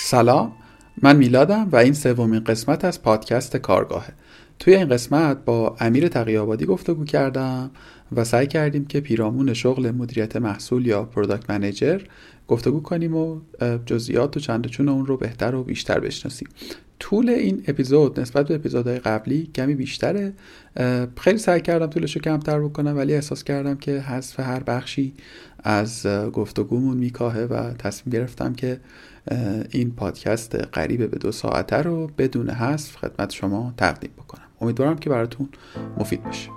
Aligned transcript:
سلام 0.00 0.52
من 1.02 1.16
میلادم 1.16 1.68
و 1.72 1.76
این 1.76 1.92
سومین 1.92 2.44
قسمت 2.44 2.84
از 2.84 3.02
پادکست 3.02 3.56
کارگاهه. 3.56 4.12
توی 4.58 4.74
این 4.74 4.88
قسمت 4.88 5.44
با 5.44 5.76
امیر 5.80 6.08
تقیابادی 6.08 6.66
گفتگو 6.66 7.04
کردم 7.04 7.70
و 8.12 8.24
سعی 8.24 8.46
کردیم 8.46 8.84
که 8.84 9.00
پیرامون 9.00 9.54
شغل 9.54 9.90
مدیریت 9.90 10.36
محصول 10.36 10.86
یا 10.86 11.02
product 11.02 11.50
manager 11.50 12.00
گفتگو 12.48 12.82
کنیم 12.82 13.16
و 13.16 13.40
جزئیات 13.86 14.36
و 14.36 14.40
چند 14.40 14.66
چون 14.66 14.88
اون 14.88 15.06
رو 15.06 15.16
بهتر 15.16 15.54
و 15.54 15.64
بیشتر 15.64 16.00
بشناسیم. 16.00 16.48
طول 17.00 17.28
این 17.30 17.64
اپیزود 17.68 18.20
نسبت 18.20 18.48
به 18.48 18.54
اپیزودهای 18.54 18.98
قبلی 18.98 19.50
کمی 19.54 19.74
بیشتره. 19.74 20.32
خیلی 21.16 21.38
سعی 21.38 21.60
کردم 21.60 21.86
طولش 21.86 22.16
رو 22.16 22.22
کمتر 22.22 22.60
بکنم 22.60 22.96
ولی 22.96 23.14
احساس 23.14 23.44
کردم 23.44 23.76
که 23.76 24.00
حذف 24.00 24.40
هر 24.40 24.62
بخشی 24.62 25.14
از 25.62 26.06
گفتگومون 26.06 26.96
میکاهه 26.96 27.40
و 27.40 27.72
تصمیم 27.72 28.12
گرفتم 28.12 28.52
که 28.52 28.80
این 29.70 29.90
پادکست 29.90 30.54
قریب 30.54 31.10
به 31.10 31.18
دو 31.18 31.32
ساعته 31.32 31.76
رو 31.76 32.10
بدون 32.18 32.50
حذف 32.50 32.96
خدمت 32.96 33.32
شما 33.32 33.74
تقدیم 33.76 34.10
بکنم. 34.18 34.44
امیدوارم 34.60 34.98
که 34.98 35.10
براتون 35.10 35.48
مفید 35.98 36.24
باشه. 36.24 36.50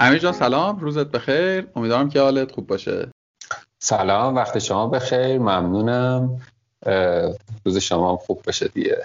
امیر 0.00 0.18
جان 0.18 0.32
سلام. 0.32 0.78
روزت 0.78 1.06
بخیر. 1.06 1.66
امیدوارم 1.76 2.08
که 2.08 2.20
حالت 2.20 2.52
خوب 2.52 2.66
باشه. 2.66 3.11
سلام 3.84 4.34
وقت 4.34 4.58
شما 4.58 4.86
بخیر 4.86 5.38
ممنونم. 5.38 6.40
روز 7.64 7.78
شما 7.78 8.16
خوب 8.16 8.42
باشه 8.46 8.68
دیگه. 8.68 8.98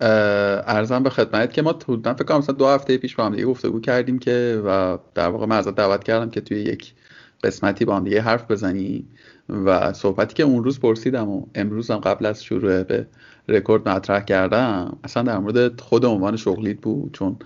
ارزم 0.00 1.02
به 1.02 1.10
خدمت 1.10 1.52
که 1.52 1.62
ما 1.62 1.70
حدودا 1.70 2.14
فکر 2.14 2.24
کنم 2.24 2.38
مثلا 2.38 2.54
دو 2.54 2.66
هفته 2.66 2.98
پیش 2.98 3.16
با 3.16 3.26
هم 3.26 3.32
دیگه 3.32 3.46
گفتگو 3.46 3.80
کردیم 3.80 4.18
که 4.18 4.62
و 4.66 4.98
در 5.14 5.28
واقع 5.28 5.46
من 5.46 5.56
ازت 5.56 5.74
دعوت 5.74 6.04
کردم 6.04 6.30
که 6.30 6.40
توی 6.40 6.60
یک 6.60 6.94
قسمتی 7.44 7.84
با 7.84 7.96
هم 7.96 8.04
دیگه 8.04 8.20
حرف 8.20 8.50
بزنی 8.50 9.04
و 9.48 9.92
صحبتی 9.92 10.34
که 10.34 10.42
اون 10.42 10.64
روز 10.64 10.80
پرسیدم 10.80 11.28
و 11.28 11.46
امروز 11.54 11.90
هم 11.90 11.98
قبل 11.98 12.26
از 12.26 12.44
شروع 12.44 12.82
به 12.82 13.06
رکورد 13.48 13.88
مطرح 13.88 14.20
کردم 14.20 14.98
اصلا 15.04 15.22
در 15.22 15.38
مورد 15.38 15.80
خود 15.80 16.04
عنوان 16.04 16.36
شغلیت 16.36 16.80
بود 16.80 17.12
چون 17.12 17.36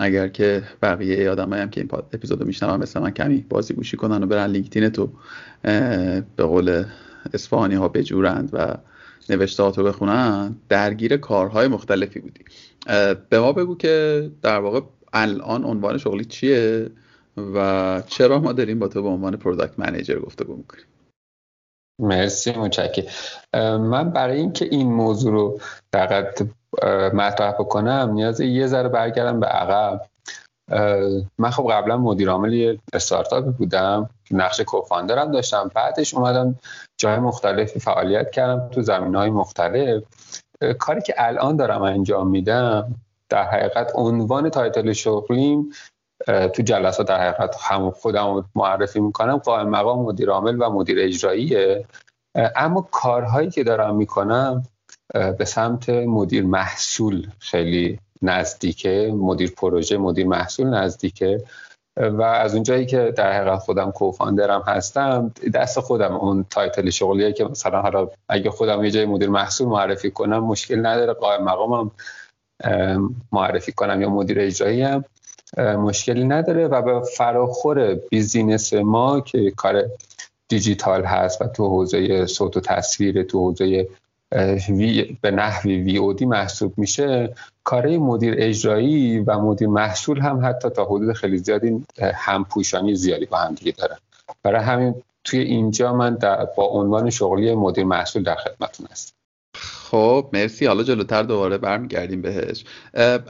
اگر 0.00 0.28
که 0.28 0.62
بقیه 0.82 1.30
آدمایی 1.30 1.62
هم 1.62 1.70
که 1.70 1.80
این 1.80 1.90
اپیزود 2.12 2.40
رو 2.40 2.46
میشنون 2.46 2.80
مثل 2.80 3.00
من 3.00 3.10
کمی 3.10 3.46
بازی 3.48 3.74
گوشی 3.74 3.96
کنن 3.96 4.22
و 4.22 4.26
برن 4.26 4.50
لینکدین 4.50 4.88
تو 4.88 5.10
به 6.36 6.44
قول 6.44 6.84
اصفهانی 7.34 7.74
ها 7.74 7.88
بجورند 7.88 8.50
و 8.52 8.74
نوشتهاتو 9.30 9.84
بخونن 9.84 10.56
درگیر 10.68 11.16
کارهای 11.16 11.68
مختلفی 11.68 12.20
بودی. 12.20 12.44
به 13.28 13.40
ما 13.40 13.52
بگو 13.52 13.76
که 13.76 14.30
در 14.42 14.58
واقع 14.58 14.80
الان 15.12 15.64
عنوان 15.64 15.98
شغلی 15.98 16.24
چیه 16.24 16.90
و 17.54 18.02
چرا 18.06 18.38
ما 18.38 18.52
داریم 18.52 18.78
با 18.78 18.88
تو 18.88 19.02
به 19.02 19.08
عنوان 19.08 19.36
product 19.36 19.78
manager 19.78 20.18
گفتگو 20.18 20.56
می‌کنیم؟ 20.56 20.84
مرسی 21.98 22.52
متشکرم. 22.52 23.06
من 23.80 24.10
برای 24.10 24.36
اینکه 24.36 24.64
این 24.64 24.92
موضوع 24.92 25.32
رو 25.32 25.60
دقیق 25.92 26.48
مطرح 27.14 27.52
بکنم 27.52 28.10
نیاز 28.12 28.40
یه 28.40 28.66
ذره 28.66 28.88
برگردم 28.88 29.40
به 29.40 29.46
عقب. 29.46 30.00
من 31.38 31.50
خب 31.50 31.72
قبلا 31.72 31.96
مدیر 31.96 32.30
عامل 32.30 32.52
یه 32.52 32.78
استارتاپی 32.92 33.50
بودم 33.50 34.10
نقش 34.30 34.60
co-founder 34.60 35.25
م 35.25 35.32
داشتم. 35.32 35.70
بعدش 35.74 36.14
اومدم 36.14 36.58
جای 36.98 37.18
مختلفی 37.18 37.80
فعالیت 37.80 38.30
کردم 38.30 38.68
تو 38.68 38.82
زمینه 38.82 39.14
های 39.14 39.30
مختلف 39.30 40.02
کاری 40.78 41.02
که 41.02 41.14
الان 41.18 41.56
دارم 41.56 41.82
انجام 41.82 42.28
میدم 42.28 42.94
در 43.28 43.44
حقیقت 43.44 43.92
عنوان 43.94 44.50
title 44.50 44.92
شغلیم 44.92 45.70
تو 46.26 46.62
جلسات 46.62 47.08
در 47.08 47.20
حقیقت 47.20 47.56
هم 47.60 47.90
خودم 47.90 48.44
معرفی 48.54 49.00
می‌کنم 49.00 49.36
قائم 49.36 49.68
مقام 49.68 50.04
مدیر 50.04 50.30
عامل 50.30 50.62
و 50.62 50.70
مدیر 50.70 50.98
اجراییه. 51.00 51.86
اما 52.34 52.88
کارهایی 52.90 53.50
که 53.50 53.64
دارم 53.64 53.96
می‌کنم 53.96 54.62
به 55.38 55.44
سمت 55.44 55.88
مدیر 55.88 56.44
محصول 56.44 57.26
خیلی 57.38 57.98
نزدیکه 58.22 59.14
مدیر 59.16 59.52
پروژه 59.56 59.98
مدیر 59.98 60.26
محصول 60.26 60.66
نزدیکه. 60.66 61.44
و 61.96 62.22
از 62.22 62.54
اونجایی 62.54 62.86
که 62.86 63.12
در 63.16 63.32
حقیقت 63.32 63.58
خودم 63.58 63.90
co-founder 63.90 64.56
م 64.56 64.62
هستم 64.66 65.32
دست 65.54 65.80
خودم 65.80 66.14
اون 66.14 66.44
title 66.50 66.90
شغلیه 66.90 67.32
که 67.32 67.44
مثلا 67.44 67.82
حالا 67.82 68.08
اگه 68.28 68.50
خودم 68.50 68.84
یه 68.84 68.90
جای 68.90 69.06
مدیر 69.06 69.28
محصول 69.28 69.68
معرفی 69.68 70.10
کنم 70.10 70.44
مشکل 70.44 70.86
نداره. 70.86 71.12
قائم 71.12 71.44
مقامم 71.44 71.90
معرفی 73.32 73.72
کنم 73.72 74.02
یا 74.02 74.10
مدیر 74.10 74.40
اجرایی 74.40 74.82
هم 74.82 75.04
مشکلی 75.58 76.24
نداره. 76.24 76.68
و 76.68 76.82
به 76.82 77.06
فراخور 77.16 77.94
بیزینس 77.94 78.72
ما 78.72 79.20
که 79.20 79.50
کار 79.50 79.84
دیجیتال 80.48 81.04
هست 81.04 81.42
و 81.42 81.46
تو 81.46 81.68
حوزه 81.68 82.26
صوت 82.26 82.56
و 82.56 82.60
تصویر 82.60 83.22
تو 83.22 83.38
حوزه 83.38 83.88
وی 84.68 85.18
به 85.20 85.30
نحوی 85.30 85.76
وی 85.76 85.96
او 85.96 86.12
دی 86.12 86.26
محسوب 86.26 86.74
میشه. 86.76 87.34
کاره 87.64 87.98
مدیر 87.98 88.34
اجرایی 88.38 89.18
و 89.18 89.38
مدیر 89.38 89.68
محصول 89.68 90.20
هم 90.20 90.40
حتی 90.44 90.70
تا 90.70 90.84
حدود 90.84 91.12
خیلی 91.12 91.38
زیادی 91.38 91.86
همپوشانی 92.14 92.94
زیادی 92.94 93.26
با 93.26 93.36
هم 93.36 93.54
دیگه 93.54 93.72
داره 93.72 93.96
برای 94.42 94.62
همین 94.62 94.94
توی 95.24 95.40
اینجا 95.40 95.92
من 95.92 96.18
با 96.56 96.64
عنوان 96.64 97.10
شغلی 97.10 97.54
مدیر 97.54 97.84
محصول 97.84 98.22
در 98.22 98.34
خدمتون 98.34 98.86
هستم. 98.90 99.14
خب 99.54 100.30
مرسی. 100.32 100.66
حالا 100.66 100.82
جلوتر 100.82 101.22
دوباره 101.22 101.58
برمیگردیم 101.58 102.22
بهش. 102.22 102.64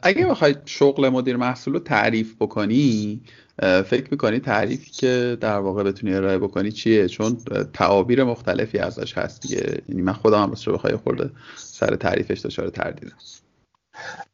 اگه 0.03 0.27
بخواید 0.27 0.59
شغل 0.65 1.09
مدیر 1.09 1.37
محصول 1.37 1.75
رو 1.75 1.81
تعریف 1.81 2.35
بکنی 2.41 3.21
فکر 3.61 4.09
می‌کنی 4.11 4.41
تعریفی 4.41 4.91
که 4.91 5.37
در 5.41 5.59
واقع 5.59 5.83
بتونی 5.83 6.15
ارائه 6.15 6.39
بکنی 6.39 6.73
چیه؟ 6.73 7.09
چون 7.09 7.37
تعابیر 7.73 8.25
مختلفی 8.25 8.79
ازش 8.79 9.19
هست 9.19 9.43
دیگه. 9.43 9.83
یعنی 9.89 10.03
من 10.03 10.13
خودم 10.13 10.43
هم 10.43 10.55
رو 10.67 10.73
بخوای 10.73 10.97
خورده 10.97 11.31
سر 11.57 11.97
تعریفش 11.97 12.47
دچار 12.47 12.69
تردیدم. 12.69 13.17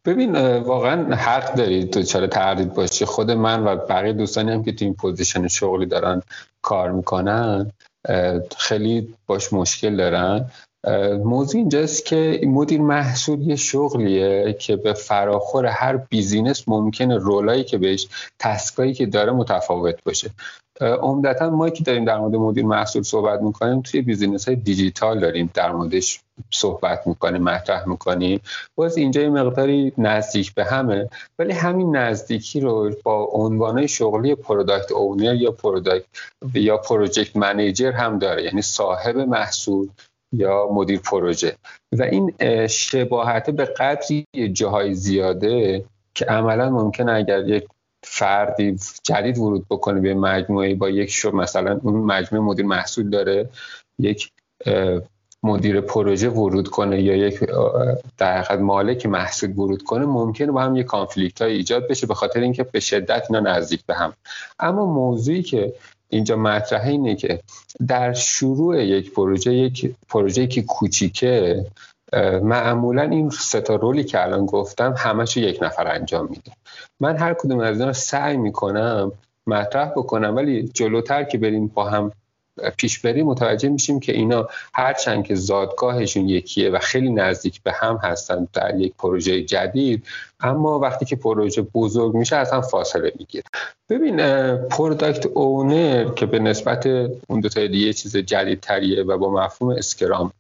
ببین 0.05 0.57
واقعا 0.59 1.15
حق 1.15 1.55
دارید 1.55 1.99
دچار 1.99 2.27
تردید 2.27 2.75
باشی. 2.75 3.05
خود 3.05 3.31
من 3.31 3.65
و 3.65 3.77
بقیه 3.77 4.13
دوستانی 4.13 4.53
هم 4.53 4.65
که 4.65 4.73
تو 4.73 4.85
این 4.85 4.95
پوزیشن 4.95 5.49
شغلی 5.49 5.87
دارن 5.87 6.23
کار 6.63 6.93
می‌کنن 6.93 7.73
خیلی 8.59 9.15
باش 9.27 9.53
مشکل 9.53 9.97
دارن. 9.97 10.51
موضوع 11.25 11.59
اینجاست 11.59 12.05
که 12.05 12.41
مدیر 12.47 12.81
محصول 12.81 13.41
یه 13.41 13.57
شغلیه 13.57 14.53
که 14.53 14.77
به 14.77 14.93
فراخور 14.93 15.67
هر 15.67 15.97
business 15.97 16.69
ممکنه 16.69 17.17
role 17.17 17.49
ایی 17.49 17.65
که 17.65 17.79
بهش 17.79 18.09
task 18.39 18.76
ایی 18.76 18.95
که 18.95 19.07
داره 19.07 19.33
متفاوت 19.33 20.05
باشه. 20.05 20.31
عمدتا 20.81 21.51
ما 21.51 21.71
که 21.71 21.85
داریم 21.85 22.05
در 22.05 22.19
مورد 22.19 22.35
مدیر 22.35 22.65
محصول 22.65 23.03
صحبت 23.03 23.43
می‌کنیم 23.43 23.81
توی 23.81 24.03
business 24.03 24.49
های 24.49 24.57
دیجیتال 24.57 25.21
داریم 25.21 25.51
در 25.55 25.73
موردش 25.73 26.21
صحبت 26.51 27.07
می‌کنیم 27.07 27.43
مطرح 27.43 27.89
می‌کنیم. 27.89 28.41
باز 28.75 28.97
اینجا 28.97 29.21
یه 29.21 29.29
مقداری 29.29 29.93
نزدیک 29.99 30.55
به 30.55 30.65
همن 30.65 31.09
ولی 31.39 31.53
همین 31.53 31.97
نزدیکی 31.97 32.61
رو 32.61 32.91
با 33.03 33.25
عنوان 33.25 33.87
شغلی 33.87 34.35
product 34.35 34.93
owner 34.93 35.35
یا 35.35 35.51
product 35.51 36.07
یا 36.55 36.77
پروژکت 36.77 37.37
منیجر 37.37 37.93
هم 37.93 38.19
داره. 38.19 38.45
یعنی 38.45 38.63
صاحب 38.63 39.17
محصول 39.17 39.89
یا 40.33 40.69
مدیر 40.73 41.01
پروژه. 41.01 41.57
و 41.99 42.03
این 42.03 42.33
شباهت 42.67 43.51
به 43.51 43.65
قدری 43.65 44.27
جاهای 44.53 44.95
زیاده 44.95 45.85
که 46.15 46.25
عملا 46.25 46.71
ممکن 46.71 47.09
اگر 47.09 47.49
یک 47.49 47.69
فردی 48.03 48.79
جدید 49.03 49.39
ورود 49.39 49.67
بکنه 49.71 50.01
به 50.01 50.15
مجموعه 50.15 50.75
با 50.75 50.91
یک 50.91 51.11
شو 51.11 51.31
مثلا 51.31 51.81
اون 51.83 51.95
مجموعه 51.95 52.45
مدیر 52.45 52.67
محصول 52.67 53.11
داره 53.11 53.49
یک 53.99 54.33
مدیر 55.43 55.81
پروژه 55.81 56.29
ورود 56.29 56.69
کنه 56.69 57.03
یا 57.03 57.17
یک 57.17 57.41
در 58.19 58.39
حقیقت 58.39 58.61
مالک 58.61 59.07
محصول 59.07 59.51
ورود 59.51 59.83
کنه 59.83 60.07
ممکنه 60.07 60.53
با 60.53 60.63
هم 60.63 60.77
یک 60.77 60.87
کانفلیکت 60.87 61.43
های 61.43 61.53
ایجاد 61.53 61.89
بشه 61.89 62.07
به 62.07 62.15
خاطر 62.15 62.41
اینکه 62.41 62.63
به 62.63 62.81
شدت 62.81 63.27
اینا 63.31 63.41
نزدیک 63.41 63.87
به 63.87 63.95
هم. 63.95 64.13
اما 64.59 64.87
موضوعی 64.87 65.43
که 65.43 65.75
اینجا 66.11 66.37
مطرحه 66.37 66.91
اینه 66.91 67.17
که 67.17 67.41
در 67.89 68.13
شروع 68.13 68.85
یک 68.85 69.13
پروژه 69.13 69.55
یک 69.55 69.95
پروژه 70.09 70.47
که 70.47 70.63
کوچیکه 70.63 71.65
معمولا 72.43 73.03
این 73.03 73.31
ستا 73.31 73.75
رولی 73.75 74.05
که 74.05 74.23
الان 74.23 74.47
گفتم 74.47 74.95
همش 74.97 75.37
یک 75.37 75.59
نفر 75.63 75.89
انجام 75.89 76.29
میده. 76.31 76.53
من 77.01 77.17
هر 77.17 77.35
کدوم 77.35 77.59
از 77.59 77.81
اینا 77.81 77.93
سعی 77.93 78.37
می‌کنم 78.37 79.13
مطرح 79.47 79.89
بکنم 79.89 80.37
ولی 80.37 80.69
جلوتر 80.69 81.25
که 81.25 81.39
بریم 81.39 81.67
با 81.67 81.91
هم 81.91 82.13
پیش 82.77 82.99
بریم 82.99 83.27
متوجه 83.27 83.69
میشیم 83.69 84.01
که 84.01 84.13
اینا 84.13 84.49
هرچند 84.75 85.25
که 85.25 85.35
زادگاهشون 85.35 86.29
یکیه 86.29 86.71
و 86.71 86.79
خیلی 86.79 87.11
نزدیک 87.11 87.63
به 87.63 87.73
هم 87.73 87.99
هستن 88.03 88.49
در 88.53 88.81
یک 88.81 88.95
پروژه 88.99 89.43
جدید 89.43 90.05
اما 90.41 90.79
وقتی 90.79 91.05
که 91.05 91.17
پروژه 91.17 91.63
بزرگ 91.63 92.15
میشه 92.15 92.37
از 92.37 92.53
هم 92.53 92.61
فاصله 92.61 93.13
می‌گیره. 93.19 93.45
ببین 93.89 94.17
product 94.57 95.27
owner 95.27 96.15
که 96.15 96.27
به 96.27 96.39
نسبت 96.39 96.87
اون 97.29 97.41
دو 97.41 97.49
تا 97.49 97.67
دیگه 97.67 97.93
چیز 97.93 98.17
جدیدتریه 98.17 99.03
و 99.03 99.19
با 99.19 99.31
مفهوم 99.31 99.71
scrum 99.71 100.33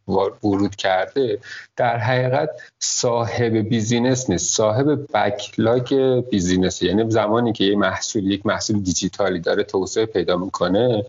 ورود 0.43 0.77
کرده 0.77 1.39
در 1.77 1.97
حقیقت 1.97 2.51
صاحب 2.79 3.57
business 3.56 4.31
نیست. 4.31 4.57
صاحب 4.57 5.07
backlog 5.14 5.94
business 6.31 6.82
یعنی 6.83 7.11
زمانی 7.11 7.53
که 7.53 7.65
یه 7.65 7.77
محصول 7.77 8.31
یک 8.31 8.47
محصول 8.47 8.81
دیجیتالی 8.81 9.39
داره 9.39 9.62
توسعه 9.62 10.07
پیدا 10.07 10.37
می‌کنه 10.37 11.05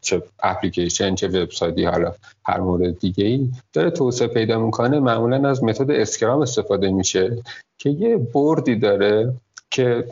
چه 0.00 0.22
اپلیکیشن 0.42 1.14
چه 1.14 1.28
وبسایتی 1.28 1.84
حالا 1.84 2.14
هر 2.46 2.60
مورد 2.60 2.98
دیگه 2.98 3.24
ای 3.24 3.50
داره 3.72 3.90
توسعه 3.90 4.28
پیدا 4.28 4.58
می‌کنه. 4.58 5.00
معمولا 5.00 5.48
از 5.48 5.64
متد 5.64 5.90
scrum 5.90 6.42
استفاده 6.42 6.90
میشه 6.90 7.42
که 7.78 7.90
یه 7.90 8.16
بردی 8.16 8.76
داره 8.76 9.32
که 9.70 10.08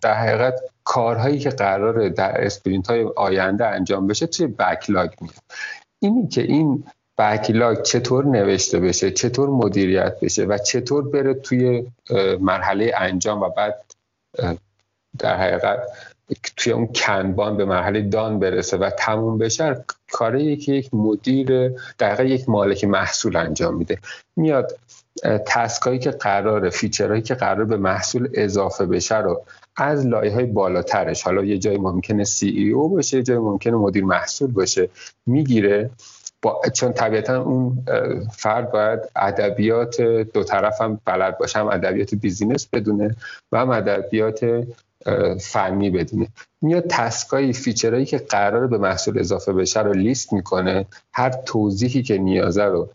در 0.00 0.14
حقیقت 0.14 0.60
کارهایی 0.84 1.38
که 1.38 1.50
قراره 1.50 2.08
در 2.08 2.44
اسپرینت 2.44 2.86
های 2.86 3.06
آینده 3.16 3.66
انجام 3.66 4.06
بشه 4.06 4.26
توی 4.26 4.46
بکلاگ 4.46 5.10
میاد. 5.20 5.34
اینی 6.00 6.28
که 6.28 6.42
این 6.42 6.84
بکلاگ 7.18 7.82
چطور 7.82 8.24
نوشته 8.24 8.80
بشه 8.80 9.10
چطور 9.10 9.48
مدیریت 9.48 10.20
بشه 10.20 10.44
و 10.44 10.58
چطور 10.58 11.10
بره 11.10 11.34
توی 11.34 11.86
مرحله 12.40 12.92
انجام 12.96 13.40
و 13.40 13.48
بعد 13.48 13.84
در 15.18 15.36
حقیقت 15.36 15.78
توی 16.56 16.72
اون 16.72 16.86
کنبان 16.86 17.56
به 17.56 17.64
مرحله 17.64 18.02
دان 18.02 18.38
برسه 18.38 18.76
و 18.76 18.90
تموم 18.90 19.38
بشه 19.38 19.84
کاری 20.12 20.56
که 20.56 20.72
یک 20.72 20.94
مدیر 20.94 21.72
دقیقا 21.98 22.22
یک 22.22 22.48
مالک 22.48 22.84
محصول 22.84 23.36
انجام 23.36 23.76
میده. 23.76 23.98
میاد 24.36 24.78
task 25.46 25.81
ایی 25.81 25.98
که 25.98 26.10
قراره 26.10 26.70
feature 26.70 27.06
هایی 27.06 27.22
که 27.22 27.34
قراره 27.34 27.64
به 27.64 27.76
محصول 27.76 28.28
اضافه 28.34 28.86
بشه 28.86 29.18
رو 29.18 29.44
از 29.76 30.06
لایه 30.06 30.32
های 30.32 30.46
بالاترش 30.46 31.22
حالا 31.22 31.44
یه 31.44 31.58
جای 31.58 31.78
ممکنه 31.78 32.24
CEO 32.24 32.88
باشه 32.88 33.16
یه 33.16 33.22
جای 33.22 33.38
ممکنه 33.38 33.72
مدیر 33.72 34.04
محصول 34.04 34.52
باشه 34.52 34.88
می‌گیره. 35.26 35.90
با 36.42 36.60
چون 36.72 36.92
طبیعتا 36.92 37.42
اون 37.42 37.84
فرد 38.32 38.72
باید 38.72 39.00
ادبیات 39.16 40.00
دو 40.02 40.44
طرف 40.44 40.80
هم 40.80 41.00
بلد 41.04 41.38
باشه 41.38 41.58
هم 41.58 41.68
ادبیات 41.68 42.14
business 42.14 42.66
بدونه 42.72 43.16
و 43.52 43.58
هم 43.58 43.70
ادبیات 43.70 44.64
فنی 45.40 45.90
بدونه. 45.90 46.28
میاد 46.62 46.84
task 46.88 47.52
ای 47.52 47.57
feature 47.57 47.91
هایی 47.91 48.06
که 48.06 48.18
قراره 48.18 48.66
به 48.66 48.78
محصول 48.78 49.18
اضافه 49.18 49.52
بشه 49.52 49.80
رو 49.80 49.92
لیست 49.92 50.32
می‌کنه. 50.32 50.86
هر 51.12 51.30
توضیحی 51.30 52.02
که 52.02 52.18
نیازه 52.18 52.64
رو 52.64 52.88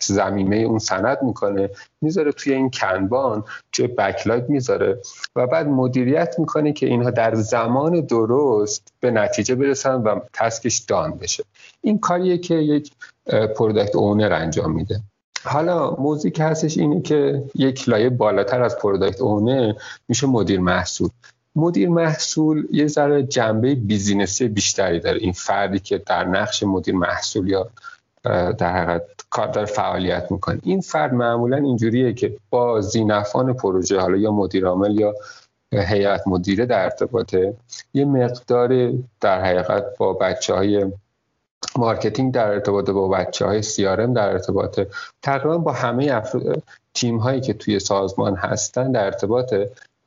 ضمیمه 0.00 0.56
اون 0.56 0.78
سند 0.78 1.18
می‌کنه. 1.22 1.70
می‌ذاره 2.00 2.32
توی 2.32 2.52
این 2.52 2.70
kanban 2.70 3.44
توی 3.72 3.86
backlog 3.86 4.48
می‌ذاره 4.48 4.98
و 5.36 5.46
بعد 5.46 5.66
مدیریت 5.66 6.34
می‌کنه 6.38 6.72
که 6.72 6.86
اینها 6.86 7.10
در 7.10 7.34
زمان 7.34 8.00
درست 8.00 8.92
به 9.00 9.10
نتیجه 9.10 9.54
برسن 9.54 9.94
و 9.94 10.20
task 10.32 10.63
ش 10.63 10.78
done 10.78 11.10
بشه. 11.10 11.44
این 11.80 11.98
کاریه 11.98 12.38
که 12.38 12.54
یک 12.54 12.92
product 13.56 13.96
owner 13.96 14.32
انجام 14.32 14.72
میده. 14.72 15.00
حالا 15.44 15.90
موضوعی 15.90 16.30
که 16.30 16.44
هستش 16.44 16.78
اینه 16.78 17.02
که 17.02 17.42
یک 17.54 17.88
لایه 17.88 18.10
بالاتر 18.10 18.62
از 18.62 18.78
product 18.78 19.20
owner 19.20 19.72
میشه 20.08 20.26
مدیر 20.26 20.60
محصول. 20.60 21.08
مدیر 21.58 21.88
محصول 21.88 22.66
یه 22.72 22.86
ذره 22.86 23.22
جنبه 23.22 23.74
business 23.74 24.40
ی 24.40 24.48
بیشتری 24.48 25.00
داره. 25.00 25.18
این 25.18 25.32
فردی 25.32 25.78
که 25.78 25.98
در 25.98 26.24
نقش 26.24 26.62
مدیر 26.62 26.94
محصول 26.94 27.48
یا 27.48 27.70
در 28.58 28.76
حقیقت 28.76 29.02
کار 29.30 29.46
داره 29.46 29.66
فعالیت 29.66 30.32
می‌کنه. 30.32 30.60
این 30.62 30.80
فرد 30.80 31.14
معمولا 31.14 31.56
اینجوریه 31.56 32.12
که 32.12 32.36
با 32.50 32.80
ذینفعان 32.80 33.52
پروژه 33.52 34.00
حالا 34.00 34.16
یا 34.16 34.32
مدیر 34.32 34.66
عامل 34.66 35.00
یا 35.00 35.14
هیئت 35.72 36.22
مدیره 36.26 36.66
در 36.66 36.84
ارتباطه 36.84 37.54
یه 37.94 38.04
مقدار 38.04 38.92
در 39.20 39.44
حقیقت 39.44 39.84
با 39.98 40.12
بچه 40.12 40.54
های 40.54 40.86
marketing 41.76 42.34
در 42.34 42.48
ارتباط 42.48 42.90
با 42.90 43.08
بچه 43.08 43.46
های 43.46 43.62
CRM 43.62 44.14
در 44.16 44.28
ارتباط 44.28 44.80
تقریبا 45.22 45.58
با 45.58 45.72
همه 45.72 46.22
تیم 46.94 47.18
هایی 47.18 47.40
که 47.40 47.52
توی 47.52 47.78
سازمان 47.78 48.36
هستن 48.36 48.92
در 48.92 49.04
ارتباط 49.04 49.54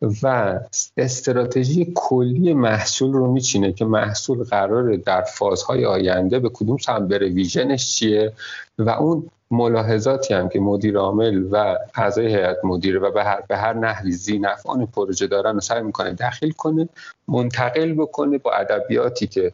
و 0.02 0.60
استراتژی 0.98 1.92
کلی 1.96 2.54
محصول 2.54 3.14
رو 3.14 3.32
میچینه 3.32 3.74
که 3.74 3.86
محصول 3.86 4.44
قراره 4.44 4.98
در 4.98 5.22
فازهای 5.22 5.86
آینده 5.86 6.40
به 6.40 6.50
کدوم 6.50 6.78
سمت 6.78 7.02
بره 7.02 7.30
vision 7.30 7.79
ش 7.79 7.96
چیه؟ 7.96 8.34
و 8.78 8.90
اون 8.90 9.30
ملاحظاتی 9.52 10.34
هم 10.34 10.50
که 10.50 10.60
مدیر 10.60 10.98
عامل 10.98 11.48
و 11.52 11.78
اعضای 11.96 12.28
هیئت 12.28 12.58
مدیره 12.64 13.00
و 13.00 13.12
به 13.12 13.24
هر 13.24 13.42
به 13.48 13.58
هر 13.58 13.74
نحوی 13.74 14.12
زینفعان 14.12 14.86
پروژه 14.86 15.28
دارن 15.28 15.60
سعی 15.60 15.82
می‌کنه 15.82 16.14
دخیل 16.14 16.52
کنه 16.52 16.90
منتقل 17.28 17.94
بکنه 17.94 18.38
با 18.38 18.52
ادبیاتی 18.52 19.28
که 19.28 19.52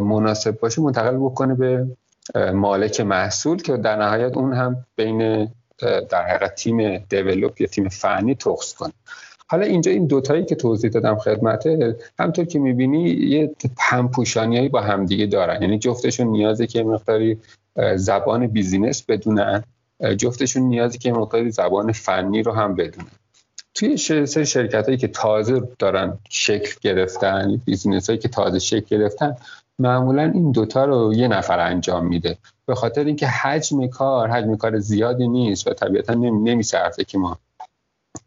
مناسب 0.00 0.60
باشه 0.60 0.82
منتقل 0.82 1.16
بکنه 1.16 1.54
به 1.54 1.86
مالک 2.52 3.00
محصول 3.00 3.62
که 3.62 3.76
در 3.76 3.96
نهایت 3.96 4.36
اون 4.36 4.52
هم 4.52 4.86
بین 4.96 5.48
در 6.10 6.22
حقیقت 6.28 6.54
تیم 6.54 6.98
دیولوپ 6.98 7.60
یا 7.60 7.66
تیم 7.66 7.88
فنی 7.88 8.34
تخص 8.34 8.74
کنه. 8.74 8.92
حالا 9.50 9.66
اینجا 9.66 9.90
این 9.90 10.06
دوتایی 10.06 10.44
که 10.44 10.54
توضیح 10.54 10.90
دادم 10.90 11.16
خدمته 11.16 11.96
همطور 12.18 12.44
که 12.44 12.58
می‌بینی 12.58 13.10
یه 13.10 13.50
همپوشانی 13.78 14.68
با 14.68 14.80
همدیگه 14.80 15.26
دارن. 15.26 15.62
یعنی 15.62 15.78
جفتشون 15.78 16.26
نیازه 16.26 16.66
که 16.66 16.84
مقداری 16.84 17.38
زبان 17.96 18.46
business 18.46 19.02
بدونن 19.02 19.64
جفتشون 20.16 20.62
نیازه 20.62 20.98
که 20.98 21.12
مقداری 21.12 21.50
زبان 21.50 21.92
فنی 21.92 22.42
رو 22.42 22.52
هم 22.52 22.74
بدونن. 22.74 23.08
توی 23.74 23.96
سری 24.26 24.46
شرکت 24.46 24.86
هایی 24.86 24.98
که 24.98 25.08
تازه 25.08 25.62
دارن 25.78 26.18
شکل 26.28 26.74
گرفتن 26.80 27.62
business 27.64 28.10
هایی 28.10 28.18
که 28.18 28.28
تازه 28.28 28.58
شکل 28.58 28.96
گرفتن 28.96 29.36
معمولا 29.78 30.22
این 30.34 30.52
دوتا 30.52 30.84
رو 30.84 31.14
یه 31.14 31.28
نفر 31.28 31.58
انجام 31.58 32.06
میده. 32.06 32.38
به 32.66 32.74
خاطر 32.74 33.04
اینکه 33.04 33.26
حجم 33.26 33.86
کار 33.86 34.28
حجم 34.28 34.56
کار 34.56 34.78
زیادی 34.78 35.28
نیست 35.28 35.66
و 35.66 35.74
طبیعتا 35.74 36.14
نمیصرفه 36.14 37.04
که 37.04 37.18
ما 37.18 37.38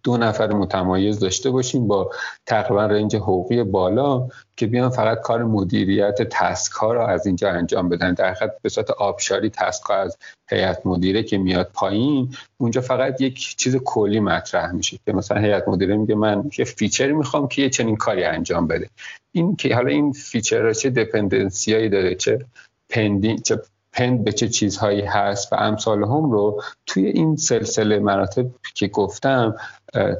دو 0.03 0.17
نفر 0.17 0.53
متمایز 0.53 1.19
داشته 1.19 1.49
باشیم 1.49 1.87
با 1.87 2.11
تقریبا 2.45 2.85
range 2.85 3.15
حقوقی 3.15 3.63
بالا 3.63 4.27
که 4.55 4.67
بیان 4.67 4.89
فقط 4.89 5.21
کار 5.21 5.43
مدیریت 5.43 6.21
task 6.21 6.71
ها 6.71 6.93
رو 6.93 7.01
از 7.01 7.27
اینجا 7.27 7.49
انجام 7.49 7.89
بدن. 7.89 8.13
در 8.13 8.33
حقیقت 8.33 8.51
به 8.61 8.69
صورت 8.69 8.91
آبشاری 8.91 9.49
task 9.49 9.91
از 9.91 10.17
هیئت 10.49 10.85
مدیره 10.85 11.23
که 11.23 11.37
میاد 11.37 11.69
پایین 11.73 12.35
اونجا 12.57 12.81
فقط 12.81 13.21
یک 13.21 13.55
چیز 13.57 13.75
کلی 13.75 14.19
مطرح 14.19 14.71
میشه 14.71 14.99
که 15.05 15.13
مثلا 15.13 15.41
هیئت 15.41 15.67
مدیره 15.67 15.97
میگه 15.97 16.15
من 16.15 16.49
یه 16.57 16.65
feature 16.65 17.07
ی 17.07 17.13
می‌خوام 17.13 17.47
که 17.47 17.61
یه 17.61 17.69
چنین 17.69 17.95
کاری 17.95 18.23
انجام 18.23 18.67
بده. 18.67 18.89
این 19.31 19.55
که 19.55 19.75
حالا 19.75 19.89
این 19.89 20.11
feature 20.11 20.73
چه 20.73 20.89
dependency 20.89 21.73
ایی 21.73 21.89
داره 21.89 22.15
چه 22.15 22.45
pending 22.89 23.41
چه 23.41 23.59
depend 23.93 24.23
به 24.23 24.31
چه 24.31 24.49
چیزهایی 24.49 25.01
هست 25.01 25.53
و 25.53 25.55
امثال 25.55 26.03
هم 26.03 26.31
رو 26.31 26.61
توی 26.85 27.05
این 27.05 27.35
سلسله 27.35 27.99
مراتب 27.99 28.45
که 28.73 28.87
گفتم 28.87 29.55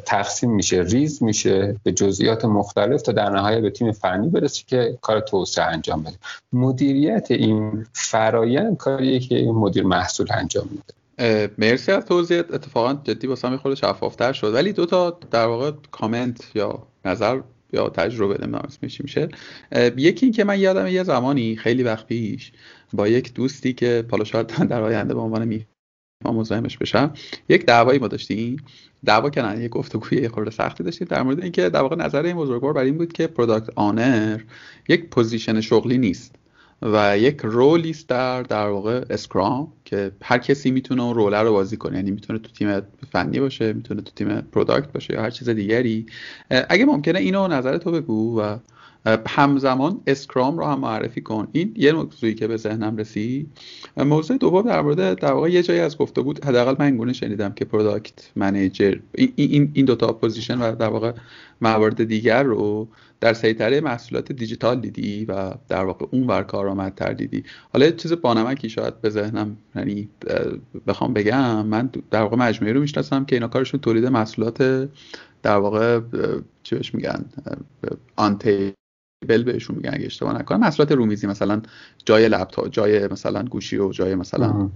تقسیم 0.06 0.52
میشه 0.52 0.82
ریز 0.82 1.24
میشه 1.24 1.76
به 1.84 1.92
جزئیات 1.92 2.46
مختلف 2.46 3.02
تا 3.02 3.12
در 3.12 3.30
نهایت 3.30 3.62
به 3.62 3.70
تیم 3.70 3.92
فنی 3.92 4.30
برسه 4.30 4.64
که 4.68 4.98
کار 5.02 5.20
توسعه 5.20 5.66
انجام 5.66 6.04
بده. 6.04 6.16
مدیریت 6.54 7.32
این 7.32 7.86
فرایند 7.94 8.78
کاریه 8.78 9.20
که 9.20 9.36
مدیر 9.36 9.84
محصول 9.84 10.28
انجام 10.32 10.70
میده. 10.72 10.94
مرسی 11.58 11.92
از 11.92 12.06
توضیح 12.06 12.40
اتفاقا 12.40 12.94
جدی 13.04 13.28
واسه 13.28 13.50
من 13.50 13.58
خود 13.58 13.76
شفافتر 13.76 14.34
شد. 14.34 14.54
ولی 14.54 14.74
دو 14.74 14.86
تا 14.86 15.20
در 15.32 15.46
واقع 15.46 15.72
کامنت 15.92 16.56
یا 16.56 16.84
نظر 17.06 17.42
یا 17.74 17.90
تجربه 17.90 18.34
نمی‌دونم 18.34 18.66
اسمش 18.68 19.02
میشه. 19.02 19.30
یکی 19.98 20.26
این 20.26 20.34
که 20.34 20.44
من 20.44 20.60
یادم 20.60 20.88
یه 20.88 21.04
زمانی 21.04 21.56
خیلی 21.56 21.84
وقت 21.84 22.08
پیش 22.08 22.52
با 22.94 23.08
یک 23.08 23.34
دوستی 23.34 23.74
که 23.74 24.06
حالا 24.12 24.24
شاید 24.24 24.48
در 24.72 24.82
آینده 24.82 25.14
به 25.14 25.20
عنوان 25.20 25.48
می 25.48 25.66
مزاحمش 26.26 26.78
بشم 26.78 27.14
یک 27.50 27.66
دعوایی 27.66 28.00
ما 28.00 28.08
داشتیم. 28.08 28.58
دعوا 29.06 29.30
نه 29.38 29.64
یک 29.64 29.72
گفتگوی 29.72 30.22
یه 30.22 30.30
خورده 30.30 30.52
سختی 30.52 30.84
داشتیم. 30.84 31.08
در 31.08 31.24
مورد 31.24 31.42
اینکه 31.44 31.70
در 31.70 31.82
واقع 31.82 31.96
نظر 31.96 32.24
این 32.24 32.36
بزرگوار 32.36 32.74
بر 32.74 32.84
این 32.84 32.98
بود 32.98 33.14
که 33.14 33.28
product 33.28 33.70
owner 33.76 34.42
یک 34.90 35.10
position 35.10 35.62
شغلی 35.62 35.98
نیست 35.98 36.36
و 36.82 37.18
یک 37.18 37.40
role 37.44 37.81
ی 37.81 37.90
است 37.90 38.08
در 38.08 38.44
در 38.44 38.68
واقع 38.68 39.06
scrum 39.10 39.74
که 39.86 40.12
هر 40.24 40.38
کسی 40.38 40.72
می‌تونه 40.72 41.04
اون 41.04 41.16
role 41.16 41.37
ه 41.37 41.42
رو 41.42 41.52
بازی 41.52 41.78
کنه. 41.78 41.96
یعنی 41.96 42.12
می‌تونه 42.12 42.40
تو 42.40 42.52
تیم 42.52 42.82
فنی 43.12 43.40
باشه 43.40 43.74
می‌تونه 43.74 44.02
تو 44.02 44.12
تیم 44.16 44.42
product 44.42 44.92
باشه 44.92 45.14
یا 45.14 45.22
هر 45.22 45.30
چیز 45.30 45.50
دیگری. 45.50 46.06
اگه 46.50 46.86
ممکنه 46.86 47.20
اینو 47.20 47.48
نظر 47.48 47.78
تو 47.78 47.92
بگو 47.92 48.42
و 48.42 48.58
همزمان 49.06 50.02
scrum 50.08 50.58
رو 50.58 50.66
هم 50.66 50.80
معرفی 50.80 51.22
کن. 51.22 51.48
این 51.52 51.74
یه 51.76 51.92
موضوعی 51.92 52.34
که 52.34 52.48
به 52.48 52.58
ذهنم 52.58 52.98
رسید. 52.98 53.52
موضوع 53.98 54.38
دوم 54.38 54.62
در 54.62 54.82
مورد 54.82 55.20
در 55.20 55.32
واقع 55.32 55.52
یه 55.52 55.64
جایی 55.64 55.80
از 55.80 55.98
گفته 55.98 56.22
بود 56.22 56.46
حداقل 56.46 56.76
من 56.80 56.86
اینگونه 56.86 57.14
شنیدم 57.14 57.54
که 57.54 57.66
product 57.66 58.32
manager 58.36 58.96
این 59.16 59.34
این 59.36 59.72
این 59.74 59.86
دو 59.86 59.96
تا 59.96 60.14
position 60.14 60.62
و 60.62 60.76
در 60.76 60.90
واقع 60.90 61.12
موارد 61.62 62.04
دیگر 62.04 62.44
رو 62.44 62.88
در 63.20 63.34
سیطره 63.34 63.82
محصولات 63.82 64.32
دیجیتال 64.32 64.80
دیدی 64.80 65.26
و 65.26 65.54
در 65.68 65.86
واقع 65.86 66.06
اون 66.12 66.28
ور 66.28 66.44
کارآمدتر 66.44 67.14
دیدی. 67.14 67.44
حالا 67.74 67.86
یه 67.86 67.92
چیز 67.92 68.14
بانمکی 68.14 68.70
شاید 68.70 69.02
به 69.02 69.10
ذهنم 69.10 69.58
یعنی 69.76 70.10
بخوام 70.88 71.14
بگم 71.14 71.66
من 71.66 71.90
در 72.12 72.22
واقع 72.22 72.38
مجموعه 72.38 72.74
رو 72.74 72.82
می‌شناسم 72.82 73.26
که 73.26 73.36
اینا 73.36 73.48
کارشون 73.48 73.80
تولید 73.80 74.06
محصولات 74.06 74.90
در 75.44 75.58
واقع 75.58 76.00
چی 76.64 76.76
بهش 76.76 76.96
میگن 76.96 77.26
آن 78.16 78.38
بل 79.28 79.44
بهشون 79.44 79.76
میگن 79.76 79.94
اگه 79.94 80.06
اشتباه 80.06 80.40
نکنم. 80.40 80.60
محصولات 80.60 80.92
رومیزی 80.92 81.28
مثلا 81.28 81.62
جای 82.06 82.30
لپتاپ 82.30 82.68
جای 82.68 83.08
مثلا 83.08 83.44
گوشی 83.44 83.78
و 83.78 83.92
جای 83.92 84.16
مثلا 84.16 84.72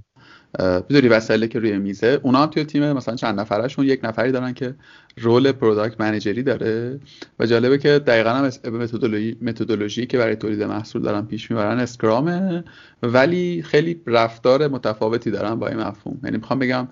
می‌دونی 0.59 1.07
وسایلی 1.07 1.47
که 1.47 1.59
روی 1.59 1.77
میزه؟ 1.77 2.19
اونا 2.23 2.39
هم 2.41 2.45
توی 2.45 2.63
تیم 2.63 2.91
مثلا 2.91 3.15
چند 3.15 3.39
نفرشون 3.39 3.85
یک 3.85 3.99
نفری 4.03 4.31
دارن 4.31 4.53
که 4.53 4.75
role 5.17 5.51
product 5.51 6.01
manager 6.01 6.38
ی 6.38 6.43
داره. 6.43 6.99
و 7.39 7.45
جالبه 7.45 7.77
که 7.77 7.89
دقیقا 7.89 8.29
هم 8.29 8.45
متدولوژی 8.65 9.37
متدولوژی 9.41 10.05
که 10.05 10.17
برای 10.17 10.35
تولید 10.35 10.63
محصول 10.63 11.01
دارن 11.01 11.25
پیش 11.25 11.51
می‌برن 11.51 11.79
scrum 11.79 12.39
ه. 12.39 12.63
ولی 13.03 13.63
خیلی 13.63 14.01
رفتار 14.07 14.67
متفاوتی 14.67 15.31
دارن 15.31 15.55
با 15.55 15.67
این 15.67 15.77
مفهوم. 15.77 16.19
یعنی 16.23 16.37
می‌خوام 16.37 16.59
بگم 16.59 16.87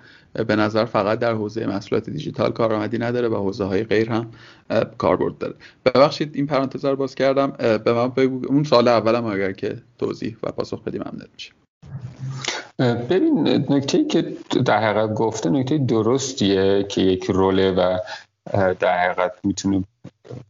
به 0.48 0.56
نظر 0.56 0.86
فقط 0.86 1.20
در 1.20 1.34
حوزه 1.34 1.66
محصولات 1.66 2.10
دیجیتال 2.10 2.52
کارآمدی 2.52 2.98
نداره 2.98 3.28
و 3.28 3.36
حوزه 3.36 3.64
های 3.64 3.84
غیر 3.84 4.10
هم 4.10 4.32
کاربرد 4.98 5.38
داره. 5.38 5.56
ببخشید 5.86 6.36
این 6.36 6.48
پرانتز 6.48 6.86
رو 6.86 6.96
باز 6.96 7.16
کردم. 7.16 7.54
به 7.58 7.94
من 7.94 8.08
بگو 8.08 8.42
اون 8.48 8.64
سال 8.64 8.88
اولم 8.88 9.26
اگر 9.26 9.52
که 9.52 9.76
توضیح 9.98 10.38
و 10.44 10.52
پاسخ 10.52 10.84
بدیم 10.84 11.02
ممنون 11.02 11.28
میشه 11.34 11.52
ببین 12.80 13.48
نکته 13.70 14.06
که 14.06 14.22
در 14.66 14.84
حقیقت 14.84 15.14
گفته 15.14 15.50
نکته 15.50 15.78
درستیه 15.78 16.84
که 16.84 17.02
یک 17.02 17.26
روله 17.26 17.72
و 17.72 17.98
در 18.80 18.98
حقیقت 18.98 19.32
می‌تونه 19.44 19.84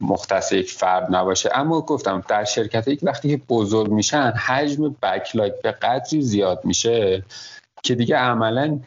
مختص 0.02 0.52
یک 0.52 0.72
فرد 0.72 1.16
نباشه. 1.16 1.50
اما 1.54 1.82
گفتم 1.82 2.24
در 2.28 2.44
شرکت 2.44 2.88
یک 2.88 3.00
وقتی 3.04 3.30
که 3.30 3.44
بزرگ 3.50 3.92
میشن 3.92 4.32
حجم 4.32 4.96
بکلاگ 5.04 5.52
به 5.64 5.72
قدری 5.72 6.22
زیاد 6.22 6.66
میشه 6.66 7.24
که 7.84 7.96
دیگه 7.96 8.16
عملا 8.16 8.80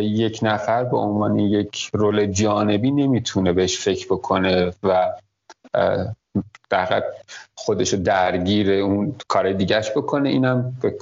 یک 0.00 0.38
نفر 0.42 0.84
به 0.84 0.96
عنوان 0.96 1.38
یک 1.38 1.90
رول 1.92 2.26
جانبی 2.26 2.90
نمی‌تونه 2.90 3.52
بهش 3.52 3.78
فکر 3.78 4.06
بکنه 4.06 4.72
و 4.82 5.12
در 6.70 7.02
خودش 7.66 7.92
رو 7.92 8.02
درگیر 8.02 8.70
اون 8.70 9.14
کار 9.28 9.52
دیگهش 9.52 9.90
بکنه 9.90 10.28
اینم 10.28 10.78
به 10.80 10.94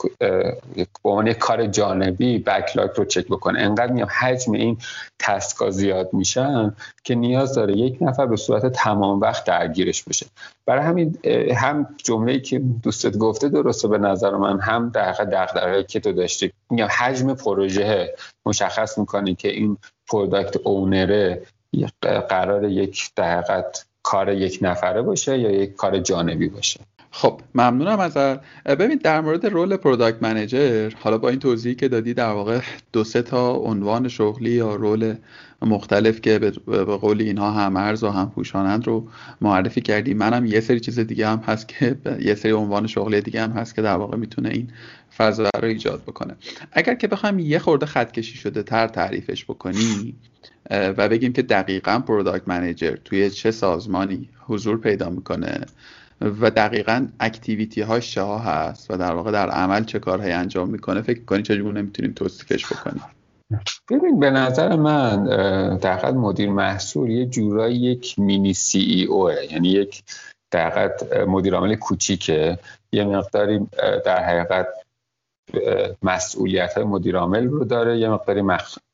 عنوان 1.05 1.33
کار 1.33 1.67
جانبی 1.67 2.39
backlog 2.39 2.91
رو 2.97 3.05
چک 3.05 3.27
بکنه. 3.27 3.61
انقدر 3.61 3.93
میام 3.93 4.09
حجم 4.21 4.53
این 4.53 4.79
task 5.19 5.60
ا 5.60 5.71
زیاد 5.71 6.13
میشن 6.13 6.75
که 7.05 7.15
نیاز 7.15 7.55
داره 7.55 7.77
یک 7.77 7.99
نفر 8.01 8.27
به 8.27 8.37
صورت 8.37 8.67
تمام 8.67 9.21
وقت 9.21 9.45
درگیرش 9.45 10.03
بشه. 10.03 10.27
برای 10.67 10.85
همین 10.85 11.19
هم 11.57 11.97
جمله 12.05 12.41
که 12.41 12.59
دوستت 12.59 13.17
گفته 13.17 13.49
درسته 13.49 13.89
به 13.89 13.99
نظر 13.99 14.31
من 14.31 14.61
هم 14.61 14.89
در 14.89 15.13
دغدغه 15.13 15.85
که 15.85 16.01
تو 16.01 16.13
داشتی. 16.13 16.53
میگم 16.71 16.89
حجم 16.99 17.35
پروژه 17.35 18.15
مشخص 18.47 18.99
می‌کنه 18.99 19.35
که 19.35 19.49
این 19.49 19.77
product 20.09 20.57
owner 20.57 21.28
ه 21.28 21.43
قرار 22.29 22.65
یک 22.65 23.11
دقیقت 23.17 23.87
کار 24.05 24.33
یک 24.33 24.59
نفره 24.63 25.03
باشه 25.03 25.39
یا 25.39 25.51
یک 25.51 25.75
کار 25.75 25.99
جانبی 25.99 26.49
باشه. 26.49 26.81
خب 27.11 27.41
ممنونم 27.55 28.01
از 28.01 28.17
ببین 28.67 29.01
در 29.05 29.21
مورد 29.21 29.47
role 29.47 29.77
product 29.77 30.23
manager 30.23 30.93
حالا 31.01 31.19
با 31.19 31.29
این 31.29 31.39
توضیحی 31.39 31.75
که 31.75 31.89
دادی 31.89 32.15
در 32.15 32.31
واقع 32.31 32.61
دو 32.93 33.05
سه 33.05 33.23
تا 33.23 33.53
عنوان 33.53 34.09
شغلی 34.09 34.51
یا 34.51 34.75
role 34.75 35.15
مختلف 35.65 36.21
که 36.21 36.39
به 36.39 36.85
قول 36.85 37.21
اینها 37.21 37.51
هم 37.51 37.77
ارز 37.77 38.05
و 38.05 38.11
هم 38.11 38.31
پوشانند 38.31 38.87
رو 38.87 39.09
معرفی 39.41 39.81
کردی. 39.81 40.15
منم 40.15 40.47
یه 40.47 40.61
سری 40.61 40.81
چیز 40.81 40.99
دیگه 40.99 41.29
هم 41.29 41.39
هست 41.39 41.69
که 41.69 41.97
یه 42.21 42.35
سری 42.35 42.53
عنوان 42.53 42.87
شغلی 42.87 43.21
دیگه 43.21 43.43
هم 43.43 43.51
هست 43.51 43.75
که 43.75 43.83
در 43.83 43.97
واقع 43.97 44.17
می‌تونه 44.17 44.49
این 44.49 44.69
فضا 45.17 45.43
رو 45.43 45.69
ایجاد 45.69 46.03
بکنه. 46.03 46.37
اگر 46.73 46.95
که 46.95 47.09
بخوایم 47.09 47.39
یه 47.39 47.59
خورده 47.59 47.87
خطکشی 47.87 48.39
شده 48.39 48.63
تر 48.63 48.89
تعریفش 48.89 49.45
بکنی 49.45 50.15
و 50.71 51.09
بگیم 51.09 51.33
که 51.33 51.43
دقیقا 51.43 51.99
product 51.99 52.49
manager 52.49 52.97
توی 53.05 53.31
چه 53.31 53.51
سازمانی 53.51 54.29
حضور 54.47 54.81
پیدا 54.81 55.11
می‌کنه 55.11 55.61
و 56.21 56.51
دقیقا 56.51 57.07
activity 57.21 57.81
هاش 57.81 58.15
چه 58.15 58.25
هست 58.25 58.91
و 58.91 58.97
در 58.97 59.13
واقع 59.13 59.33
در 59.33 59.51
عمل 59.51 59.85
چه 59.85 59.99
کارهایی 59.99 60.33
انجام 60.33 60.71
می‌کنه 60.71 61.03
فکر 61.03 61.25
کنی 61.25 61.43
چجوری 61.43 61.73
نمی‌تونیم 61.73 62.13
توصیفش 62.13 62.67
بکنیم؟ 62.67 63.03
ببین 63.91 64.21
به 64.21 64.31
نظر 64.31 64.77
من 64.77 65.25
در 65.77 66.11
مدیر 66.11 66.51
محصول 66.51 67.11
یه 67.11 67.27
جورایی 67.27 67.77
یک 67.77 68.19
mini 68.19 68.55
CEO 68.55 68.79
ه 68.79 69.35
یعنی 69.53 69.69
یک 69.69 70.03
در 70.51 70.93
مدیر 71.27 71.55
عامل 71.55 71.75
کوچیکه 71.75 72.59
یه 72.93 73.05
مقداری 73.05 73.67
در 74.05 74.25
حقیقت 74.25 74.69
مسئولیت 76.03 76.75
های 76.75 76.85
مدیر 76.85 77.17
عامل 77.17 77.47
رو 77.47 77.65
داره 77.65 77.99
یه 77.99 78.09
مقداری. 78.09 78.43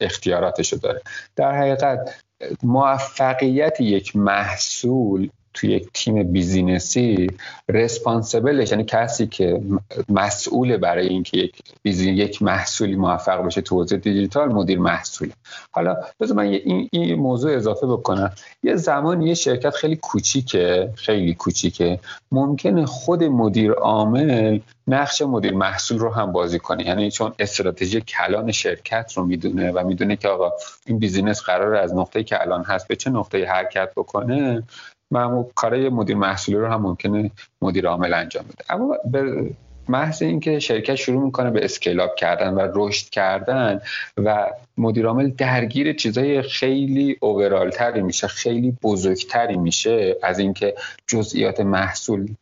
اختیاراتش 0.00 0.73
رو 0.73 0.79
داره 0.79 1.02
در 1.37 1.52
حقیقت 1.52 2.23
موفقیت 2.62 3.81
یک 3.81 4.17
محصول 4.17 5.31
توی 5.54 5.71
یک 5.71 5.88
تیم 5.95 6.33
بیزینسی 6.33 7.26
رسپانسبلش 7.69 8.71
یعنی 8.71 8.85
کسی 8.85 9.26
که 9.26 9.62
مسئول 10.09 10.76
برای 10.76 11.07
اینکه 11.07 11.38
یک 11.38 11.62
بیزین 11.83 12.14
یک 12.14 12.42
محصولی 12.42 12.97
موفق 12.97 13.47
بشه 13.47 13.61
تو 13.61 13.76
حوزه 13.76 13.97
دیجیتال 13.97 14.49
مدیر 14.52 14.78
محصول 14.78 15.33
حالا 15.73 15.97
بذار 16.21 16.37
من 16.37 16.45
این, 16.45 16.88
این 16.92 17.14
موضوع 17.14 17.57
اضافه 17.57 17.87
بکنم. 17.87 18.33
یه 18.62 18.76
زمان 18.76 19.23
یه 19.23 19.35
شرکت 19.35 19.71
خیلی 19.71 19.97
کوچیکه 19.97 20.92
خیلی 20.95 21.35
کوچیکه. 21.35 22.00
ممکنه 22.33 22.87
خود 22.87 23.25
مدیر 23.25 23.73
عامل 23.73 24.59
نقش 24.87 25.23
مدیر 25.23 25.54
محصول 25.54 25.99
رو 25.99 26.11
هم 26.11 26.33
بازی 26.33 26.59
کنه. 26.59 26.87
یعنی 26.87 27.11
چون 27.11 27.33
استراتژی 27.38 28.00
کلان 28.00 28.52
شرکت 28.52 29.12
رو 29.16 29.25
می‌دونه 29.25 29.73
و 29.73 29.87
می‌دونه 29.87 30.16
که 30.16 30.28
آقا 30.28 30.50
این 30.87 30.99
business 30.99 31.40
قرار 31.40 31.75
از 31.75 31.95
نقطه 31.95 32.25
که 32.25 32.42
الان 32.42 32.64
هست 32.64 32.88
به 32.88 32.97
چه 32.97 33.11
نقطه 33.11 33.47
حرکت 33.47 33.92
بکنه. 33.97 34.62
معمول 35.11 35.45
کارای 35.55 35.88
مدیر 35.88 36.17
محصولی 36.17 36.59
رو 36.59 36.67
هم 36.67 36.83
ممکنه 36.83 37.31
مدیر 37.62 37.87
عامل 37.87 38.14
انجام 38.14 38.45
بده. 38.45 38.64
اما 38.75 38.97
به 39.05 39.50
محض 39.88 40.23
اینکه 40.23 40.59
شرکت 40.59 40.95
شروع 40.95 41.25
می‌کنه 41.25 41.50
به 41.50 41.64
scale 41.64 42.00
up 42.00 42.14
کردن 42.14 42.55
و 42.55 42.69
رشد 42.75 43.11
کردن 43.11 43.81
و 44.17 44.47
مدیر 44.79 45.07
عامل 45.07 45.31
درگیر 45.31 45.93
چیزای 45.93 46.43
خیلی 46.43 47.17
overall 47.21 47.71
تری 47.71 48.02
میشه 48.02 48.26
خیلی 48.26 48.76
بزرگتری 48.83 49.57
میشه 49.57 50.17
از 50.23 50.38
اینکه 50.38 50.75
جزئیات 51.07 51.61
محصول 51.61 52.35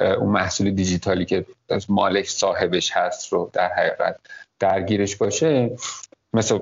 اون 0.00 0.28
محصول 0.28 0.70
دیجیتالی 0.70 1.24
که 1.24 1.46
مالک 1.88 2.28
صاحبش 2.28 2.92
هست 2.92 3.32
رو 3.32 3.50
در 3.52 3.68
حقیقت 3.68 4.16
درگیرش 4.58 5.16
باشه 5.16 5.70
مثل 6.34 6.58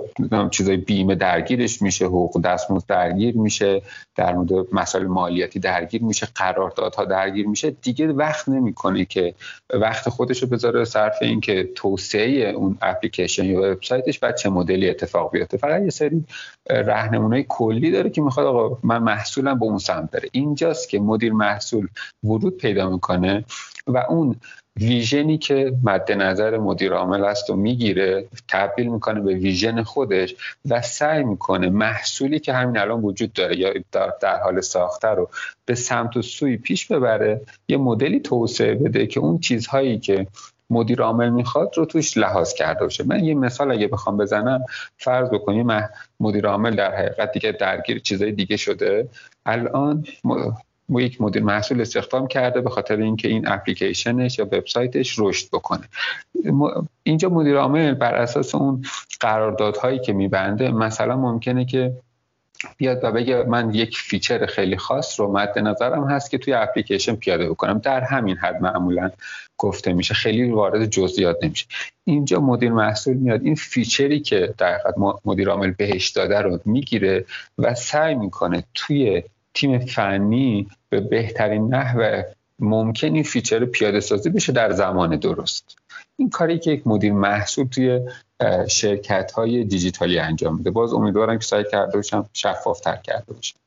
چیزای 0.51 0.77
بیمه 0.77 1.15
درگیرش 1.15 1.83
میشه 1.83 2.07
حقوق 2.07 2.41
دستمزد 2.41 2.87
درگیر 2.89 3.37
میشه 3.37 3.83
در 4.17 4.35
مورد 4.35 4.75
مسائل 4.75 5.07
مالیاتی 5.07 5.59
درگیر 5.59 6.03
میشه 6.03 6.29
قراردادها 6.35 7.05
درگیر 7.05 7.47
میشه. 7.47 7.71
دیگه 7.71 8.09
وقت 8.09 8.49
نمی‌کنه 8.49 9.05
که 9.05 9.35
وقت 9.75 10.09
خودش 10.09 10.43
رو 10.43 10.49
بذاره 10.49 10.85
صرف 10.85 11.19
این 11.21 11.41
که 11.41 11.69
توسعه 11.75 12.51
اون 12.51 12.79
اپلیکیشن 12.83 13.45
یا 13.45 13.61
وبسایتش 13.61 14.19
بعد 14.19 14.37
چه 14.37 14.51
مدلی 14.51 14.91
اتفاق 14.91 15.33
بیفته. 15.33 15.57
فقط 15.57 15.83
یه 15.83 15.91
سری 15.91 16.25
راهنمونای 16.71 17.45
کلی 17.49 17.91
داره 17.91 18.11
که 18.11 18.23
می‌خواد 18.23 18.47
آقا 18.47 18.79
من 18.83 18.99
محصولم 19.03 19.59
به 19.59 19.65
اون 19.65 19.79
سمت 19.79 20.11
داره 20.11 20.29
اینجاست 20.33 20.89
که 20.89 21.01
مدیر 21.01 21.33
محصول 21.33 21.89
ورود 22.25 22.57
پیدا 22.57 22.91
می‌کنه 22.91 23.45
و 23.87 23.99
اون 23.99 24.37
ویژنی 24.77 25.39
که 25.39 25.73
مد 25.85 26.13
نظر 26.13 26.59
مدیر 26.59 26.93
عامل 26.93 27.25
است 27.25 27.51
و 27.51 27.57
می‌گیره 27.57 28.29
تبدیل 28.49 28.87
می‌کنه 28.89 29.21
به 29.21 29.35
ویژن 29.35 29.83
خودش 29.83 30.35
و 30.69 30.83
سعی 30.83 31.25
می‌کنه 31.25 31.71
محصولی 31.71 32.39
که 32.41 32.53
همین 32.53 32.79
الان 32.79 33.01
وجود 33.01 33.33
داره 33.33 33.59
یا 33.59 33.73
در 34.21 34.41
حال 34.43 34.61
ساخته 34.61 35.09
رو 35.09 35.31
به 35.65 35.75
سمت 35.75 36.17
و 36.17 36.23
سوی 36.23 36.57
پیش 36.57 36.87
ببره 36.87 37.41
یه 37.69 37.77
مدلی 37.77 38.21
توسعه 38.21 38.75
بده 38.75 39.07
که 39.07 39.21
اون 39.21 39.39
چیزهایی 39.39 39.99
که 39.99 40.27
مدیر 40.71 41.03
عامل 41.03 41.31
می‌خواد 41.31 41.73
رو 41.77 41.85
توش 41.85 42.17
لحاظ 42.17 42.53
کرده 42.53 42.81
باشه. 42.81 43.05
من 43.05 43.25
یه 43.25 43.35
مثال 43.35 43.73
اگه 43.73 43.89
بخوام 43.89 44.17
بزنم 44.17 44.65
فرض 44.99 45.31
بکنیم 45.31 45.89
مدیر 46.21 46.47
عامل 46.47 46.77
در 46.77 46.95
حقیقت 46.95 47.33
دیگه 47.33 47.53
درگیر 47.53 47.99
چیزای 47.99 48.33
دیگه 48.33 48.57
شده. 48.57 49.09
الان 49.47 50.05
یک 50.99 51.21
مدیر 51.21 51.43
محصول 51.43 51.81
استخدام 51.81 52.27
کرده 52.27 52.61
به 52.61 52.71
خاطر 52.71 52.97
اینکه 52.97 53.29
این 53.29 53.49
اپلیکیشنش 53.49 54.39
یا 54.39 54.45
وبسایتش 54.45 55.15
رشد 55.19 55.49
بکنه. 55.53 55.89
اینجا 57.03 57.29
مدیر 57.29 57.57
عامل 57.57 57.95
بر 57.95 58.15
اساس 58.15 58.55
اون 58.55 58.85
قراردادهایی 59.21 59.99
که 59.99 60.13
میبنده 60.13 60.71
مثلا 60.71 61.17
ممکنه 61.17 61.65
که 61.65 61.93
بیاد 62.77 63.05
و 63.05 63.13
بگه 63.13 63.43
من 63.43 63.75
یک 63.75 63.99
feature 63.99 64.47
خیلی 64.47 64.77
خاص 64.77 65.21
رو 65.21 65.33
مد 65.33 65.59
نظرم 65.59 66.05
هست 66.05 66.31
که 66.31 66.39
توی 66.39 66.53
اپلیکیشن 66.53 67.15
پیاده 67.15 67.51
بکنم. 67.51 67.79
در 67.79 68.01
همین 68.01 68.37
حد 68.37 68.63
معمولا 68.63 69.11
گفته 69.59 69.93
میشه. 69.93 70.15
خیلی 70.15 70.51
وارد 70.51 70.87
جزئیات 70.87 71.37
نمیشه. 71.43 71.67
اینجا 72.05 72.41
مدیر 72.41 72.73
محصول 72.73 73.17
میاد 73.17 73.43
این 73.45 73.55
feature 73.55 74.12
ی 74.13 74.21
که 74.21 74.55
در 74.59 74.75
حقیقت 74.75 74.95
مدیر 75.25 75.49
عامل 75.51 75.71
بهش 75.71 76.09
داده 76.09 76.39
رو 76.41 76.61
می‌گیره 76.65 77.25
و 77.59 77.75
سعی 77.75 78.15
می‌کنه 78.15 78.65
توی 78.75 79.23
تیم 79.61 79.79
فنی 79.79 80.69
به 80.89 81.01
بهترین 81.01 81.75
نحو 81.75 82.23
ممکن 82.59 83.15
این 83.15 83.23
feature 83.23 83.65
پیاده 83.65 84.01
سازی 84.01 84.31
بشه 84.31 84.53
در 84.53 84.73
زمان 84.73 85.17
درست. 85.17 85.77
این 86.17 86.31
کاری 86.31 86.59
که 86.59 86.71
یک 86.71 86.87
مدیر 86.87 87.13
محصول 87.13 87.67
توی 87.67 88.01
شرکت 88.69 89.33
های 89.33 89.65
دیجیتالی 89.65 90.19
انجام 90.19 90.57
میده. 90.57 90.71
باز 90.71 90.93
امیدوارم 90.93 91.39
که 91.39 91.45
سعی 91.45 91.65
کرده 91.73 91.93
باشم 91.93 92.29
شفافتر 92.33 92.97
کرده 92.97 93.33
باشم. 93.33 93.59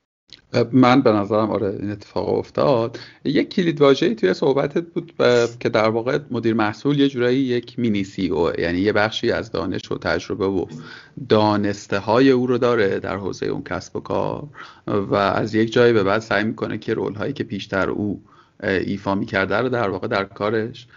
من 0.71 1.01
به 1.01 1.11
نظرم 1.11 1.51
آره 1.51 1.77
این 1.79 1.91
اتفاق 1.91 2.29
افتاد. 2.29 2.99
یک 3.25 3.49
کلید 3.49 3.81
واژه‌ای 3.81 4.15
توی 4.15 4.33
صحبتت 4.33 4.83
بود 4.83 5.13
که 5.59 5.69
در 5.69 5.89
واقع 5.89 6.19
مدیر 6.31 6.53
محصول 6.53 6.99
یه 6.99 7.09
جورایی 7.09 7.39
یک 7.39 7.79
مینی 7.79 8.03
سی 8.03 8.27
او 8.27 8.49
یعنی 8.59 8.79
یه 8.79 8.93
بخشی 8.93 9.31
از 9.31 9.51
دانش 9.51 9.91
و 9.91 9.97
تجربه 9.97 10.45
و 10.45 10.65
دانسته 11.29 11.99
های 11.99 12.31
او 12.31 12.47
رو 12.47 12.57
داره 12.57 12.99
در 12.99 13.17
حوزه 13.17 13.45
اون 13.45 13.63
کسب 13.63 13.95
و 13.95 13.99
کار 13.99 14.47
و 14.87 15.15
از 15.15 15.55
یک 15.55 15.73
جایی 15.73 15.93
به 15.93 16.03
بعد 16.03 16.21
سعی 16.21 16.43
می‌کنه 16.43 16.77
که 16.77 16.93
رول 16.93 17.13
هایی 17.13 17.33
که 17.33 17.43
پیشتر 17.43 17.89
او 17.89 18.21
ایفا 18.63 19.15
می‌کرده 19.15 19.57
رو 19.57 19.69
در 19.69 19.89
واقع 19.89 20.07
در 20.07 20.23
کارش 20.23 20.87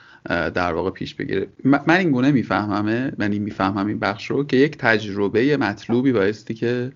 در 0.54 0.72
واقع 0.72 0.90
پیش 0.90 1.14
بگیره. 1.14 1.46
من 1.64 1.96
این 1.96 2.10
گونه 2.10 2.32
میفهممه 2.32 3.12
من 3.18 3.32
این 3.32 3.42
می‌فهمم 3.42 3.86
این 3.86 3.98
بخش 3.98 4.30
رو 4.30 4.44
که 4.44 4.56
یک 4.56 4.78
تجربه 4.78 5.56
مطلوبی 5.56 6.12
بایستی 6.12 6.54
که 6.54 6.92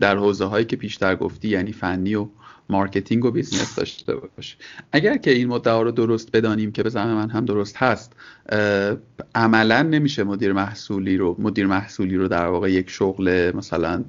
در 0.00 0.16
حوزه 0.16 0.44
هایی 0.44 0.64
که 0.64 0.76
پیشتر 0.76 1.16
گفتی 1.16 1.48
یعنی 1.48 1.72
فنی 1.72 2.14
و 2.14 2.28
marketing 2.68 3.24
و 3.24 3.30
business 3.30 3.74
داشته 3.74 4.14
باشه 4.14 4.56
اگر 4.92 5.16
که 5.16 5.30
این 5.30 5.48
مدعا 5.48 5.82
رو 5.82 5.90
درست 5.90 6.32
بدانیم 6.32 6.72
که 6.72 6.82
به 6.82 6.90
زعم 6.90 7.14
من 7.14 7.30
هم 7.30 7.44
درست 7.44 7.76
هست 7.76 8.12
عملا 9.34 9.82
نمیشه 9.82 10.24
مدیر 10.24 10.52
محصولی 10.52 11.16
رو 11.16 11.36
مدیر 11.38 11.66
محصولی 11.66 12.16
رو 12.16 12.28
در 12.28 12.46
واقع 12.46 12.72
یک 12.72 12.90
شغل 12.90 13.52
مثلا 13.54 14.04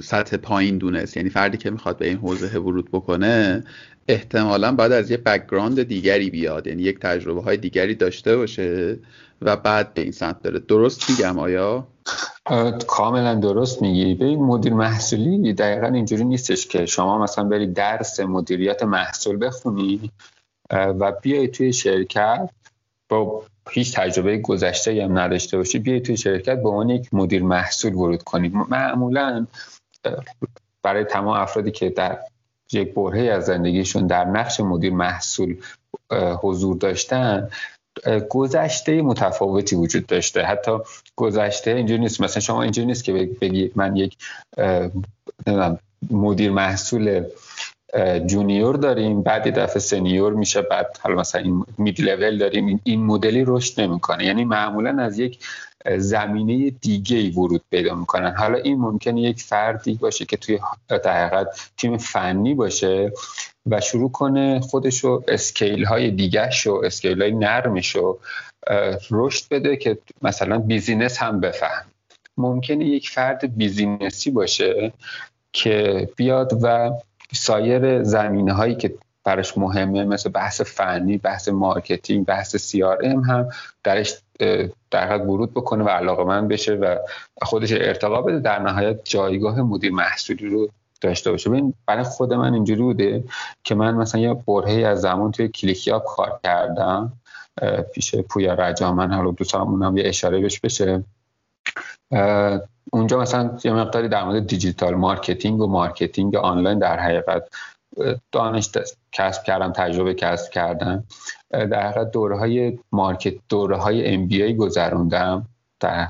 سطح 0.00 0.36
پایین 0.36 0.78
دونست. 0.78 1.16
یعنی 1.16 1.30
فردی 1.30 1.56
که 1.56 1.70
می‌خواد 1.70 1.98
به 1.98 2.08
این 2.08 2.18
حوزه 2.18 2.58
ورود 2.58 2.88
بکنه 2.92 3.64
احتمالا 4.08 4.72
باید 4.72 4.92
از 4.92 5.10
یه 5.10 5.16
background 5.16 5.82
دیگری 5.82 6.30
بیاد. 6.30 6.66
یعنی 6.66 6.82
یک 6.82 6.98
تجربه 6.98 7.42
های 7.42 7.56
دیگری 7.56 7.94
داشته 7.94 8.36
باشه 8.36 8.98
و 9.42 9.56
بعد 9.56 9.94
به 9.94 10.02
این 10.02 10.12
سمت 10.12 10.42
بره. 10.42 10.58
درست 10.58 11.10
میگم 11.10 11.38
آیا؟ 11.38 11.86
کاملا 12.86 13.34
درست 13.34 13.82
میگی. 13.82 14.14
به 14.14 14.24
این 14.24 14.38
مدیر 14.38 14.74
محصولی 14.74 15.54
دقیقا 15.54 15.86
اینجوری 15.86 16.24
نیستش 16.24 16.66
که 16.66 16.86
شما 16.86 17.18
مثلا 17.18 17.44
بری 17.44 17.66
درس 17.66 18.20
مدیریت 18.20 18.82
محصول 18.82 19.46
بخونی 19.46 20.10
و 20.70 21.12
بیای 21.22 21.48
توی 21.48 21.72
شرکت 21.72 22.50
با 23.08 23.42
هیچ 23.70 23.94
تجربه 23.94 24.38
گذشته 24.38 25.04
هم 25.04 25.18
نداشته 25.18 25.56
باشی 25.56 25.78
بیای 25.78 26.00
توی 26.00 26.16
شرکت 26.16 26.62
به 26.62 26.68
عنوان 26.68 26.90
یک 26.90 27.14
مدیر 27.14 27.42
محصول 27.42 27.94
ورود 27.94 28.22
کنی. 28.22 28.48
معمولا 28.48 29.46
برای 30.82 31.04
تمام 31.04 31.40
افرادی 31.40 31.70
که 31.70 31.90
در 31.90 32.18
یک 32.72 32.94
برهه 32.94 33.30
از 33.32 33.44
زندگیشون 33.44 34.06
در 34.06 34.24
نقش 34.24 34.60
مدیر 34.60 34.92
محصول 34.92 35.56
حضور 36.42 36.76
داشتن 36.76 37.48
گذشته 38.30 39.02
متفاوتی 39.02 39.76
وجود 39.76 40.06
داشته. 40.06 40.42
حتی 40.42 40.78
گذشته 41.16 41.70
اینجوری 41.70 42.00
نیست. 42.00 42.20
مثلا 42.20 42.40
شما 42.40 42.62
اینجوری 42.62 42.86
نیست 42.86 43.04
که 43.04 43.12
بگی 43.40 43.70
من 43.74 43.96
یک 43.96 44.16
مدیر 46.10 46.50
محصول 46.50 47.24
جونیور 48.26 48.76
داریم 48.76 49.22
بعد 49.22 49.46
یه 49.46 49.52
دفعه 49.52 49.78
سنیور 49.78 50.32
میشه 50.32 50.62
بعد 50.62 50.98
حالا 51.02 51.16
مثلا 51.16 51.40
این 51.40 51.64
مید 51.78 52.00
لول 52.00 52.38
داریم 52.38 52.80
این 52.84 53.04
مدلی 53.04 53.44
رشد 53.46 53.80
نمی‌کنه. 53.80 54.24
یعنی 54.24 54.44
معمولا 54.44 55.02
از 55.02 55.18
یک 55.18 55.38
زمینه 55.96 56.70
دیگه 56.70 57.16
ای 57.16 57.30
ورود 57.30 57.62
پیدا 57.70 57.94
می‌کنن. 57.94 58.34
حالا 58.36 58.58
این 58.58 58.78
ممکنه 58.78 59.20
یک 59.20 59.42
فردی 59.42 59.94
باشه 59.94 60.24
که 60.24 60.36
توی 60.36 60.58
در 60.88 61.46
تیم 61.76 61.96
فنی 61.96 62.54
باشه 62.54 63.12
و 63.66 63.80
شروع 63.80 64.10
کنه 64.10 64.60
خودشو 64.60 65.24
skill 65.28 65.84
های 65.84 66.10
دیگه 66.10 66.50
شو 66.50 66.80
skill 66.84 67.22
های 67.22 67.32
نرمش 67.32 67.96
رو 67.96 68.18
رشد 69.10 69.48
بده 69.50 69.76
که 69.76 69.98
مثلا 70.22 70.58
business 70.58 71.18
هم 71.18 71.40
بفهم 71.40 71.84
ممکنه 72.36 72.84
یک 72.84 73.08
فرد 73.08 73.56
business 73.56 74.22
ی 74.22 74.30
باشه 74.30 74.92
که 75.52 76.08
بیاد 76.16 76.58
و 76.62 76.90
سایر 77.32 78.02
زمینه 78.02 78.52
هایی 78.52 78.74
که 78.74 78.94
براش 79.28 79.58
مهمه 79.58 80.04
مثل 80.04 80.30
بحث 80.30 80.60
فنی 80.60 81.18
بحث 81.18 81.48
marketing 81.48 82.26
بحث 82.26 82.56
سی 82.56 82.82
هم 82.82 83.48
درش 83.84 84.14
در 84.90 85.08
حد 85.12 85.28
ورود 85.28 85.54
بکنه 85.54 85.84
و 85.84 85.88
علاقه 85.88 86.24
من 86.24 86.48
بشه 86.48 86.74
و 86.74 86.96
خودش 87.42 87.72
ارتقا 87.72 88.22
بده 88.22 88.38
در 88.38 88.58
نهایت 88.58 89.00
جایگاه 89.04 89.62
مدیر 89.62 89.92
محصولی 89.92 90.48
رو 90.48 90.68
داشته 91.00 91.30
باشه. 91.30 91.50
ببین 91.50 91.74
برای 91.86 92.02
خود 92.02 92.32
من 92.32 92.54
اینجوری 92.54 92.82
بوده 92.82 93.24
که 93.64 93.74
من 93.74 93.94
مثلا 93.94 94.20
یه 94.20 94.34
برهه 94.34 94.86
از 94.86 95.00
زمان 95.00 95.30
توی 95.30 95.48
کلیک‌یاب 95.48 95.98
کار 95.98 96.40
کردم 96.44 97.12
پیش 97.94 98.14
پویا 98.14 98.54
رجا 98.54 98.92
من 98.92 99.12
حالا 99.12 99.30
دوستانمون 99.30 99.96
یه 99.96 100.08
اشاره 100.08 100.40
بهش 100.40 100.60
بشه. 100.60 101.04
اونجا 102.92 103.18
مثلا 103.20 103.58
یه 103.64 103.72
مقداری 103.72 104.08
در 104.08 104.24
مورد 104.24 104.46
digital 104.46 104.94
marketing 104.94 105.60
و 105.60 105.66
marketing 105.66 106.36
آنلاین 106.36 106.78
در 106.78 106.98
حقیقت 106.98 107.48
دانش 108.32 108.70
کسب 109.12 109.42
کردم 109.42 109.72
تجربه 109.72 110.14
کسب 110.14 110.50
کردم. 110.50 111.04
در 111.50 111.88
حقیقت 111.88 112.10
دوره 112.10 112.38
های 112.38 112.78
market 112.92 113.34
دوره 113.48 113.76
های 113.76 114.14
MBA 114.14 114.56
گذروندم 114.56 115.46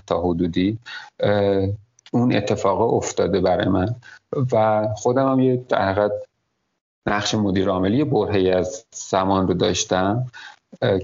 تا 0.06 0.20
حدودی. 0.20 0.78
اون 2.12 2.36
اتفاق 2.36 2.94
افتاده 2.94 3.40
برای 3.40 3.68
من. 3.68 3.94
و 4.52 4.88
خودم 4.96 5.32
هم 5.32 5.40
یه 5.40 5.64
در 5.68 5.92
حقیقت 5.92 6.12
نقش 7.06 7.34
مدیر 7.34 7.68
عاملی 7.68 8.04
برهی 8.04 8.50
از 8.50 8.86
زمان 8.92 9.48
رو 9.48 9.54
داشتم 9.54 10.26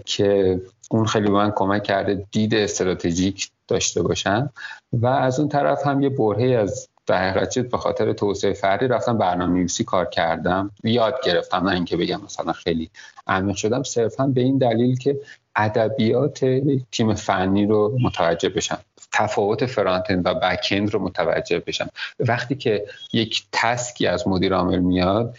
که 0.04 0.60
اون 0.90 1.06
خیلی 1.06 1.26
به 1.26 1.32
من 1.32 1.50
کمک 1.50 1.82
کرده 1.82 2.26
دید 2.30 2.54
استراتژیک 2.54 3.50
داشته 3.68 4.02
باشم. 4.02 4.50
و 4.92 5.06
از 5.06 5.40
اون 5.40 5.48
طرف 5.48 5.86
هم 5.86 6.02
یه 6.02 6.08
برهی 6.08 6.56
از 6.56 6.88
در 7.06 7.30
حقیقت 7.30 7.58
به 7.58 7.78
خاطر 7.78 8.12
توسعه 8.12 8.52
فردی 8.52 8.88
رفتم 8.88 9.18
برنامه 9.18 9.52
نویسی 9.52 9.84
کار 9.84 10.06
کردم. 10.06 10.70
یاد 10.84 11.14
گرفتم 11.24 11.68
نه 11.68 11.74
اینکه 11.74 11.96
بگم 11.96 12.20
مثلا 12.24 12.52
خیلی 12.52 12.90
عمیق 13.26 13.56
شدم 13.56 13.82
صرفا 13.82 14.26
به 14.26 14.40
این 14.40 14.58
دلیل 14.58 14.98
که 14.98 15.20
ادبیات 15.56 16.44
تیم 16.92 17.14
فنی 17.14 17.66
رو 17.66 17.98
متوجه 18.02 18.48
بشم 18.48 18.78
تفاوت 19.12 19.66
فرانتند 19.66 20.26
و 20.26 20.34
بکند 20.34 20.90
رو 20.90 21.02
متوجه 21.02 21.58
بشم. 21.58 21.90
وقتی 22.18 22.54
که 22.54 22.84
یک 23.12 23.44
تسکی 23.52 24.06
از 24.06 24.28
مدیر 24.28 24.54
عامل 24.54 24.78
میاد 24.78 25.36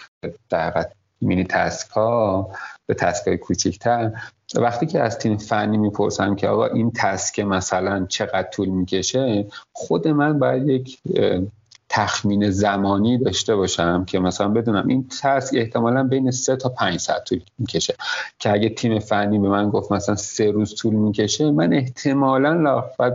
در 0.49 0.85
مینی 1.21 1.43
تسک 1.43 1.89
ها 1.89 2.49
به 2.85 2.93
تسک 2.93 3.27
های 3.27 3.37
کوچکتر 3.37 4.11
وقتی 4.61 4.85
که 4.85 4.99
از 4.99 5.17
تیم 5.17 5.37
فنی 5.37 5.77
می‌پرسم 5.77 6.35
که 6.35 6.47
آقا 6.47 6.65
این 6.65 6.91
تسک 6.95 7.39
مثلا 7.39 8.05
چقدر 8.09 8.49
طول 8.49 8.69
می‌کشه 8.69 9.47
خود 9.73 10.07
من 10.07 10.39
باید 10.39 10.67
یک 10.69 10.99
تخمین 11.89 12.49
زمانی 12.49 13.17
داشته 13.17 13.55
باشم 13.55 14.05
که 14.05 14.19
مثلا 14.19 14.47
بدونم 14.47 14.87
این 14.87 15.07
تسک 15.21 15.55
احتمالا 15.57 16.03
بین 16.03 16.31
سه 16.31 16.55
تا 16.55 16.69
پنج 16.69 16.99
ساعت 16.99 17.23
طول 17.23 17.41
می‌کشه. 17.57 17.95
که 18.39 18.51
اگه 18.51 18.69
تیم 18.69 18.99
فنی 18.99 19.39
به 19.39 19.49
من 19.49 19.69
گفت 19.69 19.91
مثلا 19.91 20.15
سه 20.15 20.51
روز 20.51 20.75
طول 20.75 20.93
می‌کشه 20.93 21.51
من 21.51 21.73
احتمالا 21.73 22.83
باید 22.99 23.13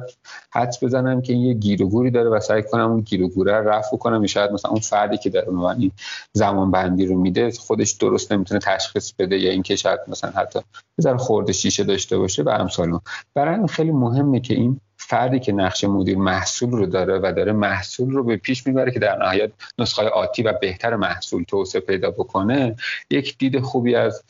حدس 0.50 0.84
بزنم 0.84 1.22
که 1.22 1.32
یه 1.32 1.54
گیر 1.54 1.82
و 1.82 1.88
گوری 1.88 2.10
داره 2.10 2.30
و 2.30 2.40
سعی 2.40 2.62
کنم 2.62 2.90
اون 2.90 3.00
گیر 3.00 3.22
و 3.22 3.28
گوره 3.28 3.58
رو 3.58 3.68
رفع 3.68 3.96
کنم. 3.96 4.26
شاید 4.26 4.52
مثلا 4.52 4.70
اون 4.70 4.80
فردی 4.80 5.18
که 5.18 5.30
داره 5.30 5.50
من 5.50 5.80
این 5.80 5.92
زمان 6.32 6.70
بندی 6.70 7.06
رو 7.06 7.20
میده 7.20 7.50
خودش 7.50 7.92
درست 7.92 8.32
نمی‌تونه 8.32 8.60
تشخیص 8.60 9.12
بده 9.18 9.38
یا 9.38 9.50
اینکه 9.50 9.76
شاید 9.76 10.00
مثلا 10.08 10.30
حتی 10.30 10.60
بذار 10.98 11.16
خورده 11.16 11.52
شیشه 11.52 11.84
داشته 11.84 12.18
باشه 12.18 12.42
و 12.42 12.48
امثال 12.48 12.98
برای 13.34 13.66
خیلی 13.66 13.92
مهمه 13.92 14.40
که 14.40 14.54
این 14.54 14.80
فردی 15.02 15.40
که 15.40 15.52
نقش 15.52 15.84
مدیر 15.84 16.18
محصول 16.18 16.70
رو 16.70 16.86
داره 16.86 17.18
و 17.18 17.32
داره 17.36 17.52
محصول 17.52 18.10
رو 18.10 18.24
به 18.24 18.36
پیش 18.36 18.66
می‌بره 18.66 18.92
که 18.92 18.98
در 18.98 19.16
نهایت 19.16 19.50
نسخه 19.78 20.02
آتی 20.02 20.42
و 20.42 20.52
بهتر 20.52 20.96
محصول 20.96 21.42
توسعه 21.42 21.80
پیدا 21.80 22.10
بکنه 22.10 22.76
یک 23.10 23.38
دید 23.38 23.60
خوبی 23.60 23.94
از 23.94 24.22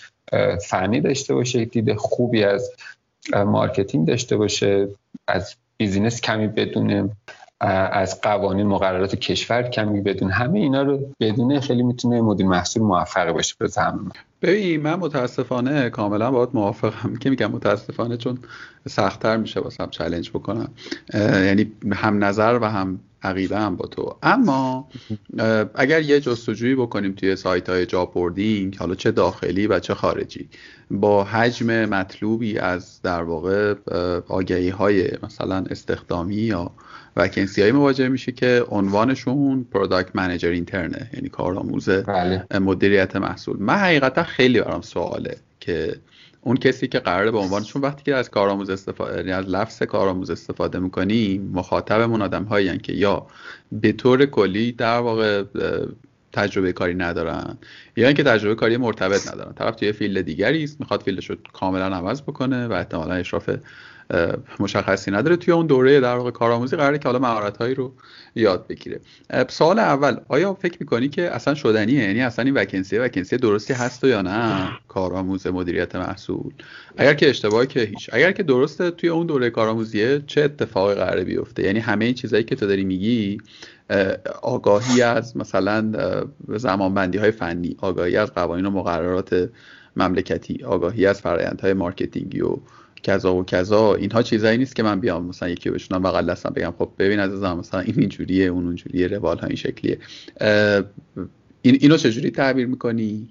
فنی 0.68 1.00
داشته 1.00 1.34
باشه 1.34 1.58
یک 1.58 1.70
دید 1.70 1.94
خوبی 1.94 2.44
از 2.44 2.70
مارکتینگ 3.34 4.08
داشته 4.08 4.36
باشه 4.36 4.88
از 5.28 5.54
بیزینس 5.76 6.20
کمی 6.20 6.48
بدونه. 6.48 7.08
از 7.60 8.20
قوانین 8.20 8.66
مقررات 8.66 9.14
کشور 9.14 9.62
کمی 9.62 10.00
بدونه 10.00 10.30
همه 10.30 10.58
اینا 10.58 10.82
رو 10.82 10.98
بدونه 11.20 11.60
خیلی 11.60 11.82
می‌تونه 11.82 12.20
مدیر 12.20 12.46
محصول 12.46 12.82
موفق 12.82 13.32
باشه 13.32 13.54
به 13.58 13.66
زمان 13.66 14.12
ببین 14.42 14.80
من 14.80 14.94
متاسفانه 14.94 15.90
کاملا 15.90 16.30
باید 16.30 16.48
موافقم. 16.54 17.16
که 17.16 17.30
میگم 17.30 17.50
متاسفانه؟ 17.50 18.16
چون 18.16 18.38
سختتر 18.88 19.36
میشه 19.36 19.60
واسم 19.60 19.86
چلنج 19.90 20.30
بکنم. 20.30 20.68
یعنی 21.14 21.72
هم 21.92 22.24
نظر 22.24 22.58
و 22.62 22.64
هم 22.64 23.00
عقیده 23.22 23.58
هم 23.58 23.76
با 23.76 23.86
تو. 23.86 24.16
اما 24.22 24.88
اگر 25.74 26.02
یه 26.02 26.20
جستجویی 26.20 26.74
بکنیم 26.74 27.12
توی 27.12 27.36
سایت 27.36 27.68
های 27.68 27.86
جاب 27.86 28.12
بوردینگ 28.12 28.76
حالا 28.76 28.94
چه 28.94 29.10
داخلی 29.10 29.66
و 29.66 29.78
چه 29.78 29.94
خارجی 29.94 30.48
با 30.90 31.24
حجم 31.24 31.84
مطلوبی 31.84 32.58
از 32.58 33.02
در 33.02 33.22
واقع 33.22 33.74
آگهی 34.28 34.68
های 34.68 35.08
مثلا 35.22 35.64
استخدامی 35.70 36.34
یا 36.34 36.70
وکنسی 37.16 37.62
های 37.62 37.72
مواجه 37.72 38.08
میشه 38.08 38.32
که 38.32 38.64
عنوانشون 38.68 39.66
پروداکت 39.72 40.16
منیجر 40.16 40.48
اینترنه 40.48 41.10
یعنی 41.14 41.28
کارآموز 41.28 41.88
بله. 41.88 42.44
مدیریت 42.60 43.16
محصول 43.16 43.56
من 43.58 43.74
حقیقتا 43.74 44.22
خیلی 44.22 44.60
برام 44.60 44.80
سواله 44.80 45.36
که 45.60 45.96
اون 46.42 46.56
کسی 46.56 46.88
که 46.88 46.98
قراره 46.98 47.30
به 47.30 47.38
عنوانشون 47.38 47.82
وقتی 47.82 48.02
که 48.02 48.14
از 48.14 48.30
کارآموز 48.30 48.70
استفاده 48.70 49.16
یعنی 49.16 49.32
از 49.32 49.46
لفظ 49.46 49.82
کارآموز 49.82 50.30
استفاده 50.30 50.78
می‌کنیم 50.78 51.50
مخاطبمون 51.54 52.22
آدم 52.22 52.44
هایی 52.44 52.78
که 52.78 52.92
یا 52.92 53.26
به 53.72 53.92
طور 53.92 54.26
کلی 54.26 54.72
در 54.72 54.98
واقع 54.98 55.44
تجربه 56.32 56.72
کاری 56.72 56.94
ندارن 56.94 57.58
یا 57.96 58.06
اینکه 58.06 58.22
تجربه 58.22 58.54
کاری 58.54 58.76
مرتبط 58.76 59.32
ندارن 59.32 59.52
طرف 59.52 59.76
توی 59.76 59.92
فیلد 59.92 60.20
دیگری 60.20 60.64
است 60.64 60.80
می‌خواد 60.80 61.02
فیلدش 61.02 61.30
رو 61.30 61.36
کاملا 61.52 61.86
عوض 61.86 62.22
بکنه 62.22 62.66
و 62.66 62.72
احتمالا 62.72 63.14
اشراف 63.14 63.50
مشخصی 64.60 65.10
نداره. 65.10 65.36
توی 65.36 65.54
اون 65.54 65.66
دوره 65.66 66.00
در 66.00 66.14
واقع 66.16 66.30
کارآموزی 66.30 66.76
قراره 66.76 66.98
که 66.98 67.08
حالا 67.08 67.18
مهارت 67.18 67.56
هایی 67.56 67.74
رو 67.74 67.92
یاد 68.34 68.66
بگیره. 68.66 69.00
سوال 69.48 69.78
اول 69.78 70.16
آیا 70.28 70.54
فکر 70.54 70.76
می‌کنی 70.80 71.08
که 71.08 71.34
اصلا 71.34 71.54
شدنیه؟ 71.54 72.02
یعنی 72.04 72.20
اصلا 72.20 72.44
این 72.44 72.54
وکنسی 72.54 72.98
وکنسی 72.98 73.36
درستی 73.36 73.72
هست 73.72 74.04
یا 74.04 74.22
نه؟ 74.22 74.70
کارآموز 74.88 75.46
مدیریت 75.46 75.96
محصول. 75.96 76.52
اگر 76.96 77.14
که 77.14 77.30
اشتباهی 77.30 77.66
که 77.66 77.80
هیچ. 77.80 78.10
اگر 78.12 78.32
که 78.32 78.42
درسته 78.42 78.90
توی 78.90 79.08
اون 79.08 79.26
دوره 79.26 79.50
کارآموزیه 79.50 80.22
چه 80.26 80.42
اتفاقی 80.42 80.94
قراره 80.94 81.24
بیفته؟ 81.24 81.62
یعنی 81.62 81.78
همه 81.78 82.04
این 82.04 82.14
چیزایی 82.14 82.44
که 82.44 82.56
تو 82.56 82.66
داری 82.66 82.84
میگی 82.84 83.38
آگاهی 84.42 85.02
از 85.02 85.36
مثلا 85.36 85.92
زمانبندی 86.48 87.18
های 87.18 87.30
فنی 87.30 87.76
آگاهی 87.80 88.16
از 88.16 88.34
قوانین 88.34 88.66
و 88.66 88.70
مقررات 88.70 89.50
مملکتی 89.96 90.64
آگاهی 90.64 91.06
از 91.06 91.20
فرآیندهای 91.20 91.72
مارکتینگی 91.72 92.40
و 92.40 92.56
کذا 93.02 93.34
و 93.34 93.44
کذا 93.44 93.94
اینها 93.94 94.22
چیزایی 94.22 94.58
نیست 94.58 94.76
که 94.76 94.82
من 94.82 95.00
بیام 95.00 95.26
مثلا 95.26 95.48
یکی 95.48 95.70
بشونم 95.70 96.02
بغل 96.02 96.30
دستم 96.30 96.52
بگم 96.56 96.74
خب 96.78 96.90
ببین 96.98 97.20
عزیزم 97.20 97.56
مثلا 97.56 97.80
این 97.80 97.94
اینجوریه 97.98 98.46
اون 98.46 98.66
اونجوریه 98.66 99.06
روال 99.06 99.38
ها 99.38 99.46
این 99.46 99.56
شکلیه. 99.56 99.98
این 101.62 101.78
اینو 101.80 101.96
چجوری 101.96 102.30
تعبیر 102.30 102.66
می‌کنی؟ 102.66 103.28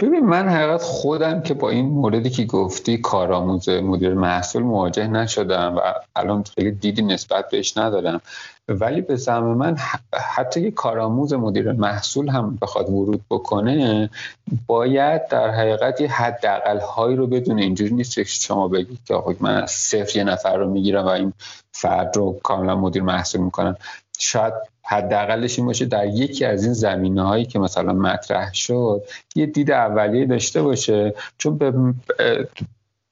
ببین 0.00 0.26
من 0.26 0.48
حقیقت 0.48 0.82
خودم 0.82 1.42
که 1.42 1.54
با 1.54 1.70
این 1.70 1.86
موردی 1.86 2.30
که 2.30 2.44
گفتی 2.44 2.98
کارآموز 2.98 3.68
مدیر 3.68 4.14
محصول 4.14 4.62
مواجه 4.62 5.06
نشدم 5.06 5.76
و 5.76 5.80
الان 6.16 6.44
خیلی 6.54 6.70
دیدی 6.70 7.02
نسبت 7.02 7.50
بهش 7.50 7.76
ندارم. 7.76 8.20
ولی 8.68 9.00
به 9.00 9.16
زعم 9.16 9.44
من 9.44 9.76
حتی 10.34 10.62
که 10.62 10.70
کارآموز 10.70 11.32
مدیر 11.32 11.72
محصول 11.72 12.28
هم 12.28 12.58
بخواد 12.62 12.90
ورود 12.90 13.24
بکنه 13.30 14.10
باید 14.66 15.28
در 15.28 15.50
حقیقت 15.50 16.00
یه 16.00 16.08
حداقل 16.08 16.78
هایی 16.78 17.16
رو 17.16 17.26
بدونه. 17.26 17.62
اینجوری 17.62 17.94
نیست 17.94 18.14
که 18.14 18.24
شما 18.24 18.68
بگید 18.68 18.98
که 19.04 19.14
من 19.40 19.62
از 19.62 19.70
صفر 19.70 20.18
یه 20.18 20.24
نفر 20.24 20.56
رو 20.56 20.70
می‌گیرم 20.70 21.04
و 21.04 21.08
این 21.08 21.32
فرد 21.72 22.16
رو 22.16 22.40
کاملا 22.42 22.76
مدیر 22.76 23.02
محصول 23.02 23.40
می‌کنم. 23.40 23.76
شاید 24.18 24.54
حداقلش 24.82 25.58
این 25.58 25.66
باشه 25.66 25.84
در 25.84 26.06
یکی 26.06 26.44
از 26.44 26.64
این 26.64 26.72
زمینه 26.72 27.22
هایی 27.22 27.44
که 27.44 27.58
مثلا 27.58 27.92
مطرح 27.92 28.52
شد 28.52 29.02
یه 29.34 29.46
دید 29.46 29.70
اولیه 29.70 30.26
داشته 30.26 30.62
باشه. 30.62 31.14
چون 31.38 31.58
به 31.58 31.72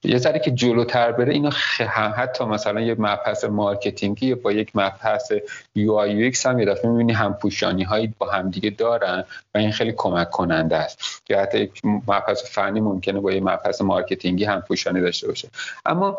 یه 0.03 0.17
ذره 0.17 0.39
که 0.39 0.51
جلوتر 0.51 1.11
بره 1.11 1.33
اینا 1.33 1.49
هم 1.79 2.13
حتی 2.17 2.45
مثلا 2.45 2.81
یه 2.81 2.95
مبحث 2.99 3.43
مارکتینگی 3.43 4.35
با 4.35 4.51
یک 4.51 4.71
مبحث 4.75 5.31
UI 5.75 5.93
UX 5.93 6.45
هم 6.45 6.59
یه 6.59 6.65
دفعه 6.65 6.91
می‌بینی 6.91 7.13
هم 7.13 7.33
پوشانی 7.33 7.83
هایی 7.83 8.13
با 8.17 8.31
همدیگه 8.31 8.69
دارن 8.69 9.23
و 9.55 9.57
این 9.57 9.71
خیلی 9.71 9.93
کمک 9.97 10.29
کننده 10.29 10.77
است. 10.77 11.23
یا 11.29 11.41
حتی 11.41 11.59
یک 11.59 11.81
مبحث 11.83 12.51
فنی 12.51 12.79
ممکنه 12.79 13.19
با 13.19 13.31
یه 13.31 13.41
مبحث 13.41 13.81
مارکتینگی 13.81 14.45
هم 14.45 14.61
پوشانی 14.61 15.01
داشته 15.01 15.27
باشه. 15.27 15.49
اما 15.85 16.17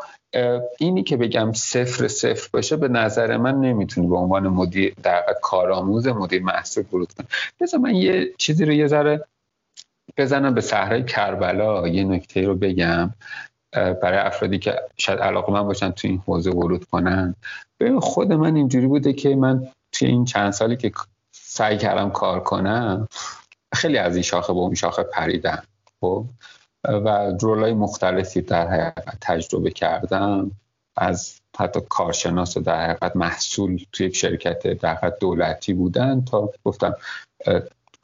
اینی 0.78 1.02
که 1.02 1.16
بگم 1.16 1.52
صفر 1.52 2.08
صفر 2.08 2.48
باشه 2.52 2.76
به 2.76 2.88
نظر 2.88 3.36
من 3.36 3.54
نمی‌تونی 3.54 4.06
به 4.06 4.16
عنوان 4.16 4.48
مدیر 4.48 4.94
در 5.02 5.24
کارآموز 5.42 6.06
مدیر 6.08 6.42
محصول 6.42 6.84
ورود 6.92 7.12
کنی. 7.12 7.26
مثلا 7.60 7.80
من 7.80 7.94
یه 7.94 8.32
چیزی 8.38 8.64
رو 8.64 8.72
یه 8.72 8.86
ذره 8.86 9.24
بزنم 10.16 10.54
به 10.54 10.60
صحرای 10.60 11.04
کربلا. 11.04 11.88
یه 11.88 12.04
نکته 12.04 12.42
رو 12.42 12.54
بگم. 12.54 13.10
برای 13.74 14.18
افرادی 14.18 14.58
که 14.58 14.80
شاید 14.96 15.18
علاقه 15.18 15.52
من 15.52 15.62
باشن 15.62 15.90
تو 15.90 16.08
این 16.08 16.22
حوزه 16.26 16.50
ورود 16.50 16.84
کنن. 16.84 17.34
به 17.78 18.00
خود 18.00 18.32
من 18.32 18.56
اینجوری 18.56 18.86
بوده 18.86 19.12
که 19.12 19.36
من 19.36 19.68
توی 19.92 20.08
این 20.08 20.24
چند 20.24 20.52
سالی 20.52 20.76
که 20.76 20.92
سعی 21.32 21.78
کردم 21.78 22.10
کار 22.10 22.40
کنم 22.40 23.08
خیلی 23.74 23.98
از 23.98 24.14
این 24.14 24.22
شاخه 24.22 24.52
به 24.52 24.58
اون 24.58 24.74
شاخه 24.74 25.02
پریدم 25.02 25.62
خب؟ 26.00 26.26
و 26.88 27.08
رولای 27.40 27.72
مختلفی 27.72 28.40
در 28.40 28.68
حقیقت 28.68 29.16
تجربه 29.20 29.70
کردم. 29.70 30.50
از 30.96 31.40
حتی 31.58 31.80
کارشناس 31.88 32.58
در 32.58 32.84
حقیقت 32.84 33.16
محصول 33.16 33.84
توی 33.92 34.06
یک 34.06 34.16
شرکت 34.16 34.66
در 34.66 34.94
حقیقت 34.94 35.18
دولتی 35.18 35.72
بودن 35.74 36.24
تا 36.24 36.50
گفتم 36.64 36.96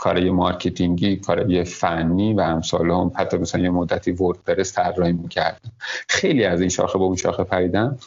کارای 0.00 0.30
مارکتینگی 0.30 1.16
کارای 1.16 1.64
فنی 1.64 2.34
و 2.34 2.40
امثال 2.40 2.90
هم 2.90 3.12
حتی 3.14 3.36
مثلا 3.36 3.60
یه 3.60 3.70
مدتی 3.70 4.12
WordPress 4.12 4.72
طراحی 4.72 5.12
می‌کردم. 5.12 5.72
خیلی 6.08 6.44
از 6.44 6.60
این 6.60 6.68
شاخه 6.68 6.98
با 6.98 7.04
اون 7.04 7.16
شاخه 7.16 7.44
پریدم 7.44 7.98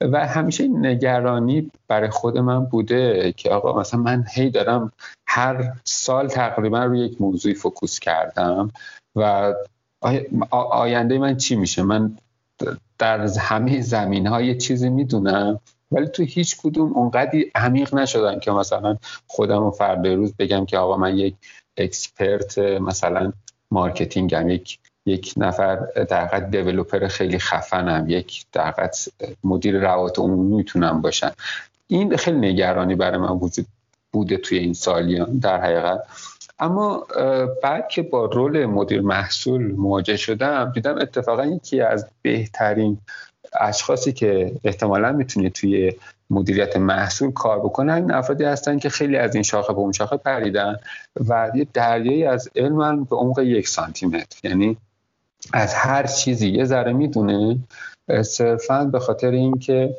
و 0.00 0.26
همیشه 0.26 0.68
نگرانی 0.68 1.70
برای 1.88 2.10
خود 2.10 2.38
من 2.38 2.64
بوده 2.64 3.32
که 3.36 3.50
آقا 3.50 3.80
مثلا 3.80 4.00
من 4.00 4.24
هی 4.34 4.50
دارم 4.50 4.92
هر 5.26 5.72
سال 5.84 6.28
تقریبا 6.28 6.84
روی 6.84 7.00
یک 7.00 7.20
موضوعی 7.20 7.54
focus 7.54 7.98
کردم 7.98 8.70
و 9.16 9.54
آینده 10.70 11.18
من 11.18 11.36
چی 11.36 11.56
میشه؟ 11.56 11.82
من 11.82 12.16
در 12.98 13.20
همه 13.38 13.80
زمینه‌ای 13.80 14.56
چیزی 14.56 14.88
می‌دونم. 14.88 15.60
ولی 15.90 16.08
تو 16.08 16.22
هیچ 16.22 16.56
کدوم 16.62 16.92
اونقدی 16.92 17.50
عمیق 17.54 17.94
نشدن 17.94 18.38
که 18.38 18.50
مثلا 18.50 18.96
خودم 19.26 19.70
فرض 19.70 20.34
بگم 20.38 20.66
که 20.66 20.78
آقا 20.78 20.96
من 20.96 21.18
یک 21.18 21.34
expert 21.76 22.58
مثلا 22.58 23.32
مارکتینگم 23.70 24.48
یک 24.48 24.78
یک 25.06 25.34
نفر 25.36 25.76
در 26.10 26.26
حقیقت 26.26 27.08
خیلی 27.08 27.38
خفنم 27.38 28.04
یک 28.08 28.44
در 28.52 28.90
مدیر 29.44 29.80
روابط 29.80 30.18
عمومی 30.18 30.56
می‌تونم 30.56 31.00
باشم. 31.00 31.32
این 31.86 32.16
خیلی 32.16 32.38
نگرانی 32.38 32.94
برای 32.94 33.18
من 33.18 33.28
وجود 33.28 33.66
بوده 34.12 34.36
توی 34.36 34.58
این 34.58 34.72
سالیان 34.72 35.38
در 35.38 35.60
حقیقت. 35.60 36.02
اما 36.58 37.06
بعد 37.62 37.88
که 37.88 38.02
با 38.02 38.24
role 38.24 38.66
مدیر 38.66 39.00
محصول 39.00 39.72
مواجه 39.72 40.16
شدم 40.16 40.72
دیدم 40.74 40.98
اتفاقا 40.98 41.46
یکی 41.46 41.80
از 41.80 42.06
بهترین 42.22 42.98
اشخاصی 43.60 44.12
که 44.12 44.52
احتمالا 44.64 45.12
می‌تونه 45.12 45.50
توی 45.50 45.92
مدیریت 46.30 46.76
محصول 46.76 47.32
کار 47.32 47.58
بکنن 47.58 47.94
این 47.94 48.12
افرادی 48.12 48.44
هستن 48.44 48.78
که 48.78 48.88
خیلی 48.88 49.16
از 49.16 49.34
این 49.34 49.42
شاخه 49.42 49.72
به 49.72 49.78
اون 49.78 49.92
شاخه 49.92 50.16
پریدن 50.16 50.76
و 51.28 51.50
یه 51.54 51.66
دریایی 51.74 52.24
از 52.24 52.48
علم 52.56 53.04
به 53.04 53.16
عمق 53.16 53.38
یک 53.38 53.68
سانتی 53.68 54.06
متر 54.06 54.48
یعنی 54.48 54.76
از 55.52 55.74
هر 55.74 56.06
چیزی 56.06 56.48
یه 56.48 56.64
ذره 56.64 56.92
می‌دونه 56.92 57.58
صرفا 58.22 58.84
به 58.84 58.98
خاطر 58.98 59.30
اینکه 59.30 59.96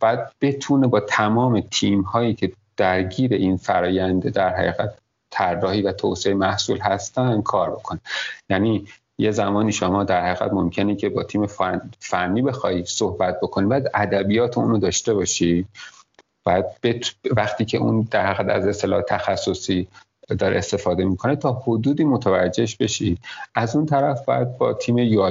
بعد 0.00 0.32
بتونه 0.40 0.86
با 0.86 1.00
تمام 1.00 1.60
تیم 1.60 2.00
هایی 2.00 2.34
که 2.34 2.52
درگیر 2.76 3.34
این 3.34 3.56
فرایند 3.56 4.28
در 4.28 4.56
حقیقت 4.56 4.94
طراحی 5.30 5.82
و 5.82 5.92
توسعه 5.92 6.34
محصول 6.34 6.78
هستن 6.78 7.42
کار 7.42 7.70
بکنه. 7.70 8.00
یعنی 8.48 8.86
یه 9.20 9.30
زمانی 9.30 9.72
شما 9.72 10.04
در 10.04 10.26
حقیقت 10.26 10.52
ممکنه 10.52 10.96
که 10.96 11.08
با 11.08 11.22
تیم 11.22 11.46
فنی 12.00 12.42
بخوای 12.42 12.84
صحبت 12.84 13.40
بکنی 13.40 13.66
بعد 13.66 13.90
ادبیات 13.94 14.58
اونو 14.58 14.78
داشته 14.78 15.14
باشی. 15.14 15.66
بعد 16.44 16.76
وقتی 17.36 17.64
که 17.64 17.78
اون 17.78 18.08
در 18.10 18.26
حقیقت 18.26 18.48
از 18.50 18.66
اصطلاح 18.66 19.02
تخصصی 19.02 19.88
داره 20.38 20.58
استفاده 20.58 21.04
می‌کنه 21.04 21.36
تا 21.36 21.62
حدودی 21.66 22.04
متوجهش 22.04 22.76
بشی. 22.76 23.18
از 23.54 23.76
اون 23.76 23.86
طرف 23.86 24.24
باید 24.24 24.58
با 24.58 24.72
تیم 24.72 24.98
یو 24.98 25.22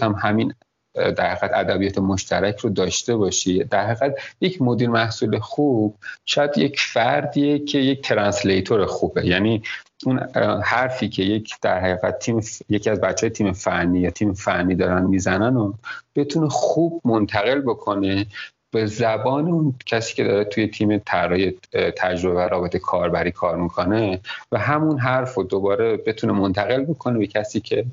هم 0.00 0.12
همین 0.12 0.54
در 0.96 1.34
حقیقت 1.34 1.50
ادبیات 1.54 1.98
مشترک 1.98 2.58
رو 2.58 2.70
داشته 2.70 3.16
باشی. 3.16 3.64
در 3.64 3.86
حقیقت 3.86 4.14
یک 4.40 4.62
مدیر 4.62 4.88
محصول 4.88 5.38
خوب 5.38 5.96
شاید 6.24 6.58
یک 6.58 6.80
فردیه 6.80 7.58
که 7.58 7.78
یک 7.78 8.08
ترنسلیتور 8.08 8.86
خوبه. 8.86 9.26
یعنی 9.26 9.62
اون 10.04 10.18
حرفی 10.64 11.08
که 11.08 11.22
یک 11.22 11.54
در 11.62 11.80
حقیقت 11.80 12.18
تیم 12.18 12.40
یکی 12.68 12.90
از 12.90 13.00
بچه 13.00 13.26
های 13.26 13.30
تیم 13.30 13.52
فنی 13.52 14.00
یا 14.00 14.10
تیم 14.10 14.32
فنی 14.32 14.74
دارن 14.74 15.06
می‌زنن 15.06 15.56
و 15.56 15.72
بتونه 16.16 16.48
خوب 16.48 17.00
منتقل 17.04 17.60
بکنه 17.60 18.26
به 18.70 18.86
زبان 18.86 19.46
اون 19.46 19.74
کسی 19.86 20.14
که 20.14 20.24
داره 20.24 20.44
توی 20.44 20.66
تیم 20.68 20.98
طراحی 20.98 21.58
تجربه 21.96 22.36
و 22.36 22.38
رابط 22.38 22.78
کاربری 22.78 23.30
کار 23.30 23.56
می‌کنه 23.56 24.20
و 24.52 24.58
همون 24.58 24.98
حرف 24.98 25.34
رو 25.34 25.42
دوباره 25.42 25.96
بتونه 25.96 26.32
منتقل 26.32 26.84
بکنه 26.84 27.18
به 27.18 27.26
کسی 27.26 27.60
که 27.60 27.84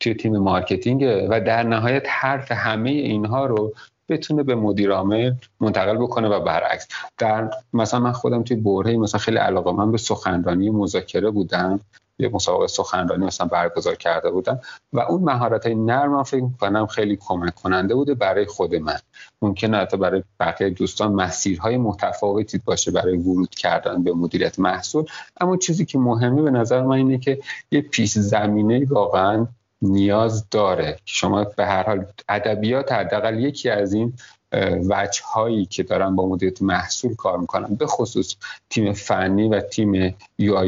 توی 0.00 0.14
تیم 0.14 0.38
مارکتینگ 0.38 1.26
و 1.30 1.40
در 1.40 1.62
نهایت 1.62 2.06
حرف 2.08 2.52
همه 2.52 2.90
اینها 2.90 3.46
رو 3.46 3.74
بتونه 4.08 4.42
به 4.42 4.54
مدیر 4.54 4.92
عامل 4.92 5.34
منتقل 5.60 5.96
بکنه 5.96 6.28
و 6.28 6.40
برعکس. 6.40 6.88
در 7.18 7.50
مثلا 7.72 8.00
من 8.00 8.12
خودم 8.12 8.42
توی 8.42 8.56
برهه 8.56 8.96
مثلا 8.96 9.18
خیلی 9.18 9.36
علاقه 9.36 9.72
من 9.72 9.92
به 9.92 9.98
سخنرانی 9.98 10.70
مذاکره 10.70 11.30
بودم 11.30 11.80
یه 12.18 12.28
مسابقه 12.28 12.66
سخنرانی 12.66 13.24
مثلا 13.24 13.46
برگزار 13.46 13.94
کرده 13.94 14.30
بودم 14.30 14.60
و 14.92 15.00
اون 15.00 15.22
مهارت 15.22 15.66
های 15.66 15.74
نرم 15.74 16.22
فکر 16.22 16.48
کنم 16.60 16.86
خیلی 16.86 17.16
کمک 17.20 17.54
کننده 17.54 17.94
بوده 17.94 18.14
برای 18.14 18.46
خود 18.46 18.74
من. 18.74 18.98
ممکنه 19.42 19.76
حتی 19.76 19.96
برای 19.96 20.22
بقیه 20.40 20.70
دوستان 20.70 21.12
مسیرهای 21.12 21.76
متفاوتی 21.76 22.58
باشه 22.64 22.90
برای 22.90 23.16
ورود 23.16 23.50
کردن 23.50 24.02
به 24.02 24.12
مدیریت 24.12 24.58
محصول 24.58 25.04
اما 25.40 25.56
چیزی 25.56 25.84
که 25.84 25.98
مهمه 25.98 26.42
به 26.42 26.50
نظر 26.50 26.82
من 26.82 26.96
اینه 26.96 27.18
که 27.18 27.40
یه 27.70 27.80
پیش 27.80 28.12
زمینه 28.12 28.86
واقعا 28.88 29.46
نیاز 29.84 30.48
داره. 30.50 30.92
که 30.92 31.12
شما 31.14 31.44
به 31.44 31.66
هر 31.66 31.82
حال 31.82 32.06
ادبیات 32.28 32.92
حداقل 32.92 33.38
یکی 33.38 33.70
از 33.70 33.92
این 33.92 34.12
وجه 34.88 35.22
هایی 35.34 35.66
که 35.66 35.82
دارن 35.82 36.16
با 36.16 36.28
مدیریت 36.28 36.62
محصول 36.62 37.14
کار 37.14 37.38
می‌کنن 37.38 37.74
به 37.74 37.86
خصوص 37.86 38.36
تیم 38.70 38.92
فنی 38.92 39.48
و 39.48 39.60
تیم 39.60 40.16
یو 40.38 40.58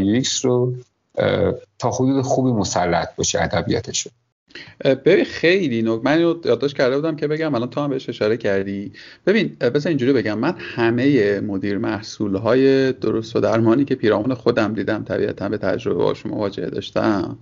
رو 0.42 0.74
تا 1.78 1.90
حدود 1.90 2.22
خوبی 2.22 2.50
مسلط 2.50 3.16
باشه 3.16 3.42
ادبیاتش 3.42 4.08
ببین 4.84 5.24
خیلی 5.24 5.82
نوک 5.82 6.04
من 6.04 6.20
یادداشت 6.20 6.76
کرده 6.76 6.96
بودم 6.96 7.16
که 7.16 7.26
بگم 7.26 7.54
الان 7.54 7.70
تو 7.70 7.80
هم 7.80 7.90
بهش 7.90 8.08
اشاره 8.08 8.36
کردی. 8.36 8.92
ببین 9.26 9.56
بذار 9.60 9.88
اینجوری 9.88 10.12
بگم. 10.12 10.38
من 10.38 10.54
همه 10.58 11.40
مدیر 11.40 11.78
محصول 11.78 12.36
های 12.36 12.92
درست 12.92 13.36
و 13.36 13.40
درمانی 13.40 13.84
که 13.84 13.94
پیرامون 13.94 14.34
خودم 14.34 14.74
دیدم 14.74 15.04
طبیعتا 15.04 15.48
به 15.48 15.58
تجربه 15.58 15.98
باشون 15.98 16.32
مواجهه 16.32 16.70
داشتم 16.70 17.38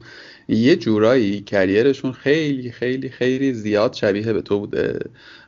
یه 0.49 0.77
جورایی 0.77 1.41
کریرشون 1.41 2.13
خیلی 2.13 2.71
خیلی 2.71 3.09
خیلی 3.09 3.53
زیاد 3.53 3.93
شبیه 3.93 4.33
به 4.33 4.43
تو 4.43 4.59
بوده. 4.59 4.99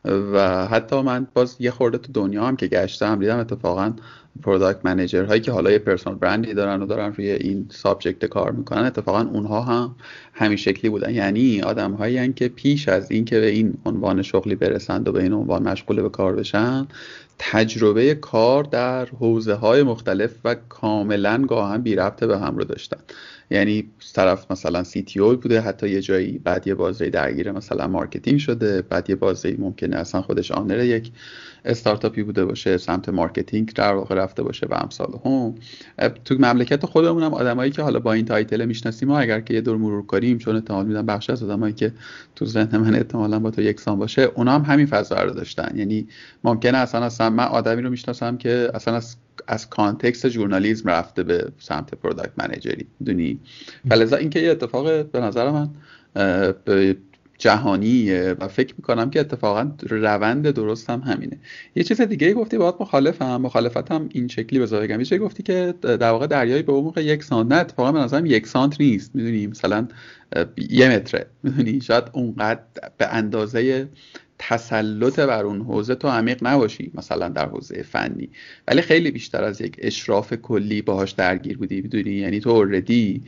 و 0.05 0.67
حتی 0.67 1.03
من 1.03 1.27
باز 1.35 1.57
یه 1.61 1.71
خورده 1.71 1.99
تو 1.99 2.13
دنیا 2.13 2.47
هم 2.47 2.57
که 2.57 2.67
گشتم 2.67 3.19
دیدم 3.19 3.39
اتفاقا 3.39 3.93
product 4.43 4.81
manager 4.85 5.25
هایی 5.25 5.41
که 5.41 5.53
حالا 5.53 5.71
یه 5.71 5.79
personal 5.79 6.19
brand 6.19 6.49
ی 6.49 6.55
دارن 6.55 6.83
و 6.83 6.87
دارن 6.87 7.13
روی 7.13 7.31
این 7.31 7.67
subject 7.71 8.25
کار 8.25 8.53
می‌کنن 8.53 8.85
اتفاقا 8.85 9.21
اونها 9.21 9.61
هم 9.61 9.95
همین 10.33 10.57
شکلی 10.57 10.91
بودن. 10.91 11.15
یعنی 11.15 11.63
آدم 11.63 11.93
هایی 11.93 12.33
که 12.33 12.49
پیش 12.49 12.89
از 12.89 13.11
اینکه 13.11 13.41
به 13.41 13.47
این 13.47 13.75
عنوان 13.87 14.23
شغلی 14.23 14.55
برسند 14.55 15.09
و 15.09 15.13
به 15.13 15.23
این 15.23 15.33
عنوان 15.33 15.63
مشغول 15.63 16.03
به 16.03 16.09
کار 16.09 16.37
بشن 16.37 16.87
تجربه 17.39 18.15
کار 18.15 18.65
در 18.65 19.07
حوزه 19.07 19.55
های 19.55 19.83
مختلف 19.83 20.31
و 20.45 20.57
کاملا 20.69 21.45
گاهن 21.49 21.83
بی 21.83 21.97
ربطه 21.97 22.27
به 22.27 22.39
هم 22.39 22.57
رو 22.57 22.65
داشتن. 22.65 22.99
یعنی 23.51 23.91
طرف 24.15 24.51
مثلا 24.51 24.85
CTO 24.85 25.37
بوده 25.37 25.61
حتی 25.61 25.89
یه 25.89 26.01
جایی 26.01 26.39
بعد 26.39 26.67
یه 26.67 26.75
بازه 26.75 27.11
درگیر 27.11 27.53
مثلا 27.53 27.89
مارکتینگ 27.89 28.39
شده 28.39 28.83
بعد 28.83 29.11
یه 29.11 29.17
بازه 29.17 29.57
ممکنه 29.59 29.97
اصلا 29.97 30.23
خودش 30.23 30.53
owner 30.53 30.85
یک 30.85 31.13
استارتاپی 31.65 32.23
بوده 32.23 32.45
باشه 32.45 32.77
سمت 32.77 33.09
مارکتینگ 33.09 33.73
در 33.73 33.95
واقع 33.95 34.15
رفته 34.15 34.43
باشه 34.43 34.67
و 34.71 34.75
امثال 34.75 35.21
هم. 35.25 35.55
تو 36.25 36.35
مملکت 36.35 36.87
خودمون 36.87 37.23
هم 37.23 37.35
آدمایی 37.35 37.71
که 37.71 37.83
حالا 37.83 38.01
با 38.01 38.13
این 38.13 38.25
title 38.25 38.65
می‌شناسیم 38.65 39.09
ما 39.09 39.19
اگر 39.19 39.41
که 39.41 39.55
یه 39.55 39.61
دور 39.61 39.77
مرور 39.77 40.07
کنیم 40.07 40.39
چون 40.39 40.55
احتمال 40.57 40.87
میدم 40.87 41.07
بخش 41.07 41.31
از 41.31 41.43
آدمایی 41.43 41.75
که 41.75 41.93
تو 42.37 42.45
ذهن 42.45 42.77
من 42.77 42.95
احتمالا 42.95 43.39
با 43.39 43.51
تو 43.51 43.63
یکسان 43.63 43.99
باشه 43.99 44.23
اونا 44.23 44.53
هم 44.53 44.63
همین 44.63 44.87
فضا 44.87 45.23
رو 45.23 45.31
داشتن. 45.31 45.73
یعنی 45.75 46.09
ممکنه 46.45 46.79
اصلا 46.79 47.05
اصلا 47.05 47.31
من 47.31 47.45
آدمی 47.45 47.83
رو 47.83 47.91
می‌شناسم 47.91 48.37
که 48.37 48.71
اصلا 48.75 48.95
از 48.95 49.17
از 49.47 49.71
context 49.71 50.29
journalism 50.29 50.89
رفته 50.89 51.23
به 51.23 51.53
سمت 51.59 51.95
product 51.95 52.33
manager 52.37 52.81
ی 52.81 52.87
دونی 53.05 53.41
فلذا 53.89 54.17
اینکه 54.17 54.41
یه 54.41 54.51
اتفاق 54.51 55.07
به 55.07 55.21
نظر 55.21 55.51
من 55.51 55.69
جهانیه 57.39 58.37
و 58.41 58.49
فکر 58.49 58.75
می‌کنم 58.79 59.11
که 59.11 59.21
اتفاقا 59.21 59.73
روند 59.83 60.51
درست 60.51 60.91
هم 60.91 61.01
همینه. 61.01 61.39
یه 61.75 61.83
چیز 61.83 62.01
دیگه 62.01 62.33
گفتی 62.33 62.59
باید 62.59 62.75
مخالفم. 62.81 63.37
مخالفتم 63.37 64.09
این 64.13 64.29
شکلی 64.29 64.59
بذار 64.59 64.83
بگم. 64.83 65.01
یه 65.01 65.19
گفتی 65.19 65.43
که 65.43 65.75
در 65.83 66.11
واقع 66.11 66.27
دریایی 66.27 66.63
به 66.63 66.73
عمق 66.73 66.99
یک 66.99 67.25
سانت 67.25 67.53
نه 67.53 67.59
اتفاقا 67.59 67.93
به 67.93 67.99
نظرم 67.99 68.27
یک 68.27 68.47
سانت 68.47 68.81
نیست. 68.81 69.11
می‌دونی؟ 69.15 69.47
مثلا 69.47 69.89
یه 70.71 70.89
متره. 70.89 71.27
می‌دونی؟ 71.43 71.81
شاید 71.81 72.05
اونقدر 72.13 72.61
به 72.99 73.07
اندازه 73.15 73.89
تسلط 74.39 75.21
بر 75.21 75.45
اون 75.45 75.61
حوزه 75.61 75.95
تو 75.95 76.09
عمیق 76.09 76.39
نباشی 76.43 76.91
مثلا 76.95 77.29
در 77.29 77.49
حوزه 77.49 77.83
فنی. 77.83 78.31
ولی 78.69 78.83
خیلی 78.83 79.11
بیشتر 79.11 79.45
از 79.45 79.61
یک 79.61 79.77
اشراف 79.79 80.35
کلی 80.35 80.83
باهاش 80.83 81.11
درگیر 81.11 81.59
بودی 81.59 81.81
می‌دونی؟ 81.81 82.11
یعنی 82.11 82.41
تو 82.41 82.51
اوردی 82.51 83.23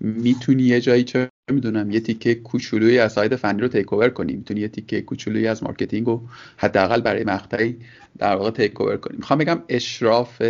می‌تونی 0.00 0.62
یه 0.62 0.80
جایی 0.80 1.04
چه 1.04 1.28
می‌دونم 1.52 1.90
یه 1.90 2.00
تیکه 2.00 2.34
کوچولویی 2.34 2.98
از 2.98 3.12
side 3.12 3.36
فنی 3.36 3.60
رو 3.60 3.68
take 3.68 3.92
over 3.92 4.08
کنی. 4.08 4.32
می‌تونی 4.32 4.60
یه 4.60 4.68
تیکه 4.68 5.00
کوچولویی 5.00 5.46
از 5.46 5.62
مارکتینگ 5.62 6.06
رو 6.06 6.22
حداقل 6.56 7.00
برای 7.00 7.24
مقطعی 7.24 7.76
در 8.18 8.34
واقع 8.36 8.50
take 8.50 8.80
over 8.80 8.96
کنی. 8.96 9.16
می‌خوام 9.16 9.38
بگم 9.38 9.62
اشراف 9.68 10.42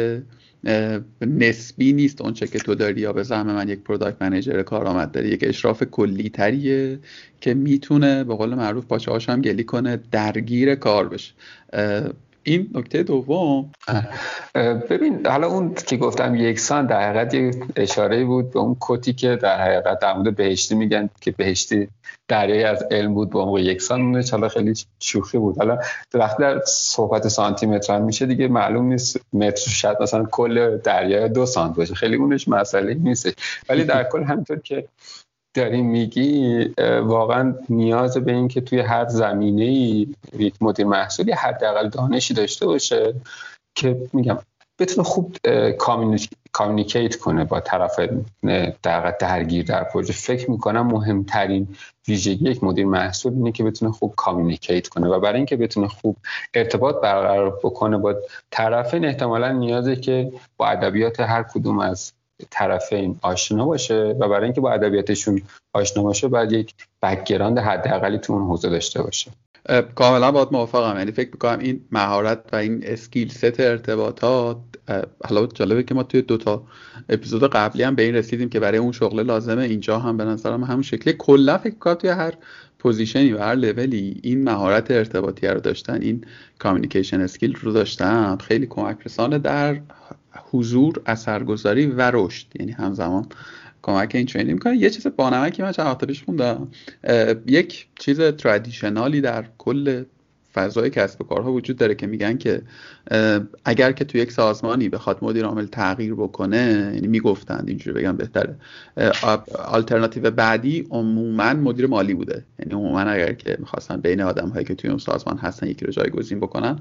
نسبی 1.21 1.93
نیست 1.93 2.21
اون 2.21 2.33
چه 2.33 2.47
که 2.47 2.59
تو 2.59 2.75
داری 2.75 3.01
یا 3.01 3.13
به 3.13 3.23
زعم 3.23 3.47
من 3.47 3.69
یک 3.69 3.81
product 3.81 4.23
manager 4.23 4.63
کارآمد 4.63 5.13
داری. 5.13 5.29
یک 5.29 5.41
اشراف 5.43 5.83
کلی 5.83 6.29
تریه 6.29 6.99
که 7.41 7.55
می‌تونه 7.55 8.25
به 8.25 8.35
قول 8.35 8.55
معروف 8.55 8.87
پاچه 8.87 9.33
هم 9.33 9.43
گلی 9.43 9.65
کنه 9.65 9.99
درگیر 10.13 10.75
کار 10.75 11.09
بشه. 11.09 11.33
این 12.51 12.71
نکته 12.75 13.03
دوم. 13.03 13.71
ببین 14.91 15.27
حالا 15.27 15.47
اون 15.47 15.75
که 15.75 15.97
گفتم 15.97 16.35
یکسان 16.35 16.87
در 16.87 17.11
حقیقت 17.11 17.35
یک 17.35 17.57
اشاره 17.77 18.25
بود 18.25 18.51
به 18.51 18.59
اون 18.59 18.77
کتی 18.81 19.13
که 19.13 19.37
در 19.37 19.61
حقیقت 19.61 19.99
در 19.99 20.13
مورد 20.17 20.37
بهشتی 20.37 20.75
میگن 20.75 21.11
که 21.21 21.31
بهشتی 21.31 21.89
دریایی 22.29 22.65
از 22.65 22.83
علم 22.91 23.15
بود 23.15 23.31
به 23.31 23.39
اون 23.39 23.61
یکسان 23.61 24.01
اون 24.01 24.25
حالا 24.33 24.49
خیلی 24.49 24.75
شوخی 25.01 25.39
بود. 25.39 25.59
حالا 25.59 25.79
وقتی 26.15 26.43
در 26.43 26.61
صحبت 26.67 27.29
سانتی 27.29 27.67
متر 27.67 27.99
میشه 27.99 28.27
دیگه 28.27 28.49
معلوم 28.49 28.85
نیست 28.85 29.21
متر 29.33 29.71
شاید 29.71 29.97
مثلا 30.03 30.25
کل 30.25 30.77
دریای 30.77 31.29
دو 31.29 31.47
سانت 31.47 31.77
باشه 31.77 31.95
خیلی 31.95 32.17
اونش 32.17 32.49
مسئله 32.49 32.95
نیست 32.95 33.29
ولی 33.69 33.85
در 33.85 34.05
کل 34.05 34.23
همینطور 34.23 34.59
که 34.59 34.89
داری 35.55 35.83
میگی 35.83 36.65
واقعا 37.03 37.55
نیاز 37.69 38.17
به 38.17 38.33
این 38.33 38.49
که 38.49 38.61
توی 38.61 38.81
هر 38.81 39.09
زمینه 39.09 39.65
ای 39.65 40.09
یک 40.39 40.55
مدیر 40.61 40.87
محصولی 40.87 41.33
حداقل 41.33 41.89
دانشی 41.89 42.35
داشته 42.35 42.67
باشه 42.67 43.15
که 43.75 44.09
میگم 44.13 44.39
بتونه 44.79 45.05
خوب 45.05 45.37
communicate 46.53 47.17
کنه 47.17 47.45
با 47.45 47.61
طرف 47.61 48.01
در 48.83 49.11
درگیر 49.11 49.65
در 49.65 49.85
پروژه. 49.85 50.13
فکر 50.13 50.51
می‌کنم 50.51 50.87
مهمترین 50.87 51.69
ویژگی 52.09 52.51
یک 52.51 52.65
مدیر 52.65 52.87
محصول 52.87 53.33
اینه 53.33 53.53
که 53.53 53.65
بتونه 53.65 53.93
خوب 53.93 54.15
communicate 54.17 54.89
کنه 54.89 55.09
و 55.09 55.21
برای 55.21 55.37
اینکه 55.37 55.57
بتونه 55.57 55.89
خوب 55.89 56.17
ارتباط 56.55 57.01
برقرار 57.03 57.59
بکنه 57.65 57.99
با 57.99 58.15
طرفین 58.51 59.05
احتمالا 59.05 59.53
نیازه 59.53 59.97
که 59.97 60.33
با 60.57 60.69
ادبیات 60.69 61.21
هر 61.21 61.43
کدوم 61.43 61.79
از 61.79 62.13
طرفین 62.51 63.19
آشنا 63.23 63.67
باشه 63.67 64.17
و 64.21 64.29
برای 64.29 64.45
اینکه 64.45 64.61
با 64.61 64.73
ادبیاتشون 64.73 65.43
آشنا 65.73 66.03
باشه 66.03 66.29
باید 66.29 66.53
یک 66.53 66.75
background 67.03 67.59
حداقلی 67.59 68.19
تو 68.19 68.33
اون 68.33 68.43
حوزه 68.43 68.71
داشته 68.71 69.03
باشه. 69.03 69.31
کاملا 69.95 70.33
باید 70.33 70.49
موافقم. 70.53 70.99
یعنی 70.99 71.13
فکر 71.13 71.31
می‌کنم 71.33 71.59
این 71.59 71.81
مهارت 71.93 72.39
و 72.53 72.57
این 72.57 72.81
skill 72.85 73.29
set 73.29 73.61
ارتباطات 73.61 74.57
حالا 75.29 75.47
جالبه 75.47 75.83
که 75.83 75.95
ما 75.95 76.03
توی 76.03 76.23
دوتا 76.23 76.63
اپیزود 77.09 77.51
قبلی 77.51 77.83
هم 77.83 77.95
به 77.95 78.03
این 78.03 78.15
رسیدیم 78.15 78.49
که 78.49 78.61
برای 78.61 78.79
اون 78.79 78.93
شغل 78.93 79.23
لازمه. 79.23 79.63
اینجا 79.63 79.99
هم 79.99 80.17
به 80.17 80.25
نظرم 80.25 80.65
همون 80.65 80.83
شکلی. 80.83 81.15
کلا 81.19 81.59
فکر 81.59 81.75
کنم 81.75 81.95
توی 81.95 82.11
هر 82.11 82.35
پوزیشنی 82.81 83.33
و 83.33 83.39
هر 83.39 83.55
لولی 83.55 84.21
این 84.23 84.45
مهارت 84.45 84.91
ارتباطی 84.91 85.47
رو 85.47 85.61
داشتن 85.61 86.03
این 86.03 86.25
communication 86.59 87.21
skill 87.21 87.55
رو 87.55 87.73
داشتن 87.73 88.37
خیلی 88.37 88.67
کمک‌رسانه 88.67 89.39
در 89.39 89.81
حضور 90.51 91.03
اثرگذاری 91.07 91.87
و 91.87 92.11
رشد 92.15 92.47
یعنی 92.61 92.73
همزمان 92.73 93.27
کمک 93.83 94.15
این 94.15 94.27
چنین 94.27 94.53
می‌کنه. 94.53 94.77
یه 94.77 94.91
چیز 94.91 95.07
بانمکی 95.07 95.63
من 95.63 95.73
چند 95.73 96.07
پیش 96.07 96.23
خوندم. 96.23 96.69
یک 97.47 97.87
چیز 97.99 98.21
ترادیشنالی 98.21 99.21
در 99.21 99.45
کل 99.59 100.05
فضای 100.55 100.91
کسب 100.91 101.21
و 101.21 101.25
کارها 101.25 101.53
وجود 101.53 101.77
داره 101.77 101.95
که 101.95 102.07
میگن 102.07 102.37
که 102.37 102.63
اگر 103.65 103.93
که 103.93 104.05
تو 104.05 104.19
یک 104.19 104.33
سازمانی 104.33 104.89
بخواد 104.89 105.19
مدیر 105.23 105.45
عامل 105.45 105.67
تغییر 105.67 106.15
بکنه 106.15 106.93
یعنی 106.95 107.07
می‌گفتند 107.07 107.65
اینجوری 107.69 108.01
بگم 108.01 108.17
بهتره. 108.17 108.57
آلترناتیو 109.65 110.31
بعدی 110.31 110.87
عموما 110.91 111.55
مدیر 111.55 111.87
مالی 111.87 112.15
بوده. 112.15 112.45
یعنی 112.59 112.75
عموما 112.75 113.01
اگر 113.01 113.33
که 113.33 113.57
می‌خواستن 113.59 113.97
بین 113.97 114.21
آدم 114.21 114.49
هایی 114.49 114.65
که 114.65 114.75
توی 114.75 114.91
اون 114.91 114.99
سازمان 114.99 115.39
هستن 115.39 115.67
یکی 115.67 115.87
رو 115.87 115.93
جایگزین 115.93 116.41
بکنن 116.41 116.79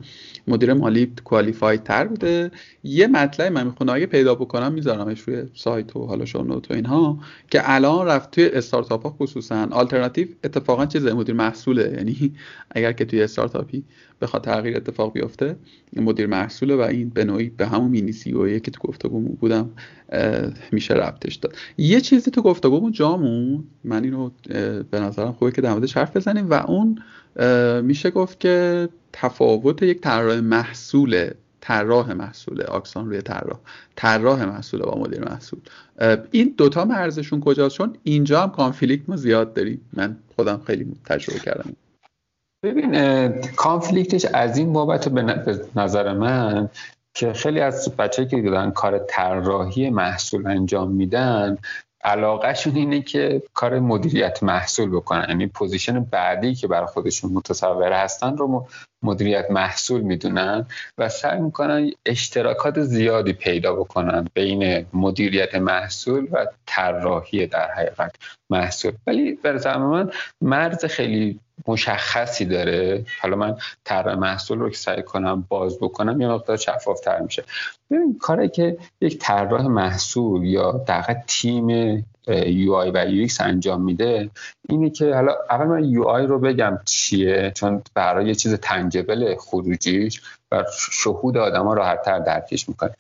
مدیر 0.48 0.74
مالی 0.74 1.14
کوالیفاید 1.24 1.84
تر 1.84 2.08
بوده. 2.08 2.52
یه 2.84 3.08
مطلب 3.08 3.52
من 3.52 3.64
می‌خونم 3.64 3.94
اگه 3.94 4.06
پیدا 4.06 4.36
بکنم 4.36 4.72
میذارمش 4.72 5.20
روی 5.20 5.44
سایت 5.54 5.96
و 5.96 6.06
حالا 6.06 6.26
شو 6.26 6.44
نوت 6.44 6.72
و 6.72 6.74
اینها 6.74 7.20
که 7.50 7.62
الان 7.64 8.08
رفت 8.08 8.32
توی 8.32 8.50
استارتاپ 8.50 9.04
ها 9.04 9.10
خصوصا. 9.10 9.68
آلترناتیو 9.72 10.28
اتفاقا 10.44 10.86
چیز 10.86 11.06
مدیر 11.06 11.36
محصوله. 11.36 11.94
یعنی 11.98 12.34
اگر 12.72 12.92
که 12.92 13.06
توی 13.06 13.24
استارتاپ 13.24 13.50
استارتاپی 13.50 13.84
بخواد 14.22 14.44
تغییر 14.44 14.78
اتفاق 14.78 15.14
بیفته 15.14 15.56
مدیر 15.96 16.28
محصوله 16.28 16.76
و 16.76 16.80
این 16.80 17.10
به 17.10 17.24
نوعی 17.24 17.50
به 17.50 17.68
همون 17.68 17.92
مینی 17.92 18.12
سی 18.12 18.60
که 18.60 18.72
تو 18.72 18.88
گفتگو 18.88 19.20
بودم 19.20 19.70
میشه 20.72 20.94
ربطش 20.94 21.36
داد. 21.36 21.56
یه 21.78 22.02
چیزی 22.02 22.32
تو 22.32 22.42
گفتگومون 22.42 22.92
جامون 22.92 23.64
من 23.84 24.04
اینو 24.04 24.30
به 24.92 25.00
نظرم 25.00 25.32
خوبه 25.32 25.52
که 25.52 25.62
در 25.62 25.80
حرف 25.96 26.18
بزنیم 26.18 26.50
و 26.50 26.54
اون 26.54 27.02
میشه 27.82 28.12
گفت 28.12 28.40
که 28.40 28.90
تفاوت 29.14 29.84
یک 29.84 30.02
طراح 30.02 30.40
محصول 30.40 31.30
طراح 31.62 32.14
محصول 32.14 32.62
آکسان 32.62 33.06
روی 33.06 33.22
طراح 33.22 33.60
طراح 33.96 34.46
محصول 34.46 34.82
با 34.82 35.00
مدیر 35.00 35.30
محصول. 35.30 35.60
این 36.32 36.54
دوتا 36.58 36.86
مرزشون 36.86 37.40
کجاست؟ 37.40 37.76
چون 37.76 37.96
اینجا 38.04 38.42
هم 38.44 38.50
conflict 38.50 39.10
ما 39.10 39.16
زیاد 39.16 39.54
داریم. 39.54 39.82
من 39.94 40.18
خودم 40.36 40.62
خیلی 40.68 40.88
تجربه 41.06 41.40
کردم. 41.40 41.74
ببین 42.64 43.30
conflict 43.42 44.09
ش 44.09 44.26
از 44.26 44.58
این 44.58 44.74
بابت 44.74 45.10
به 45.10 45.44
نظر 45.76 46.14
من 46.14 46.70
که 47.14 47.34
خیلی 47.34 47.60
از 47.60 47.96
بچه 47.96 48.26
که 48.26 48.42
دارن 48.42 48.72
کار 48.72 49.00
طراحی 49.00 49.90
محصول 49.90 50.48
انجام 50.48 50.92
میدن 50.92 51.58
علاقهشون 52.04 52.76
اینه 52.76 53.02
که 53.02 53.44
کار 53.54 53.80
مدیریت 53.80 54.44
محصول 54.44 54.90
بکنن. 54.90 55.26
یعنی 55.30 55.48
position 55.48 56.00
بعدی 56.00 56.56
که 56.56 56.68
برای 56.68 56.88
خودشون 56.88 57.32
متصور 57.32 57.94
هستن 57.94 58.38
رو 58.38 58.68
مدیریت 59.04 59.52
محصول 59.52 60.02
می‌دونن 60.02 60.66
و 60.98 61.10
سعی 61.10 61.40
می‌کنن 61.40 61.92
اشتراکات 62.06 62.82
زیادی 62.82 63.34
پیدا 63.34 63.76
بکنن 63.76 64.28
بین 64.34 64.86
مدیریت 64.94 65.56
محصول 65.56 66.28
و 66.32 66.46
طراحی 66.66 67.48
در 67.48 67.72
حقیقت 67.72 68.16
محصول. 68.50 68.92
ولی 69.08 69.32
به 69.32 69.50
نظر 69.50 69.78
من 69.78 70.12
مرز 70.42 70.86
خیلی 70.86 71.40
مشخصی 71.68 72.46
داره. 72.46 73.06
حالا 73.22 73.36
من 73.36 73.58
طرح 73.84 74.16
محصول 74.16 74.60
رو 74.60 74.70
که 74.70 74.78
سعی 74.78 75.04
کنم 75.04 75.46
باز 75.50 75.80
بکنم 75.80 76.22
یه 76.22 76.28
مقدار 76.28 76.58
شفافتر 76.58 77.20
میشه. 77.20 77.44
ببین 77.92 78.18
کاری 78.20 78.50
که 78.50 78.78
یک 79.02 79.18
طراح 79.20 79.68
محصول 79.68 80.46
یا 80.46 80.72
دقیقا 80.72 81.22
تیم 81.28 81.70
UI 82.48 82.92
و 82.92 83.10
UX 83.10 83.42
انجام 83.42 83.82
میده 83.82 84.30
اینه 84.70 84.90
که 84.90 85.14
حالا 85.14 85.36
اول 85.50 85.66
من 85.66 85.84
UI 85.86 86.26
رو 86.26 86.40
بگم 86.40 86.80
چیه 86.86 87.52
چون 87.56 87.82
برای 87.94 88.28
یه 88.28 88.36
چیز 88.36 88.54
tangible 88.54 89.36
خروجیشو 89.36 90.64
شهود 90.92 91.38
آدما 91.38 91.74
راحتتر 91.74 92.20
درکش 92.20 92.70
می‌کنه. 92.70 92.96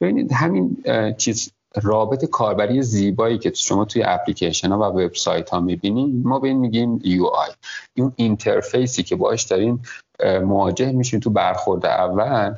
ببینید 0.00 0.32
همین 0.32 0.76
چیز 1.18 1.52
رابط 1.82 2.24
کاربری 2.24 2.82
زیبایی 2.82 3.38
که 3.38 3.52
شما 3.54 3.84
توی 3.84 4.02
اپلیکیشن 4.02 4.72
ها 4.72 4.78
و 4.78 4.82
وبسایت 4.82 5.50
ها 5.50 5.60
می‌بینید 5.60 6.26
ما 6.26 6.38
به 6.38 6.48
این 6.48 6.58
میگیم 6.58 7.00
UI. 7.04 7.48
اون 7.96 8.12
interface 8.16 8.93
ی 8.93 9.02
که 9.02 9.16
باش 9.16 9.42
دارین 9.42 9.80
مواجه 10.24 10.92
میشین 10.92 11.20
تو 11.20 11.30
برخورد 11.30 11.86
اول 11.86 12.54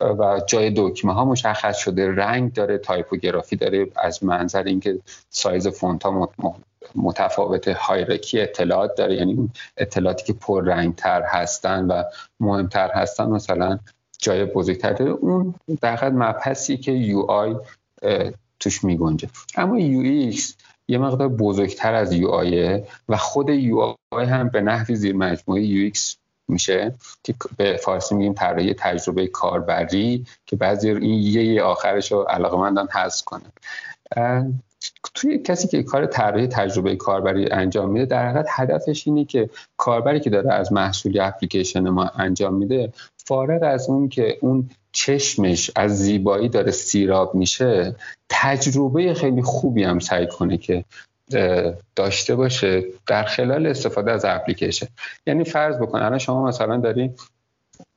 و 0.00 0.40
جای 0.46 0.72
دکمه 0.76 1.12
ها 1.12 1.24
مشخص 1.24 1.76
شده 1.76 2.14
رنگ 2.14 2.52
داره 2.52 2.78
typography 2.78 3.56
داره 3.56 3.86
از 3.96 4.24
منظر 4.24 4.62
اینکه 4.62 4.98
سایز 5.30 5.68
font 5.68 6.02
ها 6.02 6.30
متفاوت 6.94 7.68
hierarchy 7.68 8.40
اطلاعات 8.40 8.94
داره 8.94 9.14
یعنی 9.14 9.50
اطلاعاتی 9.76 10.24
که 10.24 10.32
پر 10.32 10.64
رنگ 10.64 10.94
تر 10.94 11.22
هستن 11.22 11.86
و 11.86 12.02
مهمتر 12.40 12.90
هستن 12.94 13.26
مثلا 13.26 13.78
جای 14.18 14.44
بزرگتر 14.44 14.92
داره. 14.92 15.10
اون 15.10 15.54
در 15.80 16.10
مبحثی 16.10 16.76
که 16.76 16.92
UI 16.92 17.56
توش 18.66 18.84
می 18.84 18.96
گنجه 18.96 19.28
اما 19.56 19.78
UX 19.78 20.56
یه 20.88 20.98
مقدار 20.98 21.28
بزرگتر 21.28 21.94
از 21.94 22.12
UI 22.12 22.28
ه 22.28 22.86
و 23.08 23.16
خود 23.16 23.48
UI 23.48 24.26
هم 24.26 24.48
به 24.48 24.60
نحوی 24.60 24.96
زیر 24.96 25.16
مجموعه 25.16 25.62
UX 25.62 26.16
میشه 26.48 26.94
که 27.24 27.34
به 27.56 27.76
فارسی 27.76 28.14
میگیم 28.14 28.32
طراحی 28.32 28.74
تجربه 28.74 29.26
کاربری 29.26 30.26
که 30.46 30.56
بعضی 30.56 30.90
این 30.90 31.20
یه 31.22 31.62
آخرش 31.62 32.12
رو 32.12 32.22
علاقه 32.22 32.56
مندان 32.56 32.88
حذف 32.88 33.22
توی 35.14 35.38
کسی 35.38 35.68
که 35.68 35.82
کار 35.82 36.06
طراحی 36.06 36.46
تجربه 36.46 36.96
کاربری 36.96 37.50
انجام 37.50 37.90
میده 37.90 38.06
در 38.06 38.28
حقیقت 38.28 38.46
هدفش 38.50 39.06
اینه 39.06 39.24
که 39.24 39.50
کاربری 39.76 40.20
که 40.20 40.30
داره 40.30 40.52
از 40.52 40.72
محصول 40.72 41.20
اپلیکیشن 41.20 41.88
ما 41.88 42.04
انجام 42.04 42.54
میده 42.54 42.92
فارغ 43.16 43.62
از 43.62 43.88
اون 43.88 44.08
که 44.08 44.38
اون 44.40 44.70
چشمش 44.96 45.70
از 45.76 45.98
زیبایی 45.98 46.48
داره 46.48 46.70
سیراب 46.70 47.34
میشه 47.34 47.94
تجربه 48.28 49.14
خیلی 49.14 49.42
خوبی 49.42 49.84
هم 49.84 49.98
سعی 49.98 50.26
کنه 50.26 50.56
که 50.58 50.84
داشته 51.96 52.34
باشه. 52.34 52.84
در 53.06 53.24
خلال 53.24 53.66
استفاده 53.66 54.12
از 54.12 54.24
اپلیکیشن. 54.24 54.86
یعنی 55.26 55.44
فرض 55.44 55.76
بکن 55.76 56.02
الان 56.02 56.18
شما 56.18 56.44
مثلا 56.44 56.76
داری 56.76 57.10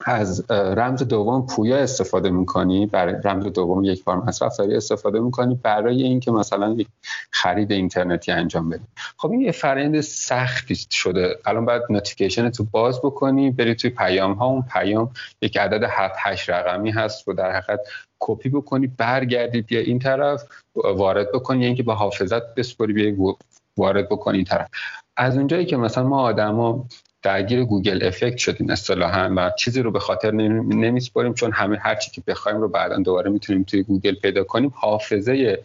از 0.06 0.52
رمز 0.52 1.04
دوم 1.04 1.48
پویا 1.48 1.78
استفاده 1.78 2.30
می‌کنی 2.30 2.86
برای 2.86 3.16
رمز 3.24 3.46
دوم 3.46 3.84
یک 3.84 4.04
بار 4.04 4.18
مصرف 4.18 4.58
داری 4.58 4.76
استفاده 4.76 5.20
می‌کنی 5.20 5.60
برای 5.64 6.04
اینکه 6.04 6.32
مثلا 6.32 6.74
یک 6.78 6.88
خرید 7.32 7.72
اینترنتی 7.72 8.32
انجام 8.32 8.70
بدی. 8.70 8.84
خب 9.18 9.32
این 9.32 9.42
یه 9.42 9.52
فرآیند 9.52 10.02
سختی 10.02 10.76
شده. 10.76 11.38
الان 11.46 11.66
باید 11.66 11.82
notification 11.90 12.50
تو 12.50 12.64
باز 12.72 13.00
بکنی 13.02 13.52
بری 13.52 13.76
توی 13.76 13.90
پیام 13.90 14.34
ها 14.34 14.46
اون 14.46 14.64
پیام 14.74 15.12
یک 15.42 15.58
عدد 15.58 15.84
7 15.90 16.16
8 16.18 16.50
رقمی 16.50 16.92
هست 16.92 17.28
رو 17.28 17.34
در 17.34 17.52
حقیقت 17.52 17.80
کپی 18.20 18.50
بکنی 18.50 18.88
برگردی 18.88 19.72
بیای 19.72 19.80
این 19.80 20.00
طرف 20.00 20.44
وارد 20.76 21.32
بکنی 21.32 21.66
اینکه 21.66 21.84
با 21.84 21.96
حافظت 21.96 22.56
بسپری 22.56 22.94
بیای 22.94 23.36
وارد 23.78 24.10
بکنی 24.10 24.38
این 24.38 24.46
طرف. 24.46 24.68
از 25.18 25.38
اونجایی 25.38 25.66
که 25.66 25.78
مثلا 25.78 26.04
ما 26.04 26.22
آدما 26.22 26.86
درگیر 27.22 27.64
Google 27.64 28.04
effect 28.04 28.38
شدیم 28.38 28.70
اصطلاحا 28.70 29.34
و 29.38 29.52
چیزی 29.58 29.82
رو 29.82 29.92
به 29.92 30.00
خاطر 30.00 30.32
نمیسپاریم 30.32 31.34
چون 31.34 31.52
همه 31.52 31.78
هر 31.78 31.96
چی 31.96 32.12
که 32.12 32.22
بخوایم 32.28 32.62
رو 32.62 32.68
بعدا 32.68 32.98
دوباره 32.98 33.32
می‌تونیم 33.32 33.64
توی 33.64 33.84
گوگل 33.84 34.16
پیدا 34.16 34.44
کنیم 34.44 34.74
حافظه 34.76 35.64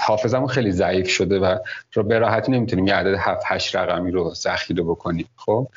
حافظمون 0.00 0.46
خیلی 0.46 0.72
ضعیف 0.72 1.08
شده 1.08 1.38
و 1.38 1.58
رو 1.92 2.02
به 2.02 2.18
راحتی 2.18 2.52
نمی‌تونیم 2.52 2.86
یه 2.86 2.94
عدد 2.94 3.14
7 3.18 3.42
8 3.46 3.76
رقمی 3.76 4.10
رو 4.10 4.34
ذخیره 4.34 4.82
بکنیم. 4.82 5.26
خب 5.36 5.68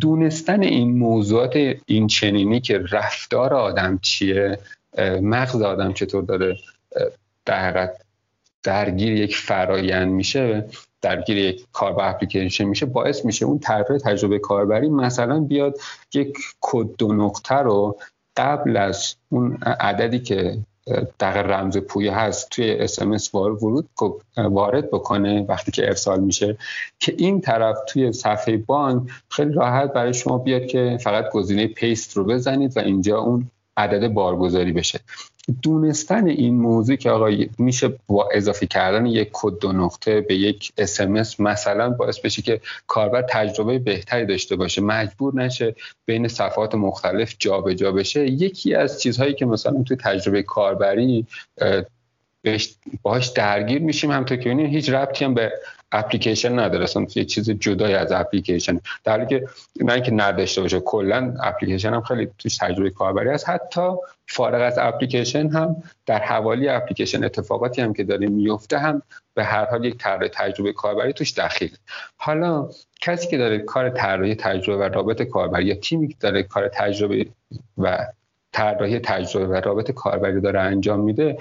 دونستن 0.00 0.62
این 0.62 0.98
موضوعات 0.98 1.56
این 1.86 2.06
چنینی 2.06 2.60
که 2.60 2.78
رفتار 2.90 3.54
آدم 3.54 3.98
چیه 4.02 4.58
مغز 5.22 5.62
آدم 5.62 5.92
چطور 5.92 6.22
داره 6.22 6.56
در 7.44 7.90
درگیر 8.62 9.12
یک 9.12 9.36
فرایند 9.36 10.08
میشه 10.08 10.64
درگیر 11.02 11.38
یک 11.38 11.66
کار 11.72 11.92
با 11.92 12.02
اپلیکیشن 12.02 12.64
میشه 12.64 12.86
باعث 12.86 13.24
میشه 13.24 13.46
اون 13.46 13.58
طرح 13.58 13.98
تجربه 13.98 14.38
کاربری 14.38 14.88
مثلا 14.88 15.40
بیاد 15.40 15.78
یک 16.14 16.38
کد 16.60 16.96
دو 16.98 17.12
نقطه 17.12 17.54
رو 17.54 17.98
قبل 18.36 18.76
از 18.76 19.14
اون 19.28 19.58
عددی 19.62 20.18
که 20.18 20.58
در 21.18 21.42
رمز 21.42 21.78
پویا 21.78 22.16
هست 22.16 22.50
توی 22.50 22.72
اس 22.72 23.34
ورود 23.34 23.88
وارد 24.36 24.90
بکنه 24.90 25.46
وقتی 25.48 25.72
که 25.72 25.86
ارسال 25.86 26.20
میشه 26.20 26.58
که 26.98 27.14
این 27.18 27.40
طرف 27.40 27.76
توی 27.88 28.12
صفحه 28.12 28.56
بانک 28.56 29.10
خیلی 29.28 29.52
راحت 29.52 29.92
برای 29.92 30.14
شما 30.14 30.38
بیاد 30.38 30.66
که 30.66 30.98
فقط 31.00 31.30
گزینه 31.32 31.66
paste 31.66 32.16
رو 32.16 32.24
بزنید 32.24 32.76
و 32.76 32.80
اینجا 32.80 33.18
اون 33.18 33.50
عدد 33.76 34.08
بارگذاری 34.08 34.72
بشه. 34.72 35.00
دونستن 35.62 36.28
این 36.28 36.54
موضوع 36.54 36.96
که 36.96 37.10
آقا 37.10 37.30
میشه 37.58 37.98
با 38.06 38.28
اضافه 38.32 38.66
کردن 38.66 39.06
یک 39.06 39.28
کد 39.32 39.58
دو 39.58 39.72
نقطه 39.72 40.20
به 40.20 40.34
یک 40.34 40.72
SMS 40.78 41.40
مثلا 41.40 41.90
باعث 41.90 42.20
بشه 42.20 42.42
که 42.42 42.60
کاربر 42.86 43.22
تجربه 43.22 43.78
بهتری 43.78 44.26
داشته 44.26 44.56
باشه 44.56 44.82
مجبور 44.82 45.34
نشه 45.34 45.74
بین 46.06 46.28
صفحات 46.28 46.74
مختلف 46.74 47.36
جابجا 47.38 47.80
جا 47.80 47.92
بشه. 47.92 48.26
یکی 48.26 48.74
از 48.74 49.00
چیزهایی 49.00 49.34
که 49.34 49.46
مثلا 49.46 49.82
توی 49.82 49.96
تجربه 49.96 50.42
کاربری 50.42 51.26
باهاش 53.02 53.28
درگیر 53.28 53.82
میشیم 53.82 54.10
همونطور 54.10 54.36
که 54.36 54.50
هیچ 54.50 54.90
ربطی 54.90 55.24
هم 55.24 55.34
به 55.34 55.52
اپلیکیشن 55.92 56.58
نداره. 56.58 56.84
اصلا 56.84 57.06
یه 57.14 57.24
چیز 57.24 57.50
جدای 57.50 57.94
از 57.94 58.12
اپلیکیشن. 58.12 58.80
در 59.04 59.12
حالی 59.12 59.26
که 59.26 59.46
نه 59.80 59.92
اینکه 59.92 60.10
نداشته 60.10 60.60
باشه 60.60 60.80
کلا 60.80 61.34
اپلیکیشن 61.42 61.94
هم 61.94 62.00
خیلی 62.00 62.28
توش 62.38 62.56
تجربه 62.56 62.90
کاربری 62.90 63.28
هست 63.28 63.48
حتی 63.48 63.90
فارغ 64.26 64.62
از 64.62 64.78
اپلیکیشن 64.78 65.48
هم 65.48 65.76
در 66.06 66.18
حوالی 66.18 66.68
اپلیکیشن 66.68 67.24
اتفاقاتی 67.24 67.82
هم 67.82 67.92
که 67.92 68.04
داره 68.04 68.26
میفته 68.26 68.78
هم 68.78 69.02
به 69.34 69.44
هر 69.44 69.64
حال 69.64 69.84
یک 69.84 69.96
طرح 69.96 70.28
تجربه 70.28 70.72
کاربری 70.72 71.12
توش 71.12 71.38
دخیل. 71.38 71.76
حالا 72.16 72.68
کسی 73.00 73.28
که 73.28 73.38
داره 73.38 73.58
کار 73.58 73.90
طراحی 73.90 74.34
تجربه 74.34 74.86
و 74.86 74.88
رابط 74.88 75.22
کاربری 75.22 75.64
یا 75.64 75.74
تیمی 75.74 76.08
که 76.08 76.16
داره 76.20 76.42
کار 76.42 76.68
تجربه 76.68 77.26
و 77.78 78.06
طراحی 78.52 78.98
تجربه 78.98 79.46
و 79.46 79.54
رابط 79.54 79.90
کاربری 79.90 80.40
داره 80.40 80.60
انجام 80.60 81.00
میده 81.00 81.38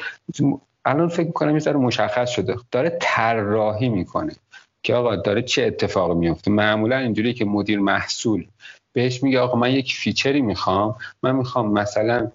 الان 0.85 1.07
فکر 1.07 1.27
می‌کنم 1.27 1.53
یه 1.53 1.59
ذره 1.59 1.77
مشخص 1.77 2.29
شده. 2.29 2.55
داره 2.71 2.97
طراحی 3.01 3.89
می‌کنه 3.89 4.33
که 4.83 4.95
آقا 4.95 5.15
داره 5.15 5.41
چه 5.41 5.63
اتفاقی 5.63 6.13
میفته 6.13 6.51
معمولا 6.51 6.97
اینجوری 6.97 7.33
که 7.33 7.45
مدیر 7.45 7.79
محصول 7.79 8.47
بهش 8.93 9.23
میگه 9.23 9.39
آقا 9.39 9.57
من 9.57 9.71
یک 9.71 9.93
فیچری 9.93 10.41
می‌خوام. 10.41 10.95
من 11.23 11.35
می‌خوام 11.35 11.71
مثلا 11.71 12.31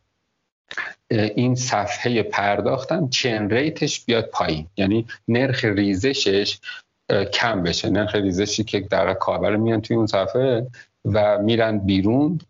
این 1.10 1.54
صفحه 1.54 2.22
پرداختم 2.22 3.08
چن 3.08 3.50
ریتش 3.50 4.04
بیاد 4.04 4.24
پایین. 4.24 4.66
یعنی 4.76 5.06
نرخ 5.28 5.64
ریزشش 5.64 6.58
کم 7.32 7.62
بشه. 7.62 7.90
نرخ 7.90 8.14
ریزشی 8.14 8.64
که 8.64 8.80
در 8.80 9.14
کاربر 9.14 9.56
میان 9.56 9.80
توی 9.80 9.96
اون 9.96 10.06
صفحه 10.06 10.66
و 11.04 11.38
میرن 11.38 11.78
بیرون 11.78 12.40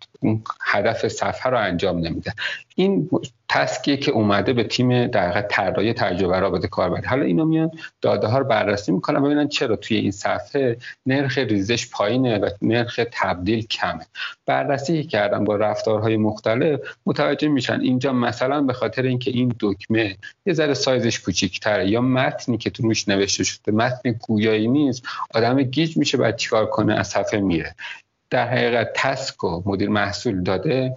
هدف 0.63 1.09
صفحه 1.09 1.51
رو 1.51 1.59
انجام 1.59 1.99
نمیدن 1.99 2.33
این 2.75 3.11
تسکیه 3.49 3.97
که 3.97 4.11
اومده 4.11 4.53
به 4.53 4.65
تیم 4.65 5.07
در 5.07 5.43
طراحی 5.43 5.93
تجربه 5.93 6.41
رابطه 6.41 6.69
کاربری 6.69 7.07
حالا 7.07 7.25
اینا 7.25 7.45
میان 7.45 7.71
داده 8.01 8.27
ها 8.27 8.39
رو 8.39 8.45
بررسی 8.45 8.93
می‌کنن 8.93 9.23
ببینن 9.23 9.49
چرا 9.49 9.77
توی 9.77 9.97
این 9.97 10.11
صفحه 10.11 10.77
نرخ 11.07 11.39
ریزش 11.39 11.91
پایینه 11.91 12.39
و 12.39 12.51
نرخ 12.63 13.01
تبدیل 13.13 13.67
کمه. 13.67 14.07
بررسی 14.47 15.05
کردن 15.05 15.45
با 15.45 15.57
رفتارهای 15.57 16.17
مختلف 16.17 16.81
متوجه 17.07 17.49
میشن 17.49 17.81
اینجا 17.81 18.13
مثلا 18.13 18.61
به 18.61 18.73
خاطر 18.73 19.03
اینکه 19.03 19.31
این 19.31 19.55
دکمه 19.61 20.17
یه 20.47 20.53
ذره 20.53 20.75
سایزش 20.75 21.21
کوچیک‌تره 21.21 21.89
یا 21.91 22.01
متنی 22.01 22.59
که 22.59 22.71
تو 22.71 22.83
روش 22.83 23.09
نوشته 23.09 23.45
شده 23.45 23.73
متن 23.73 24.13
گویایی 24.13 24.69
نیست 24.69 25.03
آدم 25.35 25.63
گیج 25.63 25.97
میشه 25.97 26.19
بعد 26.19 26.37
چیکار 26.37 26.67
کنه؟ 26.67 26.95
از 26.95 27.09
صفحه 27.09 27.41
میره. 27.41 27.75
در 28.35 28.49
حقیقت 28.49 28.91
تسک 28.95 29.45
و 29.45 29.63
مدیر 29.67 29.89
محصول 29.89 30.43
داده 30.43 30.97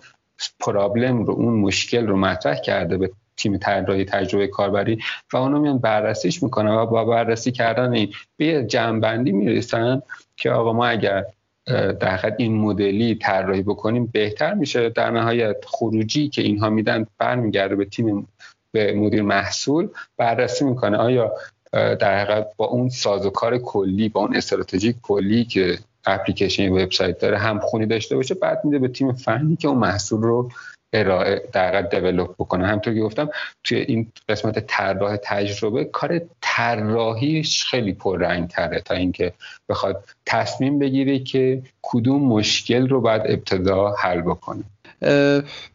پرابلم 0.60 1.24
رو 1.24 1.34
اون 1.34 1.54
مشکل 1.54 2.08
رو 2.08 2.18
مطرح 2.18 2.60
کرده 2.60 2.98
به 2.98 3.12
تیم 3.38 3.58
طراحی 3.58 4.06
تجربه 4.06 4.48
کاربری 4.48 5.00
و 5.34 5.38
اونو 5.38 5.60
میان 5.60 5.78
بررسیش 5.78 6.44
می‌کنن 6.44 6.72
و 6.72 6.86
با 6.86 7.06
بررسی 7.06 7.52
کردن 7.52 7.94
این 7.94 8.14
به 8.38 8.64
جنبندی 8.64 9.32
می‌رسن 9.32 10.02
که 10.38 10.52
آقا 10.52 10.74
ما 10.74 10.86
اگر 10.86 11.26
در 11.66 12.16
حقیقت 12.16 12.36
این 12.38 12.58
مدلی 12.58 13.16
طراحی 13.16 13.62
بکنیم 13.62 14.06
بهتر 14.06 14.54
میشه. 14.54 14.90
در 14.90 15.12
نهایت 15.12 15.66
خروجی 15.66 16.30
که 16.30 16.42
اینها 16.42 16.70
میدن 16.70 17.06
برمیگرده 17.18 17.76
به 17.76 17.86
تیم 17.86 18.28
به 18.72 18.94
مدیر 18.94 19.22
محصول 19.22 19.90
بررسی 20.18 20.66
می‌کنه. 20.66 20.98
آیا 20.98 21.34
در 21.72 22.20
حقیقت 22.20 22.48
با 22.58 22.66
اون 22.66 22.90
سازوکار 22.90 23.58
کلی 23.58 24.10
با 24.10 24.22
اون 24.22 24.36
استراتژی 24.36 24.96
کلی 25.02 25.46
که 25.46 25.78
اپلیکیشن 26.08 26.70
وبسایت 26.72 27.20
داره 27.20 27.38
هم 27.38 27.60
خونی 27.60 27.86
داشته 27.86 28.16
باشه 28.16 28.36
بعد 28.36 28.66
میده 28.66 28.80
به 28.80 28.88
تیم 28.88 29.14
فنی 29.14 29.56
که 29.56 29.68
اون 29.68 29.78
محصول 29.78 30.22
رو 30.22 30.52
ارائه 30.94 31.44
در 31.54 31.82
دیولپ 31.82 32.36
بکنه. 32.40 32.68
همطور 32.68 32.94
که 32.94 33.00
گفتم 33.00 33.30
توی 33.64 33.78
این 33.78 34.12
قسمت 34.30 34.60
طراح 34.60 35.18
تجربه 35.24 35.86
کار 35.86 36.22
طراحیش 36.42 37.66
خیلی 37.66 37.94
پررنگ 37.94 38.48
تره 38.48 38.80
تا 38.80 38.96
اینکه 38.96 39.34
بخواد 39.70 40.04
تصمیم 40.26 40.80
بگیره 40.80 41.20
که 41.20 41.62
کدوم 41.82 42.22
مشکل 42.22 42.90
رو 42.90 43.02
بعد 43.02 43.22
ابتدا 43.26 43.96
حل 44.00 44.22
بکنه. 44.22 44.64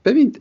ببین 0.05 0.37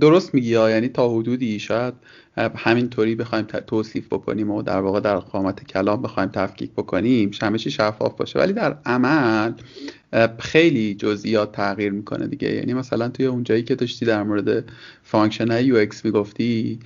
درست 0.00 0.34
میگی 0.34 0.50
یعنی 0.50 0.88
تا 0.88 1.08
حدودی 1.08 1.58
شاید 1.58 1.94
همینطوری 2.36 3.14
بخوایم 3.14 3.44
توصیف 3.44 4.06
بکنیم 4.06 4.50
و 4.50 4.62
در 4.62 4.80
واقع 4.80 5.00
در 5.00 5.16
قامت 5.16 5.64
کلام 5.64 6.02
بخوایم 6.02 6.28
تفکیک 6.28 6.70
بکنیم 6.70 7.30
چی 7.30 7.70
شفاف 7.70 8.14
باشه. 8.16 8.38
ولی 8.38 8.52
در 8.52 8.76
عمل 8.86 9.52
خیلی 10.38 10.94
جزئیات 10.94 11.52
تغییر 11.52 11.92
می‌کنه 11.92 12.26
دیگه. 12.26 12.54
یعنی 12.54 12.74
مثلا 12.74 13.08
توی 13.08 13.26
اون 13.26 13.44
جایی 13.44 13.62
که 13.62 13.74
داشتی 13.74 14.06
در 14.06 14.22
مورد 14.22 14.64
function 15.02 15.64
UX 15.64 16.04
می‌گفتی 16.04 16.78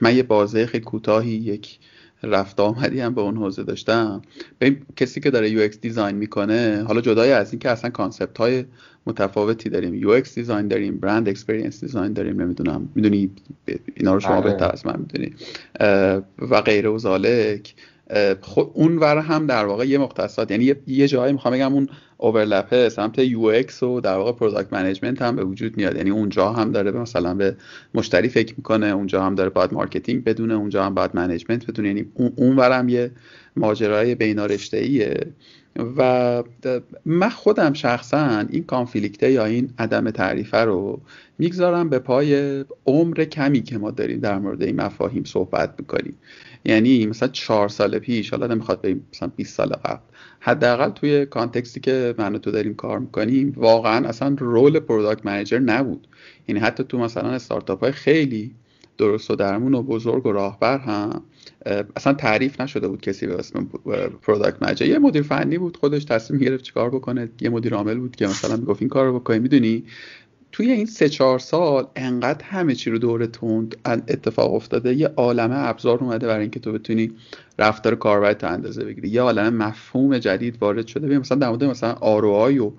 من 0.00 0.16
یه 0.16 0.22
بازه 0.22 0.66
خیلی 0.66 0.84
کوتاهی 0.84 1.30
یک 1.30 1.78
رفت 2.24 2.60
آمدی 2.60 3.00
هم 3.00 3.14
به 3.14 3.20
اون 3.20 3.36
حوزه 3.36 3.62
داشتم. 3.62 4.22
به 4.58 4.76
کسی 4.96 5.20
که 5.20 5.30
داره 5.30 5.50
UX 5.50 5.80
design 5.80 6.16
می‌کنه 6.16 6.84
حالا 6.86 7.00
جدای 7.00 7.32
از 7.32 7.52
اینکه 7.52 7.70
اصلا 7.70 7.90
concept 7.90 8.38
های 8.38 8.64
متفاوتی 9.06 9.68
داریم. 9.68 9.94
UX 9.94 10.34
design 10.34 10.68
داریم 10.68 10.96
brand 10.96 11.28
experience 11.28 11.80
design 11.80 12.12
داریم 12.12 12.42
نمی‌دونم 12.42 12.88
می‌دونی 12.94 13.30
اینا 13.94 14.14
رو 14.14 14.20
شما 14.20 14.40
بله. 14.40 14.50
بهتر 14.52 14.70
از 14.72 14.86
من 14.86 14.96
می‌دونی. 14.98 15.32
و 16.50 16.60
غیره 16.60 16.88
و 16.88 16.98
ذلک. 16.98 17.74
خود 18.40 18.70
اون 18.74 18.98
ور 18.98 19.18
هم 19.18 19.46
در 19.46 19.64
واقع 19.64 19.86
یه 19.86 19.98
مختصات 19.98 20.50
یعنی 20.50 20.74
یه 20.86 21.08
جایی 21.08 21.32
می‌خوام 21.32 21.54
بگم 21.54 21.74
اون 21.74 21.88
overlap 22.16 22.79
ه 22.79 22.88
سمت 22.88 23.18
UX 23.18 23.82
و 23.82 24.00
در 24.00 24.16
واقع 24.16 24.32
product 24.32 24.72
management 24.72 25.22
هم 25.22 25.36
به 25.36 25.44
وجود 25.44 25.76
میاد. 25.76 25.96
یعنی 25.96 26.10
اونجا 26.10 26.52
هم 26.52 26.72
داره 26.72 26.90
به 26.90 27.00
مثلا 27.00 27.34
به 27.34 27.56
مشتری 27.94 28.28
فکر 28.28 28.54
می‌کنه 28.56 28.86
اونجا 28.86 29.22
هم 29.22 29.34
داره 29.34 29.50
باید 29.50 29.74
marketing 29.74 30.24
بدونه 30.24 30.54
اونجا 30.54 30.84
هم 30.84 30.94
باید 30.94 31.10
management 31.14 31.66
بدونه. 31.66 31.88
یعنی 31.88 32.06
اون 32.36 32.56
ورم 32.56 32.88
یه 32.88 33.10
ماجرای 33.56 34.14
بینارشته‌ایه 34.14 35.26
و 35.96 36.42
من 37.04 37.28
خودم 37.28 37.72
شخصا 37.72 38.44
این 38.50 38.64
conflict 38.64 39.23
ه 39.23 39.30
یا 39.30 39.44
این 39.44 39.70
عدم 39.78 40.10
تعریفه 40.10 40.58
رو 40.58 41.00
می‌گذارم 41.38 41.88
به 41.88 41.98
پای 41.98 42.64
عمر 42.86 43.24
کمی 43.24 43.62
که 43.62 43.78
ما 43.78 43.90
داریم 43.90 44.20
در 44.20 44.38
مورد 44.38 44.62
این 44.62 44.80
مفاهیم 44.80 45.24
صحبت 45.24 45.74
می‌کنیم. 45.78 46.16
یعنی 46.64 47.06
مثلا 47.06 47.28
چهار 47.28 47.68
سال 47.68 47.98
پیش 47.98 48.30
حالا 48.30 48.46
نمی‌خواد 48.46 48.82
بریم 48.82 49.06
مثلا 49.12 49.30
20 49.36 49.56
سال 49.56 49.68
قبل. 49.68 50.00
حداقل 50.40 50.90
توی 50.90 51.26
context 51.26 51.73
ی 51.73 51.80
که 51.80 52.14
من 52.18 52.38
تو 52.38 52.50
داریم 52.50 52.74
کار 52.74 52.98
می‌کنیم 52.98 53.52
واقعا 53.56 54.08
اصلا 54.08 54.36
role 54.38 54.80
product 54.80 55.26
manager 55.26 55.58
نبود. 55.58 56.08
یعنی 56.48 56.60
حتی 56.60 56.84
تو 56.84 56.98
مثلا 56.98 57.30
استارتاپ 57.30 57.80
های 57.80 57.92
خیلی 57.92 58.54
درست 58.98 59.30
و 59.30 59.36
درمون 59.36 59.74
و 59.74 59.82
بزرگ 59.82 60.26
و 60.26 60.32
راهبر 60.32 60.78
هم 60.78 61.22
اصلا 61.96 62.12
تعریف 62.12 62.60
نشده 62.60 62.88
بود 62.88 63.00
کسی 63.00 63.26
به 63.26 63.38
اسم 63.38 63.68
product 64.22 64.62
manager 64.62 64.86
یه 64.86 64.98
مدیر 64.98 65.22
فنی 65.22 65.58
بود 65.58 65.76
خودش 65.76 66.04
تصمیم 66.04 66.40
گرفت 66.40 66.64
چیکار 66.64 66.90
بکنه. 66.90 67.28
یه 67.40 67.48
مدیر 67.50 67.74
عامل 67.74 67.98
بود 67.98 68.16
که 68.16 68.26
مثلا 68.26 68.56
می‌گفت 68.56 68.82
این 68.82 68.88
کار 68.88 69.06
رو 69.06 69.20
بکنی. 69.20 69.38
می‌دونی؟ 69.38 69.84
توی 70.54 70.70
این 70.70 70.86
سه 70.86 71.08
چهار 71.08 71.38
سال 71.38 71.86
انقدر 71.96 72.44
همه 72.44 72.74
چی 72.74 72.90
رو 72.90 72.98
دور 72.98 73.26
تند 73.26 73.76
اتفاق 73.86 74.54
افتاده. 74.54 74.94
یه 74.94 75.08
عالمه 75.16 75.54
ابزار 75.68 75.98
اومده 75.98 76.26
برای 76.26 76.40
اینکه 76.40 76.60
تو 76.60 76.72
بتونی 76.72 77.12
رفتار 77.58 77.94
کاربرت 77.94 78.44
اندازه 78.44 78.84
بگیری. 78.84 79.08
یه 79.08 79.20
عالمه 79.20 79.50
مفهوم 79.50 80.18
جدید 80.18 80.58
وارد 80.60 80.86
شده. 80.86 81.06
ببین 81.06 81.18
مثلا 81.18 81.38
در 81.38 81.48
مورد 81.48 81.64
مثلا 81.64 81.92
OKR 81.92 82.32
های 82.32 82.58
و 82.58 82.72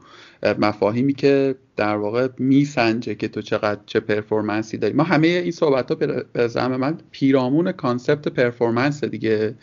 مفاهیمی 0.53 1.13
که 1.13 1.55
در 1.75 1.95
واقع 1.95 2.27
میسنجه 2.37 3.15
که 3.15 3.27
تو 3.27 3.41
چقدر 3.41 3.79
چه 3.85 3.99
performance 3.99 4.71
ی 4.71 4.77
داری. 4.77 4.93
ما 4.93 5.03
همه 5.03 5.27
این 5.27 5.51
صحبت 5.51 5.91
ها 5.91 5.95
به 6.33 6.47
زعم 6.47 6.75
من 6.75 6.97
پیرامون 7.11 7.71
concept 7.71 8.27
performance 8.27 9.03
دیگه. 9.03 9.55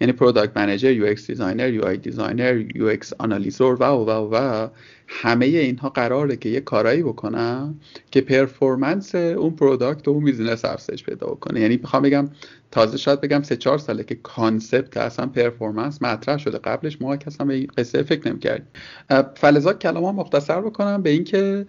یعنی 0.00 0.12
product 0.12 0.56
manager 0.56 0.92
UX 0.92 1.26
designer 1.26 1.72
UI 1.72 1.84
designer 1.84 2.64
UX 2.74 3.12
analyzer 3.18 3.74
و 3.74 3.84
و 3.84 4.10
و 4.10 4.68
همه 5.08 5.46
اینها 5.46 5.88
قراره 5.88 6.36
که 6.36 6.48
یه 6.48 6.60
کارایی 6.60 7.02
بکنن 7.02 7.74
که 8.10 8.20
performance 8.20 9.14
اون 9.14 9.50
product 9.50 10.08
و 10.08 10.10
اون 10.10 10.24
business 10.24 10.64
افزایش 10.64 11.04
پیدا 11.04 11.26
بکنه. 11.26 11.60
یعنی 11.60 11.76
می‌خوام 11.76 12.02
بگم 12.02 12.28
تازه 12.70 12.96
شاید 12.96 13.20
بگم 13.20 13.42
سه 13.42 13.56
چهار 13.56 13.78
ساله 13.78 14.04
که 14.04 14.14
concept 14.14 14.96
اصلا 14.96 15.26
performance 15.26 16.02
مطرح 16.02 16.38
شده. 16.38 16.58
قبلش 16.58 17.02
ما 17.02 17.14
اصلا 17.26 17.46
به 17.46 17.54
این 17.54 17.66
قصه 17.78 18.02
فکر 18.02 18.28
نمی‌کردیم. 18.28 18.66
فلذا 19.36 19.72
کلام 19.72 20.14
مختصر 20.14 20.60
بکنم 20.60 21.02
به 21.02 21.10
اینکه 21.10 21.66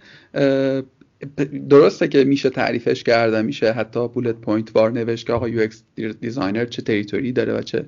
درسته 1.68 2.08
که 2.08 2.24
میشه 2.24 2.50
تعریفش 2.50 3.02
کرده 3.02 3.42
میشه 3.42 3.72
حتی 3.72 4.08
bullet 4.08 4.34
point 4.34 4.76
وار 4.76 4.92
نوشت 4.92 5.26
که 5.26 5.32
آقا 5.32 5.48
UX 5.48 5.82
designer 6.20 6.64
چه 6.64 6.82
territory 6.82 7.32
داره 7.32 7.52
و 7.52 7.62
چه 7.62 7.84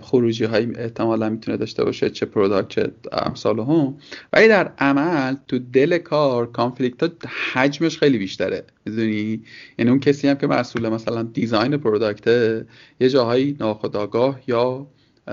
خروجی 0.00 0.44
هایی 0.44 0.72
احتمالا 0.76 1.30
می‌تونه 1.30 1.56
داشته 1.56 1.84
باشه 1.84 2.10
چه 2.10 2.26
product 2.26 2.68
چه 2.68 2.92
امثالهم. 3.12 3.96
ولی 4.32 4.48
در 4.48 4.72
عمل 4.78 5.36
تو 5.48 5.58
دل 5.58 5.98
کار 5.98 6.52
conflict 6.52 7.02
ها 7.02 7.10
حجمش 7.52 7.98
خیلی 7.98 8.18
بیشتره. 8.18 8.64
می‌دونی؟ 8.84 9.42
یعنی 9.78 9.90
اون 9.90 10.00
کسی 10.00 10.28
هم 10.28 10.34
که 10.34 10.46
مسئول 10.46 10.88
مثلا 10.88 11.22
design 11.22 11.76
product 11.76 12.55
ه 12.55 12.66
یه 13.00 13.08
جاهایی 13.08 13.56
ناخداگاه 13.60 14.40
یا 14.46 14.86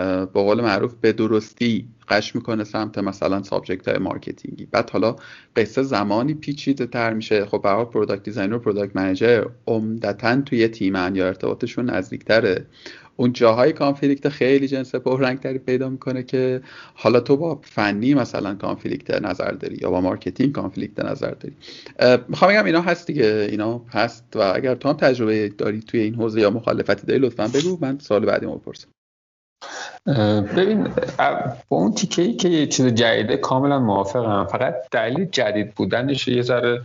به 0.06 0.26
قول 0.34 0.62
معروف 0.62 0.94
به 1.02 1.12
درستی 1.12 1.88
غش 2.08 2.36
می‌کنه 2.36 2.64
سمت 2.64 2.98
مثلا 2.98 3.44
subject 3.44 3.88
های 3.88 3.98
marketing 3.98 4.53
ی. 4.53 4.66
بعد 4.66 4.90
حالا 4.90 5.16
قصه 5.56 5.84
زمانی 5.84 6.34
پیچیده 6.34 6.86
تر 6.86 7.14
میشه. 7.14 7.46
خب 7.46 7.58
برای 7.58 7.86
product 7.86 8.24
designer 8.24 8.54
و 8.54 8.60
product 8.60 8.96
manager 8.96 9.46
عمدتا 9.68 10.42
توی 10.42 10.68
تیمن 10.68 11.16
یا 11.16 11.28
ارتباطشون 11.28 11.90
نزدیکتره. 11.90 12.66
اون 13.16 13.34
جاهای 13.34 13.74
conflict 13.74 14.30
خیلی 14.30 14.68
جدی 14.68 14.92
تری 14.92 15.58
پیدا 15.58 15.90
می‌کنه 15.90 16.24
که 16.24 16.62
حالا 16.94 17.20
تو 17.20 17.38
با 17.38 17.60
فنی 17.64 18.14
مثلا 18.14 18.56
conflict 18.56 19.22
نظر 19.22 19.52
داری 19.52 19.78
یا 19.82 19.90
با 19.90 20.02
marketing 20.02 20.52
conflict 20.52 21.00
نظر 21.00 21.32
داری. 21.32 21.56
می‌خوام 22.28 22.52
بگم 22.52 22.66
اینا 22.66 22.82
هست 22.82 23.08
دیگه. 23.08 23.48
اینا 23.52 23.86
هست 23.90 24.24
و 24.36 24.52
اگر 24.56 24.76
تو 24.76 24.90
هم 24.90 24.96
تجربه 24.96 25.50
داری 25.50 25.80
توی 25.80 26.00
این 26.00 26.16
حوزه 26.16 26.42
یا 26.42 26.50
مخالفتی 26.50 27.08
داری 27.08 27.20
لطفا 27.20 27.48
بگو. 27.48 27.78
من 27.82 28.00
سوال 28.00 28.26
بعدی 28.26 28.46
بپرسم 28.46 28.88
ببین 30.58 30.84
با 31.70 31.78
اون 31.78 31.94
تیکه 31.94 32.22
ای 32.22 32.34
که 32.34 32.50
یه 32.50 32.68
چیز 32.68 32.86
جدیده 32.86 33.38
کاملا 33.38 33.80
موافقم. 33.80 34.46
فقط 34.46 34.76
دلیل 34.92 35.26
جدید 35.26 35.76
بودنش 35.76 36.28
یه 36.28 36.42
ذره 36.42 36.82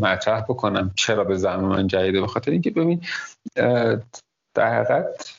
مطرح 0.00 0.40
بکنم 0.40 0.90
چرا 0.94 1.24
به 1.24 1.36
زمان 1.36 1.86
جدیده. 1.86 2.20
به 2.20 2.26
خاطر 2.26 2.50
اینکه 2.50 2.70
ببین 2.70 3.00
در 4.54 4.74
حقیقت 4.74 5.34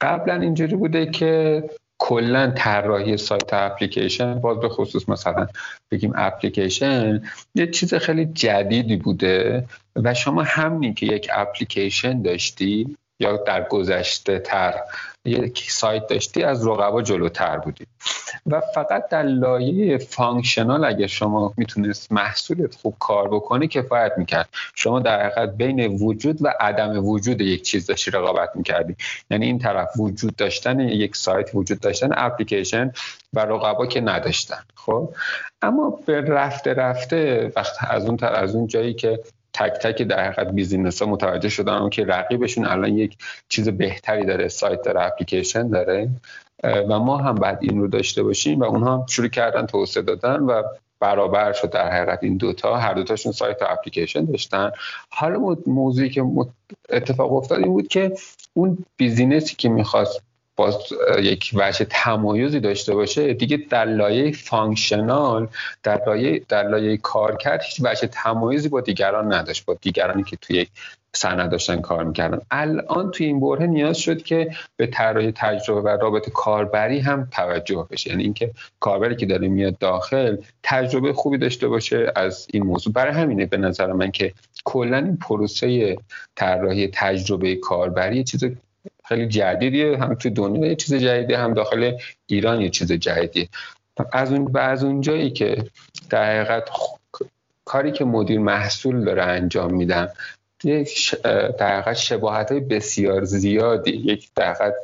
قبلا 0.00 0.34
اینجوری 0.34 0.76
بوده 0.76 1.06
که 1.06 1.64
کلا 1.98 2.52
طراحی 2.56 3.16
سایت 3.16 3.52
اپلیکیشن 3.52 4.40
باز 4.40 4.60
به 4.60 4.68
خصوص 4.68 5.08
مثلا 5.08 5.46
بگیم 5.90 6.12
اپلیکیشن 6.16 7.22
یه 7.54 7.66
چیز 7.66 7.94
خیلی 7.94 8.26
جدیدی 8.26 8.96
بوده 8.96 9.64
و 9.96 10.14
شما 10.14 10.42
همین 10.42 10.94
که 10.94 11.06
یک 11.06 11.30
اپلیکیشن 11.32 12.22
داشتی 12.22 12.96
یا 13.20 13.36
در 13.36 13.68
گذشته 13.68 14.38
تر. 14.38 14.74
یک 15.24 15.70
سایت 15.70 16.06
داشتی 16.06 16.42
از 16.42 16.66
رقبا 16.66 17.02
جلوتر 17.02 17.58
بودی. 17.58 17.86
و 18.46 18.60
فقط 18.74 19.08
در 19.08 19.22
لایه 19.22 19.98
functional 19.98 20.84
اگه 20.84 21.06
شما 21.06 21.54
می‌تونست 21.56 22.12
محصولت 22.12 22.74
خوب 22.74 22.96
کار 22.98 23.28
بکنه 23.28 23.66
کفایت 23.66 24.12
می‌کرد. 24.16 24.48
شما 24.74 25.00
در 25.00 25.20
حقیقت 25.20 25.56
بین 25.56 25.86
وجود 25.86 26.38
و 26.44 26.54
عدم 26.60 27.06
وجود 27.06 27.40
یک 27.40 27.62
چیز 27.62 27.86
داشتی 27.86 28.10
رقابت 28.10 28.50
می‌کردی. 28.54 28.96
یعنی 29.30 29.46
این 29.46 29.58
طرف 29.58 29.88
وجود 29.96 30.36
داشتن 30.36 30.80
یک 30.80 31.16
سایت 31.16 31.50
وجود 31.54 31.80
داشتن 31.80 32.08
اپلیکیشن 32.12 32.92
و 33.32 33.40
رقبا 33.40 33.86
که 33.86 34.00
نداشتن. 34.00 34.62
خب؟ 34.74 35.14
اما 35.62 35.98
به 36.06 36.20
رفته 36.20 36.74
رفته 36.74 37.52
وقت 37.56 37.76
از 37.90 38.06
اون 38.06 38.18
از 38.22 38.54
اون 38.54 38.66
جایی 38.66 38.94
که 38.94 39.20
تک 39.56 39.72
تک 39.72 40.02
در 40.02 40.20
حقیقت 40.20 40.52
business 40.52 41.02
ها 41.02 41.08
متوجه 41.08 41.48
شدن 41.48 41.88
که 41.88 42.04
رقیبشون 42.04 42.66
الان 42.66 42.98
یک 42.98 43.16
چیز 43.48 43.68
بهتری 43.68 44.26
داره 44.26 44.48
سایت 44.48 44.82
داره 44.82 45.02
اپلیکیشن 45.02 45.68
داره. 45.68 46.08
و 46.64 46.98
ما 46.98 47.16
هم 47.16 47.34
بعد 47.34 47.58
این 47.60 47.80
رو 47.80 47.88
داشته 47.88 48.22
باشیم 48.22 48.60
و 48.60 48.64
اونها 48.64 49.06
شروع 49.08 49.28
کردن 49.28 49.66
توسعه 49.66 50.02
دادن 50.02 50.40
و 50.40 50.62
برابر 51.00 51.52
شد 51.52 51.70
در 51.70 51.90
حقیقت 51.90 52.18
این 52.22 52.36
دوتا 52.36 52.76
هر 52.76 52.94
دوتاشون 52.94 53.32
سایت 53.32 53.62
و 53.62 53.66
اپلیکیشن 53.68 54.24
داشتن. 54.24 54.70
حالا 55.10 55.56
موضوعی 55.66 56.10
که 56.10 56.24
اتفاق 56.88 57.32
افتاد 57.32 57.58
این 57.58 57.72
بود 57.72 57.88
که 57.88 58.12
اون 58.54 58.78
business 58.96 59.49
ی 59.49 59.56
که 59.56 59.68
می‌خواست 59.68 60.22
باز 60.56 60.78
یک 61.18 61.50
وجه 61.54 61.84
تمایزی 61.90 62.60
داشته 62.60 62.94
باشه 62.94 63.34
دیگه 63.34 63.56
در 63.56 63.84
لایه 63.84 64.32
functional 64.32 65.48
در 65.82 66.02
لایه 66.06 66.42
در 66.48 66.68
لایه 66.68 66.96
کارکرد 66.96 67.62
هیچ 67.62 67.80
وجه 67.84 68.06
تمایزی 68.06 68.68
با 68.68 68.80
دیگران 68.80 69.32
نداشت 69.32 69.64
با 69.64 69.74
دیگرانی 69.80 70.22
که 70.22 70.36
توی 70.36 70.56
یک 70.56 70.68
صنعت 71.16 71.50
داشتن 71.50 71.80
کار 71.80 72.04
می‌کردن. 72.04 72.40
الان 72.50 73.10
توی 73.10 73.26
این 73.26 73.40
بره 73.40 73.66
نیاز 73.66 73.98
شد 73.98 74.22
که 74.22 74.50
به 74.76 74.86
طراحی 74.86 75.32
تجربه 75.32 75.80
و 75.80 75.88
رابط 75.88 76.30
کاربری 76.30 76.98
هم 76.98 77.28
توجه 77.32 77.86
بشه. 77.90 78.10
یعنی 78.10 78.22
اینکه 78.22 78.50
کاربری 78.80 79.16
که 79.16 79.26
داره 79.26 79.48
میاد 79.48 79.78
داخل 79.78 80.36
تجربه 80.62 81.12
خوبی 81.12 81.38
داشته 81.38 81.68
باشه 81.68 82.12
از 82.16 82.46
این 82.52 82.62
موضوع. 82.62 82.92
برای 82.92 83.12
همینه 83.12 83.46
به 83.46 83.56
نظر 83.56 83.92
من 83.92 84.10
که 84.10 84.32
کلا 84.64 84.96
این 84.96 85.16
پروسه 85.16 85.96
طراحی 86.36 86.88
تجربه 86.92 87.56
کاربری 87.56 88.24
چیز 88.24 88.44
خیلی 89.08 89.28
جدیدیه 89.28 89.98
هم 89.98 90.14
تو 90.14 90.30
دنیا 90.30 90.66
یه 90.68 90.74
چیز 90.74 90.94
جدیدی 90.94 91.34
هم 91.34 91.54
داخل 91.54 91.92
ایران 92.26 92.60
یه 92.60 92.70
چیز 92.70 92.92
جدیدیه. 92.92 93.48
از 94.12 94.32
اون 94.32 94.44
و 94.44 94.58
از 94.58 94.84
اون 94.84 95.00
جایی 95.00 95.30
که 95.30 95.64
در 96.10 96.40
حقیقت 96.40 96.68
کاری 97.64 97.92
که 97.92 98.04
مدیر 98.04 98.38
محصول 98.38 99.04
داره 99.04 99.22
انجام 99.22 99.74
میدن 99.74 100.08
یک 100.64 101.14
در 101.58 101.80
حقیقت 101.80 101.96
شباهت 101.96 102.52
های 102.52 102.60
بسیار 102.60 103.24
زیادی 103.24 103.90
یک 103.90 104.30
در 104.34 104.52
حقیقت 104.52 104.74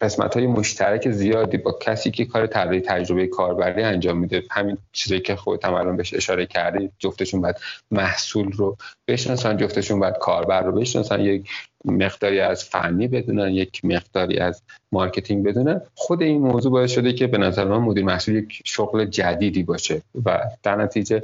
قسمت 0.00 0.36
های 0.36 0.46
مشترک 0.46 1.10
زیادی 1.10 1.56
با 1.56 1.72
کسی 1.72 2.10
که 2.10 2.24
کار 2.24 2.46
طراحی 2.46 2.80
تجربه 2.80 3.26
کاربری 3.26 3.82
انجام 3.82 4.18
میده. 4.18 4.42
همین 4.50 4.78
چیزی 4.92 5.20
که 5.20 5.36
خودت 5.36 5.64
هم 5.64 5.74
الان 5.74 5.96
بهش 5.96 6.14
اشاره 6.14 6.46
کردی 6.46 6.90
جفتشون 6.98 7.40
باید 7.40 7.56
محصول 7.90 8.52
رو 8.52 8.76
بشناسن 9.08 9.56
جفتشون 9.56 10.00
باید 10.00 10.18
کاربر 10.18 10.62
رو 10.62 10.72
بشناسن. 10.72 11.20
یک 11.20 11.48
مقداری 11.86 12.40
از 12.40 12.64
فنی 12.64 13.08
بدونن 13.08 13.50
یک 13.50 13.84
مقداری 13.84 14.38
از 14.38 14.62
marketing 14.92 15.46
بدونن. 15.46 15.80
خود 15.94 16.22
این 16.22 16.42
موضوع 16.42 16.72
باعث 16.72 16.90
شده 16.90 17.12
که 17.12 17.26
به 17.26 17.38
نظر 17.38 17.64
من 17.64 17.78
مدیر 17.78 18.04
محصول 18.04 18.34
یک 18.36 18.62
شغل 18.64 19.04
جدیدی 19.04 19.62
باشه 19.62 20.02
و 20.24 20.40
در 20.62 20.76
نتیجه 20.76 21.22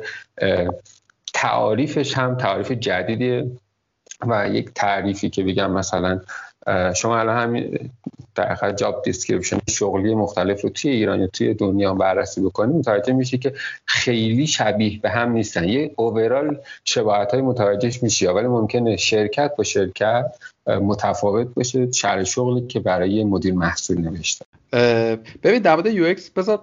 تعاریفش 1.35 2.19
هم 2.19 2.37
تعاریف 2.37 2.73
جدیدیه 2.73 3.51
و 4.29 4.49
یک 4.49 4.71
تعریفی 4.75 5.31
که 5.31 5.43
بگم 5.45 5.71
مثلا 5.71 6.21
شما 6.95 7.19
الان 7.19 7.37
همین 7.37 7.91
در 8.35 8.73
job 8.73 9.03
description 9.03 9.59
شغلی 9.71 10.15
مختلف 10.15 10.61
رو 10.61 10.71
توی 10.71 10.91
ایران 10.91 11.21
یا 11.21 11.27
توی 11.27 11.55
دنیا 11.55 11.95
بررسی 11.95 12.41
بکنید 12.41 12.77
متوجه 12.77 13.13
میشی 13.13 13.39
که 13.39 13.53
خیلی 13.87 14.47
شبیه 14.47 15.01
به 15.01 15.11
هم 15.11 15.33
نیستن. 15.33 15.69
یه 15.69 15.91
overall 15.97 16.61
شباهت 16.85 17.31
های 17.31 17.43
متوجهش 17.43 18.03
میشی. 18.03 18.27
ولی 18.27 18.47
ممکنه 18.47 18.97
شرکت 18.97 19.57
با 19.57 19.65
شرکت 19.65 20.37
متفاوت 20.67 21.55
باشه. 21.55 21.93
شرح 21.93 22.25
شغلی 22.25 22.67
که 22.67 22.81
برای 22.81 23.25
مدیر 23.25 23.55
محصول 23.55 23.99
نوشته. 23.99 24.47
ببین 25.43 25.63
در 25.63 25.75
مورد 25.75 25.87
UX 25.87 26.31
بذار 26.31 26.61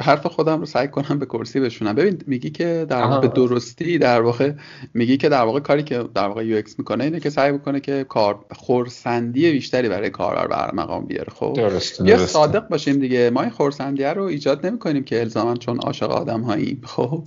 حرف 0.00 0.26
خودم 0.26 0.60
رو 0.60 0.66
سعی 0.66 0.88
کنم 0.88 1.18
به 1.18 1.26
کرسی 1.26 1.60
بشونم. 1.60 1.94
ببین 1.94 2.22
میگی 2.26 2.50
که 2.50 2.86
در 2.88 3.02
واقع 3.02 3.20
به 3.20 3.28
درستی 3.28 3.98
در 3.98 4.20
واقع 4.20 4.52
میگی 4.94 5.16
که 5.16 5.28
در 5.28 5.42
واقع 5.42 5.60
کاری 5.60 5.82
که 5.82 6.04
در 6.14 6.26
واقع 6.26 6.46
UX 6.46 6.78
می‌کنه 6.78 7.04
اینه 7.04 7.20
که 7.20 7.30
سعی 7.30 7.52
بکنه 7.52 7.80
که 7.80 8.06
کار 8.08 8.44
خرسندی 8.50 9.52
بیشتری 9.52 9.88
برای 9.88 10.10
کاربر 10.10 10.46
به 10.46 10.74
ارمغان 10.74 11.06
بیاره. 11.06 11.32
خب؟ 11.34 11.52
درست 11.56 12.02
بیا 12.02 12.26
صادق 12.26 12.68
باشیم 12.68 12.98
دیگه. 12.98 13.30
ما 13.30 13.40
این 13.42 13.50
خرسندی 13.50 14.04
رو 14.04 14.22
ایجاد 14.22 14.66
نمی‌کنیم 14.66 15.04
که 15.04 15.20
الزاما 15.20 15.56
چون 15.56 15.78
عاشق 15.78 16.10
آدم 16.10 16.40
هاییم 16.40 16.80
خب 16.84 17.24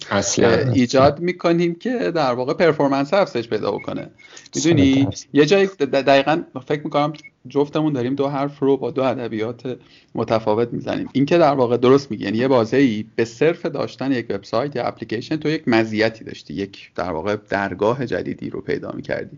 ایجاد 0.73 1.19
می‌کنیم 1.19 1.75
که 1.75 2.11
در 2.11 2.33
واقع 2.33 2.53
performance 2.53 3.13
افزایش 3.13 3.47
پیدا 3.47 3.71
بکنه. 3.71 4.09
می‌دونی؟ 4.55 5.07
یه 5.33 5.45
جایی 5.45 5.67
دقیقا 5.79 6.43
فکر 6.67 6.81
می‌کنم 6.83 7.13
جفتمون 7.47 7.93
داریم 7.93 8.15
دو 8.15 8.27
حرف 8.27 8.59
رو 8.59 8.77
با 8.77 8.91
دو 8.91 9.03
ادبیات 9.03 9.77
متفاوت 10.15 10.73
می‌زنیم. 10.73 11.09
این 11.13 11.25
که 11.25 11.37
در 11.37 11.53
واقع 11.53 11.77
درست 11.77 12.11
میگی 12.11 12.23
یعنی 12.23 12.37
یه 12.37 12.47
بازه 12.47 12.77
ای 12.77 13.05
به 13.15 13.25
صرف 13.25 13.65
داشتن 13.65 14.11
یک 14.11 14.25
وبسایت 14.29 14.75
یا 14.75 14.83
اپلیکیشن 14.83 15.35
تو 15.35 15.49
یک 15.49 15.67
مزیتی 15.67 16.23
داشتی 16.23 16.53
یک 16.53 16.91
در 16.95 17.11
واقع 17.11 17.35
درگاه 17.49 18.05
جدیدی 18.05 18.49
رو 18.49 18.61
پیدا 18.61 18.91
می‌کردی. 18.91 19.37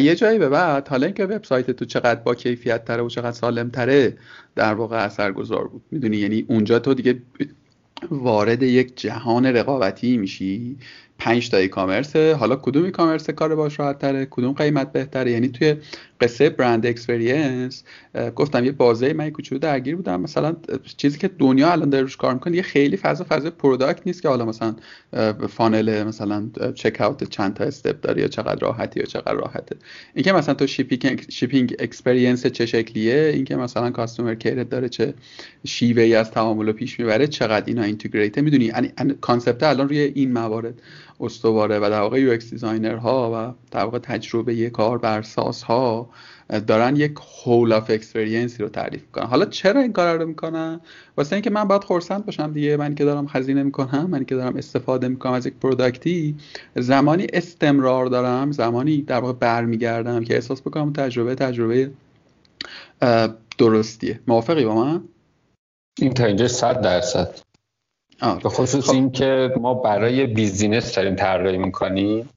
یه 0.00 0.14
جایی 0.14 0.38
به 0.38 0.48
بعد 0.48 0.88
حالا 0.88 1.06
اینکه 1.06 1.24
وبسایت 1.24 1.70
تو 1.70 1.84
چقدر 1.84 2.20
با 2.20 2.34
کیفیت 2.34 2.84
تره 2.84 3.02
و 3.02 3.08
چقدر 3.08 3.32
سالم 3.32 3.70
تره 3.70 4.16
در 4.56 4.74
واقع 4.74 4.96
اثرگذار 4.96 5.68
بود. 5.68 5.82
می‌دونی؟ 5.90 6.16
یعنی 6.16 6.44
اونجا 6.48 6.78
تو 6.78 6.94
دیگه 6.94 7.22
وارد 8.10 8.62
یک 8.62 8.96
جهان 8.96 9.46
رقابتی 9.46 10.16
میشی. 10.16 10.76
پنج 11.18 11.50
تا 11.50 11.56
ای 11.56 11.68
کامرسه 11.68 12.34
حالا 12.34 12.56
کدوم 12.56 12.84
ای 12.84 12.90
کامرس 12.90 13.30
کار 13.30 13.54
باش 13.54 13.80
راحت 13.80 13.98
تره 13.98 14.26
کدوم 14.30 14.52
قیمت 14.52 14.92
بهتره؟ 14.92 15.30
یعنی 15.30 15.48
توی 15.48 15.76
قصه 16.24 16.50
brand 16.50 16.86
experience 16.86 17.82
گفتم 18.36 18.64
یه 18.64 18.72
بازه 18.72 19.12
من 19.12 19.30
کوچولو 19.30 19.58
درگیر 19.58 19.96
بودم. 19.96 20.20
مثلا 20.20 20.56
چیزی 20.96 21.18
که 21.18 21.28
دنیا 21.28 21.72
الان 21.72 21.90
داره 21.90 22.02
روش 22.02 22.16
کار 22.16 22.34
می‌کنه 22.34 22.56
یه 22.56 22.62
خیلی 22.62 22.96
فضا 22.96 23.26
فضا 23.28 23.50
product 23.50 24.00
نیست 24.06 24.22
که 24.22 24.28
حالا 24.28 24.44
مثلا 24.44 24.74
funnel 25.48 26.02
مثلا 26.02 26.50
checkout 26.74 27.24
چند 27.24 27.54
تا 27.54 27.64
step 27.64 28.00
داره 28.00 28.22
یا 28.22 28.28
چقدر 28.28 28.58
راحتی 28.60 29.00
یا 29.00 29.06
چقدر 29.06 29.32
راحته. 29.32 29.76
اینکه 30.14 30.32
مثلا 30.32 30.54
تو 30.54 30.66
shipping 30.66 31.24
shipping 31.28 31.74
experience 31.78 32.46
چه 32.46 32.66
شکلیه 32.66 33.30
اینکه 33.34 33.56
مثلا 33.56 33.90
customer 33.90 34.34
care 34.34 34.64
داره 34.64 34.88
چه 34.88 35.14
شیوه 35.66 36.02
ای 36.02 36.14
از 36.14 36.30
تعامل 36.30 36.72
پیش 36.72 37.00
می‌بره 37.00 37.26
چقدر 37.26 37.64
اینا 37.66 37.82
integrate 37.82 38.34
ه 38.34 38.40
می‌دونی؟ 38.40 38.72
concept 39.20 39.62
الان 39.62 39.88
روی 39.88 39.98
این 39.98 40.32
موارد 40.32 40.74
استواره 41.24 41.78
و 41.78 41.90
در 41.90 42.00
واقع 42.00 42.20
UX 42.20 42.50
designer 42.50 42.96
ها 42.96 43.30
و 43.34 43.54
در 43.70 43.84
واقع 43.84 43.98
تجربه 43.98 44.70
ساز 45.22 45.62
ها 45.62 46.10
دارن 46.66 46.96
یک 46.96 47.14
whole 47.44 47.72
of 47.72 47.90
experience 47.90 48.56
ی 48.56 48.62
رو 48.62 48.68
تعریف 48.68 49.02
می‌کنن. 49.02 49.26
حالا 49.26 49.44
چرا 49.44 49.80
این 49.80 49.92
کار 49.92 50.18
رو 50.18 50.26
می‌کنن؟ 50.26 50.80
واسه 51.16 51.36
اینکه 51.36 51.50
من 51.50 51.64
باید 51.64 51.84
خرسند 51.84 52.26
باشم 52.26 52.52
دیگه. 52.52 52.76
من 52.76 52.94
که 52.94 53.04
دارم 53.04 53.26
هزینه 53.26 53.62
می‌کنم 53.62 54.06
من 54.10 54.24
که 54.24 54.34
دارم 54.34 54.56
استفاده 54.56 55.08
می‌کنم 55.08 55.32
از 55.32 55.46
یک 55.46 55.54
product 55.54 56.26
ی 56.26 56.36
زمانی 56.76 57.26
استمرار 57.32 58.06
دارم 58.06 58.52
زمانی 58.52 59.02
در 59.02 59.20
واقع 59.20 59.32
برمیگردم 59.32 60.24
که 60.24 60.34
احساس 60.34 60.60
بکنم 60.60 60.92
تجربه 60.92 61.34
تجربه 61.34 61.90
درستیه. 63.58 64.20
موافقی 64.26 64.64
با 64.64 64.74
من؟ 64.74 65.02
این 65.98 66.14
تا 66.14 66.24
اینجا 66.24 66.48
صد 66.48 66.80
درصد. 66.80 67.43
به 68.42 68.48
خصوص 68.48 68.86
خب. 68.86 68.92
این 68.92 69.12
که 69.12 69.52
ما 69.60 69.74
برای 69.74 70.26
بیزینس 70.26 70.94
داریم 70.94 71.14
طراحی 71.14 71.58
می‌کنیم 71.58 72.28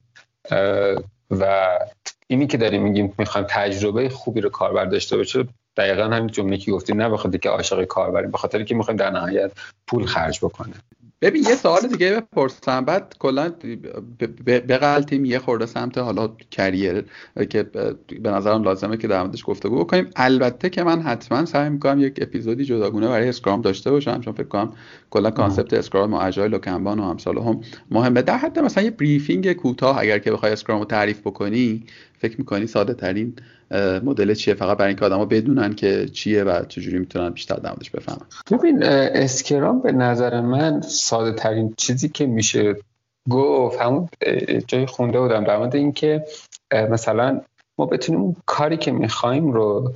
و 1.30 1.68
اینی 2.26 2.46
که 2.46 2.56
داریم 2.56 2.82
میگیم 2.82 3.14
می‌خوایم 3.18 3.46
تجربه 3.50 4.08
خوبی 4.08 4.40
رو 4.40 4.48
کاربر 4.48 4.84
داشته 4.84 5.16
باشه 5.16 5.44
دقیقا 5.76 6.02
همین 6.02 6.26
جمله 6.26 6.56
که 6.56 6.72
گفتی 6.72 6.92
نه 6.92 7.08
بخاطر 7.08 7.38
که 7.38 7.48
عاشق 7.48 7.84
کاربریم 7.84 8.30
به 8.30 8.38
خاطر 8.38 8.62
که 8.62 8.74
می‌خوایم 8.74 8.96
در 8.96 9.10
نهایت 9.10 9.52
پول 9.86 10.06
خرج 10.06 10.38
بکنه 10.38 10.74
ببین 11.22 11.42
یه 11.42 11.54
سوال 11.54 11.80
دیگه 11.80 12.20
بپرسم. 12.20 12.84
بعد 12.84 13.14
کلا 13.18 13.52
بغلتیم 14.46 15.24
یه 15.24 15.38
خورده 15.38 15.66
سمت 15.66 15.98
حالا 15.98 16.28
career 16.50 17.04
که 17.50 17.62
به 18.22 18.30
نظرم 18.30 18.62
لازمه 18.62 18.96
که 18.96 19.08
در 19.08 19.22
موردش 19.22 19.44
گفتگو 19.46 19.78
بکنیم. 19.78 20.10
البته 20.16 20.70
که 20.70 20.82
من 20.82 21.02
حتما 21.02 21.44
سعی 21.44 21.68
می‌کنم 21.68 22.00
یک 22.00 22.18
اپیزودی 22.22 22.64
جداگونه 22.64 23.08
برای 23.08 23.28
Scrum 23.28 23.62
داشته 23.62 23.90
باشم 23.90 24.20
چون 24.20 24.32
فکر 24.32 24.48
کنم 24.48 24.72
کلا 25.10 25.30
concept 25.30 25.74
Scrum 25.74 26.14
و 26.14 26.16
Agile 26.16 26.54
و 26.54 26.58
Kanban 26.58 26.98
و 27.00 27.02
امثالهم 27.02 27.60
مهمه. 27.90 28.22
در 28.22 28.36
حد 28.36 28.58
مثلا 28.58 28.84
یه 28.84 28.90
briefing 28.90 29.52
کوتاه 29.52 29.98
اگر 29.98 30.18
که 30.18 30.32
بخوای 30.32 30.52
Scrum 30.52 30.78
رو 30.78 30.84
تعریف 30.84 31.20
بکنی 31.20 31.84
فکر 32.18 32.38
می‌کنی 32.38 32.66
ساده 32.66 32.94
ترین 32.94 33.36
مدل 34.04 34.34
چیه؟ 34.34 34.54
فقط 34.54 34.76
برای 34.76 34.88
اینکه 34.88 35.04
آدما 35.04 35.24
بدونن 35.24 35.74
که 35.74 36.06
چیه 36.06 36.44
و 36.44 36.64
چجوری 36.68 36.98
می‌تونن 36.98 37.30
بیشتر 37.30 37.54
در 37.54 37.74
بفهمن. 37.74 38.26
ببین 38.50 38.82
Scrum 38.82 39.82
به 39.82 39.92
نظر 39.92 40.40
من 40.40 40.80
ساده 40.80 41.32
ترین 41.32 41.74
چیزی 41.76 42.08
که 42.08 42.26
میشه 42.26 42.76
گفت 43.30 43.80
همون 43.80 44.08
جایی 44.66 44.86
خونده 44.86 45.20
بودم 45.20 45.44
در 45.44 45.58
مورد 45.58 45.76
اینکه 45.76 46.24
مثلا 46.72 47.40
ما 47.78 47.86
بتونیم 47.86 48.36
کاری 48.46 48.76
که 48.76 48.92
می‌خوایم 48.92 49.52
رو 49.52 49.92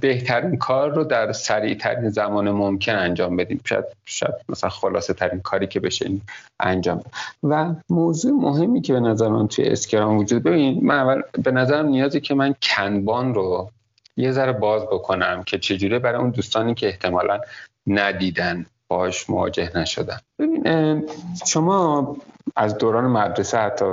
بهترین 0.00 0.56
کار 0.56 0.94
رو 0.94 1.04
در 1.04 1.32
سریع 1.32 1.74
ترین 1.74 2.10
زمان 2.10 2.50
ممکن 2.50 2.94
انجام 2.94 3.36
بدیم. 3.36 3.60
شاید, 3.64 3.84
شاید 4.04 4.34
مثلا 4.48 4.70
خلاصه 4.70 5.12
ترین 5.12 5.40
کاری 5.40 5.66
که 5.66 5.80
بشه 5.80 6.06
این 6.06 6.20
انجام 6.60 7.02
و 7.42 7.74
موضوع 7.90 8.32
مهمی 8.32 8.80
که 8.80 8.92
به 8.92 9.00
نظر 9.00 9.28
من 9.28 9.48
توی 9.48 9.64
اسکرام 9.64 10.16
وجود 10.16 10.42
ببین 10.42 10.86
من 10.86 10.98
اول 10.98 11.22
به 11.44 11.50
نظرم 11.50 11.86
نیازی 11.86 12.20
که 12.20 12.34
من 12.34 12.54
کنبان 12.62 13.34
رو 13.34 13.70
یه 14.16 14.32
ذره 14.32 14.52
باز 14.52 14.82
بکنم 14.82 15.42
که 15.42 15.58
چجوری 15.58 15.98
برای 15.98 16.20
اون 16.20 16.30
دوستانی 16.30 16.74
که 16.74 16.86
احتمالا 16.86 17.40
ندیدن. 17.86 18.66
باش 18.90 19.30
مواجه 19.30 19.78
نشدن. 19.78 20.18
ببین 20.38 21.08
شما 21.46 22.16
از 22.56 22.78
دوران 22.78 23.04
مدرسه 23.04 23.58
حتی 23.58 23.84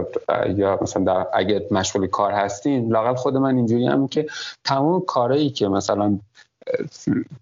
یا 0.55 0.79
مثلا 0.81 1.03
در 1.03 1.27
اگر 1.33 1.61
مشغول 1.71 2.07
کار 2.07 2.31
هستین 2.31 2.91
لاقل 2.91 3.15
خود 3.15 3.37
من 3.37 3.55
اینجوری 3.55 3.87
هم 3.87 4.07
که 4.07 4.27
تمام 4.63 5.01
کارهایی 5.01 5.49
که 5.49 5.67
مثلا 5.67 6.19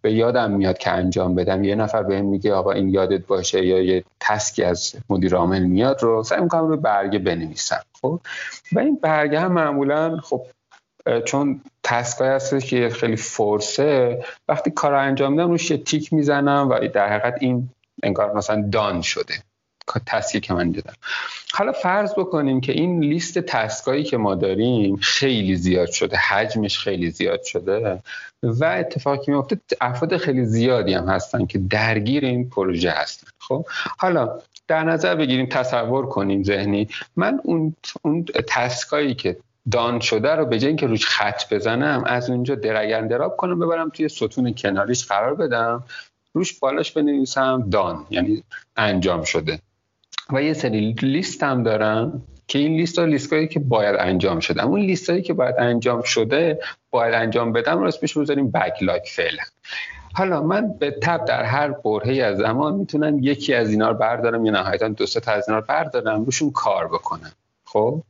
به 0.01 0.13
یادم 0.13 0.51
میاد 0.51 0.77
که 0.77 0.91
انجام 0.91 1.35
بدم 1.35 1.63
یه 1.63 1.75
نفر 1.75 2.03
بهم 2.03 2.25
میگه 2.25 2.53
آقا 2.53 2.71
این 2.71 2.89
یادت 2.89 3.25
باشه 3.25 3.65
یا 3.65 3.81
یه 3.81 4.03
تسکی 4.19 4.63
از 4.63 4.95
مدیر 5.09 5.35
عامل 5.35 5.63
میاد 5.63 6.03
رو 6.03 6.23
سعی 6.23 6.41
می‌کنم 6.41 6.67
رو 6.67 6.77
برگه 6.77 7.19
بنویسم. 7.19 7.81
خب؟ 8.01 8.19
و 8.73 8.79
این 8.79 8.99
برگه 9.01 9.39
هم 9.39 9.51
معمولا 9.51 10.17
خب 10.17 10.41
چون 11.25 11.61
تسکای 11.83 12.29
هست 12.29 12.65
که 12.65 12.89
خیلی 12.89 13.15
فرسه 13.15 14.25
وقتی 14.47 14.71
کار 14.71 14.91
رو 14.91 14.99
انجام 14.99 15.31
میدم 15.31 15.49
روش 15.49 15.71
یه 15.71 15.77
تیک 15.77 16.13
می‌زنم 16.13 16.69
و 16.69 16.87
در 16.87 17.09
حقیقت 17.09 17.37
این 17.39 17.69
انگار 18.03 18.33
مثلا 18.33 18.69
دان 18.71 19.01
شده. 19.01 19.33
تسکی 20.05 20.39
که 20.39 20.53
من 20.53 20.71
دیدم. 20.71 20.93
حالا 21.53 21.71
فرض 21.71 22.13
بکنیم 22.13 22.61
که 22.61 22.71
این 22.71 22.99
لیست 22.99 23.39
تسکایی 23.39 24.03
که 24.03 24.17
ما 24.17 24.35
داریم 24.35 24.95
خیلی 24.95 25.55
زیاد 25.55 25.91
شده 25.91 26.17
حجمش 26.17 26.79
خیلی 26.79 27.11
زیاد 27.11 27.43
شده 27.43 28.01
و 28.43 28.65
اتفاقی 28.65 29.31
میفته 29.31 29.59
افراد 29.81 30.17
خیلی 30.17 30.45
زیادی 30.45 30.93
هم 30.93 31.09
هستن 31.09 31.45
که 31.45 31.59
درگیر 31.59 32.25
این 32.25 32.49
پروژه 32.49 32.91
هستن. 32.91 33.27
خب؟ 33.39 33.65
حالا 33.97 34.39
در 34.67 34.83
نظر 34.83 35.15
بگیریم 35.15 35.45
تصور 35.45 36.05
کنیم 36.05 36.43
ذهنی. 36.43 36.87
من 37.15 37.39
اون 37.43 37.75
اون 38.01 38.25
تسکایی 38.47 39.15
که 39.15 39.37
دان 39.71 39.99
شده 39.99 40.35
رو 40.35 40.45
به 40.45 40.59
جای 40.59 40.67
اینکه 40.67 40.87
روش 40.87 41.05
خط 41.05 41.53
بزنم 41.53 42.03
از 42.05 42.29
اونجا 42.29 42.55
درگندراب 42.55 43.37
کنم 43.37 43.59
ببرم 43.59 43.89
توی 43.89 44.09
ستون 44.09 44.53
کناریش 44.53 45.05
قرار 45.05 45.35
بدم. 45.35 45.83
روش 46.33 46.59
بالاش 46.59 46.91
بنویسم 46.91 47.69
دان 47.69 48.05
یعنی 48.09 48.43
انجام 48.77 49.23
شده. 49.23 49.59
و 50.33 50.43
یه 50.43 50.53
سری 50.53 50.95
لیست 51.01 51.43
هم 51.43 51.63
دارم 51.63 52.23
که 52.47 52.59
این 52.59 52.75
لیست 52.75 52.99
ها 52.99 53.05
لیست 53.05 53.33
که 53.49 53.59
باید 53.59 53.95
انجام 53.99 54.39
شده. 54.39 54.65
اون 54.65 54.79
لیست 54.79 55.09
هایی 55.09 55.21
که 55.21 55.33
باید 55.33 55.55
انجام 55.59 56.01
شده 56.01 56.59
باید 56.89 57.13
انجام 57.13 57.53
بدم 57.53 57.79
رو 57.79 57.87
اسمش 57.87 58.17
بذاریم 58.17 58.51
بکلاک 58.51 59.09
فعلا. 59.15 59.43
حالا 60.13 60.43
من 60.43 60.73
به 60.79 60.91
تب 60.91 61.25
در 61.25 61.43
هر 61.43 61.69
برهه 61.69 62.23
از 62.23 62.37
زمان 62.37 62.73
می‌تونم 62.73 63.23
یکی 63.23 63.53
از 63.53 63.69
اینا 63.69 63.89
رو 63.89 63.97
بردارم 63.97 64.45
یا 64.45 64.51
نهایتا 64.51 64.87
دو 64.87 65.05
تا 65.05 65.31
از 65.31 65.49
اینا 65.49 65.59
رو 65.59 65.65
بردارم 65.69 66.25
روشون 66.25 66.51
کار 66.51 66.87
بکنم. 66.87 67.31
خب؟ 67.65 68.03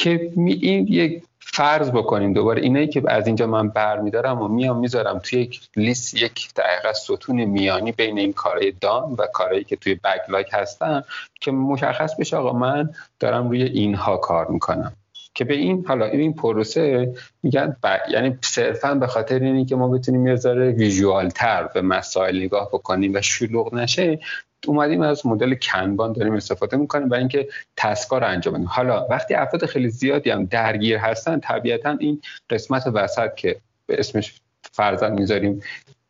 که 0.00 0.32
این 0.36 0.86
یک 0.86 1.22
فرض 1.38 1.90
بکنیم 1.90 2.32
دوباره. 2.32 2.62
اینایی 2.62 2.88
که 2.88 3.02
از 3.08 3.26
اینجا 3.26 3.46
من 3.46 3.68
برمیدارم 3.68 4.42
و 4.42 4.48
میام 4.48 4.78
می‌ذارم 4.78 5.18
توی 5.18 5.40
یک 5.40 5.60
لیست 5.76 6.14
یک 6.14 6.54
دقیقه 6.54 6.92
ستون 6.92 7.44
میانی 7.44 7.92
بین 7.92 8.18
این 8.18 8.32
کارهای 8.32 8.72
دان 8.80 9.12
و 9.18 9.26
کارهایی 9.32 9.64
که 9.64 9.76
توی 9.76 9.94
بکلاک 9.94 10.48
هستن 10.52 11.02
که 11.40 11.50
مشخص 11.50 12.16
بشه 12.16 12.36
آقا 12.36 12.52
من 12.52 12.90
دارم 13.20 13.48
روی 13.48 13.62
اینها 13.62 14.16
کار 14.16 14.46
می‌کنم. 14.46 14.92
که 15.34 15.44
به 15.44 15.54
این 15.54 15.84
حالا 15.88 16.06
این 16.06 16.32
پروسه 16.32 17.14
میگن 17.42 17.76
یعنی 18.10 18.38
صرفا 18.44 18.94
به 18.94 19.06
خاطر 19.06 19.38
اینی 19.38 19.64
که 19.64 19.76
ما 19.76 19.88
بتونیم 19.88 20.26
یه 20.26 20.36
ذره 20.36 20.70
ویژوال 20.70 21.28
تر 21.28 21.66
به 21.74 21.82
مسائل 21.82 22.42
نگاه 22.42 22.68
بکنیم 22.68 23.14
و 23.14 23.20
شلوغ 23.20 23.74
نشه 23.74 24.18
اومدیم 24.66 25.02
از 25.02 25.26
مدل 25.26 25.54
کنبان 25.54 26.12
داریم 26.12 26.34
استفاده 26.34 26.76
می‌کنیم 26.76 27.08
برای 27.08 27.20
اینکه 27.20 27.48
تسکا 27.76 28.18
رو 28.18 28.26
انجام 28.26 28.54
بدیم. 28.54 28.66
حالا 28.66 29.06
وقتی 29.10 29.34
افراد 29.34 29.66
خیلی 29.66 29.90
زیادی 29.90 30.30
هم 30.30 30.44
درگیر 30.44 30.96
هستن 30.96 31.40
طبیعتا 31.40 31.96
این 32.00 32.22
قسمت 32.50 32.86
وسط 32.86 33.34
که 33.34 33.56
به 33.86 34.00
اسمش 34.00 34.40
فرزن 34.72 35.12
می‌ذاریم 35.12 35.62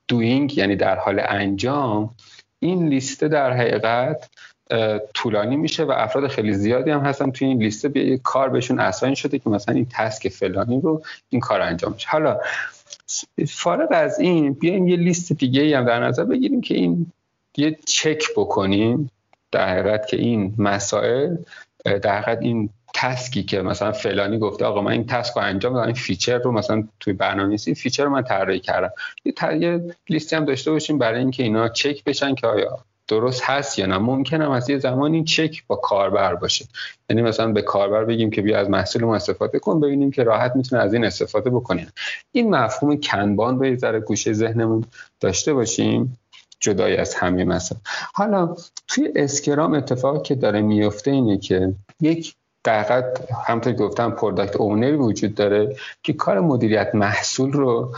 دوینگ 0.09 0.59
یعنی 0.59 0.77
در 0.77 0.97
حال 0.97 1.23
انجام 1.29 2.15
این 2.59 2.89
لیسته 2.89 3.29
در 3.29 3.53
حقیقت 3.53 4.31
طولانی 5.15 5.57
میشه 5.57 5.85
و 5.85 5.91
افراد 5.91 6.29
خیلی 6.29 6.53
زیادی 6.53 6.91
هم 6.91 7.01
هستن 7.01 7.31
توی 7.31 7.49
این 7.49 7.63
لیسته 7.63 7.89
به 7.89 8.19
کار 8.19 8.49
بهشون 8.49 8.81
اساین 8.81 9.15
شده 9.15 9.39
که 9.39 9.51
مثلا 9.51 9.75
این 9.75 9.87
تسک 9.91 10.29
فلانی 10.29 10.81
رو 10.81 11.03
این 11.29 11.41
کار 11.41 11.61
انجام 11.61 11.93
میشه. 11.93 12.09
حالا 12.09 12.41
فارغ 13.49 13.89
از 13.91 14.21
این 14.21 14.53
بیایم 14.53 14.89
یه 14.89 14.97
لیست 14.97 15.33
دیگه 15.33 15.79
هم 15.79 15.85
در 15.85 16.05
نظر 16.05 16.25
بگیریم 16.25 16.61
که 16.61 16.75
این 16.75 17.13
یه 17.57 17.79
چک 17.87 18.25
بکنیم 18.37 19.11
در 19.53 19.69
حقیقت 19.69 20.07
که 20.07 20.17
این 20.17 20.55
مسائل 20.59 21.37
در 21.85 22.21
حقیقت 22.21 22.43
این 22.43 22.71
task 22.95 23.33
ی 23.33 23.43
که 23.43 23.63
مثلا 23.63 23.93
فلانی 23.93 24.39
گفته 24.39 24.65
آقا 24.65 24.83
من 24.83 24.93
این 24.93 25.07
task 25.07 25.37
رو 25.37 25.43
انجام 25.43 25.75
دادم 25.75 25.87
این 25.87 25.95
feature 25.95 26.39
رو 26.39 26.53
مثلا 26.53 26.89
توی 27.01 27.13
برنامه‌نویسی 27.13 27.75
feature 27.75 28.05
رو 28.05 28.11
من 28.11 28.23
طراحی 28.23 28.61
کردم. 28.61 28.93
یه, 29.25 29.33
یه 29.61 29.95
لیستی 30.09 30.37
هم 30.37 30.45
داشته 30.45 30.71
باشیم 30.71 30.99
برای 30.99 31.19
اینکه 31.19 31.43
اینا 31.43 31.69
چک 31.69 32.05
بشن 32.05 32.35
که 32.35 32.47
آیا 32.47 32.79
درست 33.09 33.43
هست 33.45 33.79
یا 33.79 33.87
نه. 33.87 33.99
ممکنه 33.99 34.45
هم 34.45 34.51
از 34.51 34.71
یه 34.71 34.79
زمانی 34.79 35.25
چک 35.25 35.67
با 35.67 35.77
کاربر 35.77 36.35
باشه. 36.35 36.65
یعنی 37.11 37.23
مثلا 37.23 37.53
به 37.53 37.63
کاربر 37.63 38.05
بگیم 38.05 38.31
که 38.31 38.43
بیا 38.43 38.59
از 38.59 38.71
محصولمون 38.71 39.15
استفاده 39.15 39.59
کن 39.59 39.81
ببینیم 39.81 40.11
که 40.11 40.23
راحت 40.23 40.57
می‌تونه 40.57 40.83
از 40.83 40.95
این 40.95 41.05
استفاده 41.05 41.51
بکنیم 41.51 41.93
این 42.33 42.51
مفهوم 42.55 43.01
Kanban 43.01 43.65
یه 43.65 43.77
ذره 43.77 44.01
گوشه 44.01 44.33
ذهنمون 44.33 44.85
داشته 45.21 45.55
باشیم. 45.55 46.19
جدای 46.61 46.97
از 46.97 47.15
همه 47.15 47.45
مثلا 47.45 47.79
حالا 48.15 48.57
توی 48.89 49.13
Scrum 49.17 49.75
اتفاقی 49.75 50.23
که 50.23 50.35
داره 50.35 50.61
میفته 50.61 51.11
اینه 51.11 51.39
که 51.39 51.75
یک 52.01 52.35
دقیقا 52.65 53.03
همونطور 53.47 53.73
گفتم 53.73 54.11
product 54.11 54.57
owner 54.57 54.87
ی 54.87 54.93
وجود 54.93 55.35
داره 55.35 55.77
که 56.03 56.13
کار 56.13 56.41
مدیریت 56.41 56.95
محصول 56.95 57.53
رو 57.53 57.95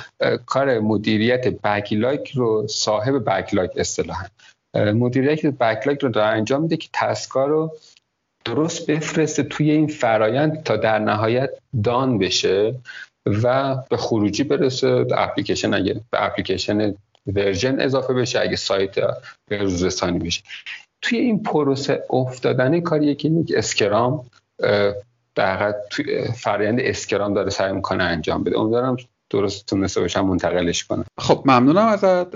کار 0.46 0.78
مدیریت 0.78 1.48
backlog 1.48 2.30
رو 2.30 2.66
صاحب 2.68 3.24
backlog 3.24 3.70
اصطلاحا. 3.76 4.26
مدیریت 4.74 5.46
backlog 5.46 5.98
رو 5.98 6.08
داره 6.08 6.26
انجام 6.26 6.62
میده 6.62 6.76
که 6.76 6.88
task 6.92 7.35
ا 7.35 7.46
رو 7.46 7.76
درست 8.44 8.90
بفرسته 8.90 9.42
توی 9.42 9.70
این 9.70 9.86
فرایند 9.86 10.62
تا 10.62 10.76
در 10.76 10.98
نهایت 10.98 11.50
done 11.84 12.18
بشه 12.18 12.74
و 13.26 13.76
به 13.90 13.96
خروجی 13.96 14.44
برسه. 14.44 15.06
اپلیکیشن 15.16 15.74
اگه 15.74 16.00
به 16.10 16.24
اپلیکیشن 16.24 16.94
version 17.26 17.80
اضافه 17.80 18.14
بشه 18.14 18.40
اگه 18.40 18.56
سایت 18.56 18.94
به 19.48 19.62
روز 19.62 19.84
رسانی 19.84 20.18
بشه. 20.18 20.42
توی 21.02 21.18
این 21.18 21.42
پروسه 21.42 22.04
افتادن 22.10 22.80
کاریه 22.80 23.14
که 23.14 23.28
یک 23.28 23.52
Scrum 23.56 24.26
در 25.34 25.74
فرآیند 26.36 26.80
Scrum 26.80 27.34
داره 27.34 27.50
سعی 27.50 27.72
می‌کنه 27.72 28.04
انجام 28.04 28.44
بده. 28.44 28.58
امیدوارم 28.58 28.96
درست 29.30 29.66
تونسته 29.66 30.00
باشم 30.00 30.20
منتقلش 30.20 30.84
کنم. 30.84 31.04
خب 31.18 31.42
ممنونم 31.46 31.86
ازت. 31.86 32.34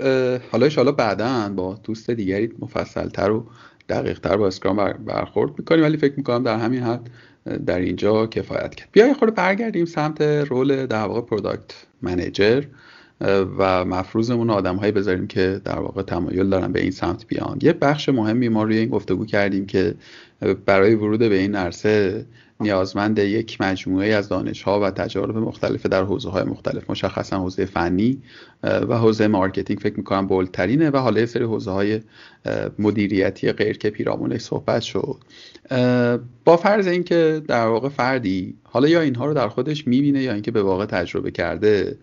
حالا 0.51 0.69
حالا 0.75 0.91
بعدا 0.91 1.49
با 1.55 1.79
دوست 1.83 2.09
دیگری 2.09 2.53
مفصلتر 2.59 3.31
و 3.31 3.45
دقیق 3.89 4.19
تر 4.19 4.37
با 4.37 4.47
Scrum 4.47 4.93
برخورد 4.93 5.51
می‌کنیم. 5.59 5.83
ولی 5.83 5.97
فکر 5.97 6.13
می‌کنم 6.17 6.43
در 6.43 6.57
همین 6.57 6.83
حد 6.83 7.09
در 7.65 7.79
اینجا 7.79 8.27
کفایت 8.27 8.75
کرد. 8.75 8.89
بیا 8.91 9.13
خود 9.13 9.35
برگردیم 9.35 9.85
سمت 9.85 10.21
role 10.21 10.85
در 10.85 11.05
واقع 11.05 11.21
product 11.21 11.85
manager 12.01 12.63
و 13.57 13.85
مفروضمون 13.85 14.49
آدم 14.49 14.75
هایی 14.75 14.91
بذاریم 14.91 15.27
که 15.27 15.61
در 15.65 15.79
واقع 15.79 16.01
تمایل 16.01 16.49
دارن 16.49 16.71
به 16.71 16.81
این 16.81 16.91
سمت 16.91 17.27
بیان. 17.27 17.59
یه 17.61 17.73
بخش 17.73 18.09
مهمی 18.09 18.49
ما 18.49 18.63
روی 18.63 18.77
این 18.77 18.89
گفتگو 18.89 19.25
کردیم 19.25 19.65
که 19.65 19.95
برای 20.65 20.95
ورود 20.95 21.19
به 21.19 21.37
این 21.37 21.55
عرصه 21.55 22.25
نیازمند 22.59 23.19
یک 23.19 23.61
مجموعه 23.61 24.07
از 24.07 24.29
دانش 24.29 24.61
ها 24.61 24.79
و 24.79 24.91
تجارب 24.91 25.37
مختلف 25.37 25.85
در 25.85 26.03
حوزه 26.03 26.29
های 26.29 26.43
مختلف 26.43 26.89
مشخصا 26.89 27.39
حوزه 27.39 27.65
فنی 27.65 28.21
و 28.63 28.97
حوزه 28.97 29.27
marketing 29.27 29.79
فکر 29.79 29.97
می‌کنم 29.97 30.27
bold 30.27 30.55
ترینه 30.55 30.89
و 30.89 30.97
حالا 30.97 31.19
یه 31.19 31.25
سری 31.25 31.43
حوزه 31.43 31.71
های 31.71 32.01
مدیریتی 32.79 33.51
غیر 33.51 33.77
که 33.77 33.89
پیرامونش 33.89 34.41
صحبت 34.41 34.81
شد. 34.81 35.17
با 36.45 36.57
فرض 36.57 36.87
اینکه 36.87 37.41
در 37.47 37.67
واقع 37.67 37.89
فردی 37.89 38.55
حالا 38.63 38.87
یا 38.87 39.01
اینها 39.01 39.25
رو 39.25 39.33
در 39.33 39.47
خودش 39.47 39.87
می‌بینه 39.87 40.23
یا 40.23 40.33
اینکه 40.33 40.51
به 40.51 40.63
واقع 40.63 40.85
تجربه 40.85 41.31
کرده 41.31 41.97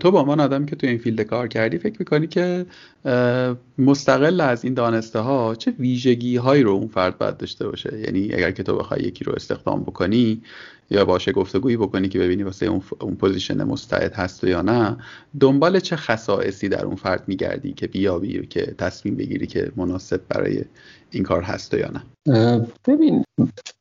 تو 0.00 0.10
با 0.10 0.20
عنوان 0.20 0.40
آدمی 0.40 0.66
که 0.66 0.76
تو 0.76 0.86
این 0.86 0.98
field 0.98 1.20
کار 1.20 1.48
کردی 1.48 1.78
فکر 1.78 1.96
می‌کنی 1.98 2.26
که 2.26 2.66
مستقل 3.78 4.40
از 4.40 4.64
این 4.64 4.74
دانسته 4.74 5.18
ها 5.18 5.54
چه 5.54 5.70
ویژگی 5.78 6.36
هایی 6.36 6.62
رو 6.62 6.70
اون 6.70 6.88
فرد 6.88 7.18
باید 7.18 7.36
داشته 7.36 7.68
باشه؟ 7.68 7.98
یعنی 7.98 8.34
اگر 8.34 8.50
که 8.50 8.62
تو 8.62 8.76
بخوای 8.76 9.00
یکی 9.00 9.24
رو 9.24 9.32
استخدام 9.32 9.82
بکنی 9.82 10.42
یا 10.90 11.04
باشه 11.04 11.32
گفتگویی 11.32 11.76
بکنی 11.76 12.08
که 12.08 12.18
ببینی 12.18 12.42
واسه 12.42 12.66
اون, 12.66 12.82
اون 13.00 13.14
position 13.14 13.64
مستعد 13.64 14.12
هست 14.12 14.44
یا 14.44 14.62
نه 14.62 14.96
دنبال 15.40 15.80
چه 15.80 15.96
خصائصی 15.96 16.68
در 16.68 16.84
اون 16.84 16.96
فرد 16.96 17.24
میگردی 17.26 17.72
که 17.72 17.86
بیابی 17.86 18.46
که 18.46 18.74
تصمیم 18.78 19.14
بگیری 19.16 19.46
که 19.46 19.72
مناسب 19.76 20.20
برای 20.28 20.64
این 21.10 21.22
کار 21.22 21.42
هست 21.42 21.74
یا 21.74 21.90
نه؟ 21.90 22.66
ببین 22.86 23.24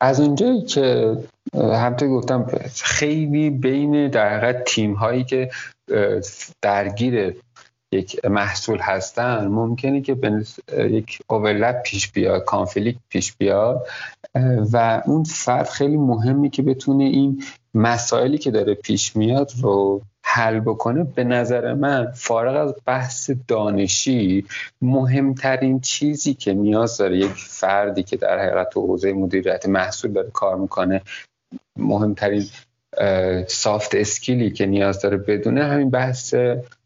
از 0.02 0.20
اونجایی 0.20 0.62
که 0.62 1.18
همطور 1.54 2.10
گفتم 2.10 2.48
خیلی 2.84 3.50
بین 3.50 4.08
در 4.08 4.54
تیم 4.54 4.94
هایی 4.94 5.24
که 5.24 5.50
درگیر 6.62 7.36
یک 7.92 8.26
محصول 8.26 8.80
هستن 8.80 9.48
ممکنه 9.48 10.02
که 10.02 10.16
به 10.16 10.46
یک 10.78 11.20
اوورلپ 11.30 11.82
پیش 11.82 12.12
بیاد 12.12 12.44
کانفلیکت 12.44 13.00
پیش 13.10 13.36
بیاد. 13.36 13.88
و 14.74 15.02
اون 15.06 15.24
فرد 15.24 15.70
خیلی 15.70 15.98
مهمی 15.98 16.50
که 16.50 16.62
بتونه 16.62 17.04
این 17.04 17.44
مسائلی 17.74 18.38
که 18.38 18.52
داره 18.52 18.74
پیش 18.74 19.16
میاد 19.16 19.52
رو 19.62 20.02
حل 20.24 20.60
بکنه. 20.60 21.04
به 21.04 21.24
نظر 21.24 21.74
من 21.74 22.12
فارغ 22.12 22.68
از 22.68 22.76
بحث 22.86 23.32
دانشی 23.48 24.46
مهمترین 24.82 25.80
چیزی 25.80 26.34
که 26.34 26.54
نیاز 26.54 26.98
داره 26.98 27.18
یک 27.18 27.34
فردی 27.34 28.04
که 28.04 28.18
در 28.18 28.40
حقیقت 28.40 28.70
تو 28.70 28.82
حوزه 28.82 29.14
مدیریت 29.14 29.66
محصول 29.66 30.12
داره 30.12 30.30
کار 30.30 30.56
می‌کنه 30.56 31.02
مهمترین 31.76 32.44
سافت 33.48 33.96
اسکیلی 33.96 34.52
که 34.52 34.66
نیاز 34.66 35.02
داره 35.02 35.18
بدونه 35.18 35.64
همین 35.64 35.90
بحث 35.90 36.36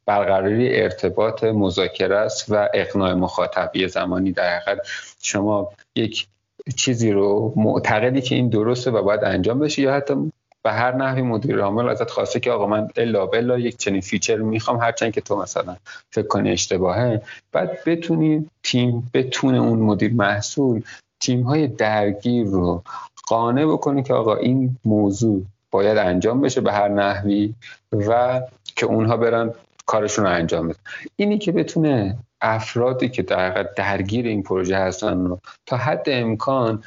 برقراری 0.05 0.81
ارتباط 0.81 1.43
مذاکره 1.43 2.17
است 2.17 2.45
و 2.49 2.69
اقناع 2.73 3.13
مخاطب. 3.13 3.71
یه 3.75 3.87
زمانی 3.87 4.31
در 4.31 4.57
حقیقت 4.57 4.87
شما 5.21 5.71
یک 5.95 6.27
چیزی 6.75 7.11
رو 7.11 7.53
معتقدی 7.55 8.21
که 8.21 8.35
این 8.35 8.49
درسته 8.49 8.91
و 8.91 9.03
باید 9.03 9.23
انجام 9.23 9.59
بشه 9.59 9.81
یا 9.81 9.93
حتی 9.93 10.31
به 10.63 10.71
هر 10.71 10.95
نحوی 10.95 11.21
مدیر 11.21 11.59
عامل 11.59 11.89
ازت 11.89 12.09
خواسته 12.09 12.39
که 12.39 12.51
آقا 12.51 12.65
من 12.65 12.87
الا 12.95 13.25
بلا 13.25 13.59
یک 13.59 13.77
چنین 13.77 14.01
feature 14.01 14.35
می‌خوام 14.35 14.77
هرچند 14.77 15.13
که 15.13 15.21
تو 15.21 15.41
مثلا 15.41 15.75
فکر 16.09 16.27
کنی 16.27 16.51
اشتباهه. 16.51 17.21
بعد 17.51 17.79
بتونی 17.85 18.49
تیم 18.63 19.11
بتونه 19.13 19.57
اون 19.57 19.79
مدیر 19.79 20.13
محصول 20.13 20.81
تیم 21.19 21.41
های 21.41 21.67
درگیر 21.67 22.45
رو 22.45 22.83
قانع 23.27 23.65
بکنه 23.65 24.03
که 24.03 24.13
آقا 24.13 24.35
این 24.35 24.77
موضوع 24.85 25.41
باید 25.71 25.97
انجام 25.97 26.41
بشه 26.41 26.61
به 26.61 26.71
هر 26.71 26.87
نحوی 26.87 27.53
و 27.91 28.41
که 28.75 28.85
اونها 28.85 29.17
برن 29.17 29.53
کارشون 29.85 30.25
رو 30.25 30.31
انجام 30.31 30.67
بدن. 30.67 30.79
اینی 31.15 31.37
که 31.37 31.51
بتونه 31.51 32.17
افرادی 32.41 33.09
که 33.09 33.21
در 33.21 33.63
درگیر 33.63 34.25
این 34.25 34.43
پروژه 34.43 34.77
هستن 34.77 35.25
رو 35.25 35.39
تا 35.65 35.77
حد 35.77 36.03
امکان 36.07 36.83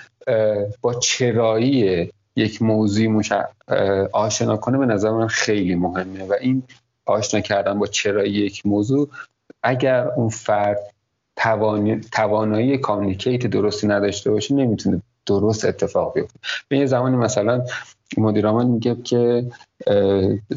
با 0.81 0.95
چرایی 0.95 2.11
یک 2.37 2.63
موضوع 2.63 3.23
آشنا 4.13 4.57
کنه 4.57 4.79
به 4.79 4.87
نظر 4.87 5.11
من 5.11 5.27
خیلی 5.27 5.75
مهمه 5.75 6.25
و 6.25 6.35
این 6.41 6.63
آشنا 7.07 7.41
کردن 7.41 7.79
با 7.79 7.87
چرایی 7.87 8.33
یک 8.33 8.67
موضوع 8.67 9.09
اگر 9.63 10.09
اون 10.09 10.29
فرد 10.29 10.79
توانایی 12.13 12.79
کامیکیت 12.79 13.47
درستی 13.47 13.87
نداشته 13.87 14.31
باشه 14.31 14.55
نمی‌تونه 14.55 15.03
درست 15.27 15.65
اتفاق 15.65 16.15
بیفته. 16.15 16.39
به 16.69 16.79
یه 16.79 16.87
زمانی 16.87 17.17
مثلا 17.17 17.63
مدیرمان 18.19 18.67
میگه 18.67 18.97
که 19.03 19.47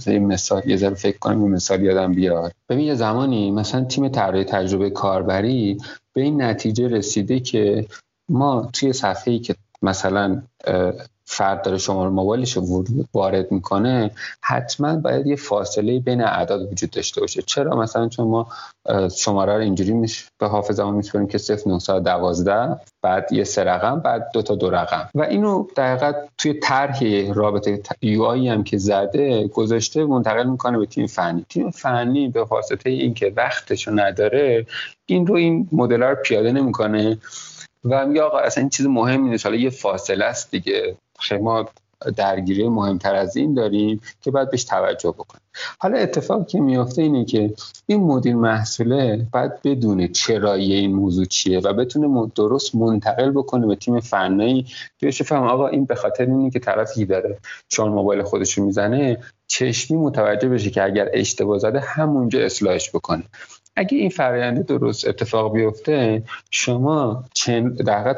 یه 0.07 0.19
مثال 0.19 0.61
یه 0.69 0.77
ذره 0.77 0.93
فکر 0.93 1.17
کنم 1.17 1.41
یه 1.41 1.47
مثال 1.47 1.83
یادم 1.83 2.11
بیاد. 2.13 2.51
ببین 2.69 2.85
یه 2.85 2.95
زمانی 2.95 3.51
مثلا 3.51 3.83
تیم 3.83 4.07
طراحی 4.07 4.43
تجربه 4.43 4.89
کاربری 4.89 5.77
به 6.13 6.21
این 6.21 6.41
نتیجه 6.41 6.87
رسیده 6.87 7.39
که 7.39 7.87
ما 8.29 8.69
توی 8.73 8.93
صفحه‌ای 8.93 9.39
که 9.39 9.55
مثلا 9.81 10.41
فرد 11.29 11.61
داره 11.61 11.77
شماره 11.77 12.09
موبایلش 12.09 12.57
رو 12.57 12.85
وارد 13.13 13.51
می‌کنه 13.51 14.11
حتما 14.41 14.95
باید 14.95 15.27
یه 15.27 15.35
فاصله 15.35 15.99
بین 15.99 16.21
اعداد 16.21 16.71
وجود 16.71 16.89
داشته 16.89 17.21
باشه. 17.21 17.41
چرا؟ 17.41 17.75
مثلا 17.75 18.07
چون 18.07 18.27
ما 18.27 18.47
شماره 19.17 19.53
رو 19.53 19.61
اینجوری 19.61 19.93
میش 19.93 20.27
به 20.39 20.47
حافظمون 20.47 20.95
میسپریم 20.95 21.27
که 21.27 21.37
0912 21.37 22.79
بعد 23.01 23.33
یه 23.33 23.43
سه 23.43 23.63
رقم 23.63 23.99
بعد 23.99 24.29
دو 24.33 24.41
تا 24.41 24.55
دو 24.55 24.69
رقم. 24.69 25.09
و 25.15 25.21
اینو 25.21 25.67
در 25.75 26.15
توی 26.37 26.53
طرح 26.53 26.99
رابطه 27.33 27.81
یو 28.01 28.23
آی 28.23 28.49
هم 28.49 28.63
که 28.63 28.77
زده 28.77 29.47
گذاشته 29.47 30.05
منتقل 30.05 30.47
می‌کنه 30.47 30.77
به 30.77 30.85
تیم 30.85 31.07
فنی. 31.07 31.45
تیم 31.49 31.71
فنی 31.71 32.27
به 32.27 32.43
واسطه 32.43 32.89
اینکه 32.89 33.33
وقتشو 33.35 33.91
نداره 33.95 34.65
این 35.05 35.27
رو 35.27 35.35
این 35.35 35.69
مدل 35.71 36.03
رو 36.03 36.15
پیاده 36.15 36.51
نمی‌کنه. 36.51 37.17
و 37.85 38.05
میگه 38.05 38.21
آقا 38.21 38.37
اصلا 38.37 38.61
این 38.61 38.69
چیز 38.69 38.85
مهمی 38.85 39.29
نیست. 39.29 39.45
حالا 39.45 39.57
یه 39.57 39.69
فاصله 39.69 40.25
است 40.25 40.51
دیگه. 40.51 40.95
ما 41.41 41.65
درگیری 42.15 42.69
مهمتر 42.69 43.15
از 43.15 43.37
این 43.37 43.53
داریم 43.53 44.01
که 44.21 44.31
باید 44.31 44.51
بهش 44.51 44.63
توجه 44.63 45.11
بکنیم. 45.11 45.41
حالا 45.79 45.97
اتفاقی 45.97 46.45
که 46.45 46.59
میافته 46.59 47.01
اینه 47.01 47.25
که 47.25 47.53
این 47.85 48.03
مدیر 48.03 48.35
محصوله 48.35 49.27
باید 49.33 49.61
بدونه 49.61 50.07
چرایی 50.07 50.73
این 50.73 50.95
موضوع 50.95 51.25
چیه 51.25 51.59
و 51.59 51.73
بتونه 51.73 52.31
درست 52.35 52.75
منتقل 52.75 53.31
بکنه 53.31 53.67
به 53.67 53.75
تیم 53.75 53.99
فنی. 53.99 54.65
بهش 54.99 55.21
فهم 55.21 55.43
آقا 55.43 55.67
این 55.67 55.85
به 55.85 55.95
خاطر 55.95 56.25
اینه 56.25 56.49
که 56.49 56.59
طرفی 56.59 57.05
داره 57.05 57.37
چون 57.67 57.89
موبایل 57.89 58.23
خودش 58.23 58.57
رو 58.57 58.65
می‌زنه 58.65 59.17
چشمی 59.47 59.97
متوجه 59.97 60.49
بشه 60.49 60.69
که 60.69 60.83
اگر 60.83 61.09
اشتباه 61.13 61.59
زده 61.59 61.79
همونجا 61.79 62.39
اصلاحش 62.39 62.89
بکنه. 62.89 63.23
اگه 63.77 63.97
این 63.97 64.09
فراینده 64.09 64.63
درست 64.63 65.07
اتفاق 65.07 65.53
بیفته 65.53 66.23
شما 66.51 67.23
چند 67.33 67.81
در 67.83 68.13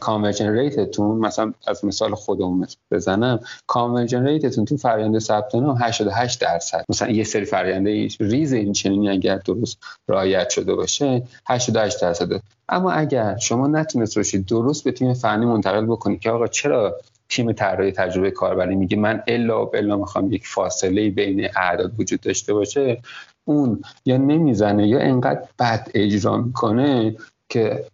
conversion 0.00 0.52
rate 0.52 0.90
تون 0.90 1.18
مثلا 1.18 1.52
از 1.66 1.84
مثال 1.84 2.14
خودمون 2.14 2.66
بزنم 2.90 3.40
conversion 3.66 4.26
rate 4.26 4.48
تون 4.48 4.64
تو 4.64 4.76
فرآیند 4.76 5.18
ثبت 5.18 5.54
نام 5.54 5.76
88 5.80 6.40
درصد. 6.40 6.84
مثلا 6.88 7.10
یه 7.10 7.24
سری 7.24 7.44
فراینده 7.44 8.08
ریز 8.20 8.52
این 8.52 8.72
چنینی 8.72 9.08
اگر 9.08 9.36
درست 9.36 9.78
رعایت 10.08 10.50
شده 10.50 10.74
باشه 10.74 11.22
88 11.48 12.02
درصد 12.02 12.40
اما 12.68 12.92
اگر 12.92 13.36
شما 13.36 13.66
نتونست 13.66 14.16
باشید 14.16 14.46
درست 14.46 14.84
به 14.84 14.92
تیم 14.92 15.14
فنی 15.14 15.46
منتقل 15.46 15.86
بکنید 15.86 16.20
که 16.20 16.30
آقا 16.30 16.46
چرا 16.46 16.96
تیم 17.28 17.52
طراحی 17.52 17.92
تجربه 17.92 18.30
کاربری 18.30 18.74
میگه 18.76 18.96
من 18.96 19.22
الا 19.26 19.66
و 19.66 19.76
الا 19.76 19.96
می‌خوام 19.96 20.32
یک 20.32 20.46
فاصله 20.46 21.10
بین 21.10 21.48
اعداد 21.56 22.00
وجود 22.00 22.20
داشته 22.20 22.54
باشه 22.54 23.02
اون 23.50 23.82
یا 24.04 24.16
نمی‌زنه 24.16 24.88
یا 24.88 25.00
انقدر 25.00 25.42
بد 25.58 25.88
اجرا 25.94 26.36
می‌کنه 26.36 27.16
که 27.48 27.84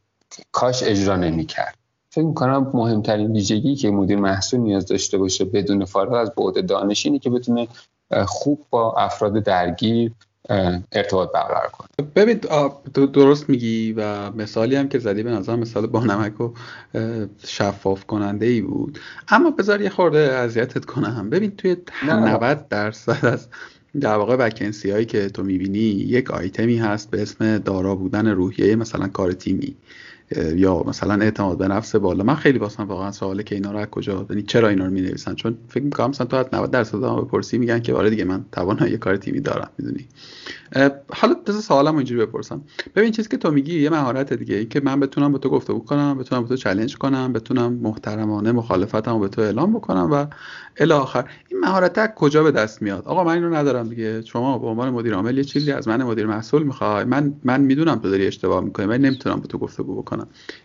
کاش 0.53 0.83
اجرا 0.83 1.17
نمی‌کرد. 1.17 1.75
فکر 2.11 2.25
می‌کنم 2.25 2.71
مهمترین 2.75 3.33
ویژگی 3.33 3.75
که 3.75 3.91
مدیر 3.91 4.19
محصول 4.19 4.61
نیاز 4.61 4.87
داشته 4.87 5.19
باشه 5.19 5.45
بدون 5.45 5.85
فارغ 5.85 6.13
از 6.13 6.33
بعد 6.35 6.67
دانش 6.67 7.07
اینه 7.07 7.19
که 7.19 7.31
بتونه 7.31 7.69
خوب 8.27 8.67
با 8.71 8.93
افراد 8.93 9.33
درگیر 9.33 10.13
ارتباط 10.93 11.33
برقرار 11.33 11.69
کنه. 11.69 12.09
ببین 12.15 12.41
درست 12.95 13.49
میگی 13.49 13.93
و 13.93 14.31
مثالی 14.31 14.77
هم 14.77 14.89
که 14.89 14.99
زدی 14.99 15.23
به 15.23 15.31
نظر 15.31 15.57
مثال 15.57 15.87
با 15.87 16.05
نمک 16.05 16.41
و 16.41 16.53
شفاف 17.47 18.05
کننده 18.05 18.47
ای 18.47 18.61
بود. 18.61 18.99
اما 19.29 19.51
بذار 19.51 19.81
یه 19.83 19.89
خورده 19.89 20.19
اذیتت 20.19 20.85
کنم. 20.85 21.31
ببین 21.31 21.51
توی 21.51 21.77
90 22.09 22.69
درصد 22.69 23.27
از 23.27 23.49
در 24.01 24.14
واقع 24.14 24.36
وکنسی 24.36 24.90
هایی 24.90 25.07
که 25.07 25.28
تو 25.28 25.42
می‌بینی 25.42 25.78
یک 25.78 26.30
آیتمی 26.30 26.76
هست 26.76 27.11
به 27.11 27.22
اسم 27.22 27.59
دارا 27.59 27.94
بودن 27.94 28.28
روحیه 28.28 28.76
مثلا 28.76 29.09
کار 29.09 29.32
تیمی. 29.32 29.76
یا 30.55 30.83
مثلا 30.87 31.14
اعتماد 31.14 31.59
به 31.59 31.68
نفس 31.68 31.97
بالا. 31.97 32.24
من 32.24 32.35
خیلی 32.35 32.59
واسم 32.59 32.85
واقعا 32.85 33.12
سواله 33.12 33.43
که 33.43 33.55
اینا 33.55 33.72
رو 33.72 33.79
از 33.79 33.87
کجا 33.87 34.27
یعنی 34.31 34.43
چرا 34.43 34.68
اینا 34.68 34.85
رو 34.85 34.91
می 34.91 35.01
نویسن 35.01 35.35
چون 35.35 35.59
فکر 35.68 35.83
می‌کنم 35.83 36.09
مثلا 36.11 36.27
تو 36.27 36.57
90 36.57 36.70
درصد 36.70 37.05
هم 37.05 37.16
بپرسی 37.16 37.59
میگن 37.59 37.81
که 37.81 37.95
آره 37.95 38.11
دیگه 38.11 38.24
من 38.24 38.45
توانایی 38.53 38.99
کار 38.99 39.16
تیمی 39.16 39.41
دارم 39.41 39.70
می‌دونی؟ 39.79 40.07
حالا 41.12 41.35
بذار 41.47 41.61
سوالم 41.61 41.97
اینجوری 41.97 42.27
بپرسم. 42.27 42.61
ببین 42.97 43.12
چیزی 43.12 43.29
که 43.29 43.37
تو 43.37 43.51
میگی 43.51 43.81
یه 43.81 43.91
مهارت 43.91 44.33
دیگه 44.33 44.64
که 44.64 44.81
من 44.85 45.01
بتونم 45.01 45.33
با 45.33 45.39
تو 45.39 45.49
گفتگو 45.49 45.79
کنم 45.79 46.18
بتونم 46.18 46.43
با 46.43 46.49
تو 46.49 46.57
چالش 46.57 46.97
کنم 46.97 47.33
بتونم 47.33 47.72
محترمانه 47.72 48.53
مخالفتمو 48.53 49.18
به 49.18 49.29
تو 49.29 49.43
اعلام 49.43 49.72
بکنم 49.72 50.09
و 50.12 50.27
الی 50.77 50.93
آخر 50.93 51.24
این 51.49 51.61
مهارت 51.61 51.99
از 51.99 52.09
کجا 52.16 52.43
به 52.43 52.51
دست 52.51 52.83
میاد؟ 52.83 53.05
آقا 53.07 53.24
من 53.24 53.33
اینو 53.33 53.55
ندارم 53.55 53.89
دیگه. 53.89 54.22
شما 54.22 54.59
به 54.59 54.66
عنوان 54.66 54.91
مدیر 54.91 55.14
عامل 55.14 55.39
یه 55.39 55.45
چیزی 55.45 55.72
از 55.72 55.89
من 55.89 56.03
مدیر 56.03 56.27
محصول 56.27 56.62
می‌خوای. 56.62 57.05
من 57.05 57.35
من 57.45 57.61
می‌دونم 57.61 57.97
تو 57.97 58.11
داری 58.11 58.27
اشتباه 58.27 58.64
می‌کنی 58.64 58.87
من 58.87 58.99
نمی‌تونم 58.99 59.37
با 59.37 59.47
تو 59.47 59.59
گفتگو 59.59 60.03
بکنم. 60.03 60.16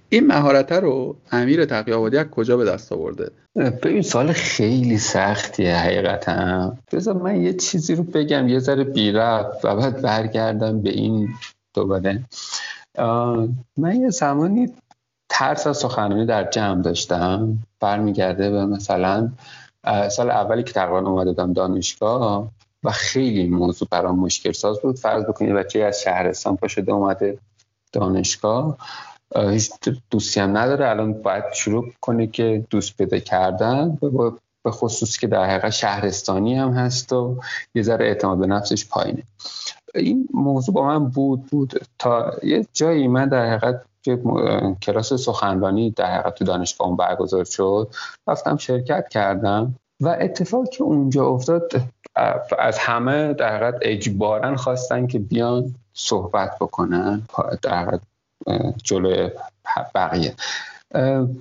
این 0.09 0.27
مهارت 0.27 0.71
رو 0.71 1.15
امیر 1.31 1.65
تقی 1.65 2.17
از 2.17 2.25
کجا 2.25 2.57
به 2.57 2.65
دست 2.65 2.91
آورده؟ 2.91 3.31
این 3.85 4.01
سال 4.01 4.31
خیلی 4.31 4.97
سختیه 4.97 5.75
حقیقتا. 5.75 6.73
بذار 6.91 7.13
من 7.15 7.41
یه 7.41 7.53
چیزی 7.53 7.95
رو 7.95 8.03
بگم 8.03 8.47
یه 8.47 8.59
ذره 8.59 8.83
بیرب 8.83 9.51
و 9.63 9.75
بعد 9.75 10.01
برگردم 10.01 10.81
به 10.81 10.89
این 10.89 11.29
دوباره. 11.73 12.23
من 13.77 13.95
یه 14.01 14.09
زمانی 14.09 14.73
ترس 15.29 15.67
از 15.67 15.77
سخنرانی 15.77 16.25
در 16.25 16.49
جمع 16.49 16.81
داشتم. 16.81 17.57
برمیگرده 17.79 18.49
به 18.49 18.65
مثلا 18.65 19.31
سال 20.11 20.31
اولی 20.31 20.63
که 20.63 20.73
تقریبا 20.73 21.09
اومده 21.09 21.53
دانشگاه 21.53 22.51
و 22.83 22.91
خیلی 22.91 23.47
موضوع 23.47 23.87
برام 23.91 24.19
مشکل 24.19 24.51
ساز 24.51 24.79
بود. 24.81 24.97
فرض 24.99 25.23
بکنید 25.23 25.53
بچه 25.53 25.79
از 25.79 26.01
شهرستان 26.01 26.57
پاشده 26.57 26.91
اومده 26.91 27.37
دانشگاه. 27.93 28.77
هیچ 29.35 29.71
دوستی 30.11 30.39
هم 30.39 30.57
نداره. 30.57 30.89
الان 30.89 31.13
باید 31.13 31.43
شروع 31.53 31.91
کنه 32.01 32.27
که 32.27 32.65
دوست 32.69 32.97
پیدا 32.97 33.19
کردن. 33.19 33.97
به 34.63 34.71
خصوص 34.71 35.17
که 35.17 35.27
در 35.27 35.45
حقیقت 35.45 35.69
شهرستانی 35.69 36.55
هم 36.55 36.71
هست 36.73 37.13
و 37.13 37.37
یه 37.75 37.83
ذره 37.83 38.05
اعتماد 38.05 38.39
به 38.39 38.47
نفسش 38.47 38.87
پایینه. 38.87 39.23
این 39.95 40.27
موضوع 40.33 40.75
با 40.75 40.85
من 40.85 41.05
بود 41.05 41.45
بود. 41.45 41.85
تا 41.99 42.33
یه 42.43 42.67
جایی 42.73 43.07
من 43.07 43.29
در 43.29 43.45
حقیقت 43.45 43.85
کلاس 44.81 45.13
سخنرانی 45.13 45.91
در 45.91 46.13
حقیقت 46.13 46.35
تو 46.35 46.45
دانشگاه 46.45 46.97
برگزار 46.97 47.43
شد. 47.43 47.87
رفتم 48.27 48.57
شرکت 48.57 49.09
کردم 49.09 49.75
و 50.01 50.17
اتفاقی 50.19 50.69
که 50.69 50.83
اونجا 50.83 51.25
افتاد 51.25 51.71
از 52.59 52.77
همه 52.79 53.33
در 53.33 53.55
حقیقت 53.55 53.79
اجبارا 53.81 54.55
خواستن 54.55 55.07
که 55.07 55.19
بیان 55.19 55.75
صحبت 55.93 56.55
بکنن. 56.61 57.21
در 57.61 57.75
حقیقت 57.75 58.01
جلوی 58.83 59.29
بقیه. 59.95 60.33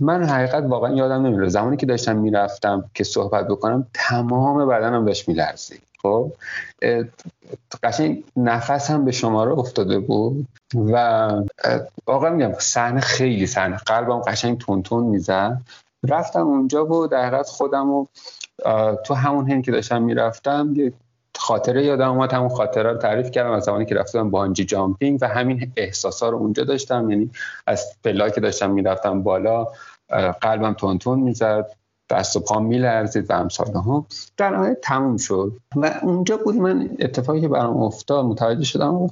من 0.00 0.24
حقیقت 0.24 0.64
واقعا 0.64 0.94
یادم 0.94 1.26
نمیره. 1.26 1.48
زمانی 1.48 1.76
که 1.76 1.86
داشتم 1.86 2.16
می‌رفتم 2.16 2.84
که 2.94 3.04
صحبت 3.04 3.48
بکنم 3.48 3.86
تمام 3.94 4.68
بدنم 4.68 5.04
داشت 5.04 5.28
میلرزید. 5.28 5.82
خب؟ 6.02 6.32
قشنگ 7.82 8.24
نفس 8.36 8.90
هم 8.90 9.04
به 9.04 9.12
شماره 9.12 9.58
افتاده 9.58 9.98
بود 9.98 10.46
و 10.74 11.28
واقعا 12.06 12.30
میگم 12.30 12.52
صحنه 12.58 13.00
خیلی 13.00 13.46
صحنه 13.46 13.76
قلبم 13.76 14.20
قشنگ 14.20 14.58
تون 14.58 14.82
تون 14.82 15.04
می‌زد. 15.04 15.60
رفتم 16.08 16.46
اونجا 16.46 16.86
و 16.86 17.06
در 17.06 17.26
حقیقت 17.26 17.46
خودم 17.46 17.90
و 17.90 18.06
تو 19.04 19.14
همون 19.14 19.50
هنگ 19.50 19.64
که 19.64 19.72
داشتم 19.72 20.02
می‌رفتم 20.02 20.72
یه 20.76 20.92
خاطره 21.50 21.84
یادم 21.84 22.10
اومد 22.10 22.32
همون 22.32 22.48
خاطره 22.48 22.92
رو 22.92 22.98
تعریف 22.98 23.30
کردم 23.30 23.50
از 23.50 23.64
زمانی 23.64 23.86
که 23.86 23.94
رفتم 23.94 24.30
بانجی 24.30 24.64
جامپینگ 24.64 25.18
و 25.22 25.28
همین 25.28 25.72
احساسا 25.76 26.28
رو 26.28 26.38
اونجا 26.38 26.64
داشتم. 26.64 27.10
یعنی 27.10 27.30
از 27.66 27.96
پلا 28.04 28.28
که 28.28 28.40
داشتم 28.40 28.70
می‌رفتم 28.70 29.22
بالا 29.22 29.66
قلبم 30.40 30.72
تون 30.72 30.98
تون 30.98 31.20
می‌زد 31.20 31.70
دست 32.10 32.36
و 32.36 32.40
پا 32.40 32.60
میلرزید 32.60 33.30
و 33.30 33.32
امثال 33.32 33.72
ها 33.72 34.06
در 34.36 34.50
نهایت 34.50 34.80
تموم 34.80 35.16
شد. 35.16 35.52
و 35.76 35.94
اونجا 36.02 36.36
بود 36.36 36.54
من 36.54 36.90
اتفاقی 36.98 37.40
که 37.40 37.48
برام 37.48 37.82
افتاد 37.82 38.24
متوجه 38.24 38.64
شدم 38.64 39.10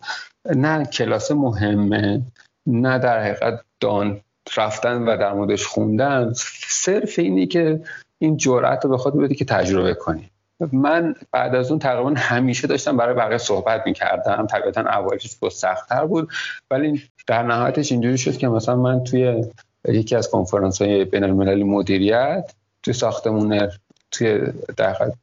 نه 0.54 0.84
کلاس 0.84 1.30
مهمه 1.30 2.22
نه 2.66 2.98
در 2.98 3.22
حقیقت 3.22 3.60
دان 3.80 4.20
رفتن 4.56 5.02
و 5.02 5.16
در 5.16 5.32
موردش 5.32 5.66
خوندن. 5.66 6.32
صرف 6.68 7.18
اینی 7.18 7.46
که 7.46 7.80
این 8.18 8.36
جرأت 8.36 8.84
رو 8.84 8.90
به 8.90 8.98
خود 8.98 9.16
بدی 9.16 9.34
که 9.34 9.44
تجربه 9.44 9.94
کنی. 9.94 10.30
من 10.72 11.14
بعد 11.32 11.54
از 11.54 11.70
اون 11.70 11.78
تقریبا 11.78 12.14
همیشه 12.16 12.68
داشتم 12.68 12.96
برای 12.96 13.14
بقیه 13.14 13.38
صحبت 13.38 13.82
می‌کردم. 13.86 14.46
طبیعتا 14.46 14.80
اولش 14.80 15.36
بود 15.36 15.50
سختتر 15.50 16.06
بود. 16.06 16.28
ولی 16.70 17.02
در 17.26 17.42
نهایتش 17.42 17.92
اینجوری 17.92 18.18
شد 18.18 18.36
که 18.36 18.48
مثلا 18.48 18.76
من 18.76 19.04
توی 19.04 19.44
یکی 19.88 20.16
از 20.16 20.30
کنفرانس 20.30 20.82
های 20.82 21.04
بین 21.04 21.24
المللی 21.24 21.64
مدیریت 21.64 22.54
توی 22.82 22.94
ساختمون 22.94 23.68
توی 24.10 24.40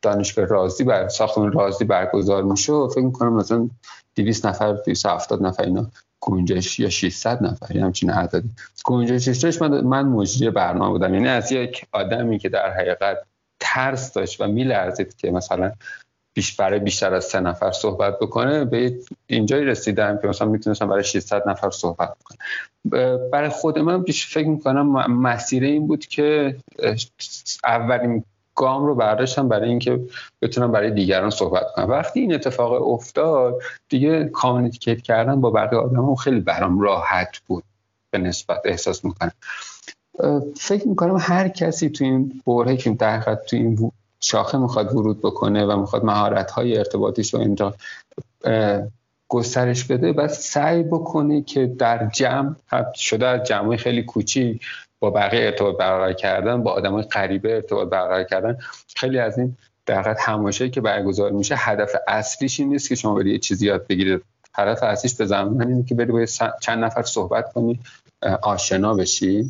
دانشگاه 0.02 0.46
رازی 0.46 0.84
بر 0.84 1.08
ساختمون 1.08 1.52
رازی 1.52 1.86
برگزار 1.86 2.44
میشه 2.44 2.74
فکر 2.88 3.06
می‌کنم 3.06 3.34
مثلا 3.34 3.70
200 4.16 4.46
نفر 4.46 4.72
270 4.74 5.42
نفر 5.42 5.64
اینا 5.64 5.88
گنجش 6.20 6.80
یا 6.80 6.90
600 6.90 7.44
نفر 7.44 7.78
همچین 7.78 8.10
عددی. 8.10 8.50
گنجشش 8.86 9.62
من 9.62 9.82
من 9.82 10.06
مجری 10.06 10.50
برنامه 10.50 10.90
بودم. 10.90 11.14
یعنی 11.14 11.28
از 11.28 11.52
یک 11.52 11.86
آدمی 11.92 12.40
که 12.40 12.50
در 12.50 12.74
حقیقت 12.74 13.18
ترس 13.60 14.14
داشت 14.14 14.42
و 14.42 14.48
میلرزید 14.48 15.16
که 15.16 15.32
مثلا 15.32 15.72
بیش 16.34 16.56
برای 16.56 16.80
بیشتر 16.80 17.14
از 17.14 17.26
سه 17.26 17.40
نفر 17.40 17.72
صحبت 17.72 18.20
بکنه. 18.20 18.66
به 18.66 19.00
اینجایی 19.28 19.66
رسیدم 19.66 20.20
که 20.22 20.28
مثلا 20.28 20.48
می‌تونستم 20.48 20.88
برای 20.88 21.04
600 21.04 21.50
نفر 21.50 21.70
صحبت 21.70 22.16
بکنم 22.20 22.38
برای 23.32 23.50
خود 23.50 23.80
من 23.80 24.04
بیش 24.04 24.28
فکر 24.28 24.48
می‌کنم 24.48 25.12
مسیر 25.12 25.64
این 25.64 25.88
بود 25.88 26.06
که 26.06 26.56
اولین 27.64 28.24
گام 28.56 28.86
رو 28.86 28.96
برداشتم 28.96 29.48
برای 29.48 29.70
اینکه 29.70 30.00
بتونم 30.42 30.72
برای 30.72 30.92
دیگران 30.92 31.30
صحبت 31.30 31.64
کنم. 31.76 31.90
وقتی 31.90 32.20
این 32.20 32.34
اتفاق 32.34 32.88
افتاد 32.88 33.62
دیگه 33.90 34.26
کامیونیکیت 34.26 35.02
کردن 35.02 35.42
با 35.42 35.52
بقیه 35.52 35.80
آدم 35.80 36.16
خیلی 36.16 36.40
برام 36.40 36.80
راحت 36.80 37.38
بود. 37.38 37.64
به 38.12 38.18
نسبت 38.18 38.62
احساس 38.66 39.06
می‌کنم. 39.06 39.32
فکر 40.58 40.88
می‌کنم 40.88 41.18
هر 41.20 41.48
کسی 41.48 41.90
تو 41.90 42.04
این 42.04 42.42
بره 42.48 42.78
که 42.78 42.90
در 42.90 43.36
تو 43.36 43.56
این 43.56 43.92
شاخه 44.20 44.58
می‌خواد 44.58 44.96
ورود 44.96 45.20
بکنه 45.20 45.66
و 45.66 45.80
می‌خواد 45.80 46.06
مهارت 46.06 46.52
های 46.52 46.78
ارتباطیش 46.78 47.34
رو 47.34 47.40
اینجا 47.40 47.76
گسترش 49.28 49.84
بده 49.84 50.14
و 50.14 50.28
سعی 50.28 50.84
بکنه 50.84 51.42
که 51.42 51.66
در 51.66 52.10
جمع 52.14 52.56
شده 52.96 53.28
از 53.28 53.44
جمع 53.44 53.76
خیلی 53.76 54.04
کوچیک 54.04 54.62
با 55.00 55.10
بقیه 55.10 55.46
ارتباط 55.46 55.78
برقرار 55.78 56.14
کردن 56.14 56.64
با 56.64 56.72
آدمای 56.72 57.04
غریبه 57.04 57.56
ارتباط 57.56 57.90
برقرار 57.90 58.24
کردن 58.24 58.58
خیلی 58.96 59.20
از 59.20 59.38
این 59.38 59.58
در 59.86 60.16
هماشایی 60.20 60.70
که 60.70 60.82
برگزار 60.82 61.32
میشه 61.32 61.56
هدف 61.58 61.96
اصلیش 62.08 62.60
این 62.60 62.70
نیست 62.70 62.90
که 62.90 62.96
شما 62.96 63.16
برید 63.16 63.34
یه 63.34 63.40
چیزی 63.40 63.66
یاد 63.66 63.88
بگیرید. 63.88 64.22
هدف 64.54 64.84
اصلیش 64.84 65.16
به 65.16 65.26
زمان 65.26 65.68
اینه 65.68 65.84
که 65.84 65.96
بری 65.96 66.12
با 66.12 66.26
چند 66.62 66.84
نفر 66.84 67.04
صحبت 67.04 67.54
کنی 67.54 67.80
آشنا 68.42 68.94
بشی. 68.94 69.50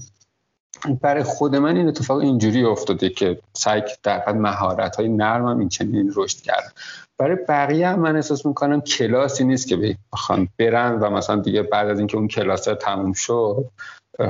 برای 1.02 1.24
خود 1.24 1.56
من 1.56 1.78
این 1.78 1.88
اتفاق 1.88 2.18
اینجوری 2.18 2.64
افتاده 2.64 3.10
که 3.10 3.40
سعی 3.54 3.82
در 4.04 4.32
مهارت 4.32 4.96
های 4.96 5.08
نرمم 5.08 5.60
این 5.60 5.70
چنین 5.70 6.12
رشد 6.16 6.38
کرد. 6.42 6.74
برای 7.18 7.38
بقیه 7.50 7.88
هم 7.88 8.00
من 8.00 8.16
احساس 8.16 8.46
می‌کنم 8.46 8.82
کلاسی 8.82 9.44
نیست 9.44 9.68
که 9.68 9.98
بخوان 10.14 10.48
برن 10.60 11.00
و 11.00 11.10
مثلا 11.10 11.36
دیگه 11.36 11.62
بعد 11.62 11.90
از 11.90 12.00
اینکه 12.00 12.18
اون 12.18 12.28
کلاس 12.28 12.64
تموم 12.64 13.14
شد 13.14 13.66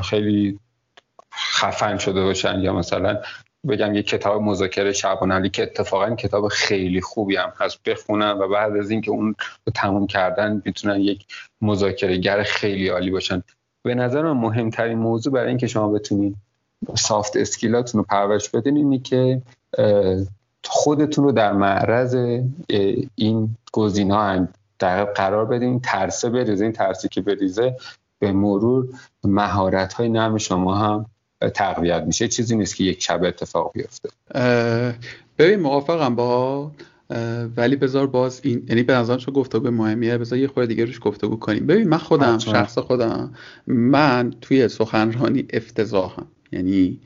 خیلی 0.04 0.60
خفن 1.34 1.98
شده 1.98 2.24
باشن 2.24 2.60
یا 2.60 2.74
مثلا 2.74 3.22
بگم 3.68 3.96
یه 3.96 4.04
کتاب 4.04 4.42
مذاکره 4.42 4.94
شعبان 4.94 5.50
که 5.50 5.64
اتفاقا 5.64 6.16
کتاب 6.16 6.48
خیلی 6.48 7.02
خوبی 7.02 7.36
هم 7.36 7.54
هست 7.58 7.84
بخونن 7.84 8.32
و 8.32 8.48
بعد 8.48 8.78
از 8.78 8.92
اینکه 8.92 9.12
اون 9.12 9.36
رو 9.68 9.74
تموم 9.76 10.08
کردن 10.08 10.62
می‌تونن 10.66 11.00
یک 11.00 11.26
مذاکره 11.62 12.18
گر 12.18 12.44
خیلی 12.44 12.88
عالی 12.88 13.12
باشن. 13.12 13.44
به 13.86 13.96
نظر 13.96 14.22
من 14.22 14.32
مهمترین 14.32 14.98
موضوع 14.98 15.34
برای 15.34 15.48
اینکه 15.48 15.68
شما 15.68 15.90
بتونید 15.90 16.36
سافت 16.98 17.38
اسکیلاتون 17.38 18.00
رو 18.00 18.06
پرورش 18.10 18.50
بدین 18.50 18.78
اینه 18.78 19.00
که 19.00 19.42
خودتون 20.64 21.24
رو 21.24 21.32
در 21.32 21.54
معرض 21.54 22.16
این 23.16 23.58
گزینه 23.72 24.48
در 24.80 25.04
قرار 25.06 25.46
بدین 25.46 25.80
ترسه 25.80 26.30
بریزه 26.30 26.64
این 26.64 26.74
ترسی 26.74 27.10
که 27.10 27.22
بریزه 27.22 27.76
به 28.20 28.32
مرور 28.32 28.88
مهارت 29.24 29.94
های 29.94 30.10
نرم 30.10 30.38
شما 30.38 30.76
هم 30.76 31.06
تقویت 31.54 32.04
میشه. 32.04 32.28
چیزی 32.28 32.56
نیست 32.56 32.76
که 32.76 32.84
یک 32.84 33.04
شب 33.04 33.24
اتفاق 33.24 33.72
بیفته. 33.74 34.10
ببین 35.38 35.60
موافقم 35.60 36.16
با 36.16 36.72
ولی 37.58 37.76
بذار 37.76 38.08
باز 38.08 38.42
این 38.44 38.66
یعنی 38.70 38.84
به 38.84 38.94
نظرم 38.94 39.18
چون 39.18 39.34
گفتگو 39.34 39.72
مهمیه. 39.72 40.18
بذار 40.18 40.40
یه 40.40 40.48
خورده 40.48 40.68
دیگه 40.68 40.86
روش 40.86 41.00
گفتگو 41.02 41.36
کنیم. 41.36 41.66
ببین 41.68 41.90
من 41.90 41.98
خودم 41.98 42.38
شخص 42.38 42.78
خودم 42.78 43.34
من 43.68 44.34
توی 44.42 44.68
سخنرانی 44.68 45.46
افتضاحم. 45.50 46.28
یعنی 46.52 47.00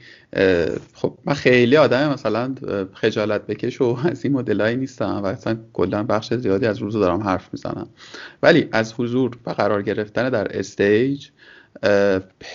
خب 0.93 1.17
من 1.25 1.33
خیلی 1.33 1.77
آدم 1.77 2.13
مثلا 2.13 2.55
خجالت 2.93 3.47
بکش 3.47 3.81
و 3.81 3.97
از 4.09 4.25
این 4.25 4.33
مدلایی 4.33 4.77
نیستم 4.77 5.21
و 5.23 5.25
اصلا 5.25 5.57
کلا 5.73 6.03
بخش 6.03 6.33
زیادی 6.33 6.65
از 6.65 6.77
روزو 6.77 6.99
دارم 6.99 7.23
حرف 7.23 7.49
می‌زنم. 7.53 7.87
ولی 8.43 8.69
از 8.71 8.93
حضور 8.97 9.37
و 9.45 9.51
قرار 9.51 9.81
گرفتن 9.81 10.29
در 10.29 10.57
استیج 10.59 11.27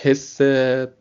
حس 0.03 0.41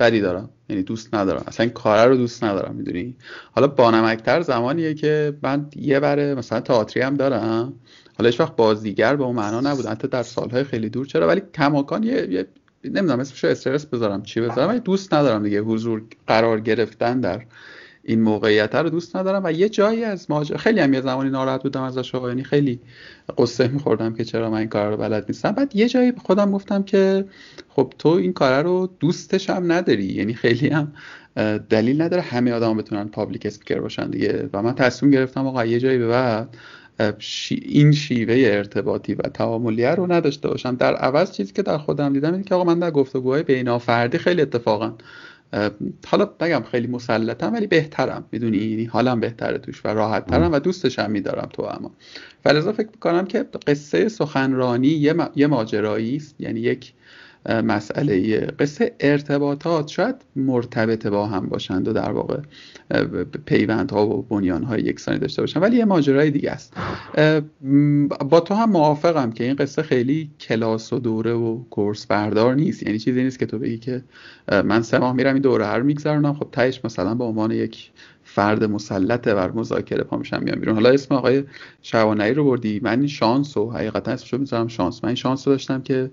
بدی 0.01 0.20
دارم. 0.20 0.49
یعنی 0.68 0.82
دوست 0.82 1.14
ندارم. 1.14 1.44
اصلا 1.46 1.66
این 1.66 2.08
رو 2.10 2.16
دوست 2.16 2.44
ندارم 2.44 2.74
می‌دونی؟ 2.74 3.16
حالا 3.52 3.66
بانمکتر 3.66 4.40
زمانیه 4.40 4.94
که 4.94 5.36
من 5.42 5.66
یه 5.76 6.00
بره 6.00 6.34
مثلا 6.34 6.60
تئاتری 6.60 7.02
هم 7.02 7.14
دارم. 7.14 7.72
حالا 8.18 8.30
هیچ 8.30 8.40
وقت 8.40 8.56
بازیگر 8.56 9.16
به 9.16 9.24
اون 9.24 9.36
معنا 9.36 9.60
نبود. 9.60 9.86
حتی 9.86 10.08
در 10.08 10.22
سالهای 10.22 10.64
خیلی 10.64 10.88
دور. 10.88 11.06
چرا؟ 11.06 11.26
ولی 11.28 11.42
کماکان 11.54 12.02
یه, 12.02 12.30
یه 12.30 12.46
نمی‌دونم 12.84 13.20
اسمشو 13.20 13.46
استرس 13.48 13.86
بذارم 13.86 14.22
چی 14.22 14.40
بذارم؟ 14.40 14.68
ولی 14.68 14.80
دوست 14.80 15.14
ندارم 15.14 15.42
دیگه 15.42 15.60
حضور 15.60 16.02
قرار 16.26 16.60
گرفتن 16.60 17.20
در 17.20 17.42
این 18.07 18.20
موقعیت 18.20 18.74
رو 18.74 18.90
دوست 18.90 19.16
ندارم 19.16 19.42
و 19.44 19.52
یه 19.52 19.68
جایی 19.68 20.05
از 20.05 20.30
ماجرا 20.30 20.59
خیلی 20.59 20.80
هم 20.80 20.94
یه 20.94 21.00
زمانی 21.00 21.30
ناراحت 21.30 21.62
بودم 21.62 21.82
ازش 21.82 22.14
یعنی 22.14 22.44
خیلی 22.44 22.80
قصه 23.38 23.68
میخوردم 23.68 24.14
که 24.14 24.24
چرا 24.24 24.50
من 24.50 24.59
این 24.59 24.68
کار 24.68 24.90
رو 24.90 24.96
بلد 24.96 25.24
نیستم. 25.28 25.52
بعد 25.52 25.76
یه 25.76 25.88
جایی 25.88 26.12
خودم 26.24 26.50
گفتم 26.50 26.82
که 26.82 27.24
خب 27.68 27.92
تو 27.98 28.09
این 28.09 28.32
کار 28.32 28.62
رو 28.62 28.90
دوستش 29.00 29.50
هم 29.50 29.72
نداری. 29.72 30.05
یعنی 30.05 30.34
خیلی 30.34 30.68
هم 30.68 30.92
دلیل 31.70 32.02
نداره 32.02 32.22
همه 32.22 32.52
آدم 32.52 32.76
بتونن 32.76 33.09
پابلیک 33.09 33.46
اسپیکر 33.46 33.80
باشن 33.80 34.11
دیگه. 34.11 34.48
و 34.52 34.62
من 34.62 34.74
تصمیم 34.74 35.12
گرفتم 35.12 35.46
آقا 35.46 35.64
یه 35.64 35.80
جایی 35.80 35.98
به 35.98 36.09
بعد 36.09 36.57
این 37.50 37.92
شیوه 37.92 38.34
ارتباطی 38.46 39.14
و 39.14 39.22
تعاملیه 39.22 39.90
رو 39.90 40.12
نداشته 40.12 40.48
باشم. 40.48 40.76
در 40.76 40.94
عوض 40.94 41.32
چیزی 41.32 41.52
که 41.52 41.62
در 41.62 41.78
خودم 41.78 42.12
دیدم 42.12 42.32
اینه 42.32 42.44
که 42.44 42.55
آقا 42.55 42.64
من 42.64 42.78
در 42.78 42.90
گفتگوهای 42.90 43.42
بینافردی 43.42 44.18
خیلی 44.18 44.42
اتفاقا 44.42 44.92
حالا 46.07 46.24
بگم 46.24 46.62
خیلی 46.70 46.86
مسلطم 46.86 47.52
ولی 47.52 47.66
بهترم. 47.66 48.24
می‌دونی؟ 48.32 48.57
یعنی 48.57 48.84
حالم 48.84 49.20
بهتره 49.20 49.59
توش 49.59 49.84
و 49.84 49.88
راحت 49.88 50.26
ترم 50.26 50.52
و 50.52 50.59
دوستشم 50.59 51.11
میدارم 51.11 51.48
تو 51.52 51.62
اما. 51.62 51.90
فلزا 52.44 52.72
فکر 52.72 52.88
می‌کنم 52.94 53.24
که 53.24 53.44
قصه 53.66 54.09
سخنرانی 54.09 54.88
یه, 54.88 55.14
یه 55.36 55.46
ماجرایی 55.46 56.16
است. 56.16 56.34
یعنی 56.38 56.61
یک 56.61 56.92
مسئله 57.48 58.40
قصه 58.40 58.94
ارتباطات 59.00 59.88
شاید 59.88 60.16
مرتبط 60.36 61.07
با 61.07 61.26
هم 61.26 61.48
باشند 61.48 61.88
و 61.88 61.92
در 61.92 62.11
واقع 62.11 62.38
پیوندها 63.47 64.07
و 64.07 64.22
بنیانهای 64.22 64.80
یکسانی 64.80 65.18
داشته 65.18 65.43
باشن. 65.43 65.61
ولی 65.61 65.76
یه 65.76 65.85
ماجرای 65.85 66.30
دیگه 66.30 66.51
است. 66.51 66.76
با 68.30 68.41
تو 68.41 68.55
هم 68.55 68.70
موافقم 68.70 69.32
که 69.32 69.45
این 69.45 69.55
قصه 69.55 69.82
خیلی 69.82 70.30
کلاس 70.41 70.93
و 70.93 70.99
دوره 70.99 71.32
و 71.32 71.64
کورس 71.70 72.07
بردار 72.07 72.55
نیست. 72.55 72.82
یعنی 72.82 72.99
چیزی 72.99 73.22
نیست 73.22 73.39
که 73.39 73.47
تو 73.47 73.59
بگی 73.59 73.78
که 73.78 74.03
من 74.64 74.82
سه 74.82 74.99
ماه 74.99 75.12
میرم 75.12 75.35
این 75.35 75.43
دوره 75.43 75.66
هر 75.66 75.82
میگذرونم. 75.82 76.35
خب 76.35 76.49
تهش 76.53 76.80
مثلا 76.85 77.14
به 77.14 77.24
عنوان 77.24 77.51
یک 77.51 77.91
فرد 78.24 78.64
مسلطه 78.64 79.35
بر 79.35 79.51
مذاکره 79.51 80.03
پا 80.03 80.16
میشم 80.16 80.43
میام 80.43 80.59
بیرون. 80.61 80.74
حالا 80.74 80.91
اسم 80.91 81.14
آقای 81.14 81.45
شوانعی 81.82 82.35
رو 82.35 82.45
بردی. 82.45 82.80
من 82.82 82.99
این 82.99 83.09
شانس 83.09 83.57
و 83.57 83.70
حقیقتا 83.70 84.12
اسمشو 84.12 84.39
می‌ذارم 84.39 84.68
شانس. 84.68 85.01
من 85.05 85.09
این 85.09 85.16
شانس 85.16 85.49
رو 85.49 85.55
داشتم 85.55 85.82
که 85.82 86.11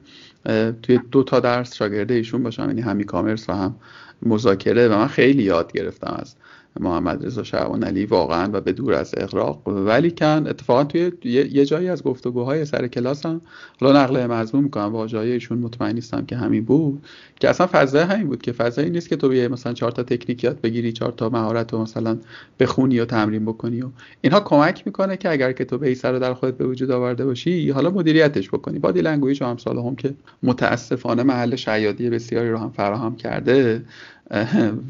توی 0.82 1.00
دو 1.12 1.24
تا 1.24 1.40
درس 1.40 1.76
شاگرد 1.76 2.12
ایشون 2.12 2.44
باشم. 2.44 2.66
یعنی 2.68 2.82
همی 2.82 3.04
کامرس 3.04 3.50
و 3.50 3.54
هم 3.54 3.76
مذاکره. 4.22 4.88
و 4.88 4.98
من 4.98 5.08
خیلی 5.08 5.44
یاد 5.44 5.72
گرفتم 5.72 6.16
از 6.20 6.36
محمد 6.80 7.26
رضا 7.26 7.44
شعبان 7.44 7.84
علی 7.84 8.06
واقعا 8.06 8.50
و 8.54 8.62
به 8.62 8.72
دور 8.72 8.94
از 8.94 9.14
اغراق 9.18 9.68
ولی 9.68 10.12
کن 10.12 10.48
اتفاقا 10.48 10.84
توی 10.84 11.12
یه 11.24 11.66
جایی 11.66 11.90
از 11.90 12.04
گفتگوهای 12.04 12.66
سر 12.66 12.88
کلاس 12.88 13.26
هم 13.26 13.42
حالا 13.82 14.04
نقل 14.04 14.28
مضمون 14.28 14.64
می‌کنم 14.64 14.92
با 14.92 15.08
جای 15.08 15.32
ایشون 15.32 15.58
مطمئن 15.58 15.96
نیستم 15.96 16.26
که 16.26 16.36
همین 16.36 16.66
بود 16.66 17.06
که 17.40 17.50
اصلا 17.50 17.68
فضای 17.72 18.04
همین 18.04 18.28
بود 18.28 18.42
که 18.42 18.52
فضایی 18.52 18.90
نیست 18.90 19.10
که 19.10 19.16
تو 19.16 19.30
بیای 19.30 19.48
مثلا 19.48 19.74
چهار 19.74 19.92
تا 19.92 20.04
تکنیک 20.04 20.44
یاد 20.44 20.62
بگیری 20.62 20.92
چهار 20.92 21.12
تا 21.12 21.30
مهارت 21.30 21.74
رو 21.74 21.82
مثلا 21.82 22.18
بخونی 22.60 23.00
و 23.00 23.06
تمرین 23.06 23.46
بکنی 23.46 23.82
و 23.82 23.90
اینها 24.22 24.40
کمک 24.40 24.84
می‌کنه 24.86 25.18
که 25.18 25.32
اگر 25.32 25.52
که 25.52 25.66
تو 25.66 25.78
base 25.78 25.94
رو 25.94 26.20
در 26.20 26.34
خودت 26.34 26.58
به 26.58 26.66
وجود 26.66 26.92
آورده 26.92 27.26
باشی 27.26 27.70
حالا 27.70 27.90
مدیریتش 27.90 28.50
بکنی. 28.50 28.80
body 28.80 29.02
language 29.02 29.42
و 29.42 29.46
امثالهم 29.46 29.96
که 29.96 30.14
متاسفانه 30.44 31.24
محل 31.24 31.56
شیادی 31.56 32.10
بسیاری 32.10 32.50
رو 32.50 32.58
هم 32.58 32.70
فراهم 32.70 33.16
کرده. 33.16 33.84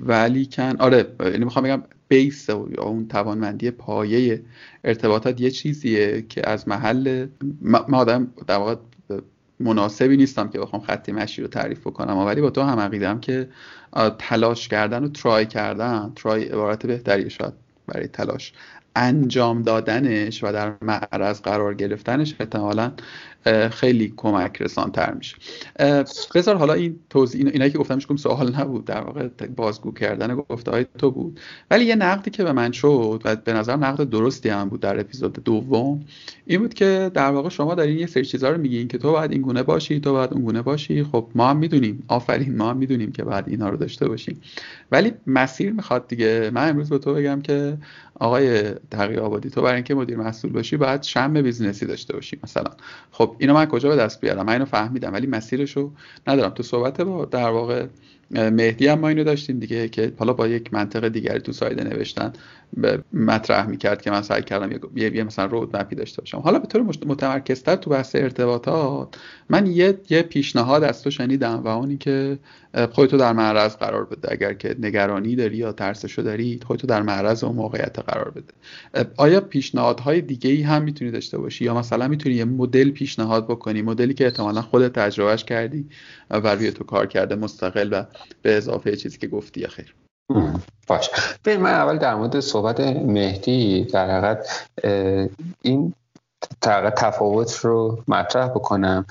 ولیکن 0.05 0.75
آره 0.79 1.07
یعنی 1.19 1.45
می‌خوام 1.45 1.65
بگم 1.65 1.83
base 2.07 2.49
یا 2.49 2.83
اون 2.83 3.07
توانمندی 3.07 3.71
پایه 3.71 4.41
ارتباطات 4.83 5.41
یه 5.41 5.51
چیزیه 5.51 6.25
که 6.29 6.49
از 6.49 6.67
محل 6.67 7.27
ما 7.61 7.97
آدم 7.97 8.27
در 8.47 8.57
واقع 8.57 8.75
مناسبی 9.59 10.17
نیستم 10.17 10.49
که 10.49 10.59
بخوام 10.59 10.81
خطی 10.81 11.11
مشی 11.11 11.41
رو 11.41 11.47
تعریف 11.47 11.79
بکنم 11.79 12.17
ولی 12.17 12.41
با 12.41 12.49
تو 12.49 12.61
هم 12.61 12.79
عقیدم 12.79 13.19
که 13.19 13.49
تلاش 14.19 14.67
کردن 14.67 15.03
و 15.03 15.09
ترای 15.09 15.45
کردن 15.45 16.11
ترای 16.15 16.45
عبارت 16.45 16.85
بهتری 16.85 17.29
شاید 17.29 17.53
برای 17.87 18.07
تلاش 18.07 18.53
انجام 18.95 19.61
دادنش 19.61 20.43
و 20.43 20.51
در 20.51 20.73
معرض 20.81 21.41
قرار 21.41 21.73
گرفتنش 21.73 22.35
احتمالا 22.39 22.91
خیلی 23.71 24.13
کمک 24.17 24.61
رسانتر 24.61 25.13
میشه. 25.13 25.35
بذار 26.35 26.55
حالا 26.55 26.73
این 26.73 26.99
توضیح 27.09 27.45
اینایی 27.47 27.71
که 27.71 27.77
گفتم 27.77 27.99
کم 27.99 28.15
سوال 28.15 28.55
نبود. 28.55 28.85
در 28.85 29.01
واقع 29.01 29.27
بازگو 29.55 29.91
کردن 29.91 30.35
گفته 30.35 30.71
های 30.71 30.85
تو 30.97 31.11
بود. 31.11 31.39
ولی 31.71 31.85
یه 31.85 31.95
نقدی 31.95 32.31
که 32.31 32.43
به 32.43 32.51
من 32.51 32.71
شد 32.71 33.21
و 33.25 33.35
به 33.35 33.53
نظر 33.53 33.75
نقد 33.75 34.09
درستی 34.09 34.49
هم 34.49 34.69
بود 34.69 34.79
در 34.79 34.99
اپیزود 34.99 35.33
دوم 35.33 36.05
این 36.45 36.59
بود 36.59 36.73
که 36.73 37.11
در 37.13 37.31
واقع 37.31 37.49
شما 37.49 37.75
دارین 37.75 37.99
یه 37.99 38.07
سری 38.07 38.25
چیزا 38.25 38.49
رو 38.49 38.57
میگین 38.57 38.87
که 38.87 38.97
تو 38.97 39.11
باید 39.11 39.31
این 39.31 39.41
گونه 39.41 39.63
باشی 39.63 39.99
تو 39.99 40.11
باید 40.11 40.33
اون 40.33 40.41
گونه 40.41 40.61
باشی. 40.61 41.03
خب 41.03 41.27
ما 41.35 41.49
هم 41.49 41.57
می‌دونیم. 41.57 42.03
آفرین 42.07 42.57
ما 42.57 42.69
هم 42.69 42.77
می‌دونیم 42.77 43.11
که 43.11 43.23
باید 43.23 43.47
اینها 43.47 43.69
رو 43.69 43.77
داشته 43.77 44.07
باشیم. 44.07 44.41
ولی 44.91 45.13
مسیر 45.27 45.73
می‌خواد 45.73 46.07
دیگه. 46.07 46.51
من 46.53 46.69
امروز 46.69 46.89
به 46.89 46.97
تو 46.97 47.13
بگم 47.13 47.41
که 47.41 47.77
آقای 48.19 48.63
تقی 48.91 49.17
آبادی 49.17 49.49
تو 49.49 49.61
برای 49.61 49.75
اینکه 49.75 49.95
مدیر 49.95 50.17
محصول 50.17 50.51
باشی 50.51 50.77
باید 50.77 51.03
شم 51.03 51.41
بیزینسی 51.41 51.85
داشته 51.85 52.13
باشی 52.13 52.39
مثلا. 52.43 52.71
خب 53.11 53.30
اینو 53.39 53.53
من 53.53 53.65
کجا 53.65 53.89
به 53.89 53.95
دست 53.95 54.21
بیارم؟ 54.21 54.45
من 54.45 54.53
اینو 54.53 54.65
فهمیدم 54.65 55.13
ولی 55.13 55.27
مسیرشو 55.27 55.91
ندارم. 56.27 56.49
تو 56.49 56.63
صحبت 56.63 57.01
با 57.01 57.25
در 57.25 57.49
واقع 57.49 57.87
مهدی 58.33 58.87
هم 58.87 58.99
ما 58.99 59.07
اینو 59.07 59.23
داشتیم 59.23 59.59
دیگه 59.59 59.89
که 59.89 60.13
حالا 60.17 60.33
با 60.33 60.47
یک 60.47 60.73
منطقه 60.73 61.09
دیگری 61.09 61.39
تو 61.39 61.51
سایده 61.51 61.83
نوشتن 61.83 62.33
مطرح 63.13 63.67
می‌کرد 63.67 64.01
که 64.01 64.11
من 64.11 64.21
سعی 64.21 64.41
کردم 64.41 64.71
یه, 64.95 65.15
یه 65.15 65.23
مثلا 65.23 65.45
رود 65.45 65.77
مپی 65.77 65.95
داشته 65.95 66.21
باشم. 66.21 66.37
حالا 66.37 66.59
به 66.59 66.67
طور 66.67 66.81
متمرکزتر 66.81 67.75
تو 67.75 67.89
بحث 67.89 68.15
ارتباطات 68.15 69.15
من 69.49 69.67
یه 69.67 69.99
یه 70.09 70.21
پیشنهاد 70.21 70.83
از 70.83 71.03
تو 71.03 71.11
شنیدم 71.11 71.61
و 71.63 71.67
اونی 71.67 71.97
که 71.97 72.39
خودتو 72.91 73.17
در 73.17 73.33
معرض 73.33 73.75
قرار 73.75 74.05
بده. 74.05 74.31
اگر 74.31 74.53
که 74.53 74.75
نگرانی 74.79 75.35
داری 75.35 75.57
یا 75.57 75.71
ترسشو 75.71 76.21
داری 76.21 76.59
خودتو 76.67 76.87
در 76.87 77.01
معرض 77.01 77.43
اون 77.43 77.55
موقعیت 77.55 77.99
قرار 77.99 78.31
بده. 78.31 78.53
آیا 79.17 79.41
پیشنهادهای 79.41 80.21
دیگه 80.21 80.49
ای 80.49 80.61
هم 80.61 80.83
می‌تونی 80.83 81.11
داشته 81.11 81.37
باشی؟ 81.37 81.65
یا 81.65 81.73
مثلا 81.73 82.07
می‌تونی 82.07 82.35
یه 82.35 82.45
مدل 82.45 82.89
پیشنهاد 82.89 83.47
بکنی؟ 83.47 83.81
مدلی 83.81 84.13
که 84.13 84.25
احتمالا 84.25 84.61
خودت 84.61 84.93
تجربهش 84.93 85.43
کردی 85.43 85.85
و 86.29 86.55
روی 86.55 86.71
تو 86.71 86.83
کار 86.83 87.05
کرده 87.05 87.35
مستقل 87.35 87.89
و 87.91 88.03
به 88.41 88.57
اضافه 88.57 88.95
چیزی 88.95 89.17
که 89.17 89.27
گفتی 89.27 89.67
خیر. 89.67 89.95
باش. 90.87 91.09
من 91.45 91.71
اول 91.71 91.97
در 91.97 92.15
مورد 92.15 92.39
صحبت 92.39 92.79
مهدی 92.79 93.83
در 93.83 94.11
حقیقت 94.11 94.67
این 95.61 95.93
تفاوت 96.97 97.55
رو 97.55 98.03
مطرح 98.07 98.47
بکنم. 98.47 99.05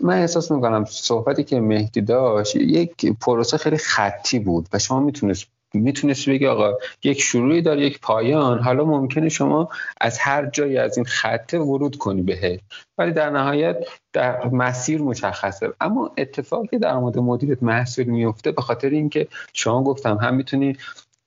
من 0.00 0.18
احساس 0.18 0.50
می‌کنم 0.50 0.84
صحبتی 0.84 1.44
که 1.44 1.60
مهدی 1.60 2.00
داشت 2.00 2.56
یک 2.56 3.06
پروسه 3.20 3.56
خیلی 3.56 3.76
خطی 3.76 4.38
بود 4.38 4.68
و 4.72 4.78
شما 4.78 5.00
می‌تونست 5.00 5.46
می‌تونستی 5.74 6.30
بگی 6.30 6.46
آقا 6.46 6.72
یک 7.04 7.20
شروعی 7.20 7.62
داره 7.62 7.82
یک 7.82 8.00
پایان. 8.00 8.58
حالا 8.58 8.84
ممکنه 8.84 9.28
شما 9.28 9.68
از 10.00 10.18
هر 10.18 10.46
جایی 10.46 10.78
از 10.78 10.96
این 10.96 11.06
خطه 11.06 11.58
ورود 11.58 11.96
کنی 11.96 12.22
بهش 12.22 12.60
ولی 12.98 13.12
در 13.12 13.30
نهایت 13.30 13.76
در 14.16 14.46
مسیر 14.48 15.02
مشخصه. 15.02 15.72
اما 15.80 16.10
اتفاقی 16.18 16.78
در 16.78 16.96
مورد 16.98 17.18
مدیریت 17.18 17.62
محصول 17.62 18.04
میفته 18.04 18.52
به 18.52 18.62
خاطر 18.62 18.88
اینکه 18.90 19.28
شما 19.52 19.82
گفتم 19.82 20.16
هم 20.16 20.34
می‌تونی 20.34 20.76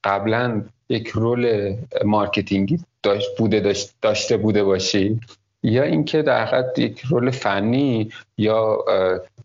قبلا 0.04 0.62
یک 0.90 1.08
role 1.08 1.74
marketing 2.06 2.72
ی 2.72 2.80
داشت 3.04 3.38
بوده 3.38 3.74
داشته 4.02 4.38
بوده 4.38 4.64
باشی 4.64 5.20
یا 5.64 5.84
اینکه 5.84 6.22
در 6.22 6.46
حقیقت 6.46 6.80
یک 6.80 7.00
role 7.00 7.32
فنی 7.32 8.12
یا 8.38 8.86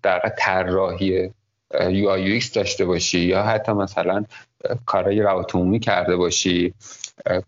در 0.02 0.32
طراحی 0.38 1.30
UI 1.90 2.40
داشته 2.54 2.84
باشی 2.84 3.20
یا 3.20 3.42
حتی 3.42 3.72
مثلا 3.72 4.24
کارهای 4.86 5.22
روابط 5.22 5.54
عمومی 5.54 5.80
کرده 5.80 6.16
باشی 6.16 6.74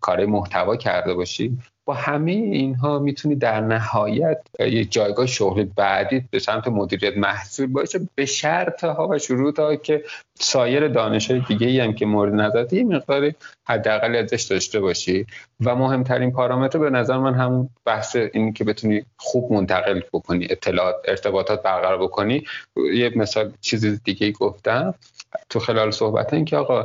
کارهای 0.01 0.27
محتوا 0.27 0.77
کرده 0.77 1.15
باشی. 1.15 1.59
با 1.87 1.95
همه 1.95 2.33
اینها 2.33 2.99
می‌تونی 2.99 3.35
در 3.35 3.61
نهایت 3.61 4.39
یه 4.59 4.85
جایگاه 4.85 5.27
شغل 5.27 5.65
بعدی 5.77 6.25
به 6.31 6.39
سمت 6.39 6.69
مدیریت 6.69 7.17
محصول 7.17 7.67
باشه 7.67 8.01
به 8.15 8.27
شرط 8.27 8.85
ها 8.85 9.09
و 9.09 9.19
شروط 9.19 9.59
ها 9.59 9.77
که 9.77 10.05
سایر 10.35 10.89
دانش 10.89 11.31
های 11.31 11.41
دیگه 11.41 11.85
هم 11.85 11.93
که 11.93 12.07
مورد 12.07 12.35
نظر 12.35 12.75
یه 12.75 12.85
مقداری 12.85 13.35
حداقل 13.65 14.17
ازش 14.17 14.43
داشته 14.43 14.81
باشی. 14.81 15.27
و 15.61 15.75
مهمترین 15.75 16.33
پارامتر 16.33 16.79
به 16.79 16.91
نظر 16.91 17.19
من 17.19 17.35
همون 17.35 17.69
بحث 17.85 18.17
این 18.17 18.53
که 18.53 18.65
بتونی 18.65 19.05
خوب 19.17 19.53
منتقل 19.53 20.01
بکنی 20.13 20.47
اطلاعات 20.51 20.95
ارتباطات 21.05 21.63
برقرار 21.63 22.03
بکنی. 22.03 22.45
یه 22.95 23.13
مثال 23.17 23.53
چیز 23.61 24.03
دیگه 24.03 24.31
گفتم 24.31 24.95
تو 25.49 25.59
خلال 25.59 25.91
صحبت 25.91 26.35
این 26.35 26.45
که 26.45 26.57
آقا 26.57 26.85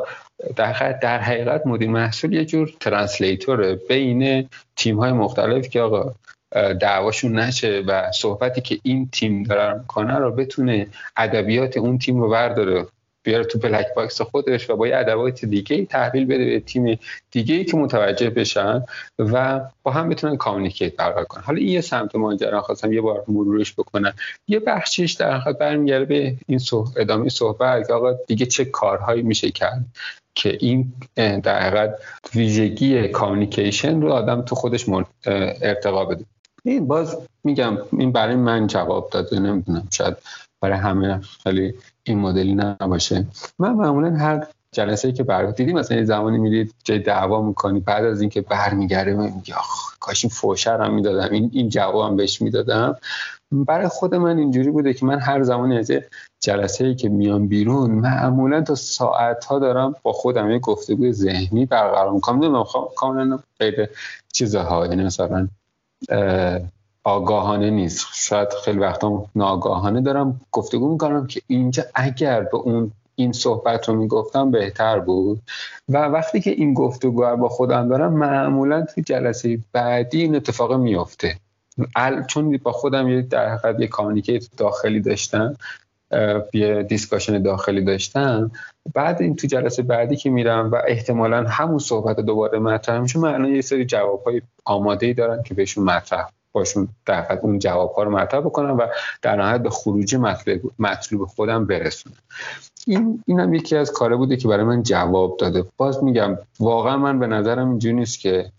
در, 0.56 0.92
در 1.02 1.20
حقیقت 1.20 1.68
مدیر 1.68 1.90
محصول 1.90 2.34
یه 2.34 2.46
جور 2.46 2.74
translator 2.80 3.67
ه 3.67 3.76
بین 3.76 4.50
تیم 4.76 5.00
های 5.00 5.12
مختلف 5.12 5.70
که 5.70 5.82
آقا 5.82 6.14
دعواشون 6.80 7.40
نشه 7.40 7.84
و 7.88 8.12
صحبتی 8.12 8.62
که 8.62 8.80
این 8.84 9.10
تیم 9.12 9.44
داره 9.44 9.84
کنه 9.88 10.18
رو 10.18 10.32
بتونه 10.32 10.88
ادبیات 11.18 11.78
اون 11.78 11.98
تیم 11.98 12.22
رو 12.22 12.30
برداره 12.30 12.86
بیاره 13.24 13.44
تو 13.44 13.60
black 13.60 13.86
box 13.96 14.22
خودش 14.22 14.70
و 14.70 14.76
با 14.76 14.88
یه 14.88 14.98
ادوات 14.98 15.46
دیگه 15.46 15.86
تحویل 15.86 16.26
بده 16.26 16.46
به 16.46 16.60
تیم 16.60 17.00
دیگه 17.32 17.56
ای 17.56 17.66
که 17.66 17.78
متوجه 17.78 18.30
بشن 18.30 18.84
و 19.20 19.62
با 19.84 19.92
هم 19.92 20.10
بتونن 20.10 20.38
communicate 20.38 20.96
برقرار 20.96 21.26
کنن. 21.26 21.44
حالا 21.44 21.60
این 21.60 21.68
یه 21.68 21.82
سمت 21.82 22.16
ماجرا 22.16 22.62
خواستم 22.62 22.94
یه 22.94 23.02
بار 23.02 23.24
مرورش 23.28 23.74
بکنم. 23.74 24.14
یه 24.48 24.60
بخشیش 24.60 25.14
در 25.14 25.38
حقیقت 25.38 25.58
برمیگرده 25.58 26.06
به 26.06 26.36
این 26.48 26.60
صحبت 26.60 26.98
ادامه 26.98 27.30
صحبت 27.30 27.88
که 27.88 27.94
آقا 27.94 28.14
دیگه 28.28 28.46
چه 28.46 28.66
کارهایی 28.66 29.22
میشه 29.22 29.52
کرد. 29.52 29.86
که 30.36 30.58
این 30.60 30.94
در 31.16 31.60
حقیقت 31.60 31.96
ویژگی 32.36 33.08
کامیکیشن 33.08 34.02
رو 34.02 34.12
آدم 34.12 34.42
تو 34.42 34.56
خودش 34.56 34.86
ارتقا 35.26 36.06
بده. 36.06 36.26
این 36.64 36.88
باز 36.88 37.18
میگم 37.44 37.78
این 37.92 38.12
برای 38.12 38.36
من 38.36 38.68
جواب 38.68 39.10
داده 39.10 39.40
نمی‌دونم 39.40 39.88
شاید 39.92 40.18
برای 40.62 40.78
همه 40.78 41.22
خیلی 41.44 41.74
این 42.04 42.20
مدلی 42.20 42.56
نباشه. 42.56 43.26
من 43.60 43.74
معمولا 43.74 44.16
هر 44.18 44.48
جلسه 44.72 45.12
که 45.12 45.24
برات 45.24 45.56
دیدی 45.56 45.74
مثلا 45.74 45.98
یه 45.98 46.04
زمانی 46.04 46.38
میرید 46.38 46.74
جای 46.84 47.00
دعوا 47.00 47.42
می‌کنی 47.42 47.80
بعد 47.80 48.06
از 48.06 48.22
اینکه 48.22 48.42
برمیگرده 48.42 49.14
میگی 49.14 49.54
آخ 49.54 49.98
کاش 50.00 50.26
این 50.26 50.30
فوشر 50.30 50.82
هم 50.82 50.94
می‌دادم 50.94 51.34
این 51.34 51.50
این 51.54 51.70
جوابم 51.70 52.16
بهش 52.16 52.42
می‌دادم. 52.42 52.98
برای 53.52 53.88
خود 53.88 54.16
من 54.16 54.38
اینجوری 54.38 54.72
بوده 54.72 54.94
که 54.94 55.06
من 55.06 55.20
هر 55.20 55.44
زمانی 55.44 55.78
از 55.78 55.92
جلسه 56.42 56.86
ای 56.86 56.96
که 56.96 57.10
میام 57.10 57.48
بیرون 57.48 57.92
معمولا 57.92 58.62
تا 58.62 58.76
ساعت 58.76 59.46
ها 59.46 59.60
دارم 59.60 59.96
با 60.04 60.12
خودم 60.12 60.52
یه 60.52 60.60
گفتگوی 60.60 61.14
ذهنی 61.14 61.66
برقرار 61.66 62.12
می‌کنم. 62.12 62.36
نمی‌دونم 62.36 62.66
کاملا 62.96 63.40
غیر 63.60 63.90
چیزها. 64.34 64.86
یعنی 64.86 65.04
مثلا 65.04 65.48
آگاهانه 67.04 67.70
نیست. 67.70 68.08
شاید 68.14 68.48
خیلی 68.66 68.80
وقتا 68.80 69.26
ناگاهانه 69.36 70.02
دارم 70.02 70.42
گفتگو 70.52 70.92
می‌کنم 70.92 71.28
که 71.28 71.42
اینجا 71.48 71.84
اگر 71.96 72.42
به 72.42 72.58
اون 72.58 72.92
این 73.16 73.32
صحبت 73.32 73.90
رو 73.90 73.96
می‌گفتم 73.96 74.52
بهتر 74.52 75.00
بود. 75.00 75.42
و 75.90 75.98
وقتی 75.98 76.42
که 76.42 76.52
این 76.52 76.74
گفتگو 76.74 77.36
با 77.36 77.50
خودم 77.50 77.90
دارم 77.90 78.14
معمولا 78.14 78.86
توی 78.86 79.04
جلسه 79.04 79.60
بعدی 79.74 80.22
این 80.22 80.36
اتفاق 80.36 80.74
میفته 80.74 81.36
چون 82.28 82.58
با 82.58 82.72
خودم 82.72 83.08
یه 83.08 83.22
در 83.22 83.50
حقیقت 83.50 83.80
یه 83.80 83.88
communicate 83.88 84.46
داخلی 84.58 85.00
داشتم. 85.00 85.56
یه 86.54 86.84
discussion 86.84 87.42
داخلی 87.42 87.84
داشتم 87.84 88.52
بعد 88.94 89.22
این 89.22 89.36
تو 89.36 89.48
جلسه 89.48 89.84
بعدی 89.84 90.16
که 90.16 90.30
میرم 90.30 90.72
و 90.72 90.82
احتمالا 90.88 91.44
همون 91.44 91.80
صحبت 91.80 92.20
دوباره 92.20 92.60
مطرح 92.60 93.00
میشه 93.00 93.20
من 93.20 93.56
یه 93.56 93.62
سری 93.62 93.86
جوابهای 93.86 94.42
آماده 94.66 95.06
ای 95.06 95.14
دارم 95.14 95.44
که 95.44 95.54
بهشون 95.54 95.84
مطرح 95.84 96.30
باشون 96.52 96.88
در 97.06 97.40
اون 97.42 97.60
جواب 97.60 97.92
ها 97.92 98.04
رو 98.04 98.12
مطرح 98.12 98.42
بکنم 98.42 98.78
و 98.78 98.88
در 99.22 99.36
نهایت 99.36 99.62
به 99.62 99.70
مطلوب, 100.18 100.72
مطلوب 100.80 101.26
خودم 101.26 101.66
برسونم. 101.66 102.16
این 102.88 103.24
اینم 103.28 103.54
یکی 103.54 103.76
از 103.76 103.92
کاره 103.92 104.16
بوده 104.16 104.38
که 104.38 104.48
برای 104.48 104.64
من 104.64 104.84
جواب 104.84 105.38
داده. 105.38 105.66
باز 105.78 106.04
میگم 106.04 106.38
واقعا 106.60 106.98
من 106.98 107.20
به 107.20 107.28
نظرم 107.28 107.70
اینجوری 107.70 107.94
نیست 107.94 108.20
که 108.20 108.52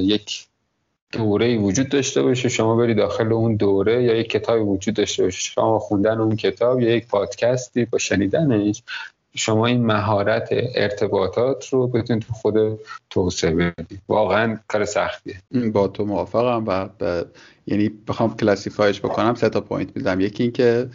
یک 0.00 0.49
دوره 1.12 1.46
ای 1.46 1.56
وجود 1.56 1.88
داشته 1.88 2.22
باشه. 2.22 2.48
شما 2.48 2.76
بری 2.76 2.94
داخل 2.94 3.32
اون 3.32 3.56
دوره 3.56 4.02
یا 4.02 4.14
یک 4.14 4.30
کتابی 4.30 4.62
وجود 4.62 4.94
داشته 4.94 5.22
باشه. 5.22 5.40
شما 5.40 5.78
خوندن 5.78 6.20
اون 6.20 6.36
کتاب 6.36 6.80
یا 6.80 6.96
یک 6.96 7.06
پادکستی 7.06 7.84
با 7.84 7.98
شنیدنش 7.98 8.82
شما 9.34 9.66
این 9.66 9.86
مهارت 9.86 10.48
ارتباطات 10.74 11.68
رو 11.68 11.86
بتونید 11.86 12.22
تو 12.22 12.32
خود 12.32 12.80
توسعه 13.10 13.50
بدید. 13.50 14.00
واقعا 14.08 14.58
کار 14.68 14.84
سختیه. 14.84 15.34
با 15.72 15.88
تو 15.88 16.04
موافقم 16.04 16.64
و 16.66 16.88
یعنی 17.66 17.90
بخوام 18.08 18.36
classify 18.36 18.87
ش 18.87 19.00
بکنم 19.00 19.34
سه 19.34 19.48
تا 19.48 19.60
point 19.60 19.96
میدم 19.96 20.20
یکی 20.20 20.42
اینکه 20.42 20.88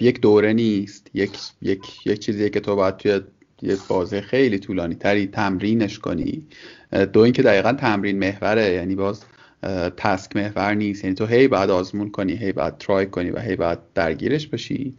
یک 0.00 0.20
دوره 0.20 0.52
نیست. 0.52 1.10
یک 1.14 1.30
یک 1.62 2.06
یک 2.06 2.18
چیزیه 2.18 2.50
که 2.50 2.60
تو 2.60 2.76
باید 2.76 2.96
توی 2.96 3.20
یه 3.62 3.76
بازه 3.88 4.20
خیلی 4.20 4.58
طولانی 4.58 4.94
تری 4.94 5.26
تمرینش 5.26 5.98
کنی. 5.98 6.46
دو 7.12 7.20
اینکه 7.20 7.42
دقیقا 7.42 7.72
تمرین 7.72 8.18
محوره. 8.18 8.72
یعنی 8.72 8.94
باز 8.94 9.24
تسک 9.96 10.36
محور 10.36 10.74
نیست. 10.74 11.04
یعنی 11.04 11.16
تو 11.16 11.26
هی 11.26 11.48
بعد 11.48 11.70
آزمون 11.70 12.10
کنی 12.10 12.32
هی 12.32 12.52
بعد 12.52 12.78
ترای 12.78 13.06
کنی 13.06 13.30
و 13.30 13.38
هی 13.38 13.56
بعد 13.56 13.78
درگیرش 13.94 14.46
باشی 14.46 14.94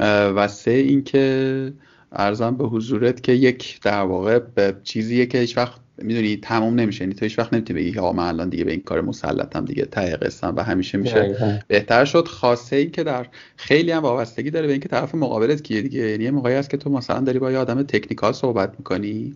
و 0.00 0.48
سه 0.48 0.70
اینکه 0.70 1.72
ارزم 2.12 2.56
به 2.56 2.64
حضورت 2.64 3.22
که 3.22 3.32
یک 3.32 3.80
در 3.82 4.02
واقع 4.02 4.38
به 4.38 4.74
چیزیه 4.82 5.26
که 5.26 5.38
هیچ 5.38 5.56
وقت 5.56 5.80
می‌دونی 5.98 6.36
تموم 6.36 6.74
نمیشه. 6.74 7.04
یعنی 7.04 7.14
تو 7.14 7.24
هیچ 7.24 7.38
وقت 7.38 7.52
نمی‌تونی 7.52 7.80
بگی 7.80 7.98
ها 7.98 8.12
من 8.12 8.24
الان 8.28 8.48
دیگه 8.48 8.64
به 8.64 8.70
این 8.70 8.80
کار 8.80 9.00
مسلطم 9.00 9.64
دیگه 9.64 9.84
ته 9.84 10.16
قصم 10.16 10.54
و 10.56 10.62
همیشه 10.62 10.98
میشه 10.98 11.36
بهتر 11.68 12.04
شد. 12.04 12.28
خاصه 12.28 12.76
ای 12.76 12.86
که 12.86 13.04
در 13.04 13.26
خیلی 13.56 13.90
هم 13.90 14.02
وابستگی 14.02 14.50
داره 14.50 14.66
به 14.66 14.72
اینکه 14.72 14.88
طرف 14.88 15.14
مقابلت 15.14 15.62
کیه 15.62 15.82
دیگه. 15.82 16.00
یعنی 16.00 16.24
یه 16.24 16.30
موقعی 16.30 16.54
هست 16.54 16.70
که 16.70 16.76
تو 16.76 16.90
مثلا 16.90 17.20
داری 17.20 17.38
با 17.38 17.52
یه 17.52 17.58
آدم 17.58 17.82
technical 17.82 18.32
صحبت 18.32 18.74
می‌کنی. 18.78 19.34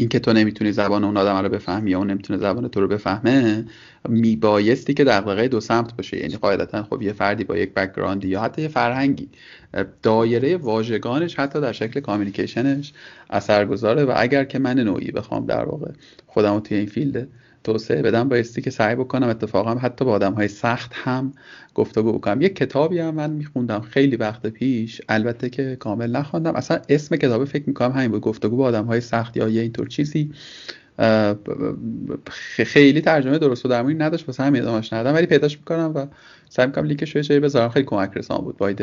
اینکه 0.00 0.18
تو 0.18 0.32
نمی‌تونی 0.32 0.72
زبان 0.72 1.04
اون 1.04 1.16
آدم 1.16 1.36
رو 1.36 1.48
بفهمی 1.48 1.90
یا 1.90 1.98
اون 1.98 2.10
نمی‌تونه 2.10 2.38
زبان 2.38 2.68
تو 2.68 2.80
رو 2.80 2.88
بفهمه 2.88 3.64
میبایستی 4.08 4.94
که 4.94 5.04
دغدغه 5.04 5.48
دو 5.48 5.60
سمت 5.60 5.96
باشه 5.96 6.16
یعنی 6.16 6.36
قاعدتا 6.36 6.82
خب 6.82 7.02
یه 7.02 7.12
فردی 7.12 7.44
با 7.44 7.56
یک 7.56 7.74
background 7.74 8.23
ی 8.23 8.28
یا 8.28 8.40
حتی 8.40 8.62
یه 8.62 8.68
فرهنگی. 8.68 9.28
دایره 10.02 10.56
واژگانش 10.56 11.38
حتی 11.38 11.60
در 11.60 11.72
شکل 11.72 12.00
communication 12.00 12.80
ش 12.80 12.92
اثرگذاره 13.30 14.04
و 14.04 14.12
اگر 14.16 14.44
که 14.44 14.58
من 14.58 14.80
نوعی 14.80 15.10
بخوام 15.10 15.46
در 15.46 15.64
واقع 15.64 15.90
خودم 16.26 16.54
رو 16.54 16.60
توی 16.60 16.76
این 16.76 16.86
field 16.86 17.28
توسعه 17.72 18.02
بدم 18.02 18.28
بایستی 18.28 18.62
که 18.62 18.70
سعی 18.70 18.94
بکنم 18.94 19.28
اتفاقا 19.28 19.74
حتی 19.74 20.04
با 20.04 20.12
آدم 20.12 20.32
های 20.32 20.48
سخت 20.48 20.90
هم 20.94 21.32
گفتگو 21.74 22.12
بکنم. 22.12 22.42
یک 22.42 22.56
کتابی 22.56 22.98
هم 22.98 23.14
من 23.14 23.30
میخوندم 23.30 23.80
خیلی 23.80 24.16
وقت 24.16 24.46
پیش 24.46 25.00
البته 25.08 25.50
که 25.50 25.76
کامل 25.76 26.10
نخواندم. 26.10 26.56
اصلا 26.56 26.80
اسم 26.88 27.16
کتابه 27.16 27.44
فکر 27.44 27.64
می‌کنم 27.66 27.92
همین 27.92 28.10
بود 28.10 28.20
گفتگو 28.20 28.56
با 28.56 28.64
آدم 28.64 28.84
های 28.84 29.00
سخت 29.00 29.36
یا 29.36 29.48
یه 29.48 29.62
اینطور 29.62 29.88
چیزی. 29.88 30.30
خیلی 32.66 33.00
ترجمه 33.00 33.38
درست 33.38 33.66
و 33.66 33.68
درمونی 33.68 33.94
نداشت 33.94 34.28
واسه 34.28 34.42
همین 34.42 34.62
ادامهش 34.62 34.92
ندادم 34.92 35.16
ولی 35.16 35.26
پیداش 35.26 35.58
می‌کنم 35.58 35.92
و 35.94 36.06
سعی 36.48 36.66
می‌کنم 36.66 36.84
لینکش 36.84 37.16
رو 37.16 37.22
جایی 37.22 37.40
بذارم. 37.40 37.68
خیلی 37.68 37.86
کمک 37.86 38.10
رسان 38.14 38.38
بود 38.38 38.56
بای 38.56 38.74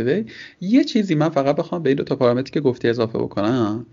یه 0.61 0.83
چیزی 0.83 1.15
من 1.15 1.29
فقط 1.29 1.55
بخوام 1.55 1.83
به 1.83 1.89
این 1.89 1.97
دو 1.97 2.03
تا 2.03 2.15
پارامتری 2.15 2.51
که 2.51 2.61
گفتی 2.61 2.87
اضافه 2.87 3.17
بکنم. 3.19 3.85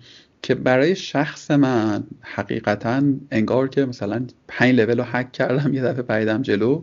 که 0.42 0.54
برای 0.54 0.96
شخص 0.96 1.50
من 1.50 2.04
حقیقتا 2.20 3.02
انگار 3.30 3.68
که 3.68 3.84
مثلا 3.84 4.26
پنج 4.48 4.74
لول 4.80 4.98
رو 4.98 5.04
حک 5.04 5.32
کردم 5.32 5.74
یه 5.74 5.82
دفعه 5.82 6.02
پیدم 6.02 6.42
جلو 6.42 6.82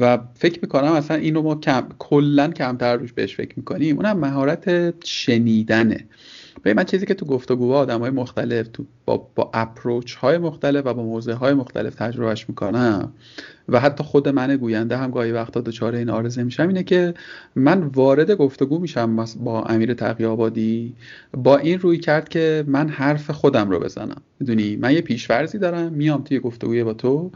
و 0.00 0.18
فکر 0.34 0.58
می‌کنم 0.62 0.92
اصلا 0.92 1.16
اینو 1.16 1.42
ما 1.42 1.54
کم 1.54 1.88
کلا 1.98 2.48
کمتر 2.48 2.96
روش 2.96 3.12
بهش 3.12 3.36
فکر 3.36 3.52
می‌کنیم. 3.56 3.96
اونم 3.96 4.18
مهارت 4.18 4.94
شنیدنه. 5.04 6.06
به 6.62 6.74
من 6.74 6.84
چیزی 6.84 7.06
که 7.06 7.14
تو 7.14 7.26
گفتگوها 7.26 7.78
آدم 7.78 8.00
های 8.00 8.10
مختلف 8.10 8.68
تو 8.68 8.84
با, 9.04 9.30
با 9.34 9.50
اپروچ 9.54 10.14
های 10.14 10.38
مختلف 10.38 10.86
و 10.86 10.94
با 10.94 11.02
موضوع 11.02 11.34
های 11.34 11.54
مختلف 11.54 11.94
تجربهش 11.94 12.48
می‌کنم. 12.48 13.12
و 13.68 13.80
حتی 13.80 14.04
خود 14.04 14.28
من 14.28 14.56
گوینده 14.56 14.96
هم 14.96 15.10
گاهی 15.10 15.32
وقتا 15.32 15.60
دچار 15.60 15.94
این 15.94 16.10
آرزه 16.10 16.42
میشم. 16.42 16.68
اینه 16.68 16.82
که 16.82 17.14
من 17.54 17.82
وارد 17.82 18.30
گفتگو 18.30 18.78
میشم 18.78 19.24
با 19.40 19.62
امیر 19.62 19.94
تقیابادی 19.94 20.94
با 21.32 21.56
این 21.56 21.78
روی 21.78 21.98
کرد 21.98 22.28
که 22.28 22.64
من 22.66 22.88
حرف 22.88 23.30
خودم 23.30 23.70
رو 23.70 23.80
بزنم. 23.80 24.22
می‌دونی؟ 24.40 24.76
من 24.76 24.92
یه 24.92 25.00
پیشورزی 25.00 25.58
دارم 25.58 25.92
میام 25.92 26.22
توی 26.22 26.40
گفتگوی 26.40 26.84
با 26.84 26.94
تو. 26.94 27.30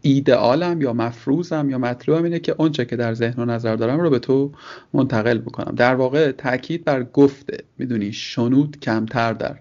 ایدئالم 0.00 0.82
یا 0.82 0.92
مفروضم 0.92 1.70
یا 1.70 1.78
مطلوبم 1.78 2.24
اینه 2.24 2.38
که 2.38 2.54
اونچه 2.58 2.84
که 2.84 2.96
در 2.96 3.14
ذهن 3.14 3.42
و 3.42 3.44
نظر 3.44 3.76
دارم 3.76 4.00
رو 4.00 4.10
به 4.10 4.18
تو 4.18 4.52
منتقل 4.92 5.38
بکنم. 5.38 5.74
در 5.74 5.94
واقع 5.94 6.32
تاکید 6.32 6.84
بر 6.84 7.02
گفته. 7.02 7.56
می‌دونی؟ 7.78 8.12
شنود 8.12 8.80
کمتر 8.80 9.32
در 9.32 9.56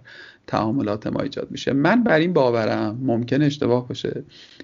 تعاملات 0.54 1.08
ما 1.08 1.20
ایجاد 1.20 1.48
میشه. 1.52 1.74
من 1.74 2.04
بر 2.04 2.20
این 2.20 2.34
باورم 2.34 3.00
ممکن 3.02 3.42
اشتباه 3.42 3.88
باشه 3.88 4.24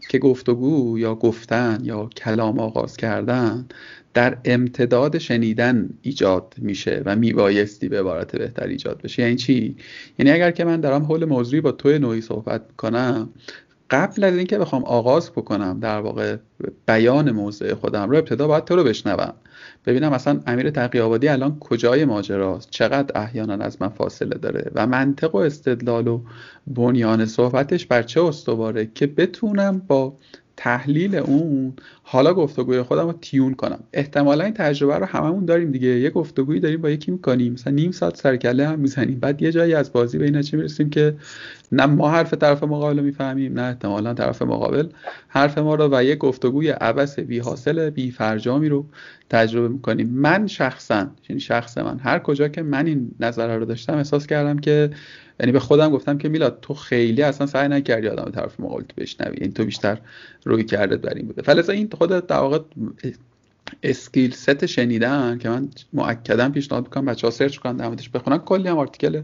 که 0.09 0.19
گفتگو 0.19 0.99
یا 0.99 1.15
گفتن 1.15 1.79
یا 1.83 2.09
کلام 2.17 2.59
آغاز 2.59 2.97
کردن 2.97 3.65
در 4.13 4.37
امتداد 4.45 5.17
شنیدن 5.17 5.89
ایجاد 6.01 6.55
میشه 6.57 7.01
و 7.05 7.15
میبایستی 7.15 7.89
به 7.89 7.99
عبارت 7.99 8.35
بهتر 8.35 8.67
ایجاد 8.67 9.01
بشه. 9.01 9.21
یعنی 9.21 9.35
چی؟ 9.35 9.75
یعنی 10.19 10.31
اگر 10.31 10.51
که 10.51 10.65
من 10.65 10.81
دارم 10.81 11.03
حول 11.03 11.25
موضوعی 11.25 11.61
با 11.61 11.71
توی 11.71 11.99
نوعی 11.99 12.21
صحبت 12.21 12.61
می‌کنم 12.69 13.29
قبل 13.89 14.23
از 14.23 14.37
اینکه 14.37 14.57
بخوام 14.57 14.83
آغاز 14.83 15.31
بکنم 15.31 15.79
در 15.79 15.99
واقع 15.99 16.37
بیان 16.87 17.31
موضوع 17.31 17.73
خودم 17.73 18.09
رو 18.09 18.17
ابتدا 18.17 18.47
باید 18.47 18.65
تو 18.65 18.75
رو 18.75 18.83
بشنوم. 18.83 19.33
ببینم 19.89 20.11
مثلا 20.11 20.39
امیر 20.47 20.69
تقی 20.69 20.99
آبادی 20.99 21.27
الان 21.27 21.59
کجای 21.59 22.05
ماجراست؟ 22.05 22.69
چقدر 22.69 23.21
احیانا 23.21 23.53
از 23.53 23.81
من 23.81 23.89
فاصله 23.89 24.37
داره 24.37 24.71
و 24.75 24.87
منطق 24.87 25.35
و 25.35 25.37
استدلال 25.37 26.07
و 26.07 26.21
بنیان 26.67 27.25
صحبتش 27.25 27.85
بر 27.85 28.03
چه 28.03 28.23
استواره 28.23 28.89
که 28.95 29.07
بتونم 29.07 29.81
با 29.87 30.17
تحلیل 30.57 31.15
اون 31.15 31.73
حالا 32.03 32.33
گفتگوی 32.33 32.81
خودم 32.81 33.07
رو 33.07 33.13
تیون 33.21 33.53
کنم. 33.53 33.79
احتمالا 33.93 34.43
این 34.43 34.53
تجربه 34.53 34.95
رو 34.95 35.05
هممون 35.05 35.45
داریم 35.45 35.71
دیگه. 35.71 35.87
یه 35.87 36.09
گفتگویی 36.09 36.59
داریم 36.59 36.81
با 36.81 36.89
یکی 36.89 37.11
می‌کنیم. 37.11 37.53
مثلا 37.53 37.73
نیم 37.73 37.91
ساعت 37.91 38.17
سرکله 38.17 38.67
هم 38.67 38.79
می‌زنیم. 38.79 39.19
بعد 39.19 39.41
یه 39.41 39.51
جایی 39.51 39.73
از 39.73 39.93
بازی 39.93 40.17
به 40.17 40.25
این 40.25 40.41
چه 40.41 40.57
می‌رسیم 40.57 40.89
که 40.89 41.15
نه 41.71 41.85
ما 41.85 42.11
حرف 42.11 42.33
طرف 42.33 42.63
مقابل 42.63 42.99
می‌فهمیم 42.99 43.59
نه 43.59 43.61
احتمالا 43.61 44.13
طرف 44.13 44.41
مقابل. 44.41 44.87
حرف 45.27 45.57
ما 45.57 45.75
رو 45.75 45.89
و 45.91 46.03
یه 46.03 46.15
گفتگوی 46.15 46.69
عبس 46.69 47.19
بی 47.19 47.39
حاصل 47.39 47.89
بی 47.89 48.11
فرجامی 48.11 48.69
رو 48.69 48.85
تجربه 49.29 49.67
می‌کنیم. 49.67 50.09
من 50.09 50.47
شخصا 50.47 51.07
یعنی 51.29 51.39
شخص 51.39 51.77
من 51.77 51.99
هر 51.99 52.19
کجا 52.19 52.47
که 52.47 52.61
من 52.61 52.85
این 52.85 53.11
نظر 53.19 53.57
رو 53.57 53.65
داشتم 53.65 53.97
احساس 53.97 54.27
کردم 54.27 54.59
که 54.59 54.89
یعنی 55.39 55.51
به 55.51 55.59
خودم 55.59 55.89
گفتم 55.89 56.17
که 56.17 56.29
میلاد 56.29 56.59
تو 56.61 56.73
خیلی 56.73 57.21
اصلا 57.21 57.47
سعی 57.47 57.67
نکردی 57.67 58.07
آدم 58.07 58.31
طرف 58.31 58.59
مقابل 58.59 58.83
تو 58.83 59.01
بشنوی. 59.01 59.37
این 59.41 59.53
تو 59.53 59.65
بیشتر 59.65 59.97
روی 60.45 60.63
کرده 60.63 60.97
بر 60.97 61.13
این 61.13 61.27
بوده. 61.27 61.41
فلذا 61.41 61.73
این 61.73 61.89
خودش 61.97 62.27
در 62.27 62.37
واقع 62.37 62.59
skill 63.83 64.31
set 64.31 64.65
شنیدن 64.65 65.37
که 65.37 65.49
من 65.49 65.69
مؤکدا 65.93 66.49
پیشنهاد 66.49 66.83
می‌کنم 66.83 67.05
بچه 67.05 67.27
ها 67.27 67.31
search 67.31 67.57
کنن 67.57 67.77
در 67.77 67.87
موردش 67.87 68.09
بخونن. 68.09 68.37
کلی 68.37 68.67
هم 68.67 68.77
article 68.77 69.21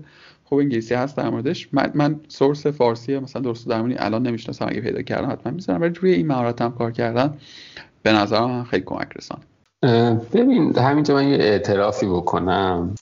خوب 0.49 0.59
انگلیسی 0.59 0.93
هست 0.93 1.17
در 1.17 1.29
موردش. 1.29 1.69
من, 1.71 1.91
من 1.93 2.19
source 2.27 2.67
فارسی 2.67 3.19
مثلا 3.19 3.41
درست 3.41 3.69
درمونی 3.69 3.95
الان 3.97 4.27
نمی‌شناسم 4.27 4.65
اگه 4.69 4.81
پیدا 4.81 5.01
کردم 5.01 5.31
حتما 5.31 5.53
می‌ذارم. 5.53 5.81
ولی 5.81 5.93
روی 5.93 6.13
این 6.13 6.27
مهارتم 6.27 6.71
کار 6.71 6.91
کردن 6.91 7.37
به 8.03 8.11
نظرم 8.11 8.63
خیلی 8.63 8.83
کمک 8.83 9.07
رسان. 9.15 9.39
ببین 10.33 10.77
همینجا 10.77 11.13
من 11.13 11.27
یه 11.27 11.37
اعترافی 11.37 12.05
بکنم. 12.05 12.95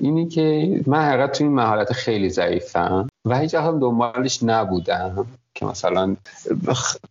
اینی 0.00 0.28
که 0.28 0.80
من 0.86 1.04
حقیقت 1.04 1.38
تو 1.38 1.44
این 1.44 1.54
مهارت 1.54 1.92
خیلی 1.92 2.30
ضعیفم 2.30 3.08
و 3.24 3.38
هیچ 3.38 3.54
هم 3.54 3.80
دنبالش 3.80 4.42
نبودم 4.42 5.26
که 5.54 5.66
مثلا 5.66 6.16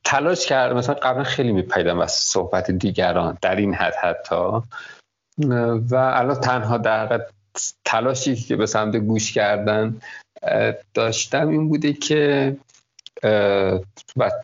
تلاش 0.04 0.46
کرد. 0.46 0.76
مثلا 0.76 0.96
قبلا 0.96 1.24
خیلی 1.24 1.52
میپیدم 1.52 2.00
از 2.00 2.12
صحبت 2.12 2.72
دیگران 2.72 3.38
در 3.42 3.56
این 3.56 3.74
حد 3.74 3.96
حتی. 3.96 4.62
و 5.92 5.96
الان 5.96 6.36
تنها 6.36 6.78
در 6.78 7.22
تلاشی 7.86 8.36
که 8.36 8.56
به 8.56 8.66
سمت 8.66 8.96
گوش 8.96 9.34
کردن 9.34 10.02
داشتم 10.94 11.48
این 11.48 11.70
بوده 11.70 11.94
که 11.94 12.56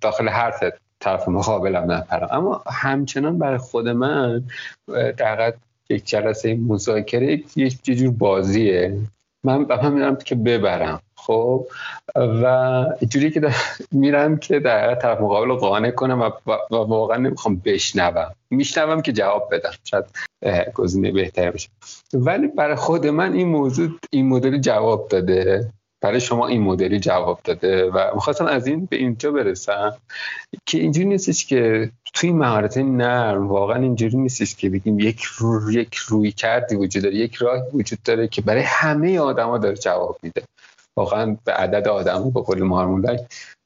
داخل 0.01 0.29
حرفت 0.29 0.73
طرف 0.99 1.27
مقابلم 1.27 1.91
نپرم 1.91 2.27
اما 2.31 2.63
همچنان 2.67 3.39
برای 3.39 3.57
خود 3.57 3.87
من 3.87 4.43
در 5.17 5.53
یک 5.89 6.05
جلسه 6.05 6.55
مذاکره 6.55 7.43
یک 7.55 7.83
جور 7.83 8.11
بازیه. 8.11 8.97
من 9.43 9.65
به 9.65 9.89
میرم 9.89 10.15
که 10.15 10.35
ببرم. 10.35 11.01
خب 11.25 11.67
و 12.15 12.85
جوری 13.09 13.31
که 13.31 13.41
میرم 13.91 14.37
که 14.37 14.59
در 14.59 14.95
طرف 14.95 15.21
مقابل 15.21 15.47
رو 15.47 15.57
قانع 15.57 15.91
کنم 15.91 16.21
و, 16.21 16.51
و 16.71 16.75
واقعا 16.75 17.17
نمی‌خوام 17.17 17.61
بشنوم. 17.65 18.31
میشنوم 18.49 19.01
که 19.01 19.11
جواب 19.13 19.49
بدم. 19.51 19.71
شاید 19.83 20.05
گزینه 20.73 21.11
بهتر 21.11 21.51
بشه 21.51 21.69
ولی 22.13 22.47
برای 22.47 22.75
خود 22.75 23.07
من 23.07 23.33
این 23.33 23.47
موضوع 23.47 23.89
این 24.09 24.27
مدل 24.27 24.57
جواب 24.57 25.07
داده. 25.07 25.71
برای 26.01 26.19
شما 26.19 26.47
این 26.47 26.61
مدلی 26.61 26.99
جواب 26.99 27.39
داده 27.43 27.91
و 27.91 28.11
می‌خواستم 28.13 28.45
از 28.45 28.67
این 28.67 28.85
به 28.85 28.95
اینجا 28.95 29.31
برسم 29.31 29.97
که 30.65 30.77
اینجوری 30.77 31.07
نیستش 31.07 31.45
که 31.45 31.91
توی 32.13 32.31
مهارت 32.31 32.77
نرم 32.77 33.47
واقعا 33.47 33.81
اینجوری 33.81 34.17
نیستش 34.17 34.55
که 34.55 34.69
بگیم 34.69 34.99
یک 34.99 35.21
رو 35.21 35.71
یک 35.71 35.95
روی 35.95 36.31
کردی 36.31 36.75
وجود 36.75 37.03
داره 37.03 37.15
یک 37.15 37.35
راه 37.35 37.63
وجود 37.73 37.99
داره 38.03 38.27
که 38.27 38.41
برای 38.41 38.63
همه 38.65 39.19
آدما 39.19 39.57
داره 39.57 39.75
جواب 39.75 40.17
میده. 40.23 40.41
واقعا 40.97 41.37
به 41.43 41.53
عدد 41.53 41.87
آدم 41.87 42.29
به 42.29 42.41
قول 42.41 42.63
مارمولک 42.63 43.19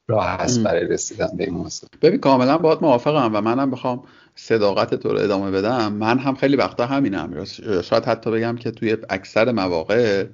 راه 0.08 0.26
هست 0.26 0.64
برای 0.64 0.88
رسیدن 0.88 1.30
به 1.38 1.44
این 1.44 1.54
موضوع. 1.54 1.90
ببین 2.02 2.20
کاملا 2.20 2.58
باید 2.58 2.80
موافقم 2.82 3.36
و 3.36 3.42
منم 3.42 3.72
بخوام 3.72 4.04
صداقت 4.36 4.96
تو 4.96 5.10
رو 5.10 5.20
ادامه 5.20 5.52
بدم. 5.52 5.94
من 5.94 6.20
هم 6.20 6.36
خیلی 6.36 6.56
وقتا 6.56 6.86
همینم. 6.86 7.46
شاید 7.84 8.06
حتی 8.06 8.32
بگم 8.32 8.56
که 8.56 8.72
توی 8.72 8.98
اکثر 9.10 9.52
مواقع 9.52 10.26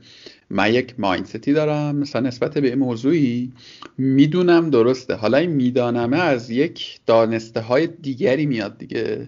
من 0.50 0.74
یک 0.74 0.96
مایندستی 0.98 1.54
دارم 1.54 1.96
مثلا 1.96 2.22
نسبت 2.28 2.58
به 2.58 2.68
این 2.68 2.80
موضوعی 2.80 3.52
می‌دونم 3.98 4.70
درسته. 4.70 5.16
حالا 5.16 5.38
این 5.38 5.50
میدانمه 5.50 6.18
از 6.18 6.50
یک 6.50 7.00
دانسته 7.06 7.60
های 7.62 7.88
دیگری 7.88 8.46
میاد 8.46 8.78
دیگه. 8.78 9.28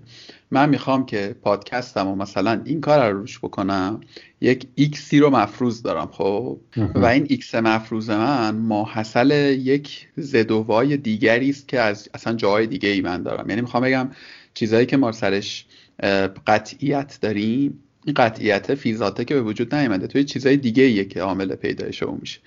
من 0.51 0.69
می‌خوام 0.69 1.05
که 1.05 1.35
پادکستم 1.41 2.07
و 2.07 2.15
مثلا 2.15 2.61
این 2.65 2.81
کار 2.81 3.11
رو 3.11 3.19
روش 3.19 3.39
بکنم 3.39 4.01
یک 4.41 4.67
ایکسی 4.75 5.19
رو 5.19 5.29
مفروض 5.29 5.81
دارم 5.81 6.09
خب؟ 6.11 6.59
و 6.95 7.05
این 7.05 7.25
ایکس 7.29 7.55
مفروض 7.55 8.09
من 8.09 8.55
ماحصل 8.55 9.31
یک 9.61 10.07
زدوای 10.17 10.97
دیگری 10.97 11.49
است 11.49 11.67
که 11.67 11.79
از 11.79 12.09
اصلا 12.13 12.33
جاهای 12.33 12.67
دیگه 12.67 12.89
ای 12.89 13.01
من 13.01 13.23
دارم. 13.23 13.49
یعنی 13.49 13.61
می‌خوام 13.61 13.83
بگم 13.83 14.09
چیزهایی 14.53 14.85
که 14.85 14.97
ما 14.97 15.11
سرش 15.11 15.65
قطعیت 16.47 17.17
داریم 17.21 17.83
این 18.07 18.13
قطعیت 18.13 18.75
فیزاته 18.75 19.25
که 19.25 19.33
به 19.33 19.41
وجود 19.41 19.75
نیامده 19.75 20.07
توی 20.07 20.23
چیزای 20.23 20.57
دیگه 20.57 20.83
ایه 20.83 21.05
که 21.05 21.21
عامل 21.21 21.55
پیدایش 21.55 22.03
اون 22.03 22.17
میشه. 22.21 22.39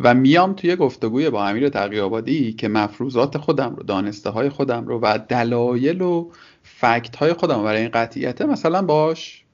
و 0.00 0.14
میام 0.14 0.52
توی 0.52 0.76
گفتگوی 0.76 1.30
با 1.30 1.46
امیر 1.46 1.68
تقیابادی 1.68 2.52
که 2.52 2.68
مفروضات 2.68 3.38
خودم 3.38 3.74
رو 3.76 3.82
دانسته 3.82 4.30
های 4.30 4.48
خودم 4.48 4.86
رو 4.86 5.00
و 5.00 5.18
دلایل 5.28 6.00
و 6.00 6.30
فکت 6.80 7.16
های 7.16 7.32
خودم 7.32 7.62
برای 7.62 7.80
این 7.80 7.90
قطعیت 7.90 8.42
مثلا 8.42 8.82
باش 8.82 9.44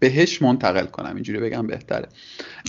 بهش 0.00 0.42
منتقل 0.42 0.86
کنم 0.86 1.14
اینجوری 1.14 1.40
بگم 1.40 1.66
بهتره. 1.66 2.08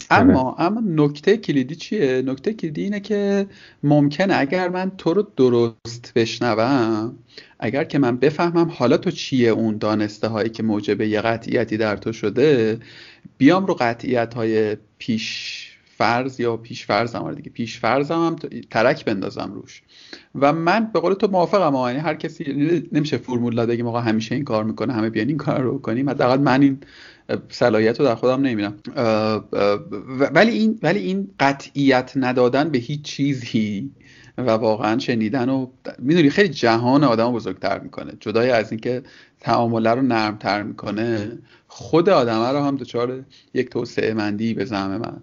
اما 0.09 0.55
اما 0.59 0.83
نکته 0.85 1.37
کلیدی 1.37 1.75
چیه؟ 1.75 2.21
نکته 2.21 2.53
کلیدی 2.53 2.83
اینه 2.83 2.99
که 2.99 3.47
ممکنه 3.83 4.35
اگر 4.37 4.69
من 4.69 4.91
تو 4.97 5.13
رو 5.13 5.27
درست 5.37 6.11
بشنوم 6.15 7.15
اگر 7.59 7.83
که 7.83 7.99
من 7.99 8.17
بفهمم 8.17 8.69
حالا 8.69 8.97
تو 8.97 9.11
چیه 9.11 9.49
اون 9.49 9.77
دانسته 9.77 10.27
هایی 10.27 10.49
که 10.49 10.63
موجب 10.63 11.01
یه 11.01 11.21
قطعیتی 11.21 11.77
در 11.77 11.97
تو 11.97 12.13
شده 12.13 12.79
بیام 13.37 13.65
رو 13.65 13.73
قطعیت 13.73 14.33
های 14.33 14.77
پیش 14.97 15.65
فرض 15.99 16.39
یا 16.39 16.57
پیش 16.57 16.85
فرضم 16.85 17.19
آره 17.19 17.35
دیگه. 17.35 17.49
پیش 17.49 17.79
فرضم 17.79 18.15
هم 18.15 18.35
ترک 18.69 19.05
بندازم 19.05 19.51
روش. 19.53 19.81
و 20.35 20.53
من 20.53 20.89
به 20.93 20.99
قول 20.99 21.13
تو 21.13 21.27
موافقم 21.27 21.87
یعنی 21.87 21.99
هر 21.99 22.15
کسی 22.15 22.43
نمیشه 22.91 23.17
فرمول 23.17 23.65
بگیم 23.65 23.87
آقا 23.87 23.99
همیشه 23.99 24.35
این 24.35 24.43
کار 24.43 24.63
می‌کنه 24.63 24.93
همه 24.93 25.09
بیان 25.09 25.27
این 25.27 25.37
کار 25.37 25.61
رو 25.61 25.79
کنیم. 25.79 26.09
حداقل 26.09 26.39
من 26.39 26.61
این 26.61 26.79
صلاحیت 27.49 27.99
رو 27.99 28.05
در 28.05 28.15
خودم 28.15 28.41
نمی‌بینم. 28.41 28.75
ولی 30.33 30.51
این 30.51 30.79
ولی 30.83 30.99
این 30.99 31.31
قطعیت 31.39 32.13
ندادن 32.15 32.69
به 32.69 32.77
هیچ 32.77 33.01
چیزی 33.01 33.91
و 34.37 34.51
واقعا 34.51 34.99
شنیدن 34.99 35.49
و 35.49 35.67
می‌دونی 35.99 36.29
خیلی 36.29 36.49
جهان 36.49 37.03
آدم 37.03 37.31
بزرگتر 37.31 37.79
می‌کنه. 37.79 38.13
جدای 38.19 38.49
از 38.49 38.71
اینکه 38.71 39.03
تعامله 39.39 39.89
رو 39.89 40.01
نرمتر 40.01 40.63
می‌کنه 40.63 41.31
خود 41.67 42.09
آدمه 42.09 42.51
رو 42.51 42.63
هم 42.63 42.75
دچار 42.75 43.23
یک 43.53 43.69
توسعه 43.69 44.13
مندی 44.13 44.53
به 44.53 44.65
زعم 44.65 44.97
من. 44.97 45.21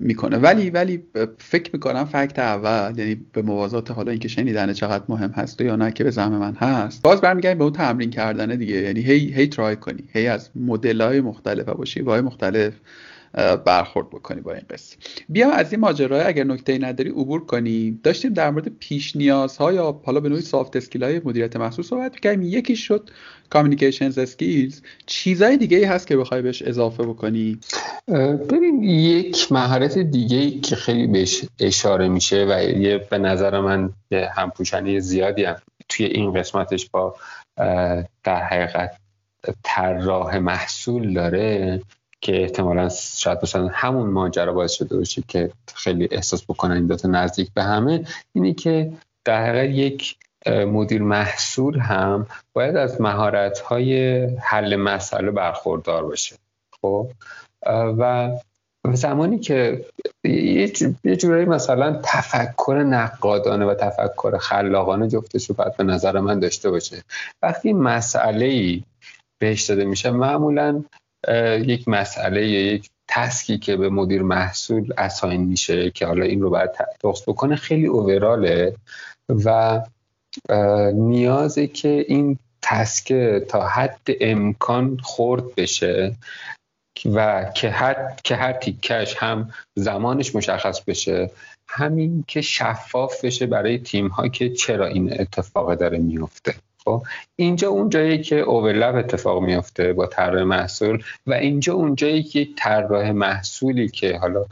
می‌کنه. 0.00 0.38
ولی 0.38 0.70
ولی 0.70 1.02
فکر 1.38 1.70
می‌کنم 1.72 2.04
fact 2.04 2.38
اول 2.38 2.98
یعنی 2.98 3.20
به 3.32 3.42
موازات 3.42 3.90
حالا 3.90 4.10
اینکه 4.10 4.28
شنیدن 4.28 4.72
چقدر 4.72 5.04
مهم 5.08 5.30
هست 5.30 5.60
یا 5.60 5.76
نه 5.76 5.92
که 5.92 6.04
به 6.04 6.10
زعم 6.10 6.32
من 6.32 6.54
هست 6.54 7.02
باز 7.02 7.20
برمیگردیم 7.20 7.58
به 7.58 7.64
اون 7.64 7.72
تمرین 7.72 8.10
کردنه 8.10 8.56
دیگه. 8.56 8.76
یعنی 8.76 9.00
هی 9.00 9.32
هی 9.34 9.46
try 9.46 9.76
کنی 9.76 10.04
هی 10.12 10.26
از 10.26 10.50
مدل 10.56 11.00
های 11.00 11.20
مختلف 11.20 11.68
باشی 11.68 12.00
way 12.00 12.20
مختلف 12.20 12.72
برخورد 13.64 14.10
بکنی 14.10 14.40
با 14.40 14.52
این 14.52 14.62
قصه. 14.70 14.96
بیا 15.28 15.50
از 15.50 15.72
این 15.72 15.80
ماجرا 15.80 16.22
اگر 16.22 16.44
نکته 16.44 16.78
نداری 16.78 17.10
عبور 17.10 17.46
کنیم 17.46 18.00
داشتیم 18.02 18.32
در 18.32 18.50
مورد 18.50 18.68
پیش 18.78 19.16
نیازها 19.16 19.72
یا 19.72 20.00
حالا 20.04 20.20
به 20.20 20.28
نوعی 20.28 20.40
soft 20.40 20.76
skill 20.76 21.04
های 21.04 21.20
مدیریت 21.24 21.56
محصول 21.56 21.84
صحبت 21.84 22.14
می‌کردیم. 22.14 22.42
یکی 22.42 22.76
شد 22.76 23.10
communications 23.52 24.18
skills 24.18 24.80
چیزای 25.06 25.56
دیگه 25.56 25.76
ای 25.76 25.84
هست 25.84 26.06
که 26.06 26.16
بخوای 26.16 26.42
بهش 26.42 26.62
اضافه 26.62 27.02
بکنی؟ 27.02 27.58
ببین 28.50 28.82
یک 28.82 29.52
مهارت 29.52 29.98
دیگه 29.98 30.60
که 30.60 30.76
خیلی 30.76 31.06
بهش 31.06 31.44
اشاره 31.58 32.08
میشه 32.08 32.46
و 32.50 32.62
یه 32.62 32.98
به 32.98 33.18
نظر 33.18 33.60
من 33.60 33.92
همپوشنی 34.12 35.00
زیادی 35.00 35.44
هم 35.44 35.56
توی 35.88 36.06
این 36.06 36.32
قسمتش 36.32 36.90
با 36.90 37.16
در 38.24 38.42
حقیقت 38.42 38.96
طراح 39.62 40.38
محصول 40.38 41.14
داره 41.14 41.80
که 42.20 42.42
احتمالا 42.42 42.88
شاید 43.16 43.38
مثلا 43.42 43.68
همون 43.72 44.10
ماجرا 44.10 44.52
باعث 44.52 44.72
شده 44.72 44.96
باشه 44.96 45.22
که 45.28 45.50
خیلی 45.74 46.08
احساس 46.10 46.44
بکنن 46.44 46.72
این 46.72 46.86
دوتا 46.86 47.08
نزدیک 47.08 47.48
به 47.54 47.62
همه. 47.62 48.04
اینه 48.32 48.54
که 48.54 48.92
در 49.24 49.46
حقیقت 49.46 49.74
یک 49.74 50.16
مدیر 50.46 51.02
محصول 51.02 51.78
هم 51.78 52.26
باید 52.52 52.76
از 52.76 53.00
مهارت 53.00 53.58
های 53.58 54.24
حل 54.36 54.76
مسئله 54.76 55.30
برخوردار 55.30 56.04
باشه. 56.04 56.36
خب؟ 56.80 57.10
و 57.98 58.30
زمانی 58.92 59.38
که 59.38 59.84
یه 61.04 61.16
جورایی 61.16 61.44
مثلا 61.44 62.00
تفکر 62.04 62.84
نقادانه 62.88 63.64
و 63.64 63.74
تفکر 63.74 64.38
خلاقانه 64.38 65.08
جفتش 65.08 65.48
رو 65.50 65.54
باید 65.54 65.76
به 65.76 65.84
نظر 65.84 66.20
من 66.20 66.40
داشته 66.40 66.70
باشه. 66.70 67.02
وقتی 67.42 67.72
مسئله 67.72 68.46
ای 68.46 68.82
بهش 69.38 69.62
داده 69.62 69.84
میشه 69.84 70.10
معمولا 70.10 70.84
یک 71.58 71.88
مسئله 71.88 72.48
یا 72.48 72.72
یک 72.72 72.90
تسکی 73.08 73.58
که 73.58 73.76
به 73.76 73.88
مدیر 73.88 74.22
محصول 74.22 74.92
اساین 74.98 75.40
میشه 75.40 75.90
که 75.90 76.06
حالا 76.06 76.24
این 76.24 76.40
رو 76.40 76.50
باید 76.50 76.70
درست 77.00 77.26
بکنه 77.26 77.56
خیلی 77.56 77.86
اووراله 77.86 78.74
و 79.28 79.80
نیازه 80.94 81.66
که 81.66 82.04
این 82.08 82.38
تسک 82.62 83.12
تا 83.48 83.66
حد 83.66 84.06
امکان 84.20 84.98
خورد 85.02 85.54
بشه 85.54 86.16
و 87.14 87.50
که 87.54 87.70
هر 87.70 88.16
که 88.24 88.36
هر 88.36 88.52
تیکش 88.52 89.16
هم 89.16 89.50
زمانش 89.74 90.34
مشخص 90.34 90.80
بشه. 90.80 91.30
همین 91.68 92.24
که 92.28 92.40
شفاف 92.40 93.24
بشه 93.24 93.46
برای 93.46 93.78
تیم 93.78 94.08
ها 94.08 94.28
که 94.28 94.50
چرا 94.50 94.86
این 94.86 95.20
اتفاق 95.20 95.74
داره 95.74 95.98
میفته 95.98 96.54
خب 96.84 97.02
اینجا 97.36 97.68
اون 97.68 97.88
جایی 97.88 98.22
که 98.22 98.36
اوورلپ 98.36 98.94
اتفاق 98.94 99.42
میفته 99.42 99.92
با 99.92 100.06
طراح 100.06 100.42
محصول 100.42 101.02
و 101.26 101.32
اینجا 101.32 101.74
اون 101.74 101.94
جایی 101.94 102.22
که 102.22 102.48
طراح 102.56 103.10
محصولی 103.10 103.88
که 103.88 104.18
حالا 104.18 104.44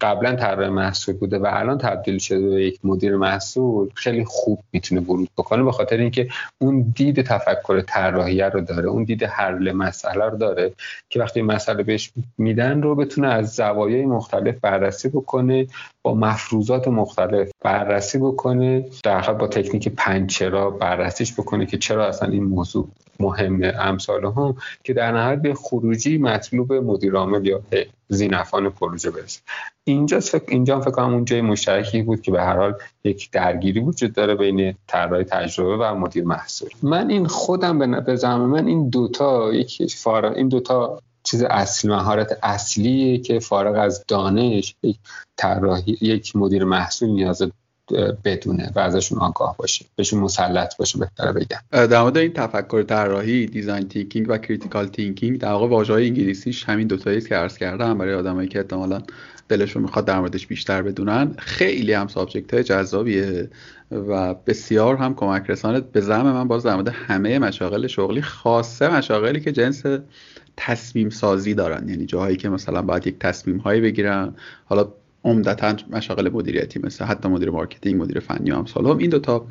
قبلا 0.00 0.36
طراح 0.36 0.68
محصول 0.68 1.16
بوده 1.16 1.38
و 1.38 1.46
الان 1.50 1.78
تبدیل 1.78 2.18
شده 2.18 2.48
به 2.48 2.64
یک 2.64 2.80
مدیر 2.84 3.16
محصول 3.16 3.90
خیلی 3.94 4.24
خوب 4.24 4.60
می‌تونه 4.72 5.00
ورود 5.00 5.28
بکنه 5.38 5.62
به 5.62 5.72
خاطر 5.72 5.96
اینکه 5.96 6.28
اون 6.58 6.92
دید 6.96 7.22
تفکر 7.22 7.80
طراحی 7.80 8.40
رو 8.40 8.60
داره 8.60 8.88
اون 8.88 9.04
دید 9.04 9.24
حل 9.24 9.72
مسئله 9.72 10.24
رو 10.24 10.36
داره 10.36 10.72
که 11.08 11.20
وقتی 11.20 11.42
مسئله 11.42 11.82
بهش 11.82 12.12
میدن 12.38 12.82
رو 12.82 12.94
بتونه 12.94 13.28
از 13.28 13.54
زوایای 13.54 14.06
مختلف 14.06 14.60
بررسی 14.60 15.08
بکنه 15.08 15.66
با 16.02 16.14
مفروضات 16.14 16.88
مختلف 16.88 17.50
بررسی 17.64 18.18
بکنه 18.18 18.84
در 19.04 19.32
با 19.32 19.46
تکنیک 19.46 19.88
پنچرا 19.88 20.70
بررسیش 20.70 21.32
بکنه 21.32 21.66
که 21.66 21.78
چرا 21.78 22.06
اصلا 22.06 22.28
این 22.28 22.44
موضوع 22.44 22.88
مهمه. 23.20 23.74
امثال 23.78 24.24
هم 24.24 24.56
که 24.84 24.92
در 24.92 25.12
نهایت 25.12 25.42
به 25.42 25.54
خروجی 25.54 26.18
مطلوب 26.18 26.72
مدیر 26.72 27.14
عامل 27.14 27.46
یا 27.46 27.60
ذینفعان 28.08 28.70
پروژه 28.70 29.10
برسه. 29.10 29.40
اینجا 29.84 30.20
فکر 30.20 30.44
اینجا 30.48 30.80
فکر 30.80 30.90
کنم 30.90 31.14
اون 31.14 31.24
جای 31.24 31.40
مشترکی 31.40 32.02
بود 32.02 32.20
که 32.20 32.30
به 32.32 32.42
هر 32.42 32.56
حال 32.56 32.74
یک 33.04 33.30
درگیری 33.30 33.80
وجود 33.80 34.12
داره 34.12 34.34
بین 34.34 34.74
طراح 34.86 35.22
تجربه 35.22 35.76
و 35.76 35.94
مدیر 35.94 36.24
محصول. 36.24 36.68
من 36.82 37.10
این 37.10 37.26
خودم 37.26 38.04
به 38.04 38.16
زعم 38.16 38.40
من 38.40 38.66
این 38.66 38.88
دوتا 38.88 39.52
یک 39.54 39.94
فارغ 39.96 40.36
این 40.36 40.48
دوتا 40.48 41.00
چیز 41.30 41.42
اصل 41.42 41.88
مهارت 41.88 42.38
اصلیه 42.42 43.18
که 43.18 43.40
فارغ 43.40 43.78
از 43.78 44.04
دانش 44.08 44.74
یک 44.82 44.96
طراحی 45.36 45.98
یک 46.00 46.36
مدیر 46.36 46.64
محصول 46.64 47.08
نیاز 47.08 47.42
بدونه 48.24 48.72
و 48.74 48.78
ازشون 48.78 49.18
آگاه 49.18 49.56
باشه 49.58 49.84
بهشون 49.96 50.20
مسلط 50.20 50.76
باشه 50.76 50.98
بهتره 50.98 51.32
بگم. 51.32 51.86
در 51.86 52.02
مورد 52.02 52.18
این 52.18 52.32
تفکر 52.32 52.82
طراحی 52.82 53.46
design 53.46 53.88
thinking 53.88 54.26
و 54.28 54.38
critical 54.38 54.86
thinking 54.86 55.40
در 55.40 55.48
واقع 55.48 55.66
واژه‌های 55.66 56.06
انگلیسیش 56.06 56.64
همین 56.64 56.86
دو 56.86 56.96
تایی 56.96 57.20
که 57.20 57.34
عرض 57.34 57.58
کردم 57.58 57.98
برای 57.98 58.14
آدمایی 58.14 58.48
که 58.48 58.58
احتمالاً 58.58 59.02
دلشون 59.48 59.82
می‌خواد 59.82 60.04
در 60.04 60.20
موردش 60.20 60.46
بیشتر 60.46 60.82
بدونن. 60.82 61.34
خیلی 61.38 61.92
هم 61.92 62.08
subject 62.08 62.54
های 62.54 62.62
جذابیه 62.62 63.50
و 63.90 64.34
بسیار 64.34 64.96
هم 64.96 65.14
کمک 65.14 65.44
رسانه 65.48 65.80
به 65.80 66.00
زعم 66.00 66.32
من 66.32 66.48
باز 66.48 66.62
در 66.62 66.74
مورد 66.74 66.88
همه 66.88 67.38
مشاغل 67.38 67.86
شغلی 67.86 68.22
خاصه 68.22 68.96
مشاغلی 68.96 69.40
که 69.40 69.52
جنس 69.52 69.82
تصمیم 70.60 71.10
سازی 71.10 71.54
دارن. 71.54 71.88
یعنی 71.88 72.06
جاهایی 72.06 72.36
که 72.36 72.48
مثلا 72.48 72.82
باید 72.82 73.06
یک 73.06 73.18
تصمیم 73.18 73.56
هایی 73.56 73.80
بگیرن. 73.80 74.34
حالا 74.64 74.88
عمدتا 75.24 75.76
مشاغل 75.90 76.28
مدیریتی 76.28 76.80
مثل 76.82 77.04
حتی 77.04 77.28
مدیر 77.28 77.50
marketing 77.50 78.02
مدیر 78.02 78.20
فنی 78.20 78.50
و 78.50 78.54
امثال. 78.54 78.86
این 78.86 79.10
دوتا 79.10 79.46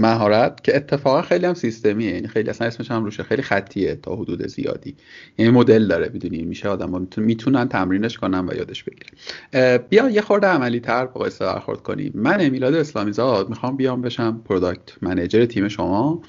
مهارت 0.00 0.64
که 0.64 0.76
اتفاقا 0.76 1.22
خیلی 1.22 1.46
هم 1.46 1.54
سیستمیه. 1.54 2.14
یعنی 2.14 2.28
خیلی 2.28 2.50
اصلا 2.50 2.66
اسمش 2.66 2.90
هم 2.90 3.04
روشه. 3.04 3.22
خیلی 3.22 3.42
خطیه 3.42 3.94
تا 3.94 4.16
حدود 4.16 4.46
زیادی. 4.46 4.96
یعنی 5.38 5.52
مدل 5.52 5.86
داره. 5.86 6.10
می‌دونی؟ 6.12 6.42
میشه 6.42 6.68
آدم 6.68 7.08
می‌تونن 7.16 7.68
تمرینش 7.68 8.18
کنن 8.18 8.48
و 8.48 8.54
یادش 8.54 8.84
بگیرن. 8.84 9.78
بیا 9.88 10.10
یه 10.10 10.20
خورده 10.20 10.46
عملی 10.46 10.80
تر 10.80 11.06
با 11.06 11.20
قصه 11.20 11.44
برخورد 11.44 11.82
کنیم. 11.82 12.12
من 12.14 12.48
میلاد 12.48 12.74
اسلامی 12.74 13.12
زاد 13.12 13.48
می‌خوام 13.48 13.76
بیام 13.76 14.02
بشم 14.02 14.40
product 14.44 15.02
manager 15.02 15.44
تیم 15.44 15.68
شما. 15.68 16.22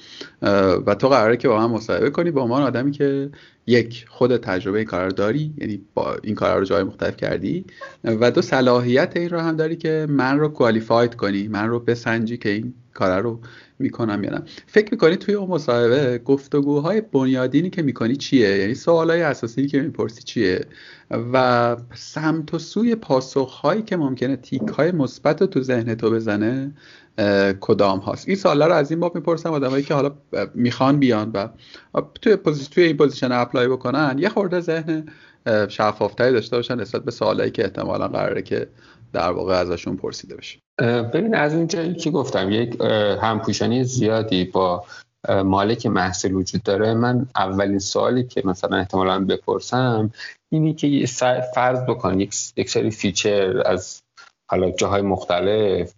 و 0.86 0.94
تو 0.94 1.08
قراره 1.08 1.36
که 1.36 1.48
با 1.48 1.68
من 1.68 1.74
مصاحبه 1.74 2.10
کنی. 2.10 2.30
به 2.30 2.40
عنوان 2.40 2.62
آدمی 2.62 2.90
که 2.90 3.30
یک 3.70 4.06
خود 4.08 4.36
تجربه 4.36 4.84
کار 4.84 5.04
رو 5.04 5.12
داری؟ 5.12 5.54
یعنی 5.58 5.80
یا 5.94 6.16
این 6.22 6.34
کار 6.34 6.58
رو 6.58 6.64
جای 6.64 6.82
مختلف 6.82 7.16
کردی؟ 7.16 7.64
و 8.04 8.30
دو 8.30 8.42
صلاحیت 8.42 9.12
این 9.16 9.30
رو 9.30 9.40
هم 9.40 9.56
داری 9.56 9.76
که 9.76 10.06
من 10.08 10.38
رو 10.38 10.48
qualified 10.48 11.14
کنی 11.14 11.48
من 11.48 11.68
رو 11.68 11.80
بسنجی 11.80 12.36
که 12.36 12.48
این 12.48 12.74
کار 12.94 13.20
رو 13.20 13.40
می‌کنم 13.78 14.24
یا 14.24 14.30
نه. 14.30 14.42
فکر 14.66 14.88
می‌کنی 14.92 15.16
توی 15.16 15.34
اون 15.34 15.50
مصاحبه 15.50 16.18
گفتگوهای 16.18 17.00
بنیادینی 17.00 17.70
که 17.70 17.82
می‌کنی 17.82 18.16
چیه؟ 18.16 18.56
یعنی 18.56 18.74
سوالای 18.74 19.22
اساسی 19.22 19.66
که 19.66 19.80
می‌پرسی 19.80 20.22
چیه؟ 20.22 20.66
و 21.32 21.76
سمت 21.94 22.54
و 22.54 22.58
سوی 22.58 22.94
پاسخهایی 22.94 23.82
که 23.82 23.96
ممکنه 23.96 24.36
تیک 24.36 24.62
های 24.62 24.92
مثبت 24.92 25.40
رو 25.40 25.46
تو 25.46 25.62
ذهن 25.62 25.94
تو 25.94 26.10
بزنه 26.10 26.72
کدام 27.60 27.98
هاست. 27.98 28.28
این 28.28 28.36
سوالا 28.36 28.66
رو 28.66 28.74
از 28.74 28.90
این 28.90 29.00
باب 29.00 29.14
می‌پرسم 29.14 29.52
آدمایی 29.52 29.82
که 29.82 29.94
حالا 29.94 30.10
می‌خوان 30.54 30.98
بیان 30.98 31.30
و 31.34 31.48
توی 32.22 32.36
توی 32.70 32.84
این 32.84 32.96
position 32.96 33.32
apply 33.32 33.68
بکنن 33.68 34.16
یه 34.18 34.28
خورده 34.28 34.60
ذهن 34.60 35.08
شفافتری 35.68 36.32
داشته 36.32 36.56
باشن 36.56 36.80
نسبت 36.80 37.04
به 37.04 37.10
سوالایی 37.10 37.50
که 37.50 37.64
احتمالا 37.64 38.08
قراره 38.08 38.42
که 38.42 38.68
در 39.12 39.30
واقع 39.30 39.54
ازشون 39.54 39.96
پرسیده 39.96 40.36
بشه. 40.36 40.58
ببین 40.80 41.34
از 41.34 41.54
اونجایی 41.54 41.94
که 41.94 42.10
گفتم؟ 42.10 42.50
یک 42.50 42.80
همپوشانی 43.22 43.84
زیادی 43.84 44.44
با 44.44 44.84
مالک 45.44 45.86
محصول 45.86 46.34
وجود 46.34 46.62
داره. 46.62 46.94
من 46.94 47.26
اولین 47.36 47.78
سوالی 47.78 48.24
که 48.24 48.42
مثلا 48.44 48.76
احتمالا 48.76 49.24
بپرسم 49.24 50.10
اینی 50.52 50.74
که 50.74 51.06
فرض 51.54 51.80
بکن 51.88 52.20
یک 52.20 52.70
سری 52.70 52.90
feature 52.90 53.62
از 53.66 54.02
حالا 54.50 54.70
جاهای 54.70 55.02
مختلف 55.02 55.92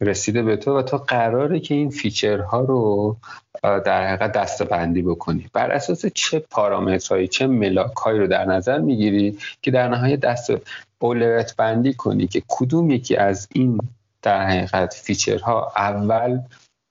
رسیده 0.00 0.42
به 0.42 0.56
تو 0.56 0.78
و 0.78 0.82
تو 0.82 0.96
قراره 0.96 1.60
که 1.60 1.74
این 1.74 1.90
feature 1.90 2.51
ها 2.51 2.60
رو 2.60 3.16
در 3.62 4.06
حقیقت 4.06 4.32
دسته 4.32 4.64
بندی 4.64 5.02
بکنی. 5.02 5.46
بر 5.52 5.70
اساس 5.70 6.06
چه 6.06 6.38
پارامترهایی 6.38 7.28
چه 7.28 7.46
ملاکهایی 7.46 8.18
رو 8.18 8.26
در 8.26 8.44
نظر 8.44 8.78
می‌گیری 8.78 9.38
که 9.62 9.70
در 9.70 9.88
نهایت 9.88 10.20
دست 10.20 10.50
اولویت 10.98 11.56
بندی 11.56 11.94
کنی 11.94 12.26
که 12.26 12.42
کدوم 12.48 12.90
یکی 12.90 13.16
از 13.16 13.48
این 13.52 13.78
در 14.22 14.46
حقیقت 14.46 14.94
feature 14.94 15.62
ها 15.62 15.72
اول 15.76 16.40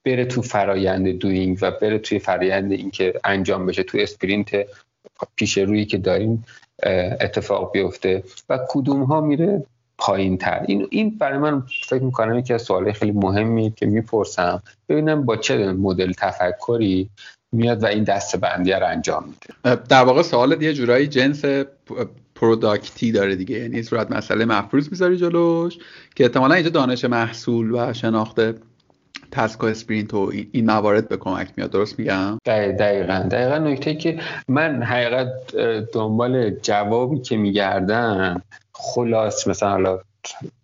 بره 0.05 0.25
تو 0.25 0.41
فرایند 0.41 1.07
doing 1.07 1.57
و 1.61 1.71
بره 1.71 1.99
توی 1.99 2.19
فرایند 2.19 2.71
اینکه 2.71 3.13
انجام 3.23 3.65
بشه 3.65 3.83
تو 3.83 3.97
sprint 3.97 4.67
پیش 5.35 5.57
روی 5.57 5.85
که 5.85 5.97
داریم 5.97 6.45
اتفاق 7.21 7.71
بیفته 7.71 8.23
و 8.49 8.59
کدوم 8.69 9.03
ها 9.03 9.21
میره 9.21 9.63
پایین 9.97 10.37
تر 10.37 10.63
این 10.67 10.87
این 10.91 11.17
برای 11.17 11.37
من 11.37 11.63
فکر 11.89 12.03
می‌کنم 12.03 12.39
یکی 12.39 12.53
از 12.53 12.67
خیلی 12.93 13.11
مهمی 13.11 13.73
که 13.75 13.85
می‌پرسم. 13.85 14.63
ببینم 14.89 15.25
با 15.25 15.37
چه 15.37 15.73
مدل 15.73 16.11
تفکری 16.11 17.09
میاد 17.51 17.83
و 17.83 17.85
این 17.85 18.03
دسته 18.03 18.37
بندی 18.37 18.71
رو 18.71 18.87
انجام 18.87 19.23
میده. 19.23 19.75
در 19.75 20.03
واقع 20.03 20.21
سوال 20.21 20.61
یه 20.61 20.73
جورایی 20.73 21.07
جنس 21.07 21.45
product 22.35 23.02
ی 23.02 23.11
داره 23.11 23.35
دیگه. 23.35 23.59
یعنی 23.59 23.83
صورت 23.83 24.11
مسئله 24.11 24.45
مفروض 24.45 24.89
می‌ذاری 24.91 25.17
جلوش 25.17 25.77
که 26.15 26.23
احتمالا 26.23 26.55
اینجا 26.55 26.69
دانش 26.69 27.05
محصول 27.05 27.71
و 27.71 27.93
شناخت 27.93 28.39
task 29.31 29.63
و 29.63 29.65
sprint 29.65 30.13
و 30.13 30.31
این 30.51 30.65
موارد 30.65 31.09
به 31.09 31.17
کمک 31.17 31.49
میاد 31.57 31.71
درست 31.71 31.99
میگم؟ 31.99 32.37
دقیقا. 32.45 33.27
دقیقا 33.31 33.57
نکته 33.57 33.95
که 33.95 34.19
من 34.47 34.83
حقیقت 34.83 35.55
دنبال 35.93 36.49
جوابی 36.49 37.19
که 37.19 37.37
میگردم 37.37 38.41
خلاص 38.73 39.47
مثلا 39.47 39.69
حالا 39.69 39.99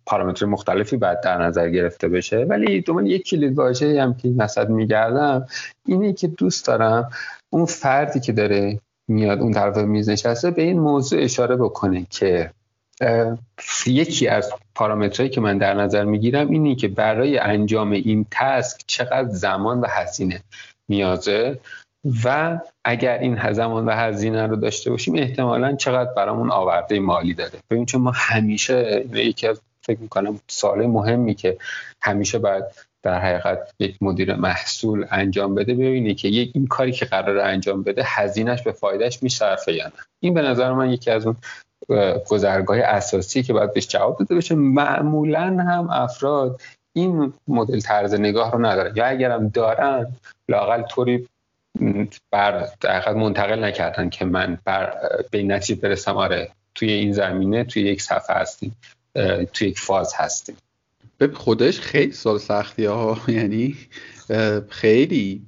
پارامتر 0.06 0.46
مختلفی 0.46 0.96
باید 0.96 1.20
در 1.20 1.42
نظر 1.42 1.70
گرفته 1.70 2.08
بشه 2.08 2.36
ولی 2.36 2.80
دومان 2.80 3.06
یک 3.06 3.28
کلید 3.28 3.58
واژه 3.58 4.02
هم 4.02 4.14
که 4.14 4.28
نصد 4.28 4.68
میگردم 4.68 5.46
اینه 5.86 6.12
که 6.12 6.28
دوست 6.28 6.66
دارم 6.66 7.10
اون 7.50 7.64
فردی 7.64 8.20
که 8.20 8.32
داره 8.32 8.80
میاد 9.08 9.40
اون 9.40 9.52
طرف 9.52 9.76
میز 9.76 10.08
نشسته 10.08 10.50
به 10.50 10.62
این 10.62 10.80
موضوع 10.80 11.22
اشاره 11.22 11.56
بکنه 11.56 12.06
که 12.10 12.50
یکی 13.86 14.28
از 14.28 14.52
پارامترهایی 14.74 15.30
که 15.30 15.40
من 15.40 15.58
در 15.58 15.74
نظر 15.74 16.04
می‌گیرم 16.04 16.50
اینه 16.50 16.74
که 16.74 16.88
برای 16.88 17.38
انجام 17.38 17.90
این 17.90 18.26
تسک 18.30 18.80
چقدر 18.86 19.28
زمان 19.28 19.80
و 19.80 19.86
هزینه 19.88 20.42
نیازه 20.88 21.58
و 22.24 22.58
اگر 22.84 23.18
این 23.18 23.52
زمان 23.52 23.86
و 23.86 23.90
هزینه 23.90 24.46
رو 24.46 24.56
داشته 24.56 24.90
باشیم 24.90 25.14
احتمالا 25.14 25.76
چقدر 25.76 26.10
برامون 26.16 26.50
آورده 26.50 27.00
مالی 27.00 27.34
داره 27.34 27.58
ببین 27.70 27.86
چون 27.86 28.00
ما 28.00 28.12
همیشه 28.14 29.04
یکی 29.14 29.46
از 29.46 29.60
فکر 29.82 30.00
می‌کنم 30.00 30.40
سال 30.48 30.86
مهمی 30.86 31.34
که 31.34 31.58
همیشه 32.02 32.38
باید 32.38 32.64
در 33.02 33.18
حقیقت 33.20 33.74
یک 33.78 34.02
مدیر 34.02 34.34
محصول 34.34 35.06
انجام 35.10 35.54
بده 35.54 35.74
ببینی 35.74 36.14
که 36.14 36.28
یک 36.28 36.50
این 36.54 36.66
کاری 36.66 36.92
که 36.92 37.04
قرار 37.04 37.38
انجام 37.38 37.82
بده 37.82 38.02
هزینهش 38.06 38.62
به 38.62 38.72
فایدهش 38.72 39.22
میصرفه 39.22 39.72
یا 39.72 39.86
نه. 39.86 39.92
این 40.20 40.34
به 40.34 40.42
نظر 40.42 40.72
من 40.72 40.90
یکی 40.90 41.10
از 41.10 41.26
اون 41.26 41.36
گذرگاه 42.28 42.78
اساسی 42.78 43.42
که 43.42 43.52
باید 43.52 43.72
بهش 43.72 43.86
جواب 43.86 44.18
داده 44.18 44.34
بشه 44.34 44.54
معمولا 44.54 45.56
هم 45.68 45.90
افراد 45.90 46.60
این 46.92 47.32
مدل 47.48 47.80
طرز 47.80 48.14
نگاه 48.14 48.52
رو 48.52 48.66
ندارن. 48.66 48.96
یا 48.96 49.06
اگرم 49.06 49.48
دارن 49.48 50.06
لاقل 50.48 50.82
طوری 50.82 51.28
بر 52.30 52.68
منتقل 53.14 53.64
نکردن 53.64 54.08
که 54.08 54.24
من 54.24 54.58
بر 54.64 54.94
به 55.30 55.38
این 55.38 55.52
نتیجه 55.52 55.80
برسم 55.80 56.16
آره 56.16 56.50
توی 56.74 56.92
این 56.92 57.12
زمینه 57.12 57.64
توی 57.64 57.82
یک 57.82 58.02
صفحه 58.02 58.36
هستیم 58.36 58.76
توی 59.52 59.68
یک 59.68 59.78
فاز 59.78 60.14
هستیم. 60.16 60.56
به 61.18 61.28
خودش 61.28 61.80
خیلی 61.80 62.12
سال 62.12 62.38
سختی 62.38 62.84
ها 62.84 63.18
یعنی 63.28 63.76
خیلی 64.68 65.42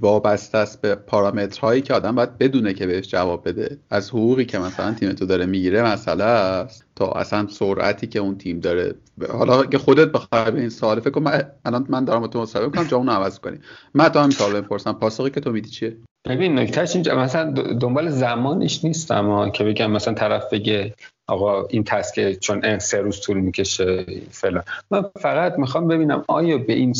وابسته 0.00 0.58
است 0.58 0.80
به 0.80 0.94
پارامترهایی 0.94 1.82
که 1.82 1.94
آدم 1.94 2.14
باید 2.14 2.38
بدونه 2.38 2.74
که 2.74 2.86
بهش 2.86 3.08
جواب 3.08 3.48
بده. 3.48 3.78
از 3.90 4.10
حقوقی 4.10 4.44
که 4.44 4.58
مثلا 4.58 4.94
تیم 4.94 5.12
تو 5.12 5.26
داره 5.26 5.46
می‌گیره 5.46 5.92
مسئله 5.92 6.24
است. 6.24 6.84
تا 6.96 7.12
اصلا 7.12 7.46
سرعتی 7.50 8.06
که 8.06 8.18
اون 8.18 8.38
تیم 8.38 8.60
داره. 8.60 8.94
حالا 9.28 9.66
که 9.66 9.78
خودت 9.78 10.12
بخوای 10.12 10.50
به 10.50 10.60
این 10.60 10.68
سوال 10.68 11.00
فکر 11.00 11.10
کنم 11.10 11.42
الان 11.64 11.86
من 11.88 12.04
دارم 12.04 12.26
تو 12.26 12.42
مصاحبه 12.42 12.66
می‌کنم 12.66 12.86
جامون 12.86 13.08
عوض 13.08 13.38
کنی. 13.38 13.58
من 13.94 14.08
تا 14.08 14.22
همین 14.22 14.36
سوال 14.36 14.60
بپرسم. 14.60 14.92
پاسخی 14.92 15.30
که 15.30 15.40
تو 15.40 15.52
میدی 15.52 15.70
چیه؟ 15.70 15.96
ببین 16.26 16.58
نکتهش 16.58 16.94
اینجا 16.94 17.14
مثلا 17.18 17.50
دنبال 17.80 18.08
زمانش 18.08 18.84
نیستم 18.84 19.50
که 19.50 19.64
بگم 19.64 19.90
مثلا 19.90 20.14
طرف 20.14 20.52
بگه 20.52 20.94
آقا 21.26 21.66
این 21.66 21.84
task 21.84 22.38
چون 22.38 22.78
سه 22.78 23.00
روز 23.00 23.20
طول 23.20 23.40
می‌کشه 23.40 24.06
فلان. 24.30 24.62
من 24.90 25.04
فقط 25.20 25.58
می‌خوام 25.58 25.88
ببینم 25.88 26.24
آیا 26.28 26.58
به 26.58 26.72
این 26.72 26.94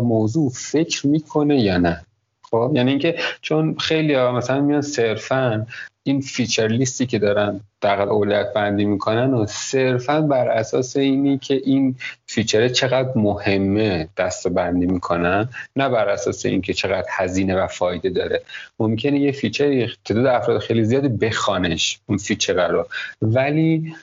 موضوع 0.00 0.50
فکر 0.50 1.06
می‌کنه 1.06 1.60
یا 1.60 1.78
نه. 1.78 2.04
خب 2.42 2.72
یعنی 2.74 2.90
اینکه 2.90 3.18
چون 3.40 3.76
خیلی 3.78 4.14
ها 4.14 4.32
مثلا 4.32 4.60
میان 4.60 4.80
صرفا 4.80 5.66
این 6.06 6.20
feature 6.20 6.68
list 6.68 6.98
ی 6.98 7.06
که 7.06 7.18
دارن 7.18 7.60
در 7.80 8.02
اولویت 8.02 8.52
بندی 8.52 8.84
می‌کنن 8.84 9.34
و 9.34 9.46
صرفا 9.46 10.20
بر 10.20 10.48
اساس 10.48 10.96
اینی 10.96 11.38
که 11.38 11.54
این 11.64 11.96
feature 12.26 12.63
ه 12.63 12.68
چقدر 12.68 13.08
مهمه 13.16 14.08
دسته 14.16 14.48
بندی 14.48 14.86
می‌کنن 14.86 15.48
نه 15.76 15.88
بر 15.88 16.08
اساس 16.08 16.46
اینکه 16.46 16.72
چقدر 16.72 17.06
هزینه 17.10 17.56
و 17.56 17.66
فایده 17.66 18.10
داره. 18.10 18.42
ممکنه 18.78 19.20
یه 19.20 19.32
feature 19.32 19.96
تعداد 20.04 20.26
افراد 20.26 20.60
خیلی 20.60 20.84
زیادی 20.84 21.08
بخوانش 21.08 21.98
اون 22.06 22.18
feature 22.18 22.68
رو. 22.68 22.86
ولی 23.22 23.94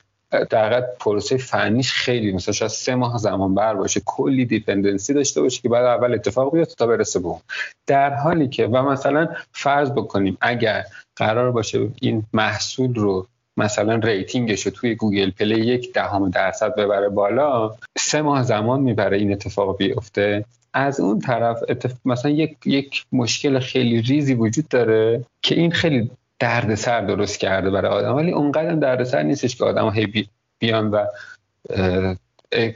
در 0.50 0.80
پروسه 0.80 1.36
فنیش 1.36 1.92
خیلی 1.92 2.32
مثلا 2.32 2.52
شاید 2.52 2.70
سه 2.70 2.94
ماه 2.94 3.18
زمان 3.18 3.54
بر 3.54 3.74
باشه 3.74 4.02
کلی 4.04 4.44
dependency 4.44 5.14
داشته 5.14 5.40
باشه 5.40 5.60
که 5.62 5.68
بعد 5.68 5.84
اول 5.84 6.14
اتفاق 6.14 6.52
بیفته 6.52 6.66
تا 6.66 6.86
برسه 6.86 7.20
به 7.20 7.34
در 7.86 8.14
حالی 8.14 8.48
که 8.48 8.66
و 8.66 8.82
مثلا 8.82 9.28
فرض 9.52 9.90
بکنیم 9.90 10.38
اگر 10.40 10.84
قرار 11.16 11.50
باشه 11.50 11.88
این 12.00 12.24
محصول 12.32 12.94
رو 12.94 13.26
مثلا 13.56 13.94
rating 13.94 14.48
ش 14.48 14.66
رو 14.66 14.72
توی 14.72 14.94
Google 14.94 15.30
Play 15.30 15.60
یک 15.60 15.92
دهم 15.92 16.30
درصد 16.30 16.74
ببره 16.74 17.08
بالا 17.08 17.74
سه 17.98 18.22
ماه 18.22 18.42
زمان 18.42 18.80
می‌بره 18.80 19.16
این 19.16 19.32
اتفاق 19.32 19.76
بیفته. 19.76 20.44
از 20.74 21.00
اون 21.00 21.18
طرف 21.18 21.58
مثلا 22.04 22.30
یک 22.30 22.56
یک 22.64 23.04
مشکل 23.12 23.58
خیلی 23.58 24.02
ریزی 24.02 24.34
وجود 24.34 24.68
داره 24.68 25.24
که 25.42 25.54
این 25.54 25.70
خیلی 25.70 26.10
دردسر 26.42 27.00
درست 27.00 27.40
کرده 27.40 27.70
برای 27.70 27.90
آدم. 27.92 28.14
ولی 28.14 28.32
اونقدر 28.32 28.74
دردسر 28.74 29.22
نیستش 29.22 29.56
که 29.56 29.64
آدم 29.64 29.90
هی 29.90 30.28
بیان 30.58 30.90
و 30.90 31.06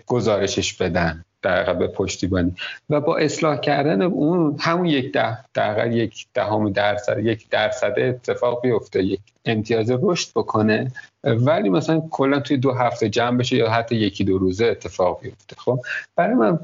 گزارشش 0.06 0.72
بدن 0.74 1.24
دقیقا 1.42 1.74
به 1.74 1.88
پشتیبانی. 1.88 2.54
و 2.90 3.00
با 3.00 3.16
اصلاح 3.16 3.60
کردن 3.60 4.02
اون 4.02 4.56
همون 4.60 4.86
یک 4.86 5.12
ده 5.12 5.38
دقیقا 5.54 5.86
یک 5.86 6.26
دهم 6.34 6.72
درصد 6.72 7.18
یک 7.18 7.48
درصد 7.48 7.94
اتفاق 7.98 8.62
بیفته 8.62 9.02
یک 9.02 9.20
امتیاز 9.44 9.90
رشد 10.02 10.28
بکنه. 10.36 10.92
ولی 11.26 11.68
مثلا 11.68 12.00
کلا 12.10 12.40
توی 12.40 12.56
دو 12.56 12.72
هفته 12.72 13.08
جمع 13.08 13.38
بشه 13.38 13.56
یا 13.56 13.70
حتی 13.70 13.96
یکی 13.96 14.24
دو 14.24 14.38
روزه 14.38 14.66
اتفاق 14.66 15.20
بیفته 15.20 15.56
خب؟ 15.56 15.80
برای 16.16 16.34
من 16.34 16.58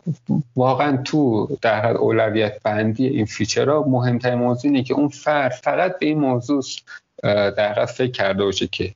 واقعا 0.57 0.97
تو 0.97 1.49
در 1.63 1.81
حد 1.81 1.97
اولویت 1.97 2.63
بندی 2.63 3.07
این 3.07 3.25
فیچرها 3.25 3.85
مهمترین 3.89 4.39
موضوع 4.39 4.71
اینه 4.71 4.83
که 4.83 4.95
اون 4.95 5.09
فرد 5.09 5.53
فقط 5.53 5.99
به 5.99 6.07
این 6.07 6.19
موضوع 6.19 6.63
در 7.23 7.87
فکر 7.87 8.11
کرده 8.11 8.45
باشه 8.45 8.67
که 8.67 8.95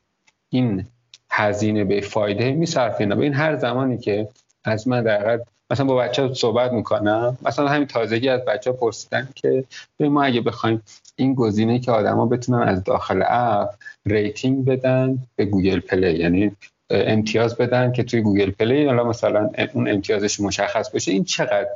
این 0.48 0.86
هزینه 1.30 1.84
به 1.84 2.00
فایده 2.00 2.52
میصرفه 2.52 3.06
به 3.06 3.22
این 3.22 3.34
هر 3.34 3.56
زمانی 3.56 3.98
که 3.98 4.28
از 4.64 4.88
من 4.88 5.02
در 5.02 5.40
مثلا 5.70 5.86
با 5.86 5.96
بچه 5.96 6.34
صحبت 6.34 6.72
می‌کنم 6.72 7.38
مثلا 7.42 7.68
همین 7.68 7.86
تازگی 7.86 8.28
از 8.28 8.44
بچه 8.44 8.72
پرسیدن 8.72 9.28
که 9.34 9.64
ما 10.00 10.22
اگه 10.22 10.40
بخوایم 10.40 10.82
این 11.16 11.34
گزینه 11.34 11.78
که 11.78 11.92
آدما 11.92 12.26
بتونن 12.26 12.68
از 12.68 12.84
داخل 12.84 13.22
اپ 13.26 13.74
rating 14.06 14.64
بدن 14.64 15.18
به 15.36 15.44
Google 15.44 15.80
Play. 15.80 16.12
یعنی 16.12 16.56
امتیاز 16.90 17.56
بدن 17.56 17.92
که 17.92 18.02
توی 18.02 18.20
Google 18.20 18.50
Play. 18.50 18.86
حالا 18.86 19.04
مثلا 19.04 19.50
اون 19.72 19.88
امتیازش 19.88 20.40
مشخص 20.40 20.90
بشه. 20.90 21.12
این 21.12 21.24
چقدر 21.24 21.68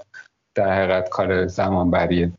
در 0.54 0.72
حقیقت 0.72 1.08
کار 1.08 1.46
زمان 1.46 1.90
بریه 1.90 2.32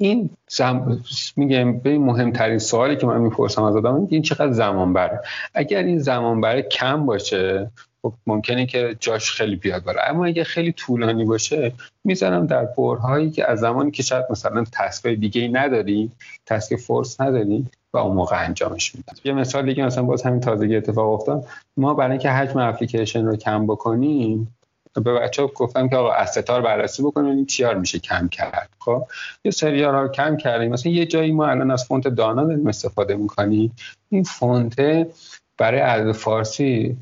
این 0.00 0.30
زم... 0.48 1.02
میگم 1.36 1.78
به 1.78 1.98
مهمترین 1.98 2.58
سوالی 2.58 2.96
که 2.96 3.06
من 3.06 3.20
می‌پرسم 3.20 3.62
از 3.62 3.76
آدم 3.76 4.06
این 4.10 4.22
چقدر 4.22 4.52
زمان 4.52 4.92
بره 4.92 5.20
اگر 5.54 5.82
این 5.82 5.98
زمان 5.98 6.40
بریه 6.40 6.62
کم 6.62 7.06
باشه 7.06 7.70
خب 8.02 8.12
ممکنه 8.26 8.66
که 8.66 8.96
جاش 9.00 9.30
خیلی 9.30 9.56
بیاد 9.56 9.84
بالا. 9.84 10.02
اما 10.02 10.26
اگه 10.26 10.44
خیلی 10.44 10.72
طولانی 10.72 11.24
باشه 11.24 11.72
می‌زنم 12.04 12.46
در 12.46 12.64
برهه‌هایی 12.64 13.30
که 13.30 13.50
از 13.50 13.60
زمانی 13.60 13.90
که 13.90 14.02
شاید 14.02 14.24
مثلا 14.30 14.64
task 14.72 15.07
ای 15.07 15.16
دیگه 15.16 15.42
ای 15.42 15.48
نداری 15.48 16.10
task 16.46 16.76
force 16.76 17.20
نداری 17.20 17.66
و 17.92 17.98
اون 17.98 18.16
موقع 18.16 18.44
انجامش 18.44 18.94
میدن 18.94 19.12
یه 19.24 19.32
مثال 19.32 19.66
دیگه 19.66 19.86
مثلا 19.86 20.02
باز 20.02 20.22
همین 20.22 20.40
تازگی 20.40 20.76
اتفاق 20.76 21.12
افتاد. 21.12 21.46
ما 21.76 21.94
برای 21.94 22.10
اینکه 22.10 22.30
حجم 22.30 22.58
اپلیکیشن 22.58 23.24
رو 23.24 23.36
کم 23.36 23.66
بکنیم 23.66 24.54
به 24.94 25.12
بچه 25.12 25.42
ها 25.42 25.48
گفتم 25.48 25.88
که 25.88 25.96
آقا 25.96 26.12
از 26.12 26.30
ساختار 26.30 26.62
بررسی 26.62 27.02
بکنیم 27.02 27.30
این 27.30 27.46
چیا 27.46 27.63
رو 27.63 27.74
میشه 27.74 27.98
کم 27.98 28.28
کرد. 28.28 28.68
خب 28.78 29.06
یه 29.44 29.50
سریا 29.50 29.94
رو 29.94 30.08
کم 30.08 30.36
کردیم. 30.36 30.72
مثلا 30.72 30.92
یه 30.92 31.06
جایی 31.06 31.32
ما 31.32 31.46
الان 31.46 31.70
از 31.70 31.84
فونت 31.84 32.08
دانا 32.08 32.44
داریم 32.44 32.66
استفاده 32.66 33.16
می‌کنیم. 33.16 33.76
این 34.08 34.22
فونت 34.22 35.06
برای 35.58 35.80
عدد 35.80 36.12
فارسی 36.12 36.96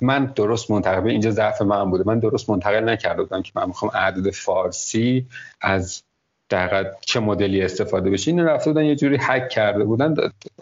من 0.00 0.24
درست 0.24 0.70
منتقل 0.70 1.08
اینجا 1.08 1.30
ضعف 1.30 1.62
من 1.62 1.90
بوده. 1.90 2.04
من 2.06 2.18
درست 2.18 2.50
منتقل 2.50 2.88
نکرده 2.88 3.22
بودم 3.22 3.42
که 3.42 3.52
من 3.54 3.66
می‌خوام 3.66 3.90
عدد 3.94 4.30
فارسی 4.30 5.26
از 5.60 6.02
دقیقا 6.50 6.84
چه 7.00 7.20
مدلی 7.20 7.62
استفاده 7.62 8.10
بشه. 8.10 8.30
این 8.30 8.40
رفته 8.40 8.70
بودن 8.70 8.84
یه 8.84 8.96
جوری 8.96 9.16
حک 9.16 9.48
کرده 9.48 9.84
بودن 9.84 10.14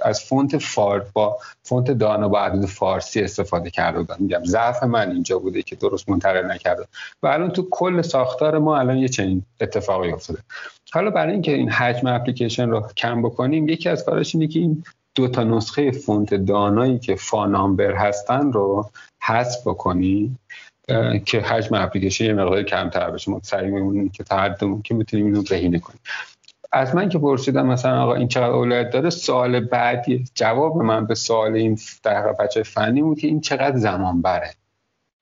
از 0.03 0.25
فونت 0.25 0.59
فار 0.59 1.07
با 1.13 1.39
فونت 1.63 1.91
دانا 1.91 2.29
با 2.29 2.41
عدد 2.41 2.67
فارسی 2.67 3.21
استفاده 3.21 3.71
کرده 3.71 3.99
بودن. 3.99 4.17
میگم 4.19 4.45
ضعف 4.45 4.83
من 4.83 5.11
اینجا 5.11 5.39
بوده 5.39 5.63
که 5.63 5.77
درست 5.77 6.09
منتقل 6.09 6.51
نکرده 6.51 6.85
و 7.23 7.27
الان 7.27 7.51
تو 7.51 7.69
کل 7.71 8.03
ساختار 8.03 8.59
ما 8.59 8.79
الان 8.79 8.97
یه 8.97 9.09
چنین 9.09 9.43
اتفاقی 9.61 10.13
افتاده. 10.13 10.41
حالا 10.93 11.11
برای 11.11 11.33
اینکه 11.33 11.53
این 11.53 11.71
حجم 11.71 12.07
اپلیکیشن 12.07 12.71
رو 12.71 12.89
کم 12.97 13.23
بکنیم 13.23 13.69
یکی 13.69 13.89
از 13.89 14.05
کاراش 14.05 14.35
اینه 14.35 14.47
که 14.47 14.59
این 14.59 14.85
دو 15.17 15.29
تا 15.29 15.45
نسخه 15.45 15.91
فونت 15.91 16.35
دانایی 16.35 16.99
که 16.99 17.15
فانامبر 17.15 17.95
هستن 17.95 18.53
رو 18.53 18.91
حذف 19.23 19.67
بکنی 19.67 20.37
که 21.25 21.41
حجم 21.41 21.75
اپلیکیشن 21.75 22.25
یه 22.25 22.33
مقدار 22.33 22.63
کمتر 22.63 23.11
بشه. 23.11 23.31
ما 23.31 23.41
سعی 23.43 23.71
میمونیم 23.71 24.09
که 24.09 24.25
حد 24.31 24.61
که 24.85 24.95
می‌تونیم 24.95 25.27
اینو 25.27 25.43
بهینه 25.43 25.79
کنیم. 25.79 26.01
از 26.73 26.95
من 26.95 27.09
که 27.09 27.19
پرسیدم 27.19 27.67
مثلا 27.67 28.03
آقا 28.03 28.15
این 28.15 28.29
چقدر 28.29 28.51
اولویت 28.51 28.91
داره 28.91 29.11
سوال 29.11 29.61
بعدی 29.61 30.25
جواب 30.35 30.77
من 30.77 31.07
به 31.07 31.15
سوال 31.15 31.55
این 31.55 31.79
در 32.03 32.33
بچه 32.33 32.63
فنی 32.63 33.03
بود 33.03 33.19
که 33.19 33.27
این 33.27 33.41
چقدر 33.41 33.77
زمان 33.77 34.23
بره 34.23 34.51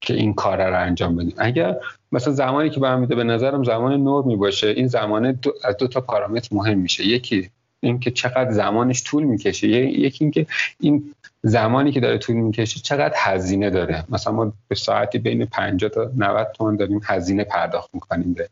که 0.00 0.14
این 0.14 0.34
کار 0.34 0.70
رو 0.70 0.80
انجام 0.80 1.16
بدیم. 1.16 1.34
اگر 1.38 1.76
مثلا 2.12 2.32
زمانی 2.32 2.70
که 2.70 2.80
برمیده 2.80 3.14
به 3.14 3.24
نظرم 3.24 3.64
زمان 3.64 4.04
نرمی 4.04 4.36
باشه 4.36 4.66
این 4.66 4.86
زمان 4.86 5.32
دو 5.32 5.52
از 5.64 5.76
دو 5.76 5.88
تا 5.88 6.00
پارامتر 6.00 6.48
مهم 6.52 6.78
میشه. 6.78 7.06
یکی 7.06 7.50
اینکه 7.85 8.11
چقدر 8.11 8.51
زمانش 8.51 9.02
طول 9.05 9.23
می‌کشه. 9.23 9.69
یکی 9.69 10.24
اینکه 10.24 10.47
این 10.81 11.15
زمانی 11.43 11.93
که 11.93 12.01
داره 12.01 12.19
طول 12.19 12.36
می‌کشه 12.36 12.81
چقدر 12.81 13.15
هزینه 13.16 13.70
داره. 13.70 14.05
مثلا 14.09 14.32
ما 14.32 14.52
به 14.69 14.74
ساعتی 14.74 15.19
بین 15.19 15.44
50 15.44 15.90
تا 15.90 16.11
90 16.16 16.52
تومن 16.52 16.77
داریم 16.77 17.01
هزینه 17.05 17.44
پرداخت 17.44 17.90
می‌کنیم 17.94 18.32
به 18.32 18.48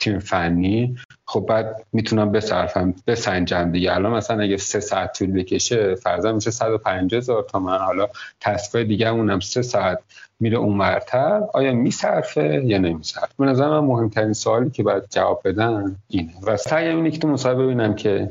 تیم 0.00 0.18
فنی. 0.18 0.96
خب 1.24 1.46
بعد 1.48 1.86
می‌تونم 1.92 2.32
بصرفم 2.32 2.94
بسنجم 3.06 3.72
دیگه. 3.72 3.94
الان 3.94 4.12
مثلا 4.12 4.42
اگه 4.42 4.56
سه 4.56 4.80
ساعت 4.80 5.18
طول 5.18 5.32
بکشه 5.32 5.94
فرضا 5.94 6.32
میشه 6.32 6.50
150 6.50 7.18
هزار 7.18 7.42
تومن 7.42 7.78
حالا 7.78 8.08
تصفیه 8.40 8.84
دیگه 8.84 9.08
اونم 9.08 9.40
سه 9.40 9.62
ساعت 9.62 9.98
میره 10.40 10.58
اونورتر. 10.58 11.42
آیا 11.54 11.72
میصرفه 11.72 12.62
یا 12.64 12.78
نمیصرفه؟ 12.78 13.28
به 13.38 13.44
نظر 13.44 13.68
من 13.68 13.78
مهمترین 13.78 14.32
سوالی 14.32 14.70
که 14.70 14.82
باید 14.82 15.02
جواب 15.10 15.40
بدن 15.44 15.96
اینه. 16.08 16.32
و 16.42 16.56
سعی 16.56 16.88
اینه 16.88 17.10
که 17.10 17.18
تو 17.18 17.28
مصاحبه 17.28 17.64
ببینم 17.64 17.94
که 17.94 18.30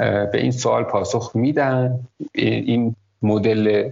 به 0.00 0.30
این 0.34 0.50
سوال 0.50 0.84
پاسخ 0.84 1.30
میدن؟ 1.34 2.00
این 2.32 2.96
مدل 3.22 3.90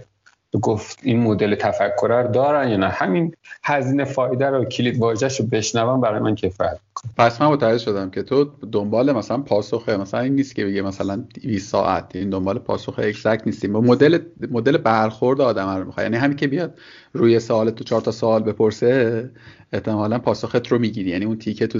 گفت 0.61 0.99
این 1.03 1.19
مدل 1.19 1.55
تفکر 1.55 2.07
رو 2.07 2.31
دارن 2.31 2.69
یا 2.69 2.77
نه؟ 2.77 2.87
همین 2.87 3.35
هزینه 3.63 4.03
فایده 4.03 4.49
رو 4.49 4.65
کلید 4.65 4.97
واژه‌ش 4.97 5.39
رو 5.39 5.45
بشنوم 5.45 6.01
برای 6.01 6.19
من 6.19 6.35
کفایت 6.35 6.79
پس 7.17 7.41
من 7.41 7.47
متوجه 7.47 7.77
شدم 7.77 8.09
که 8.09 8.23
تو 8.23 8.51
دنبال 8.71 9.11
مثلا 9.11 9.37
پاسخ 9.37 9.89
مثلا 9.89 10.19
این 10.19 10.35
نیست 10.35 10.55
که 10.55 10.65
بگه 10.65 10.81
مثلا 10.81 11.23
20 11.41 11.69
ساعت 11.69 12.15
این 12.15 12.29
دنبال 12.29 12.59
پاسخ 12.59 12.99
اکزکت 12.99 13.41
نیستیم. 13.45 13.71
مدل 13.71 14.19
مدل 14.51 14.77
برخورد 14.77 15.41
آدم 15.41 15.69
رو 15.77 15.85
می‌خواد 15.85 16.03
یعنی 16.03 16.17
همین 16.17 16.37
که 16.37 16.47
بیاد 16.47 16.79
روی 17.13 17.39
سوال 17.39 17.69
تو 17.69 17.83
چهار 17.83 18.01
تا 18.01 18.11
سوال 18.11 18.43
بپرسه 18.43 19.29
احتمالا 19.73 20.19
پاسخت 20.19 20.67
رو 20.67 20.79
می‌گیری. 20.79 21.09
یعنی 21.09 21.25
اون 21.25 21.37
تیکه 21.37 21.67
تو 21.67 21.79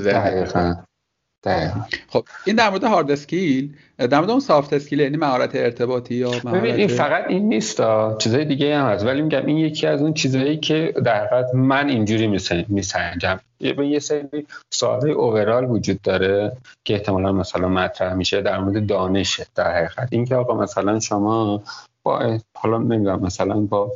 ذهنت 1.46 1.74
خب 2.08 2.26
این 2.46 2.56
در 2.56 2.70
مورد 2.70 2.84
hard 2.84 3.12
skill 3.12 3.76
در 3.98 4.18
مورد 4.18 4.30
اون 4.30 4.40
soft 4.40 4.74
skill 4.74 5.00
یعنی 5.00 5.18
مهارت 5.18 5.56
ارتباطی 5.56 6.16
یا 6.16 6.32
مهارت 6.44 6.64
این 6.64 6.88
فقط 6.88 7.26
این 7.28 7.50
نیست 7.50 7.82
چیزای 8.18 8.46
دیگه 8.46 8.78
هم 8.78 8.86
هست. 8.86 9.06
ولی 9.06 9.22
میگم 9.22 9.46
این 9.46 9.58
یکی 9.58 9.88
از 9.88 10.02
اون 10.02 10.14
چیزایی 10.14 10.58
که 10.58 10.94
در 11.06 11.26
حقیقت 11.26 11.56
من 11.56 11.90
اینجوری 11.90 12.28
میسنجم. 12.68 13.40
یه 13.60 14.00
سری 14.00 14.48
سوال 14.70 15.10
overall 15.10 15.66
وجود 15.66 16.02
داره 16.02 16.52
که 16.86 16.94
احتمالا 16.94 17.32
مثلا 17.32 17.68
مطرح 17.68 18.14
میشه 18.14 18.42
در 18.42 18.60
مورد 18.60 18.86
دانش 18.86 19.42
در 19.56 19.76
حقیقت. 19.76 20.08
اینکه 20.12 20.36
آقا 20.36 20.54
مثلا 20.54 21.00
شما 21.00 21.64
با 22.04 22.38
حالا 22.58 22.78
نمی‌دونم 22.78 23.22
مثلا 23.22 23.60
با 23.60 23.92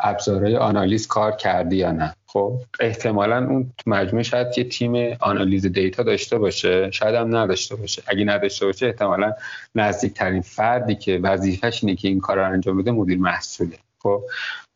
ابزارهای 0.00 0.56
آنالیز 0.56 1.06
کار 1.06 1.32
کردی 1.32 1.76
یا 1.76 1.92
نه. 1.92 2.14
خب 2.36 2.58
احتمالا 2.80 3.46
اون 3.46 3.72
مجموعه 3.86 4.22
شاید 4.22 4.58
یه 4.58 4.64
تیم 4.64 5.16
آنالیز 5.20 5.66
data 5.66 6.02
داشته 6.02 6.38
باشه 6.38 6.90
شاید 6.90 7.14
هم 7.14 7.36
نداشته 7.36 7.76
باشه. 7.76 8.02
اگه 8.06 8.24
نداشته 8.24 8.66
باشه 8.66 8.86
احتمالا 8.86 9.32
نزدیکترین 9.74 10.42
فردی 10.42 10.94
که 10.94 11.18
وظیفش 11.22 11.84
اینه 11.84 11.96
که 11.96 12.08
این 12.08 12.20
کار 12.20 12.36
رو 12.36 12.52
انجام 12.52 12.78
بده 12.78 12.90
مدیر 12.90 13.18
محصوله. 13.18 13.78
خب 14.02 14.22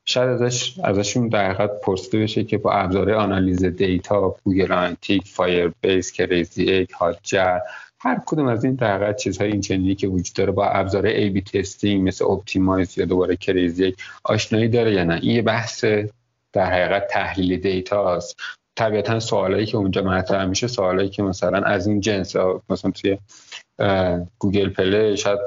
شاید 0.04 0.28
ازش 0.28 0.74
ازشون 0.84 1.28
در 1.28 1.50
حقیقت 1.50 1.70
پرسیده 1.80 2.18
بشه 2.18 2.44
که 2.44 2.58
با 2.58 2.72
ابزار 2.72 3.10
آنالیز 3.10 3.64
data 3.64 4.36
Google 4.44 4.72
Analytic 4.72 5.26
Firebase 5.26 6.12
Crazy 6.12 6.62
Egg 6.62 6.90
Hotjar 6.90 7.58
هر 8.00 8.20
کدوم 8.26 8.46
از 8.46 8.64
این 8.64 8.74
در 8.74 9.12
چیزهای 9.12 9.52
این 9.52 9.60
چنینی 9.60 9.94
که 9.94 10.08
وجود 10.08 10.36
داره 10.36 10.52
با 10.52 10.66
ابزار 10.66 11.06
A/B 11.06 11.42
testing 11.42 12.08
مثل 12.08 12.24
Optimize 12.24 12.98
یا 12.98 13.04
دوباره 13.04 13.36
Crazy 13.36 13.94
آشنایی 14.24 14.68
داره 14.68 14.92
یا 14.92 15.04
نه. 15.04 15.14
این 15.22 15.36
یه 15.36 15.42
بحث 15.42 15.84
در 16.52 16.72
حقیقت 16.72 17.06
تحلیل 17.06 17.60
data 17.60 18.16
است. 18.16 18.36
طبیعتا 18.76 19.20
سوالایی 19.20 19.66
که 19.66 19.76
اونجا 19.76 20.02
مطرح 20.02 20.44
میشه 20.44 20.66
سوالایی 20.66 21.08
که 21.08 21.22
مثلا 21.22 21.58
از 21.58 21.86
این 21.86 22.00
جنس 22.00 22.36
مثلا 22.70 22.90
توی 22.90 23.18
Google 24.38 24.68
Play 24.68 25.16
شاید 25.16 25.38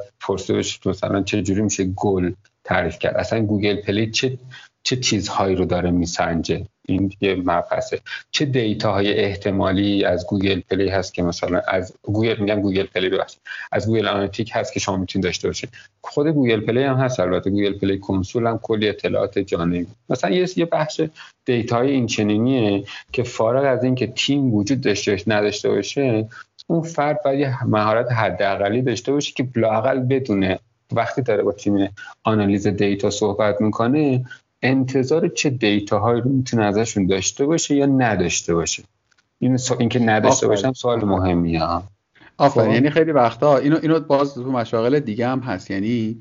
بشه 0.50 0.80
مثلا 0.86 1.24
چه 1.24 1.42
جوری 1.42 1.62
میشه 1.62 1.84
گل 1.84 2.34
تعریف 2.64 3.00
کرد. 3.00 3.16
اصلا 3.16 3.42
Google 3.42 3.82
Play 3.82 4.12
چه 4.12 4.38
چه 4.84 4.96
چیزهایی 4.96 5.56
رو 5.56 5.66
داره 5.66 5.92
میسنجه؟ 5.92 6.66
این 6.88 7.14
یه 7.22 7.36
مبحثه 7.36 8.00
چه 8.32 8.46
data 8.46 8.94
های 8.94 9.14
احتمالی 9.14 10.06
از 10.06 10.28
Google 10.28 10.60
Play 10.60 10.90
هست 10.90 11.14
که 11.14 11.24
مثلا 11.24 11.62
از 11.68 11.94
گوگل 12.02 12.40
میگم 12.40 12.62
Google 12.62 12.86
Play 12.86 13.10
ببخشید. 13.10 13.40
از 13.72 13.88
Google 13.88 14.08
Analytic 14.08 14.52
هست 14.54 14.74
که 14.74 14.80
شما 14.80 14.98
می‌تونید 14.98 15.24
داشته 15.24 15.48
باشید. 15.48 15.70
خود 16.02 16.28
Google 16.28 16.60
Play 16.60 16.84
هم 16.84 16.96
هست 16.96 17.20
البته. 17.20 17.50
Google 17.50 17.74
Play 17.74 18.00
Console 18.00 18.48
هم 18.48 18.60
کلی 18.64 18.90
اطلاعات 18.90 19.40
جانبی 19.40 19.88
مثلا 20.10 20.30
یه 20.30 20.48
یه 20.56 20.66
بخش 20.66 21.02
data 21.46 21.76
های 21.76 21.92
این 21.92 22.08
چنینیه 22.08 22.84
که 23.12 23.24
فارغ 23.24 23.66
از 23.66 23.84
اینکه 23.84 24.08
تیم 24.08 24.54
وجود 24.54 24.82
داشته 24.82 25.12
باشه 25.12 25.24
نداشته 25.28 25.70
باشه 25.70 26.28
اون 26.68 26.82
فرد 26.82 27.24
باید 27.24 27.54
مهارت 27.66 28.12
حداقلی 28.12 28.82
داشته 28.82 29.12
باشه 29.12 29.34
که 29.34 29.48
لاقل 29.56 30.00
بدونه. 30.00 30.60
وقتی 30.92 31.22
داره 31.22 31.44
با 31.44 31.52
تیم 31.52 31.90
آنالیز 32.24 32.68
data 32.68 33.10
صحبت 33.10 33.62
می‌کنه 33.62 34.26
انتظار 34.64 35.28
چه 35.28 35.50
data 35.50 35.91
هایی 35.91 36.22
رو 36.22 36.30
می‌تونه 36.30 36.64
ازشون 36.66 37.08
داشته 37.08 37.46
باشه 37.46 37.76
یا 37.76 37.86
نداشته 37.86 38.54
باشه؟ 38.54 38.84
این 39.40 39.60
اینکه 39.80 40.00
نداشته 40.00 40.48
باشم 40.48 40.74
سوال 40.74 41.06
مهمیه 41.06 41.64
آفرین. 42.38 42.68
خب. 42.68 42.74
یعنی 42.74 42.90
خیلی 42.90 43.12
وقتا 43.12 43.58
اینو 43.58 43.78
اینو 43.82 44.00
باز 44.00 44.34
تو 44.34 44.52
مشاغل 44.52 45.00
دیگه 45.00 45.28
هم 45.28 45.40
هست. 45.40 45.72
یعنی 45.72 46.20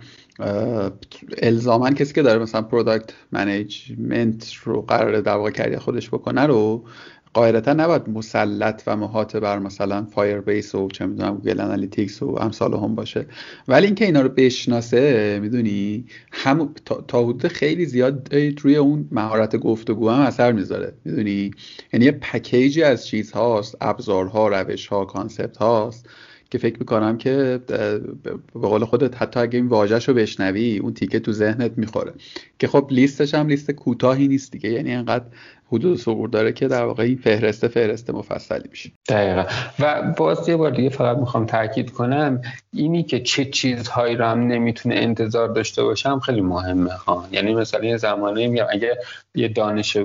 الزاما 1.42 1.90
کسی 1.90 2.14
که 2.14 2.22
داره 2.22 2.42
مثلا 2.42 2.62
product 2.62 3.10
management 3.32 4.54
رو 4.64 4.82
قراره 4.82 5.20
در 5.20 5.34
واقع 5.34 5.50
career 5.50 5.78
خودش 5.78 6.08
بکنه 6.08 6.42
رو 6.42 6.84
قاعدتا 7.34 7.72
نباید 7.72 8.08
مسلط 8.08 8.82
و 8.86 8.96
محاط 8.96 9.36
بر 9.36 9.58
مثلا 9.58 10.04
Firebase 10.04 10.74
و 10.74 10.88
چه 10.88 11.06
می‌دونم 11.06 11.34
Google 11.34 11.60
Analytics 11.60 12.22
و 12.22 12.36
امثال 12.40 12.74
هم 12.74 12.94
باشه. 12.94 13.26
ولی 13.68 13.86
اینکه 13.86 14.04
اینا 14.04 14.20
رو 14.20 14.28
بشناسه 14.28 15.38
می‌دونی؟ 15.42 16.04
هم 16.32 16.74
تا 17.08 17.22
حدود 17.22 17.46
خیلی 17.46 17.86
زیاد 17.86 18.34
روی 18.62 18.76
اون 18.76 19.08
مهارت 19.12 19.56
گفتگو 19.56 20.10
هم 20.10 20.20
اثر 20.20 20.52
می‌ذاره 20.52 20.92
می‌دونی؟ 21.04 21.50
یعنی 21.92 22.06
یه 22.06 22.12
package 22.12 22.73
ی 22.73 22.82
از 22.82 23.06
چیزهاست 23.06 23.76
ابزارها 23.80 24.48
روشها 24.48 25.04
concept 25.04 25.56
هاست 25.56 26.06
که 26.50 26.58
فکر 26.58 26.78
می‌کنم 26.78 27.18
که 27.18 27.60
به 27.66 28.60
قول 28.62 28.84
خودت 28.84 29.22
حتی 29.22 29.40
اگه 29.40 29.58
این 29.58 29.66
واژهش 29.66 30.08
رو 30.08 30.14
بشنوی 30.14 30.78
اون 30.78 30.94
تیکه 30.94 31.20
تو 31.20 31.32
ذهنت 31.32 31.72
می‌خوره. 31.76 32.12
که 32.58 32.68
خب 32.68 32.88
لیستش 32.90 33.34
هم 33.34 33.48
لیست 33.48 33.70
کوتاهی 33.70 34.28
نیست 34.28 34.52
دیگه 34.52 34.70
یعنی 34.70 34.92
انقدر 34.92 35.24
حدود 35.72 35.98
صغور 35.98 36.28
داره 36.28 36.52
که 36.52 36.68
در 36.68 36.84
واقع 36.84 37.02
این 37.02 37.16
فهرسته 37.16 37.68
فهرسته 37.68 38.12
مفصلی 38.12 38.68
میشه. 38.70 38.92
دقیقا. 39.08 39.44
و 39.80 40.14
باز 40.16 40.48
یه 40.48 40.56
بار 40.56 40.70
دیگه 40.70 40.88
فقط 40.88 41.16
می‌خوام 41.16 41.46
تاکید 41.46 41.90
کنم 41.90 42.42
اینی 42.72 43.02
که 43.02 43.20
چه 43.20 43.44
چیزهایی 43.44 44.16
رو 44.16 44.24
هم 44.24 44.40
نمی‌تونه 44.40 44.94
انتظار 44.94 45.48
داشته 45.48 45.82
باشم 45.82 46.18
خیلی 46.18 46.40
مهمه 46.40 46.92
ها. 46.92 47.24
یعنی 47.32 47.54
مثلا 47.54 47.84
یه 47.84 47.96
زمانی 47.96 48.48
میگم 48.48 48.66
اگه 48.70 48.98
یه 49.34 49.48
دانش 49.48 49.96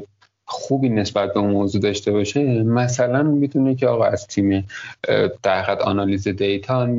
خوبی 0.50 0.90
نسبت 0.90 1.34
به 1.34 1.40
اون 1.40 1.52
موضوع 1.52 1.82
داشته 1.82 2.12
باشه 2.12 2.64
مثلا 2.64 3.24
می‌تونه 3.24 3.76
که 3.76 3.88
آقا 3.88 4.06
از 4.06 4.28
تیم 4.28 4.68
در 5.44 5.82
آنالیز 5.82 6.28
دیتا 6.28 6.90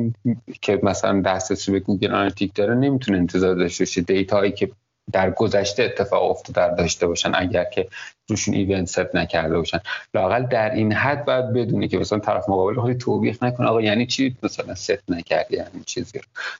که 0.61 0.79
مثلا 0.83 1.21
دسترسی 1.21 1.71
به 1.71 1.79
Google 1.79 2.11
Analytic 2.11 2.53
داره 2.55 2.75
نمی‌تونه 2.75 3.17
انتظار 3.17 3.55
داشته 3.55 3.83
باشه. 3.83 4.01
data 4.01 4.34
یی 4.34 4.51
که 4.51 4.69
در 5.11 5.31
گذشته 5.31 5.83
اتفاق 5.83 6.31
افتاده 6.31 6.75
داشته 6.75 7.07
باشن 7.07 7.31
اگر 7.35 7.63
که 7.63 7.87
روشون 8.29 8.53
event 8.53 8.87
set 8.87 9.15
نکرده 9.15 9.57
باشن. 9.57 9.79
لاقل 10.13 10.43
در 10.43 10.73
این 10.73 10.93
حد 10.93 11.25
باید 11.25 11.53
بدونی 11.53 11.87
که 11.87 11.97
مثلا 11.97 12.19
طرف 12.19 12.49
مقابل 12.49 12.79
خودی 12.79 12.95
توبیخ 12.95 13.43
نکنه 13.43 13.67
آقا 13.67 13.81
یعنی 13.81 14.05
چی 14.05 14.35
مثلا 14.43 14.75
ست 14.75 15.09
نکردی 15.09 15.57
یعنی 15.57 15.83
چیزی 15.85 16.19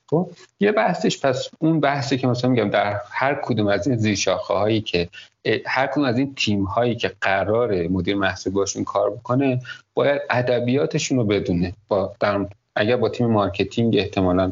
خب 0.10 0.30
یه 0.60 0.72
بحثش 0.72 1.26
پس 1.26 1.50
اون 1.60 1.80
بحثی 1.80 2.18
که 2.18 2.28
مثلا 2.28 2.50
میگم 2.50 2.70
در 2.70 3.02
هر 3.12 3.40
کدوم 3.44 3.68
از 3.68 3.88
این 3.88 3.98
زیرشاخه 3.98 4.54
هایی 4.54 4.82
که 4.82 5.10
هر 5.66 5.88
کدوم 5.88 6.04
از 6.04 6.18
این 6.18 6.36
تیم 6.36 6.64
هایی 6.64 6.96
که 6.96 7.12
قرار 7.22 7.88
مدیر 7.88 8.16
محصول 8.16 8.54
باشون 8.54 8.84
کار 8.84 9.10
بکنه 9.10 9.62
باید 9.94 10.22
ادبیاتشون 10.30 11.18
رو 11.18 11.24
بدونه. 11.24 11.74
با 11.88 12.16
در 12.20 12.46
اگر 12.76 12.98
با 12.98 13.10
تیم 13.10 13.28
marketing 13.28 13.96
احتمالا 13.98 14.52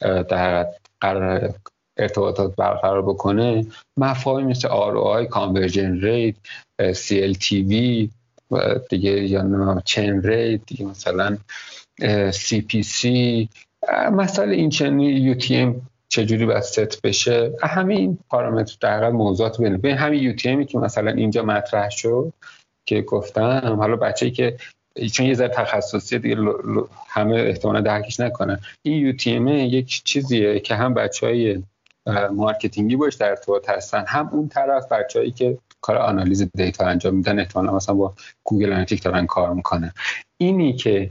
در 0.00 0.66
قرار 1.00 1.54
ارتباطات 1.96 2.56
برقرار 2.56 3.02
بکنه 3.02 3.66
مفاهیم 3.96 4.46
مثل 4.46 4.68
ROI 4.68 5.28
conversion 5.28 6.00
rate 6.00 6.34
CLTV 6.80 7.72
دیگه 8.90 9.10
یا 9.10 9.82
churn 9.84 10.22
rate 10.22 10.60
دیگه 10.66 10.84
مثلا 10.84 11.38
CPC 12.30 13.08
مسئله 14.12 14.54
این 14.54 14.70
چنین 14.70 15.34
UTM 15.34 15.74
چجوری 16.08 16.46
باید 16.46 16.62
ست 16.62 17.02
بشه؟ 17.02 17.52
همین 17.62 18.18
پارامتر 18.28 18.76
در 18.80 19.10
موضوعات 19.10 19.60
بینه 19.60 19.76
به 19.76 19.94
همین 19.94 20.36
UTM 20.36 20.59
ی 20.59 20.66
که 20.66 20.78
مثلا 20.78 21.10
اینجا 21.10 21.42
مطرح 21.42 21.90
شد 21.90 22.32
که 22.86 23.02
گفتم 23.02 23.76
حالا 23.78 23.96
بچه‌ای 23.96 24.32
که 24.32 24.56
چون 25.12 25.26
یه 25.26 25.34
ذره 25.34 25.48
تخصصی 25.48 26.18
دیگه 26.18 26.36
همه 27.08 27.36
احتمالا 27.36 27.80
درکش 27.80 28.20
نکنن. 28.20 28.60
این 28.82 29.12
UTM 29.12 29.48
یک 29.50 30.02
چیزیه 30.04 30.60
که 30.60 30.74
هم 30.74 30.94
بچه 30.94 31.26
های 31.26 31.62
مارکتینگی 32.32 32.96
باش 32.96 33.14
در 33.14 33.30
ارتباط 33.30 33.70
هستن. 33.70 34.04
هم 34.08 34.28
اون 34.32 34.48
طرف 34.48 34.92
بچههایی 34.92 35.30
که 35.30 35.58
کار 35.80 35.96
آنالیز 35.96 36.50
دیتا 36.54 36.86
انجام 36.86 37.14
میدن 37.14 37.38
احتمالا 37.38 37.72
مثلا 37.72 37.94
با 37.94 38.14
Google 38.44 38.72
Analytic 38.72 39.02
دارن 39.02 39.26
کار 39.26 39.54
می‌کنن. 39.54 39.92
اینی 40.38 40.72
که 40.72 41.10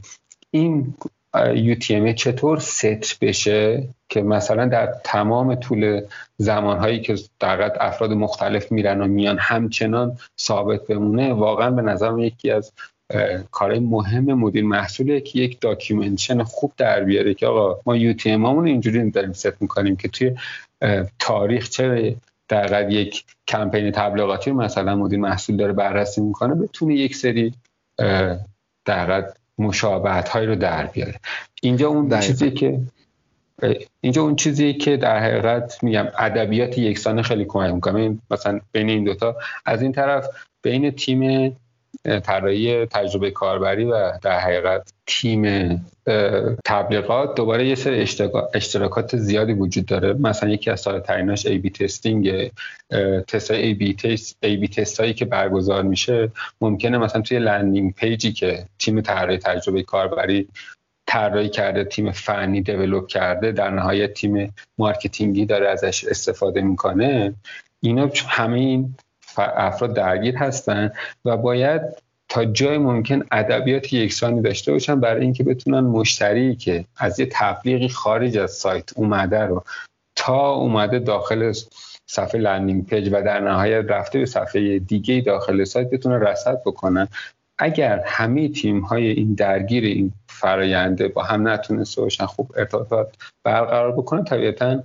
این 0.52 0.94
UTM 1.36 2.14
چطور 2.14 2.60
ست 2.60 3.20
بشه 3.22 3.88
که 4.10 4.22
مثلا 4.22 4.66
در 4.66 4.94
تمام 5.04 5.56
طول 5.56 6.02
زمانهایی 6.38 7.02
که 7.02 7.16
در 7.40 7.86
افراد 7.86 8.12
مختلف 8.12 8.72
میرن 8.72 9.02
و 9.02 9.08
میان 9.08 9.38
همچنان 9.40 10.18
ثابت 10.40 10.88
بمونه 10.88 11.34
واقعا 11.34 11.72
به 11.72 11.82
نظرم 11.82 12.20
یکی 12.20 12.52
از 12.52 12.74
کارهای 13.52 13.80
مهم 13.80 14.26
مدیر 14.26 14.64
محصوله 14.64 15.22
که 15.22 15.40
یک 15.40 15.60
documentation 15.60 16.44
خوب 16.44 16.74
در 16.78 17.04
بیاره 17.04 17.34
که 17.34 17.48
آقا 17.48 17.80
ما 17.86 17.96
UTM 17.96 18.32
مون 18.32 18.68
اینجوری 18.68 19.12
داریم 19.12 19.34
ست 19.34 19.62
می‌کنیم 19.62 19.96
که 19.96 20.08
توی 20.08 20.36
تاریخ 21.20 21.70
چه 21.70 22.16
در 22.48 22.92
یک 22.92 23.24
کمپین 23.48 23.92
تبلیغاتی 23.92 24.50
رو 24.50 24.58
مثلا 24.58 24.96
مدیر 24.96 25.20
محصول 25.20 25.58
داره 25.58 25.74
بررسی 25.74 26.22
می‌کنه 26.22 26.56
بتونه 26.56 26.96
یک 26.96 27.16
سری 27.16 27.54
در 28.86 29.34
مشابهت 29.58 30.30
هایی 30.30 30.48
رو 30.48 30.56
در 30.56 30.86
بیاره. 30.86 31.16
اینجا 31.62 31.90
اون 31.90 32.20
چیزی 32.20 32.52
که 32.52 32.80
اینجا 34.02 34.22
اون 34.22 34.36
چیزی 34.36 34.74
که 34.74 34.98
در 34.98 35.20
حقیقت 35.20 35.84
میگم 35.84 36.08
ادبیات 36.18 36.78
یکسان 36.78 37.22
خیلی 37.22 37.46
کمک 37.46 37.74
می‌کنه. 37.74 38.18
مثلا 38.32 38.60
بین 38.72 38.90
این 38.90 39.04
دوتا 39.04 39.36
از 39.66 39.82
این 39.82 39.92
طرف 39.92 40.28
بین 40.62 40.92
تیم 40.92 41.56
طراحی 42.24 42.86
تجربه 42.86 43.32
کاربری 43.32 43.86
و 43.86 44.12
در 44.22 44.40
حقیقت 44.40 44.94
تیم 45.08 45.46
تبلیغات 46.66 47.36
دوباره 47.36 47.68
یه 47.68 47.76
سری 47.76 48.08
اشتراکات 48.54 49.18
زیادی 49.18 49.54
وجود 49.54 49.86
داره. 49.86 50.14
مثلا 50.14 50.50
یکی 50.50 50.70
از 50.70 50.80
سال 50.80 51.00
تریناش 51.00 51.46
A/B 51.46 51.70
testing 51.70 52.52
تست 53.28 53.52
A/B 53.52 53.94
test 53.94 54.38
A/B 54.44 54.68
test 54.68 55.00
هایی 55.00 55.14
که 55.14 55.26
برگزار 55.26 55.84
میشه 55.84 56.32
ممکنه 56.62 56.98
مثلا 56.98 57.22
توی 57.22 57.40
landing 57.40 57.94
page 57.94 58.26
ی 58.26 58.34
که 58.34 58.66
تیم 58.80 59.02
طراحی 59.02 59.38
تجربه 59.38 59.84
کاربری 59.84 60.48
طراحی 61.08 61.50
کرده 61.50 61.84
تیم 61.84 62.12
فنی 62.12 62.62
develop 62.62 63.08
کرده 63.08 63.52
در 63.52 63.70
نهایت 63.70 64.14
تیم 64.14 64.54
مارکتینگی 64.78 65.46
داره 65.46 65.70
ازش 65.70 66.06
استفاده 66.06 66.62
می‌کنه. 66.62 67.34
اینا 67.82 68.10
همه 68.28 68.60
این 68.60 68.96
افراد 69.38 69.94
درگیر 69.94 70.38
هستن 70.38 70.92
و 71.26 71.38
باید 71.38 71.82
تا 72.30 72.46
جای 72.46 72.78
ممکن 72.78 73.24
ادبیات 73.32 73.94
یکسانی 73.94 74.42
داشته 74.42 74.72
باشن 74.72 75.00
برای 75.00 75.22
اینکه 75.22 75.44
بتونن 75.44 75.80
مشتری 75.80 76.56
که 76.56 76.86
از 76.98 77.20
یه 77.20 77.28
تبلیغی 77.32 77.90
خارج 77.90 78.38
از 78.38 78.52
سایت 78.52 78.98
اومده 78.98 79.40
رو 79.40 79.64
تا 80.16 80.52
اومده 80.52 81.00
داخل 81.00 81.54
صفحه 82.06 82.42
landing 82.42 82.86
page 82.86 83.10
و 83.12 83.24
در 83.24 83.40
نهایت 83.40 83.86
رفته 83.88 84.20
به 84.20 84.26
صفحه 84.26 84.80
دیگه 84.80 85.22
داخل 85.22 85.64
سایت 85.64 85.90
بتونه 85.90 86.20
رصد 86.20 86.62
بکنن. 86.66 87.08
اگر 87.58 88.04
همه 88.06 88.50
تیم 88.50 88.80
های 88.80 89.08
این 89.08 89.34
درگیر 89.34 89.84
این 89.84 90.14
فراینده 90.28 91.08
با 91.08 91.24
هم 91.24 91.48
نتونسته 91.48 92.02
باشن 92.02 92.26
خوب 92.26 92.52
ارتباطات 92.58 93.16
برقرار 93.44 93.92
بکنن 93.92 94.24
طبیعتا 94.24 94.84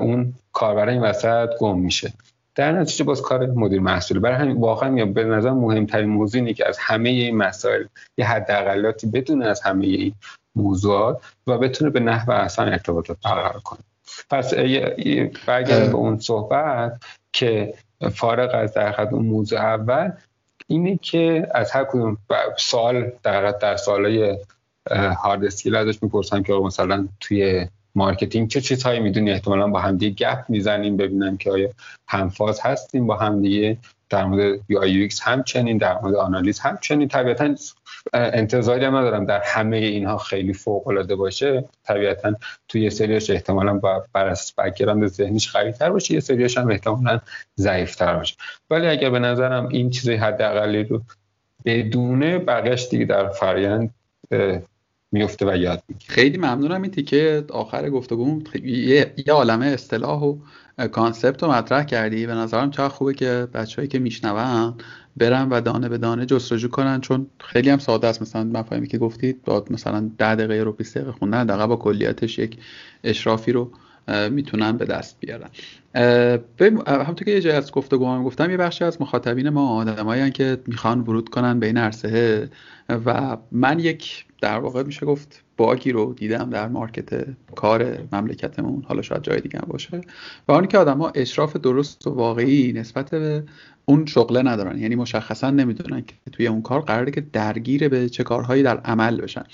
اون 0.00 0.34
کاربر 0.52 0.88
این 0.88 1.02
وسط 1.02 1.48
گم 1.58 1.78
میشه. 1.78 2.12
در 2.54 2.72
نتیجه 2.72 3.04
باز 3.04 3.22
کار 3.22 3.46
مدیر 3.46 3.80
محصول 3.80 4.18
برای 4.18 4.36
همین 4.36 4.56
واقعا 4.56 4.90
میاد 4.90 5.12
به 5.12 5.24
نظر 5.24 5.50
مهمترین 5.50 6.08
موضوع 6.10 6.40
اینه 6.40 6.54
که 6.54 6.68
از 6.68 6.78
همه 6.80 7.08
این 7.08 7.36
مسائل 7.36 7.84
یه 8.18 8.26
حداقلاتی 8.26 9.06
بدونه 9.06 9.46
از 9.46 9.62
همه 9.62 9.86
این 9.86 10.14
موضوعات 10.56 11.22
و 11.46 11.58
بتونه 11.58 11.90
به 11.90 12.00
نحو 12.00 12.30
احسن 12.30 12.62
ارتباطات 12.62 13.16
برقرار 13.24 13.60
کنه. 13.60 13.80
پس 14.30 14.54
برگردیم 15.46 15.90
به 15.90 15.96
اون 15.96 16.18
صحبت 16.18 17.02
که 17.32 17.74
فارغ 18.12 18.50
از 18.54 18.74
در 18.74 19.00
اون 19.00 19.26
موضوع 19.26 19.58
اول 19.58 20.12
اینه 20.66 20.96
که 20.96 21.48
از 21.54 21.70
هر 21.70 21.84
کدوم 21.84 22.18
سوال 22.58 23.12
در 23.22 23.50
در 23.50 23.76
سوالای 23.76 24.38
hard 24.90 25.44
skill 25.44 25.76
ازش 25.76 26.02
می‌پرسن 26.02 26.42
که 26.42 26.52
مثلا 26.52 27.08
توی 27.20 27.66
مارکتینگ 27.94 28.48
چه 28.48 28.60
چیزهایی 28.60 29.00
می‌دونی؟ 29.00 29.30
احتمالا 29.30 29.66
با 29.66 29.80
همدیگه 29.80 30.14
گپ 30.26 30.44
می‌زنیم 30.48 30.96
ببینم 30.96 31.36
که 31.36 31.50
آیا 31.50 31.68
همفاز 32.08 32.60
هستیم 32.60 33.06
با 33.06 33.16
همدیگه 33.16 33.76
در 34.10 34.24
مورد 34.24 34.60
UI 34.68 35.08
همچنین 35.22 35.78
در 35.78 35.98
مورد 36.00 36.14
آنالیز 36.14 36.60
همچنین. 36.60 37.08
طبیعتا 37.08 37.54
انتظاری 38.12 38.84
هم 38.84 38.96
ندارم 38.96 39.24
در 39.24 39.42
همه 39.44 39.76
اینها 39.76 40.18
خیلی 40.18 40.52
فوق 40.52 40.88
العاده 40.88 41.16
باشه. 41.16 41.64
طبیعتا 41.84 42.34
توی 42.68 42.82
یه 42.82 42.90
سریاش 42.90 43.30
احتمالا 43.30 43.74
با 43.74 44.04
بر 44.12 44.26
اساس 44.26 44.54
background 44.54 45.06
ذهنیش 45.06 45.52
تر 45.52 45.90
باشه. 45.90 46.14
یه 46.14 46.20
سریاش 46.20 46.58
هم 46.58 46.70
احتمالا 46.70 47.20
تر 47.98 48.16
باشه. 48.16 48.36
ولی 48.70 48.86
اگر 48.86 49.10
به 49.10 49.18
نظرم 49.18 49.68
این 49.68 49.90
چیزای 49.90 50.16
حداقلی 50.16 50.84
رو 50.84 51.02
بدونه 51.64 52.38
بقیش 52.38 52.88
دیگه 52.88 53.04
در 53.04 53.28
فرایند 53.28 53.94
میفته 55.14 55.46
و 55.46 55.56
یاد 55.56 55.82
می‌گیره. 55.88 56.14
خیلی 56.14 56.38
ممنونم 56.38 56.82
این 56.82 56.90
تیکه 56.90 57.44
آخر 57.50 57.90
گفتگو. 57.90 58.42
یه, 58.64 59.14
عالمه 59.30 59.66
اصطلاح 59.66 60.22
و 60.22 60.36
کانسپت 60.88 61.42
رو 61.42 61.50
مطرح 61.50 61.84
کردی. 61.84 62.26
به 62.26 62.34
نظرم 62.34 62.70
چقدر 62.70 62.88
خوبه 62.88 63.14
که 63.14 63.48
بچههایی 63.54 63.88
که 63.88 63.98
میشنون 63.98 64.74
برن 65.16 65.48
و 65.48 65.60
دانه 65.60 65.88
به 65.88 65.98
دانه 65.98 66.26
جستجو 66.26 66.68
کنن. 66.68 67.00
چون 67.00 67.26
خیلی 67.38 67.70
هم 67.70 67.78
ساده 67.78 68.06
است. 68.06 68.22
مثلا 68.22 68.44
مفاهیمی 68.44 68.88
که 68.88 68.98
گفتید 68.98 69.42
با 69.44 69.64
مثلا 69.70 70.10
10 70.18 70.34
دقیقه 70.34 70.62
رو 70.62 70.72
20 70.72 70.98
دقیقه 70.98 71.12
خوندن 71.12 71.46
دقیقا 71.46 71.66
با 71.66 71.76
کلیتش 71.76 72.38
یک 72.38 72.56
اشرافی 73.04 73.52
رو 73.52 73.70
می‌تونن 74.30 74.76
به 74.76 74.84
دست 74.84 75.16
بیارن. 75.20 75.48
همونطور 76.86 77.24
که 77.24 77.30
یه 77.30 77.40
جای 77.40 77.52
از 77.52 77.72
گفتگو 77.72 78.06
هم 78.06 78.24
گفتم 78.24 78.50
یه 78.50 78.56
بخشی 78.56 78.84
از 78.84 79.00
مخاطبین 79.00 79.48
ما 79.48 79.68
آدمایی 79.68 80.30
که 80.30 80.58
می‌خوان 80.66 81.00
ورود 81.00 81.28
کنن 81.28 81.60
به 81.60 81.66
این 81.66 81.76
عرصه. 81.76 82.48
و 82.88 83.36
من 83.52 83.78
یک 83.78 84.24
در 84.44 84.58
واقع 84.58 84.82
میشه 84.82 85.06
گفت 85.06 85.44
باگی 85.56 85.92
رو 85.92 86.14
دیدم 86.14 86.50
در 86.50 86.68
مارکت 86.68 87.26
کار 87.54 87.98
مملکتمون. 88.12 88.82
حالا 88.88 89.02
شاید 89.02 89.22
جای 89.22 89.40
دیگه 89.40 89.58
باشه. 89.66 90.00
و 90.48 90.52
آنی 90.52 90.66
که 90.66 90.78
آدم 90.78 91.12
اشراف 91.14 91.56
درست 91.56 92.06
و 92.06 92.10
واقعی 92.10 92.72
نسبت 92.72 93.10
به 93.10 93.42
اون 93.84 94.06
شغله 94.06 94.42
ندارن. 94.42 94.78
یعنی 94.78 94.94
مشخصا 94.94 95.50
نمی‌دونن 95.50 96.04
که 96.06 96.14
توی 96.32 96.46
اون 96.46 96.62
کار 96.62 96.80
قراره 96.80 97.10
که 97.10 97.20
درگیر 97.32 97.88
به 97.88 98.08
چه 98.08 98.22
کارهایی 98.22 98.62
در 98.62 98.76
عمل 98.76 99.20
بشن. 99.20 99.44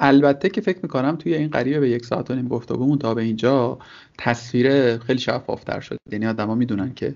البته 0.00 0.48
که 0.48 0.60
فکر 0.60 0.78
می‌کنم 0.82 1.16
توی 1.16 1.34
این 1.34 1.48
قریبه 1.48 1.80
به 1.80 1.90
یک 1.90 2.06
ساعت 2.06 2.30
و 2.30 2.34
نیم 2.34 2.48
گفتگومون 2.48 2.98
تا 2.98 3.14
به 3.14 3.22
اینجا 3.22 3.78
تصویر 4.18 4.98
خیلی 4.98 5.18
شفافتر 5.18 5.80
شد 5.80 5.98
یعنی 6.12 6.26
آدما 6.26 6.54
می‌دونن 6.54 6.94
که 6.94 7.14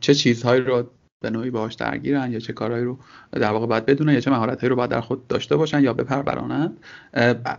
چه 0.00 0.14
چیزهایی 0.14 0.60
رو 0.60 0.84
به 1.22 1.30
نوعی 1.30 1.50
باهاش 1.50 1.74
درگیرن 1.74 2.32
یا 2.32 2.38
چه 2.38 2.52
کارهایی 2.52 2.84
رو 2.84 2.98
در 3.32 3.50
واقع 3.50 3.66
باید 3.66 3.86
بدونن 3.86 4.12
یا 4.12 4.20
چه 4.20 4.30
مهارتهایی 4.30 4.68
رو 4.68 4.76
باید 4.76 4.90
در 4.90 5.00
خود 5.00 5.26
داشته 5.26 5.56
باشن 5.56 5.82
یا 5.82 5.92
بپرورانند. 5.92 6.76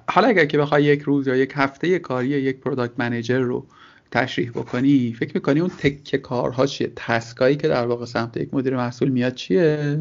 حالا 0.08 0.28
اگر 0.28 0.46
که 0.46 0.58
بخوای 0.58 0.84
یک 0.84 1.02
روز 1.02 1.28
یا 1.28 1.36
یک 1.36 1.52
هفته 1.56 2.00
کاری 2.00 2.28
یک 2.28 2.60
پروداکت 2.60 2.94
منیجر 2.98 3.40
رو 3.40 3.66
تشریح 4.12 4.52
بکنی 4.52 5.16
فکر 5.20 5.32
می‌کنی 5.36 5.60
اون 5.60 5.72
تکه 5.78 6.18
کارها 6.18 6.66
چیه؟ 6.66 6.92
تسکایی 6.96 7.56
که 7.56 7.68
در 7.68 7.86
واقع 7.86 8.06
سمت 8.06 8.38
یک 8.38 8.54
مدیر 8.54 8.76
محصول 8.76 9.10
میاد 9.10 9.34
چیه؟ 9.34 10.00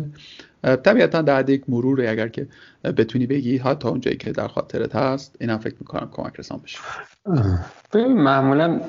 طبیعتا 0.63 1.23
در 1.23 1.51
یک 1.51 1.65
مرور 1.69 2.01
اگر 2.01 2.29
که 2.29 2.49
بتونی 2.97 3.27
بگی 3.27 3.57
ها 3.57 3.75
تا 3.75 3.89
اونجایی 3.89 4.17
که 4.17 4.33
در 4.33 4.49
خاطرت 4.49 4.97
هست 4.97 5.37
اینم 5.41 5.59
فکر 5.59 5.75
می‌کنم 5.81 6.09
کمک 6.13 6.33
رسان 6.37 6.61
بشه. 6.65 6.79
ببین 7.93 8.13
معمولا 8.13 8.81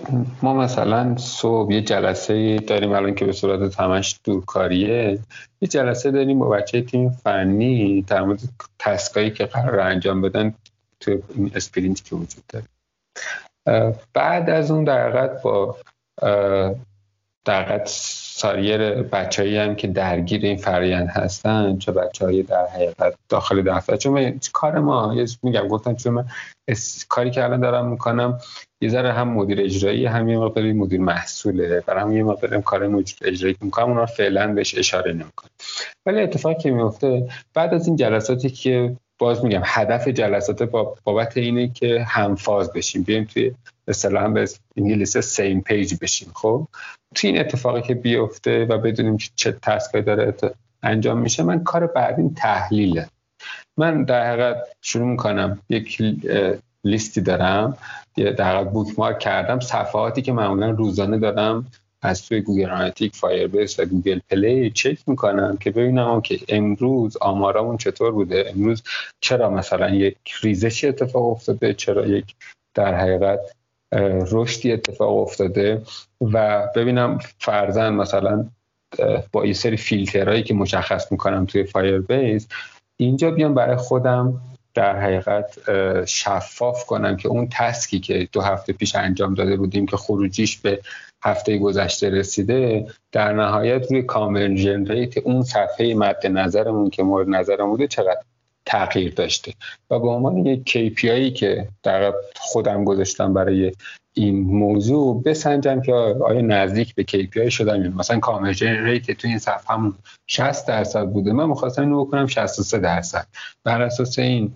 ما 0.42 0.54
مثلا 0.54 1.18
صبح 1.18 1.74
یه 1.74 1.82
جلسه 1.82 2.60
داریم 2.60 2.92
الان 2.92 3.16
که 3.16 3.26
به 3.26 3.32
صورت 3.32 3.72
تمش 3.72 4.20
دورکاریه 4.24 5.20
یه 5.62 5.68
جلسه 5.68 6.12
داریم 6.12 6.40
با 6.40 6.50
بچه 6.50 6.82
تیم 6.82 7.10
فنی 7.10 8.02
در 8.02 8.22
مورد 8.22 8.40
تسکایی 8.80 9.32
که 9.32 9.46
قرار 9.46 9.80
انجام 9.80 10.22
بدن 10.22 10.54
تو 11.00 11.12
این 11.36 11.52
اسپرینت 11.56 12.04
که 12.04 12.16
وجود 12.16 12.44
داره. 12.50 12.66
بعد 14.14 14.50
از 14.50 14.72
اون 14.72 14.84
در 14.84 15.28
با 15.28 15.78
در 17.46 17.64
سایر 18.36 19.02
بچههایی 19.02 19.58
هم 19.58 19.76
که 19.76 19.88
درگیر 19.88 20.46
این 20.46 20.58
فرایند 20.58 21.10
هستن 21.10 21.78
چه 21.78 21.92
بچه 21.92 22.26
های 22.26 22.44
در 22.44 22.68
حقیقت 22.68 23.16
داخل 23.30 23.62
دفتر 23.62 23.96
چون 23.96 24.40
کار 24.54 24.80
ما 24.80 25.16
میگم 25.44 25.68
گفتم 25.68 25.96
چون 25.96 26.14
من 26.14 26.26
کاری 27.10 27.32
که 27.32 27.44
الان 27.44 27.60
دارم 27.60 27.88
می‌کنم 27.88 28.40
یه 28.82 28.90
ذره 28.90 29.14
هم 29.14 29.30
مدیر 29.30 29.62
اجرایی 29.62 30.06
هم 30.06 30.30
یه 30.30 30.38
مقداری 30.38 30.74
مدیر 30.74 31.00
محصوله 31.00 31.80
برام 31.88 32.18
یه 32.18 32.24
مقداری 32.24 32.62
کار 32.62 32.88
مدیر 32.88 33.16
اجرایی 33.22 33.54
که 33.54 33.66
می‌کنم 33.66 33.90
اونا 33.90 34.06
فعلا 34.06 34.54
بهش 34.54 34.78
اشاره 34.78 35.14
نمی‌کنم 35.14 35.50
ولی 36.06 36.22
اتفاقی 36.22 36.56
که 36.56 36.72
میفته 36.72 37.30
بعد 37.54 37.74
از 37.74 37.88
این 37.88 37.96
جلساتی 37.96 38.50
که 38.50 38.96
باز 39.20 39.46
میگم 39.46 39.62
هدف 39.66 40.08
جلسات 40.08 40.64
با 40.64 40.96
بابت 41.04 41.38
اینه 41.38 41.68
که 41.68 42.04
همفاز 42.08 42.74
بشیم. 42.74 43.04
بیایم 43.04 43.24
توی 43.24 43.52
اصطلاحا 43.88 44.28
به 44.28 44.50
انگلیسی 44.78 45.22
سیم 45.22 45.62
پیج 45.62 45.94
بشیم. 46.02 46.32
خب؟ 46.34 46.68
توی 47.16 47.30
این 47.30 47.40
اتفاقی 47.40 47.82
که 47.82 47.94
بیفته 47.94 48.66
و 48.66 48.78
بدونیم 48.78 49.18
که 49.18 49.30
چه 49.36 49.52
تسکایی 49.52 50.04
داره 50.04 50.34
انجام 50.84 51.18
میشه 51.18 51.44
من 51.44 51.64
کار 51.64 51.88
بعدین 51.88 52.34
تحلیله. 52.34 53.08
من 53.78 54.04
در 54.04 54.28
حقیقت 54.28 54.58
شروع 54.82 55.08
می‌کنم. 55.08 55.60
یک 55.70 56.02
لیستی 56.84 57.22
دارم. 57.22 57.78
در 58.18 58.56
حقیقت 58.56 58.74
bookmark 58.74 59.20
کردم. 59.20 59.60
صفحاتی 59.60 60.22
که 60.22 60.32
معمولا 60.32 60.70
روزانه 60.70 61.20
دارم. 61.20 61.68
از 62.04 62.26
توی 62.26 62.42
Google 62.42 62.70
Analytic 62.70 63.16
Firebase 63.16 63.80
و 63.80 63.86
Google 63.86 64.20
Play 64.30 64.72
چک 64.72 64.98
می‌کنم 65.08 65.58
که 65.58 65.72
ببینم 65.72 66.22
که 66.22 66.40
امروز 66.50 67.18
آمارامون 67.22 67.78
چطور 67.78 68.12
بوده؟ 68.12 68.52
امروز 68.56 68.84
چرا 69.22 69.50
مثلا 69.50 69.90
یک 69.90 70.18
ریزشی 70.42 70.88
اتفاق 70.88 71.26
افتاده؟ 71.26 71.74
چرا 71.74 72.08
یک 72.08 72.36
در 72.74 72.96
حقیقت 72.96 73.40
رشدی 74.32 74.72
اتفاق 74.72 75.18
افتاده؟ 75.18 75.82
و 76.22 76.68
ببینم 76.76 77.20
فرضا 77.40 77.94
مثلا 77.94 78.46
با 79.32 79.46
یه 79.46 79.54
سری 79.54 79.78
فیلترهایی 79.78 80.44
که 80.44 80.54
مشخص 80.54 81.12
می‌کنم 81.12 81.46
توی 81.46 81.64
Firebase 81.64 82.48
اینجا 82.98 83.32
بیام 83.32 83.54
برای 83.54 83.76
خودم 83.76 84.42
در 84.74 85.00
حقیقت 85.00 85.58
شفاف 86.06 86.86
کنم 86.86 87.18
که 87.18 87.30
اون 87.30 87.48
task 87.52 87.90
ی 87.90 88.00
که 88.00 88.28
دو 88.32 88.42
هفته 88.42 88.74
پیش 88.74 88.96
انجام 88.96 89.34
داده 89.34 89.58
بودیم 89.58 89.86
که 89.86 89.98
خروجیش 89.98 90.58
به 90.58 90.80
هفته 91.24 91.58
گذشته 91.58 92.10
رسیده 92.10 92.88
در 93.12 93.34
نهایت 93.34 93.92
روی 93.92 94.02
conversion 94.04 94.86
rate 94.86 95.18
اون 95.18 95.44
صفحه 95.44 95.94
مد 95.94 96.28
نظرمون 96.28 96.90
که 96.90 97.04
مورد 97.04 97.30
نظرم 97.30 97.70
بوده 97.70 97.88
چقدر 97.88 98.22
تغییر 98.66 99.14
داشته. 99.14 99.54
و 99.90 100.00
به 100.00 100.08
عنوان 100.08 100.38
یک 100.38 100.70
KPI 100.70 101.34
که 101.34 101.68
در 101.84 102.14
خودم 102.36 102.84
گذاشتم 102.84 103.34
برای 103.34 103.72
این 104.14 104.40
موضوع 104.40 105.24
بسنجم 105.24 105.82
که 105.82 105.94
آیا 105.94 106.42
نزدیک 106.42 106.96
به 106.96 107.04
KPI 107.04 107.50
شدم 107.50 107.94
مثلا 107.94 108.20
کامرژن 108.20 108.86
ریت 108.86 109.12
تو 109.12 109.28
این 109.28 109.40
صفحه 109.40 109.76
همون 109.76 109.94
60 110.28 110.68
درصد 110.68 111.06
بوده. 111.06 111.34
من 111.34 111.50
می‌خواستم 111.50 111.82
اینو 111.82 112.06
بکنم 112.06 112.28
63 112.28 112.80
درصد. 112.80 113.28
بر 113.64 113.82
اساس 113.82 114.20
این 114.20 114.54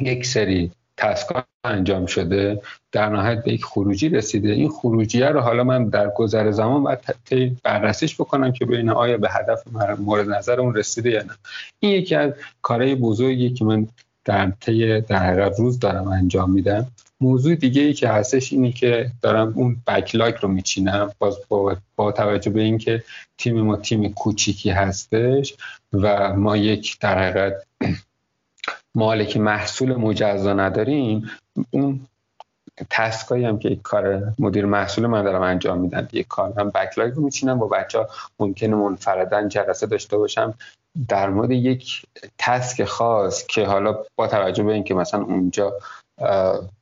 یک 0.00 0.26
سری 0.26 0.70
تسکا 1.00 1.44
انجام 1.64 2.06
شده 2.06 2.62
در 2.92 3.08
نهایت 3.08 3.44
به 3.44 3.52
یک 3.52 3.64
خروجی 3.64 4.08
رسیده. 4.08 4.48
این 4.48 4.68
خروجیه 4.68 5.26
رو 5.26 5.40
حالا 5.40 5.64
من 5.64 5.88
در 5.88 6.10
گذر 6.16 6.50
زمان 6.50 6.82
باید 6.82 6.98
بررسیش 7.62 8.14
بکنم 8.14 8.52
که 8.52 8.64
ببینم 8.64 8.94
آیا 8.94 9.18
به 9.18 9.28
هدف 9.30 9.62
مورد 9.98 10.28
نظر 10.28 10.60
اون 10.60 10.74
رسیده 10.74 11.10
یا 11.10 11.22
نه. 11.22 11.34
این 11.80 11.92
یکی 11.92 12.14
از 12.14 12.32
کارهای 12.62 12.94
بزرگی 12.94 13.50
که 13.50 13.64
من 13.64 13.86
در 14.24 14.52
طی 14.60 15.00
در 15.00 15.48
روز 15.48 15.78
دارم 15.78 16.08
انجام 16.08 16.50
میدم. 16.50 16.86
موضوع 17.20 17.54
دیگه 17.54 17.82
ای 17.82 17.92
که 17.92 18.08
هستش 18.08 18.52
اینی 18.52 18.72
که 18.72 19.10
دارم 19.22 19.52
اون 19.56 19.76
بکلاگ 19.86 20.34
رو 20.40 20.48
میچینم 20.48 21.10
باز 21.18 21.38
با, 21.48 21.76
با 21.96 22.12
توجه 22.12 22.50
به 22.50 22.60
اینکه 22.60 23.04
تیم 23.38 23.60
ما 23.60 23.76
تیم 23.76 24.12
کوچیکی 24.12 24.70
هستش 24.70 25.54
و 25.92 26.36
ما 26.36 26.56
یک 26.56 26.98
در 27.00 27.18
حقیقت 27.18 27.66
مالک 28.94 29.36
محصول 29.36 29.96
مجزا 29.96 30.52
نداریم 30.52 31.30
اون 31.70 32.06
تسکایی 32.90 33.44
هم 33.44 33.58
که 33.58 33.68
یک 33.68 33.82
کار 33.82 34.22
مدیر 34.38 34.66
محصول 34.66 35.06
من 35.06 35.24
دارم 35.24 35.42
انجام 35.42 35.78
میدن 35.78 36.08
یک 36.12 36.28
کار 36.28 36.52
هم 36.58 36.70
بکلاگ 36.70 37.12
رو 37.12 37.22
میچینم 37.22 37.58
با 37.58 37.66
بچه 37.68 37.98
ها 37.98 38.08
ممکنه 38.40 38.76
منفردن 38.76 39.48
جلسه 39.48 39.86
داشته 39.86 40.18
باشم. 40.18 40.54
در 41.08 41.28
مورد 41.30 41.50
یک 41.50 42.02
تسک 42.38 42.84
خاص 42.84 43.46
که 43.46 43.66
حالا 43.66 44.04
با 44.16 44.26
توجه 44.26 44.62
به 44.62 44.72
اینکه 44.72 44.94
مثلا 44.94 45.22
اونجا 45.22 45.72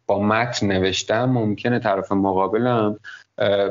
با 0.07 0.23
متن 0.23 0.67
نوشتم 0.67 1.25
ممکنه 1.25 1.79
طرف 1.79 2.13
مقابلم 2.13 2.99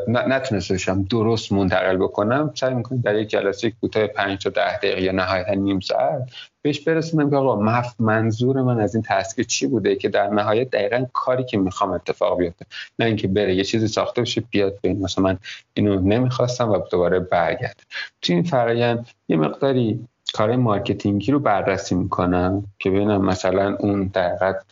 نتونسته 0.07 0.73
باشم 0.73 1.03
درست 1.03 1.51
منتقل 1.51 1.97
بکنم. 1.97 2.51
سعی 2.55 2.73
می‌کنم 2.73 3.01
در 3.01 3.15
یک 3.15 3.29
جلسه 3.29 3.71
کوتاه 3.71 4.07
5 4.07 4.43
تا 4.43 4.49
10 4.49 4.77
دقیقه 4.77 5.01
یا 5.01 5.11
نهایتا 5.11 5.53
نیم 5.53 5.79
ساعت 5.79 6.29
بهش 6.61 6.79
برسونم 6.79 7.29
که 7.29 7.35
آقا 7.35 7.83
منظور 7.99 8.61
من 8.61 8.79
از 8.79 8.95
این 8.95 9.03
تسک 9.07 9.41
چی 9.41 9.67
بوده 9.67 9.95
که 9.95 10.09
در 10.09 10.27
نهایت 10.27 10.69
دقیقا 10.69 11.05
کاری 11.13 11.43
که 11.43 11.57
می‌خوام 11.57 11.91
اتفاق 11.91 12.37
بیفته؟ 12.37 12.65
نه 12.99 13.05
اینکه 13.05 13.27
بره 13.27 13.55
یه 13.55 13.63
چیزی 13.63 13.87
ساخته 13.87 14.21
بشه 14.21 14.41
بیاد 14.41 14.79
بین 14.81 15.01
مثلا 15.01 15.23
من 15.23 15.37
اینو 15.73 16.01
نمی‌خواستم 16.01 16.69
و 16.69 16.77
دوباره 16.91 17.19
برگرد. 17.19 17.79
تو 18.21 18.33
این 18.33 18.43
فرایند 18.43 19.07
یه 19.27 19.37
مقداری 19.37 20.07
کار 20.33 20.55
مارکتینگی 20.55 21.31
رو 21.31 21.39
بررسی 21.39 21.95
می‌کنم 21.95 22.63
که 22.79 22.89
ببینم 22.89 23.25
مثلا 23.25 23.75
اون 23.75 24.03
دقیقا 24.03 24.65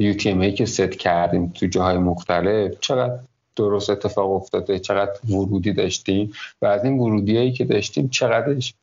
UTM 0.00 0.40
ها 0.40 0.54
که 0.54 0.66
ست 0.66 0.90
کردیم 0.90 1.52
تو 1.54 1.66
جاهای 1.66 1.98
مختلف 1.98 2.74
چقدر 2.80 3.18
درست 3.56 3.90
اتفاق 3.90 4.32
افتاده 4.32 4.78
چقدر 4.78 5.12
ورودی 5.28 5.72
داشتیم 5.72 6.32
و 6.62 6.66
از 6.66 6.84
این 6.84 6.98
ورودی 6.98 7.36
هایی 7.36 7.52
که 7.52 7.64
داشتیم 7.64 8.08
چقدرش 8.08 8.74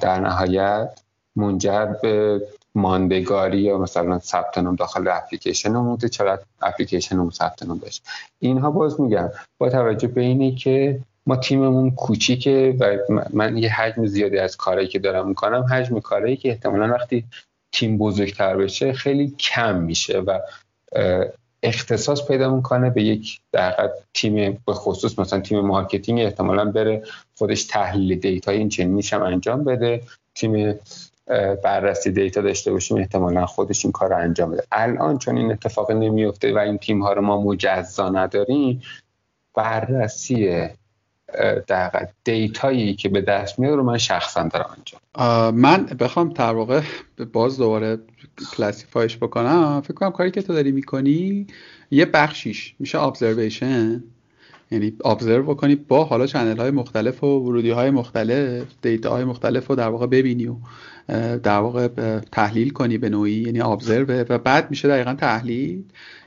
در 0.00 0.20
نهایت 0.20 1.00
منجر 1.36 1.86
به 2.02 2.42
ماندگاری 2.74 3.58
یا 3.58 3.78
مثلا 3.78 4.18
ثبت 4.18 4.58
نام 4.58 4.76
داخل 4.76 5.08
اپلیکیشن 5.08 5.72
بوده 5.72 6.08
چقدر 6.08 6.42
اپلیکیشن 6.62 7.18
اون 7.18 7.30
ثبت 7.30 7.62
نام 7.62 7.78
داشت. 7.78 8.02
اینها 8.38 8.70
باز 8.70 9.00
میگم 9.00 9.30
با 9.58 9.70
توجه 9.70 10.08
به 10.08 10.20
اینی 10.20 10.54
که 10.54 11.00
ما 11.26 11.36
تیممون 11.36 11.90
کوچیکه 11.90 12.76
و 12.80 12.96
من 13.32 13.58
یه 13.58 13.72
حجم 13.72 14.06
زیادی 14.06 14.38
از 14.38 14.56
کارهایی 14.56 14.88
که 14.88 14.98
دارم 14.98 15.28
می‌کنم 15.28 15.62
حجم 15.62 16.00
کارهایی 16.00 16.36
که 16.36 16.48
احتمالا 16.48 16.94
وقتی 16.94 17.24
تیم 17.76 17.98
بزرگتر 17.98 18.56
بشه 18.56 18.92
خیلی 18.92 19.30
کم 19.38 19.76
میشه 19.76 20.18
و 20.18 20.40
اختصاص 21.62 22.28
پیدا 22.28 22.56
می‌کنه 22.56 22.90
به 22.90 23.02
یک 23.02 23.40
در 23.52 23.90
تیم 24.14 24.62
به 24.66 24.72
خصوص 24.72 25.18
مثلا 25.18 25.40
تیم 25.40 25.60
مارکتینگ 25.60 26.20
احتمالا 26.20 26.64
بره 26.64 27.02
خودش 27.34 27.64
تحلیل 27.64 28.18
دیتا 28.18 28.52
این 28.52 28.68
چنینی 28.68 29.02
هم 29.12 29.22
انجام 29.22 29.64
بده 29.64 30.02
تیم 30.34 30.74
بررسی 31.62 32.10
دیتا 32.10 32.40
داشته 32.40 32.72
باشیم 32.72 32.96
احتمالا 32.96 33.46
خودش 33.46 33.84
این 33.84 33.92
کار 33.92 34.10
رو 34.10 34.16
انجام 34.16 34.50
بده. 34.50 34.62
الان 34.72 35.18
چون 35.18 35.36
این 35.36 35.52
اتفاق 35.52 35.90
نمیفته 35.90 36.54
و 36.54 36.58
این 36.58 36.78
تیم 36.78 37.02
ها 37.02 37.12
رو 37.12 37.22
ما 37.22 37.40
مجزا 37.40 38.08
نداریم 38.08 38.82
بررسی 39.54 40.68
در 41.66 42.08
دیتایی 42.24 42.94
که 42.94 43.08
به 43.08 43.20
دست 43.20 43.58
میاد 43.58 43.74
رو 43.74 43.82
من 43.82 43.98
شخصا 43.98 44.42
دارم 44.42 44.76
انجام 44.76 45.54
من 45.54 45.84
بخوام 45.84 46.28
در 46.28 46.52
واقع 46.52 46.80
باز 47.32 47.58
دوباره 47.58 47.98
classify 48.56 49.04
ش 49.04 49.16
بکنم. 49.16 49.80
فکر 49.80 49.94
کنم 49.94 50.10
کاری 50.10 50.30
که 50.30 50.42
تو 50.42 50.52
داری 50.52 50.72
می‌کنی 50.72 51.46
یه 51.90 52.04
بخشیش 52.04 52.74
میشه 52.78 53.02
observation 53.02 54.04
یعنی 54.70 54.92
observe 55.04 55.42
بکنی 55.42 55.74
با 55.74 56.04
حالا 56.04 56.26
channel 56.26 56.56
های 56.56 56.70
مختلف 56.70 57.24
و 57.24 57.26
ورودی 57.26 57.70
های 57.70 57.90
مختلف 57.90 58.66
دیتا 58.82 59.10
های 59.10 59.24
مختلف 59.24 59.66
رو 59.66 59.74
در 59.74 59.88
واقع 59.88 60.06
ببینی 60.06 60.46
و 60.46 60.56
در 61.38 61.58
واقع 61.58 61.88
تحلیل 62.32 62.70
کنی 62.70 62.98
به 62.98 63.08
نوعی. 63.08 63.32
یعنی 63.32 63.60
observe 63.60 64.24
و 64.28 64.38
بعد 64.38 64.70
میشه 64.70 64.88
دقیقا 64.88 65.14
تحلیل. 65.14 65.82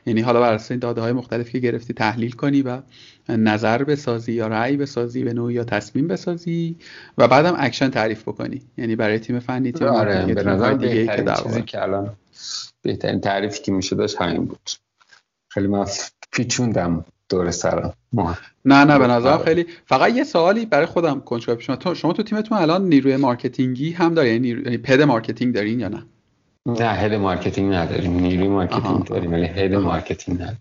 یعنی 0.06 0.22
حالا 0.22 0.40
بر 0.40 0.54
اساس 0.54 0.72
این 0.72 0.80
داده 0.80 1.02
های 1.02 1.12
مختلفی 1.12 1.52
که 1.52 1.60
گرفتی 1.60 1.94
تحلیل 1.94 2.32
کنی 2.32 2.62
و 2.62 2.82
نظر 3.30 3.84
بسازی 3.84 4.34
یا 4.34 4.48
رأی 4.48 4.78
بسازی 4.78 5.24
به 5.24 5.34
نوعی 5.34 5.54
یا 5.54 5.64
تصمیم 5.64 6.08
بسازی 6.08 6.76
و 7.18 7.28
بعدم 7.28 7.56
اکشن 7.58 7.90
تعریف 7.90 8.22
بکنی. 8.22 8.62
یعنی 8.78 8.96
برای 8.96 9.20
تیم 9.20 9.40
فنی 9.40 9.72
تیم 9.72 9.88
آره 9.88 10.34
به 10.34 10.44
نظر 10.44 10.74
دیگه 10.74 11.08
که 11.08 11.26
چیزی 11.44 11.62
که 11.62 11.82
الان 11.82 12.10
بهترین 12.82 13.20
تعریفی 13.20 13.62
که 13.62 13.72
میشه 13.72 13.96
داشت 13.96 14.22
همین 14.22 14.46
بود. 14.46 14.70
خیلی 15.50 15.68
من 15.68 15.86
پیچوندم 16.32 17.06
دور 17.30 17.52
سرم. 17.52 17.94
نه 18.66 18.84
نه 18.86 19.00
به 19.00 19.08
نظرم 19.08 19.38
خیلی. 19.38 19.66
فقط 19.86 20.16
یه 20.16 20.24
سوالی 20.24 20.66
برای 20.66 20.86
خودم 20.86 21.20
کنجکاو 21.20 21.56
پیش 21.56 21.66
شما 21.66 21.94
شما 21.94 22.14
تو 22.14 22.24
تیمتون 22.24 22.58
الان 22.58 22.90
نیروی 22.90 23.16
مارکتینگی 23.16 23.92
هم 23.92 24.14
دارین 24.14 24.34
یعنی 24.34 24.48
نیرو... 24.48 24.64
یعنی 24.64 24.78
head 24.78 25.02
marketing 25.02 25.56
دارین 25.56 25.80
یا 25.80 25.88
نه؟ 25.88 26.04
نه 26.66 26.86
head 26.86 27.14
marketing 27.14 27.74
نداریم. 27.74 28.20
نیروی 28.20 28.48
مارکتینگ 28.48 29.04
داریم 29.04 29.32
ولی 29.32 29.46
head 29.46 29.74
marketing 29.76 30.38
نداریم. 30.38 30.60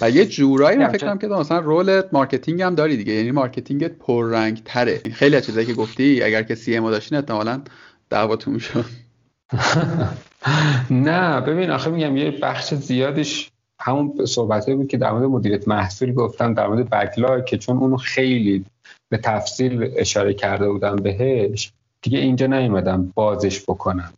و 0.00 0.10
یه 0.10 0.26
جورایی 0.26 0.78
من 0.78 0.88
فکر 0.88 1.06
کنم 1.06 1.18
که 1.18 1.26
مثلا 1.26 1.58
role 1.58 2.02
مارکتینگ 2.12 2.62
هم 2.62 2.74
داری 2.74 2.96
دیگه. 2.96 3.12
یعنی 3.12 3.30
مارکتینگت 3.30 3.92
پررنگ 3.92 4.62
تره 4.64 4.98
خیلی 4.98 5.36
از 5.36 5.46
چیزایی 5.46 5.66
که 5.66 5.74
گفتی 5.74 6.22
اگر 6.22 6.42
که 6.42 6.54
CM 6.54 6.90
داشتین 6.90 7.18
احتمالاً 7.18 7.62
دعواتون 8.10 8.54
می‌شد. 8.54 8.84
نه 10.90 11.40
ببین 11.40 11.70
آخه 11.70 11.90
میگم 11.90 12.16
یه 12.16 12.30
بخش 12.30 12.74
زیادش 12.74 13.50
همون 13.80 14.26
صحبت 14.26 14.70
بود 14.70 14.88
که 14.88 14.96
در 14.96 15.12
مورد 15.12 15.24
مدیریت 15.24 15.68
محصول 15.68 16.12
گفتم 16.12 16.54
در 16.54 16.66
مورد 16.66 16.90
backlog 16.90 17.44
که 17.44 17.58
چون 17.58 17.76
اونو 17.76 17.96
خیلی 17.96 18.64
به 19.08 19.18
تفصیل 19.18 19.94
اشاره 19.96 20.34
کرده 20.34 20.70
بودم 20.70 20.96
بهش 20.96 21.72
دیگه 22.02 22.18
اینجا 22.18 22.46
نیومدم 22.46 23.12
بازش 23.14 23.62
بکنم. 23.62 24.12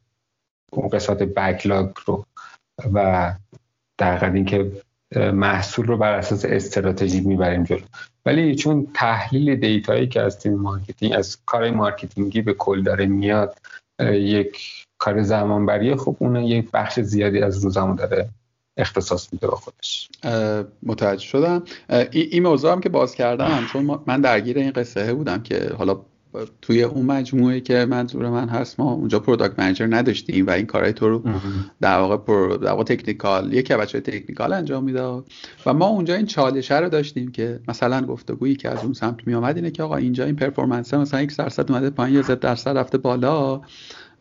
اون 0.72 0.88
قسمت 0.88 1.22
backlog 1.22 1.90
رو 2.06 2.26
و 2.94 3.32
در 3.98 4.32
اینکه 4.32 4.72
محصول 5.16 5.86
رو 5.86 5.96
بر 5.96 6.12
اساس 6.12 6.44
استراتژی 6.44 7.20
می‌بریم 7.20 7.64
جلو. 7.64 7.80
ولی 8.26 8.54
چون 8.54 8.86
تحلیل 8.94 9.56
data 9.56 9.90
یی 9.90 10.06
که 10.06 10.20
از 10.20 10.38
تیم 10.38 10.54
marketing 10.54 11.12
از 11.12 11.38
کار 11.46 11.70
marketing 11.70 12.35
ی 12.35 12.42
به 12.42 12.52
کل 12.52 12.82
داره 12.82 13.06
میاد 13.06 13.58
یک 14.00 14.86
کار 14.98 15.22
زمانبریه 15.22 15.96
خب 15.96 16.16
اون 16.18 16.36
یک 16.36 16.70
بخش 16.70 17.00
زیادی 17.00 17.40
از 17.40 17.64
روزمون 17.64 17.96
داره 17.96 18.28
اختصاص 18.76 19.32
میده 19.32 19.46
به 19.46 19.56
خودش. 19.56 20.08
متوجه 20.82 21.24
شدم. 21.24 21.62
این 22.10 22.42
موضوع 22.42 22.72
هم 22.72 22.80
که 22.80 22.88
باز 22.88 23.14
کردم 23.14 23.66
چون 23.72 24.00
من 24.06 24.20
درگیر 24.20 24.58
این 24.58 24.70
قصه 24.70 25.14
بودم 25.14 25.42
که 25.42 25.70
حالا 25.78 26.00
توی 26.62 26.82
اون 26.82 27.06
مجموعه 27.06 27.60
که 27.60 27.84
منظور 27.84 28.30
من 28.30 28.48
هست 28.48 28.80
ما 28.80 28.92
اونجا 28.92 29.18
product 29.18 29.58
manager 29.58 29.86
نداشتیم 29.90 30.46
و 30.46 30.50
این 30.50 30.66
کارهای 30.66 30.92
تو 30.92 31.08
رو 31.08 31.22
در 31.80 31.98
واقع 31.98 32.16
پر 32.16 32.56
در 32.62 32.70
واقع 32.70 32.84
technical 32.84 33.52
یکی 33.52 33.74
بچه 33.74 34.00
technical 34.00 34.52
انجام 34.52 34.84
می‌داد 34.84 35.26
و 35.66 35.74
ما 35.74 35.86
اونجا 35.86 36.14
این 36.14 36.26
چالشه 36.26 36.78
رو 36.78 36.88
داشتیم 36.88 37.30
که 37.30 37.60
مثلا 37.68 38.00
گفتگویی 38.00 38.54
که 38.56 38.70
از 38.70 38.84
اون 38.84 38.92
سمت 38.92 39.26
می 39.26 39.34
آمد 39.34 39.56
اینه 39.56 39.70
که 39.70 39.82
آقا 39.82 39.96
اینجا 39.96 40.24
این 40.24 40.36
performance 40.36 40.94
مثلا 40.94 41.22
یک 41.22 41.36
درصد 41.36 41.72
اومده 41.72 41.90
پایین 41.90 42.16
یا 42.16 42.22
زد 42.22 42.40
درصد 42.40 42.78
رفته 42.78 42.98
بالا. 42.98 43.60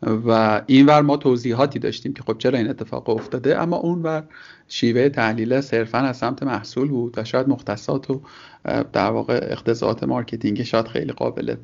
و 0.02 0.62
اینور 0.66 1.02
ما 1.02 1.16
توضیحاتی 1.16 1.78
داشتیم 1.78 2.12
که 2.12 2.22
خب 2.22 2.38
چرا 2.38 2.58
این 2.58 2.68
اتفاق 2.68 3.08
افتاده؟ 3.08 3.58
اما 3.58 3.76
اونور 3.76 4.24
شیوه 4.68 5.08
تحلیل 5.08 5.60
صرفا 5.60 5.98
از 5.98 6.16
سمت 6.16 6.42
محصول 6.42 6.88
بود 6.88 7.18
و 7.18 7.24
شاید 7.24 7.48
مختصات 7.48 8.10
و 8.10 8.20
در 8.64 9.10
واقع 9.10 9.46
اقتضاعات 9.50 10.04
marketing 10.04 10.62
شاید 10.62 10.88
خیلی 10.88 11.12
قابل 11.12 11.54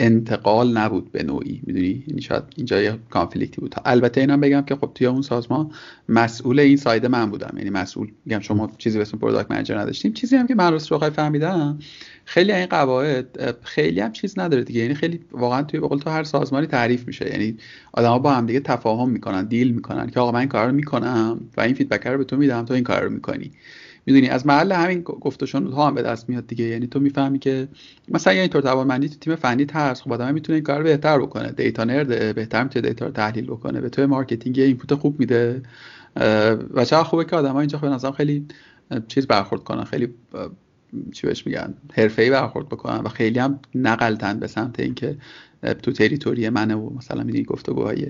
انتقال 0.00 0.76
نبود 0.78 1.12
به 1.12 1.22
نوعی. 1.22 1.60
می‌دونی؟ 1.66 2.04
یعنی 2.06 2.22
شاید 2.22 2.42
اینجا 2.56 2.82
یه 2.82 2.98
conflict 3.10 3.54
ی 3.54 3.60
بود. 3.60 3.74
البته 3.84 4.20
اینم 4.20 4.40
بگم 4.40 4.62
که 4.62 4.76
خب 4.76 4.90
توی 4.94 5.06
اون 5.06 5.22
سازمان 5.22 5.70
مسئول 6.08 6.60
این 6.60 6.76
side 6.76 7.06
من 7.06 7.30
بودم. 7.30 7.54
یعنی 7.56 7.70
مسئول 7.70 8.08
میگم 8.24 8.40
شما 8.40 8.70
چیزی 8.78 8.98
به 8.98 9.02
اسم 9.02 9.18
product 9.18 9.50
manager 9.50 9.78
نداشتیم. 9.78 10.12
چیزی 10.12 10.36
هم 10.36 10.46
که 10.46 10.54
من 10.54 10.72
راست 10.72 11.08
فهمیدم 11.08 11.78
خیلی 12.24 12.52
این 12.52 12.66
قواعد 12.66 13.56
خیلی 13.62 14.00
هم 14.00 14.12
چیز 14.12 14.38
نداره 14.38 14.64
دیگه. 14.64 14.80
یعنی 14.80 14.94
خیلی 14.94 15.20
واقعا 15.32 15.62
توی 15.62 15.80
بقول 15.80 15.98
تو 15.98 16.10
هر 16.10 16.24
سازمانی 16.24 16.66
تعریف 16.66 17.06
میشه. 17.06 17.30
یعنی 17.30 17.56
آدما 17.92 18.18
با 18.18 18.32
هم 18.32 18.46
دیگه 18.46 18.60
تفاهم 18.60 19.10
می‌کنن 19.10 19.44
deal 19.44 19.72
می‌کنن 19.72 20.10
که 20.10 20.20
آقا 20.20 20.32
من 20.32 20.40
این 20.40 20.48
کار 20.48 20.66
رو 20.66 20.72
می‌کنم 20.72 21.40
و 21.56 21.60
این 21.60 21.74
feedback 21.74 22.06
رو 22.06 22.18
به 22.18 22.24
تو 22.24 22.36
میدم 22.36 22.64
تو 22.64 22.74
این 22.74 22.84
کار 22.84 23.02
رو 23.02 23.10
می‌کنی. 23.10 23.50
می‌دونی 24.06 24.28
از 24.28 24.46
محل 24.46 24.72
همین 24.72 25.02
گفتشون 25.02 25.66
ها 25.72 25.86
هم 25.86 25.94
به 25.94 26.02
دست 26.02 26.28
میاد 26.28 26.46
دیگه. 26.46 26.64
یعنی 26.64 26.86
تو 26.86 27.00
می‌فهمی 27.00 27.38
که 27.38 27.68
مثلا 28.08 28.32
یه 28.32 28.40
اینطور 28.40 28.62
توانمندی 28.62 29.08
تو 29.08 29.16
تیم 29.16 29.34
فنی 29.34 29.66
هست 29.72 30.02
خب 30.02 30.12
آدم 30.12 30.34
می‌تونه 30.34 30.54
این 30.54 30.64
کار 30.64 30.82
بهتر 30.82 31.18
بکنه. 31.18 31.52
data 31.52 31.84
nerd 31.84 32.34
بهتر 32.34 32.62
می‌تونه 32.62 32.88
data 32.88 33.06
رو 33.06 33.12
تحلیل 33.12 33.46
بکنه. 33.46 33.80
به 33.80 33.88
تو 33.88 34.06
marketing 34.06 34.58
input 34.58 34.94
خوب 34.94 35.20
میده. 35.20 35.62
و 36.74 36.84
چقدر 36.84 37.02
خوبه 37.02 37.24
که 37.24 37.36
آدم‌ها 37.36 37.60
اینجا 37.60 37.78
به 37.78 37.88
نظرم 37.88 38.12
خیلی 38.12 38.46
چیز 39.08 39.26
برخورد 39.26 39.64
کنن. 39.64 39.84
خیلی 39.84 40.14
چی 41.12 41.26
بهش 41.26 41.46
میگن 41.46 41.74
حرفه‌ای 41.92 42.30
برخورد 42.30 42.66
بکنن. 42.66 43.00
و 43.00 43.08
خیلی 43.08 43.38
هم 43.38 43.60
نغلتن 43.74 44.38
به 44.38 44.46
سمت 44.46 44.80
اینکه 44.80 45.16
تو 45.82 45.92
territory 45.92 46.48
منه 46.48 46.74
و 46.74 46.90
مثلا 46.96 47.22
می‌دونی 47.22 47.44
گفتگوهای 47.44 48.06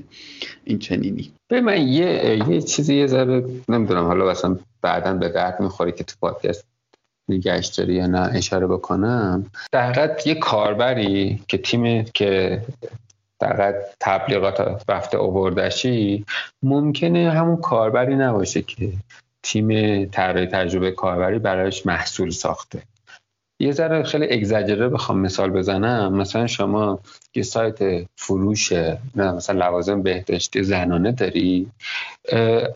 این 0.65 0.79
چنینی. 0.79 1.33
به 1.49 1.61
من 1.61 1.89
یه 1.89 2.39
یه 2.49 2.63
چیزی 2.63 2.95
یه 2.95 3.07
ذره 3.07 3.45
نمی‌دونم 3.69 4.05
حالا 4.05 4.31
مثلا 4.31 4.59
بعدا 4.83 5.15
به 5.15 5.29
درد 5.29 5.61
می‌خوری 5.61 5.93
که 5.93 6.05
تو 6.05 6.15
پادکست 6.21 6.65
نگهش 7.29 7.67
داری 7.67 7.95
یا 7.95 8.07
نه 8.07 8.21
اشاره 8.21 8.67
بکنم. 8.67 9.47
در 9.73 10.17
یه 10.27 10.35
کاربری 10.35 11.43
که 11.49 11.59
تیم 11.59 12.05
که 12.05 12.63
در 13.41 13.75
تبلیغات 14.01 14.83
رفته 14.89 15.19
اووردشی 15.19 16.25
ممکنه 16.63 17.31
همون 17.31 17.57
کاربری 17.57 18.17
نباشه 18.17 18.63
که 18.63 18.93
تیم 19.43 20.05
طراحی 20.05 20.47
تجربه 20.47 20.91
کاربری 20.91 21.39
برایش 21.39 21.87
محصول 21.87 22.31
ساخته. 22.31 22.83
یه 23.61 23.73
ذره 23.73 24.03
خیلی 24.03 24.27
اگزاجره 24.31 24.89
بخوام 24.89 25.19
مثال 25.19 25.51
بزنم. 25.51 26.15
مثلا 26.15 26.47
شما 26.47 26.99
یه 27.35 27.43
سایت 27.43 28.07
فروش 28.17 28.73
مثلا 29.17 29.67
لوازم 29.67 30.03
بهداشتی 30.03 30.63
زنانه 30.63 31.13
داری. 31.13 31.71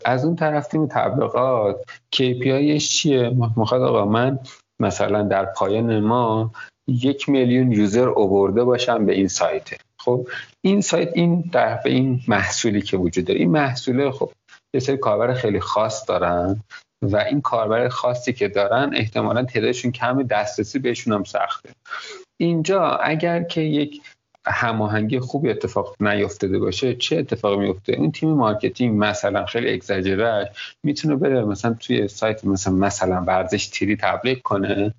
از 0.05 0.25
اون 0.25 0.35
طرف 0.35 0.67
تیم 0.67 0.87
تبلیغات 0.87 1.75
KPIش 2.15 2.89
چیه؟ 2.89 3.29
می‌خواد 3.57 3.81
آقا 3.81 4.05
من 4.05 4.39
مثلا 4.79 5.23
در 5.23 5.45
پایان 5.45 5.99
ما 5.99 6.51
یک 6.87 7.29
میلیون 7.29 7.71
یوزر 7.71 8.09
اوورده 8.09 8.63
باشم 8.63 9.05
به 9.05 9.13
این 9.13 9.27
سایت. 9.27 9.69
خب 9.97 10.27
این 10.61 10.81
سایت 10.81 11.09
این 11.13 11.49
در 11.51 11.79
این 11.85 12.21
محصولی 12.27 12.81
که 12.81 12.97
وجود 12.97 13.25
داره 13.25 13.39
این 13.39 13.51
محصوله 13.51 14.11
خب 14.11 14.31
یه 14.73 14.79
سری 14.79 14.97
کاربر 14.97 15.33
خیلی 15.33 15.59
خاص 15.59 16.09
دارن. 16.09 16.63
و 17.01 17.17
این 17.17 17.41
کاربر 17.41 17.89
خاصی 17.89 18.33
که 18.33 18.47
دارن 18.47 18.91
احتمالا 18.95 19.43
تعدادشون 19.43 19.91
کم 19.91 20.23
دسترسی 20.23 20.79
بهشون 20.79 21.13
هم 21.13 21.23
سخته. 21.23 21.69
اینجا 22.37 22.83
اگر 22.89 23.43
که 23.43 23.61
یک 23.61 24.01
هماهنگی 24.47 25.19
خوبی 25.19 25.49
اتفاق 25.49 25.95
نیفتاده 25.99 26.59
باشه 26.59 26.95
چه 26.95 27.17
اتفاقی 27.17 27.57
میفته؟ 27.57 27.93
اون 27.93 28.11
تیم 28.11 28.29
marketing 28.29 29.03
مثلا 29.03 29.45
خیلی 29.45 29.73
اگزاجره 29.73 30.51
می‌تونه 30.83 31.15
بره 31.15 31.45
مثلا 31.45 31.73
توی 31.73 32.07
سایت 32.07 32.45
مثلا 32.45 32.73
مثلا 32.73 33.23
ورزش 33.27 33.67
three 33.67 33.95
تبلیغ 33.95 34.41
کنه. 34.41 34.93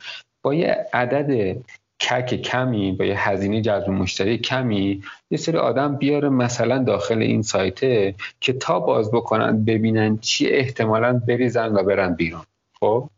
با 0.44 0.54
یه 0.54 0.86
عدد 0.92 1.56
CAC 2.02 2.34
کمی 2.34 2.92
با 2.92 3.04
یه 3.04 3.28
هزینه 3.28 3.60
جذب 3.60 3.90
مشتری 3.90 4.38
کمی 4.38 5.02
یه 5.30 5.38
سری 5.38 5.56
آدم 5.56 5.96
بیاره 5.96 6.28
مثلا 6.28 6.78
داخل 6.78 7.18
این 7.18 7.42
سایته 7.42 8.14
که 8.40 8.52
تا 8.52 8.80
باز 8.80 9.10
بکنن 9.10 9.64
ببینن 9.64 10.18
چی 10.18 10.46
احتمالا 10.46 11.12
بریزن 11.28 11.72
و 11.72 11.82
برن 11.82 12.14
بیرون. 12.14 12.42
خب؟ 12.80 13.08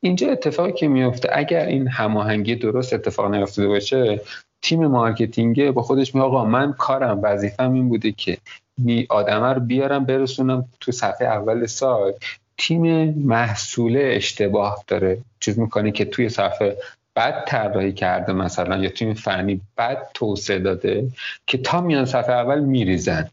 اینجا 0.00 0.30
اتفاقی 0.30 0.72
که 0.72 0.88
میفته 0.88 1.28
اگر 1.32 1.66
این 1.66 1.88
هماهنگی 1.88 2.54
درست 2.56 2.92
اتفاق 2.92 3.34
نیفتاده 3.34 3.68
باشه 3.68 4.20
تیم 4.62 4.86
marketing 4.86 5.70
با 5.70 5.82
خودش 5.82 6.14
می 6.14 6.20
آقا 6.20 6.44
من 6.44 6.72
کارم 6.72 7.20
وظیفم 7.22 7.72
این 7.72 7.88
بوده 7.88 8.12
که 8.12 8.38
می 8.78 9.06
آدمه 9.10 9.52
رو 9.52 9.60
بیارم 9.60 10.04
برسونم 10.04 10.68
تو 10.80 10.92
صفحه 10.92 11.26
اول 11.26 11.66
سایت. 11.66 12.14
تیم 12.58 13.14
محصول 13.26 13.98
اشتباه 14.00 14.84
داره 14.86 15.18
چیز 15.40 15.58
می‌کنه 15.58 15.92
که 15.92 16.04
توی 16.04 16.28
صفحه 16.28 16.76
بد 17.18 17.44
طراحی 17.44 17.92
کرده 17.92 18.32
مثلا 18.32 18.76
یا 18.76 18.90
تیم 18.90 19.14
فنی 19.14 19.60
بد 19.78 19.98
توسعه 20.14 20.58
داده 20.58 21.08
که 21.46 21.58
تا 21.58 21.80
میان 21.80 22.04
صفحه 22.04 22.34
اول 22.34 22.60
میریزن. 22.60 23.28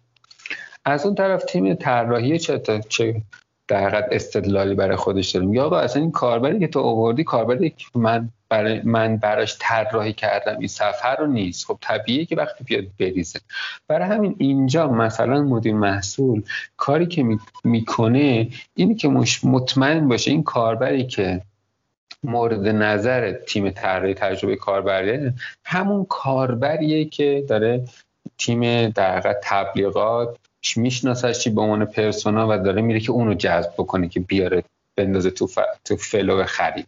از 0.86 1.06
اون 1.06 1.16
طرف 1.16 1.44
تیم 1.44 1.74
طراحی 1.74 2.40
چه 2.40 2.62
چه 2.90 3.22
در 3.68 3.90
حقیقت 3.90 4.06
استدلالی 4.12 4.76
برای 4.76 4.96
خودش 4.96 5.30
داریم؟ 5.30 5.54
یا 5.54 5.66
آقا 5.66 5.80
اصلا 5.80 6.02
این 6.02 6.12
کاربری 6.12 6.60
که 6.60 6.68
تو 6.68 6.80
آوردی 6.80 7.24
کاربری 7.24 7.70
که 7.70 7.86
من 7.96 8.30
برای 8.50 8.82
من 8.84 9.18
براش 9.18 9.58
طراحی 9.60 10.14
کردم 10.14 10.58
این 10.60 10.68
صفحه 10.68 11.16
رو 11.20 11.28
نیست. 11.28 11.66
خب 11.66 11.78
طبیعیه 11.82 12.26
که 12.26 12.36
وقتی 12.36 12.64
بیاد 12.64 12.84
بریزه. 13.00 13.40
برای 13.88 14.10
همین 14.10 14.36
اینجا 14.38 14.88
مثلا 14.88 15.42
مدیر 15.42 15.74
محصول 15.74 16.44
کاری 16.78 17.06
که 17.06 17.26
می‌کنه 17.64 18.50
اینی 18.76 18.96
که 18.96 19.08
مطمئن 19.44 20.08
باشه 20.08 20.32
این 20.32 20.44
کاربری 20.44 21.08
که 21.08 21.42
مورد 22.26 22.68
نظر 22.68 23.32
تیم 23.32 23.70
طراحی 23.70 24.14
تجربه 24.14 24.56
کاربریه 24.56 25.34
همون 25.66 26.06
کاربریه 26.10 27.06
که 27.06 27.46
داره 27.50 27.86
تیم 28.38 28.90
در 28.90 29.36
تبلیغات 29.44 30.38
میشناسش 30.76 31.40
چی 31.40 31.50
به 31.50 31.62
عنوان 31.62 31.86
persona 31.86 32.48
و 32.50 32.64
داره 32.64 32.82
میره 32.82 33.00
که 33.00 33.12
اونو 33.12 33.34
جذب 33.34 33.74
بکنه 33.74 34.10
که 34.10 34.20
بیاره 34.20 34.64
بندازه 34.98 35.30
تو, 35.30 35.48
ف... 35.48 35.60
تو 35.86 35.96
flow 35.96 36.44
خرید. 36.44 36.88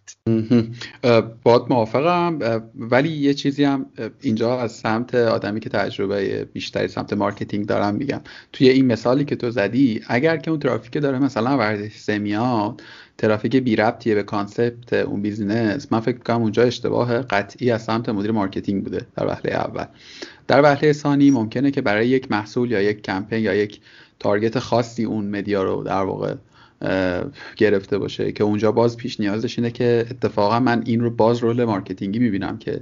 بات 1.44 1.66
موافقم. 1.70 2.40
ولی 2.76 3.10
یه 3.10 3.34
چیزی 3.34 3.64
هم 3.64 3.86
اینجا 4.22 4.60
از 4.60 4.72
سمت 4.72 5.16
آدمی 5.16 5.60
که 5.60 5.70
تجربه 5.70 6.46
بیشتری 6.54 6.88
سمت 6.88 7.14
marketing 7.14 7.66
دارم 7.66 7.96
میگم. 7.96 8.22
توی 8.54 8.70
این 8.70 8.86
مثالی 8.86 9.26
که 9.26 9.36
تو 9.36 9.52
زدی 9.52 10.02
اگر 10.08 10.38
که 10.38 10.52
اون 10.52 10.60
ترافیک 10.60 11.02
داره 11.02 11.20
مثلا 11.20 11.58
ورزش 11.58 11.96
سمیاد 11.96 12.82
ترافیک 13.18 13.56
بی 13.56 13.76
ربطیه 13.76 14.16
به 14.16 14.24
concept 14.24 14.94
اون 14.94 15.22
business. 15.22 15.92
من 15.92 16.00
فکر 16.00 16.18
کنم 16.18 16.42
اونجا 16.42 16.64
اشتباه 16.64 17.22
قطعی 17.22 17.72
از 17.72 17.84
سمت 17.84 18.10
مدیر 18.10 18.32
marketing 18.32 18.84
بوده 18.84 19.06
در 19.16 19.28
وهله 19.28 19.52
اول. 19.52 19.86
در 20.48 20.62
وهله 20.62 20.94
ثانی 20.94 21.32
ممکنه 21.32 21.72
که 21.72 21.82
برای 21.82 22.08
یک 22.08 22.32
محصول 22.32 22.72
یا 22.72 22.82
یک 22.82 23.02
کمپین 23.02 23.40
یا 23.40 23.54
یک 23.54 23.80
target 24.20 24.60
خاصی 24.60 25.04
اون 25.04 25.26
media 25.26 25.64
رو 25.64 25.84
در 25.84 26.02
واقع 26.02 26.36
گرفته 27.56 27.98
باشه. 27.98 28.32
که 28.32 28.44
اونجا 28.44 28.72
باز 28.72 28.98
پیش 28.98 29.20
نیازش 29.20 29.60
اینه 29.60 29.72
که 29.72 30.06
اتفاقا 30.12 30.60
من 30.60 30.84
این 30.86 31.02
رو 31.02 31.10
باز 31.10 31.38
role 31.38 31.64
marketing 31.64 32.14
ی 32.14 32.20
می‌بینم 32.20 32.58
که 32.58 32.80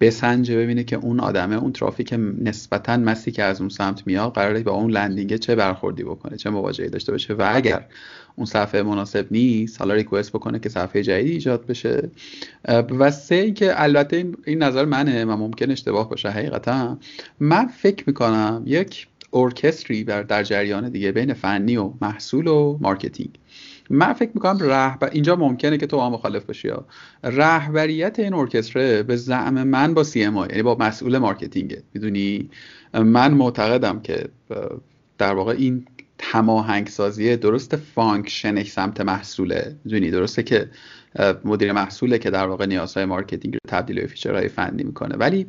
بسنجه 0.00 0.56
ببینه 0.56 0.84
که 0.84 0.96
اون 0.96 1.20
آدمه 1.20 1.56
اون 1.56 1.72
ترافیک 1.72 2.14
نسبتا 2.42 2.96
mass 2.96 3.23
ی 3.23 3.30
که 3.30 3.42
از 3.42 3.60
اون 3.60 3.68
سمت 3.68 4.06
میاد 4.06 4.32
قراره 4.32 4.62
با 4.62 4.72
اون 4.72 4.90
landing 4.90 5.36
چه 5.36 5.54
برخوردی 5.54 6.02
بکنه 6.02 6.36
چه 6.36 6.50
مواجهی 6.50 6.88
داشته 6.88 7.12
باشه. 7.12 7.34
و 7.34 7.50
اگر 7.54 7.84
اون 8.36 8.46
صفحه 8.46 8.82
مناسب 8.82 9.26
نیست 9.30 9.80
حالا 9.80 9.94
request 9.94 10.32
بکنه 10.32 10.58
که 10.58 10.68
صفحه 10.68 11.02
جدیدی 11.02 11.30
ایجاد 11.30 11.66
بشه. 11.66 12.10
و 12.98 13.10
سه 13.10 13.50
که 13.50 13.82
البته 13.82 14.26
این 14.46 14.62
نظر 14.62 14.84
منه 14.84 15.24
و 15.24 15.36
ممکن 15.36 15.70
اشتباه 15.70 16.10
باشه 16.10 16.28
حقیقتا. 16.28 16.98
من 17.40 17.66
فکر 17.66 18.04
می‌کنم 18.06 18.62
یک 18.66 19.06
ارکستری 19.32 20.04
در 20.04 20.42
جریان 20.42 20.88
دیگه 20.88 21.12
بین 21.12 21.34
فنی 21.34 21.76
و 21.76 21.92
محصول 22.00 22.46
و 22.46 22.78
marketing 22.80 23.38
من 23.90 24.12
فکر 24.12 24.30
می‌کنم 24.34 24.58
رهبر 24.60 25.10
اینجا 25.10 25.36
ممکنه 25.36 25.78
که 25.78 25.86
تو 25.86 26.00
هم 26.00 26.12
مخالف 26.12 26.44
باشی 26.44 26.68
رهبریت 27.24 28.18
این 28.18 28.34
ارکستره 28.34 29.02
به 29.02 29.16
زعم 29.16 29.62
من 29.62 29.94
با 29.94 30.04
CMO 30.04 30.36
یعنی 30.36 30.62
با 30.62 30.76
مسئول 30.80 31.18
marketing 31.18 31.76
ه 31.76 31.82
می‌دونی؟ 31.94 32.50
من 32.94 33.34
معتقدم 33.34 34.00
که 34.00 34.28
در 35.18 35.34
واقع 35.34 35.52
این 35.52 35.86
هماهنگ 36.22 36.88
سازی 36.88 37.36
درست 37.36 37.76
function 37.76 38.51
ش 38.51 38.70
سمت 38.70 39.00
محصوله. 39.00 39.76
می‌دونی؟ 39.84 40.10
درسته 40.10 40.42
که 40.42 40.70
مدیر 41.44 41.72
محصوله 41.72 42.18
که 42.18 42.30
در 42.30 42.46
واقع 42.46 42.66
نیازهای 42.66 43.06
marketing 43.06 43.54
رو 43.54 43.60
تبدیل 43.68 44.00
به 44.00 44.06
feature 44.06 44.39
های 44.39 44.48
فنی 44.48 44.82
می‌کنه. 44.82 45.16
ولی 45.16 45.46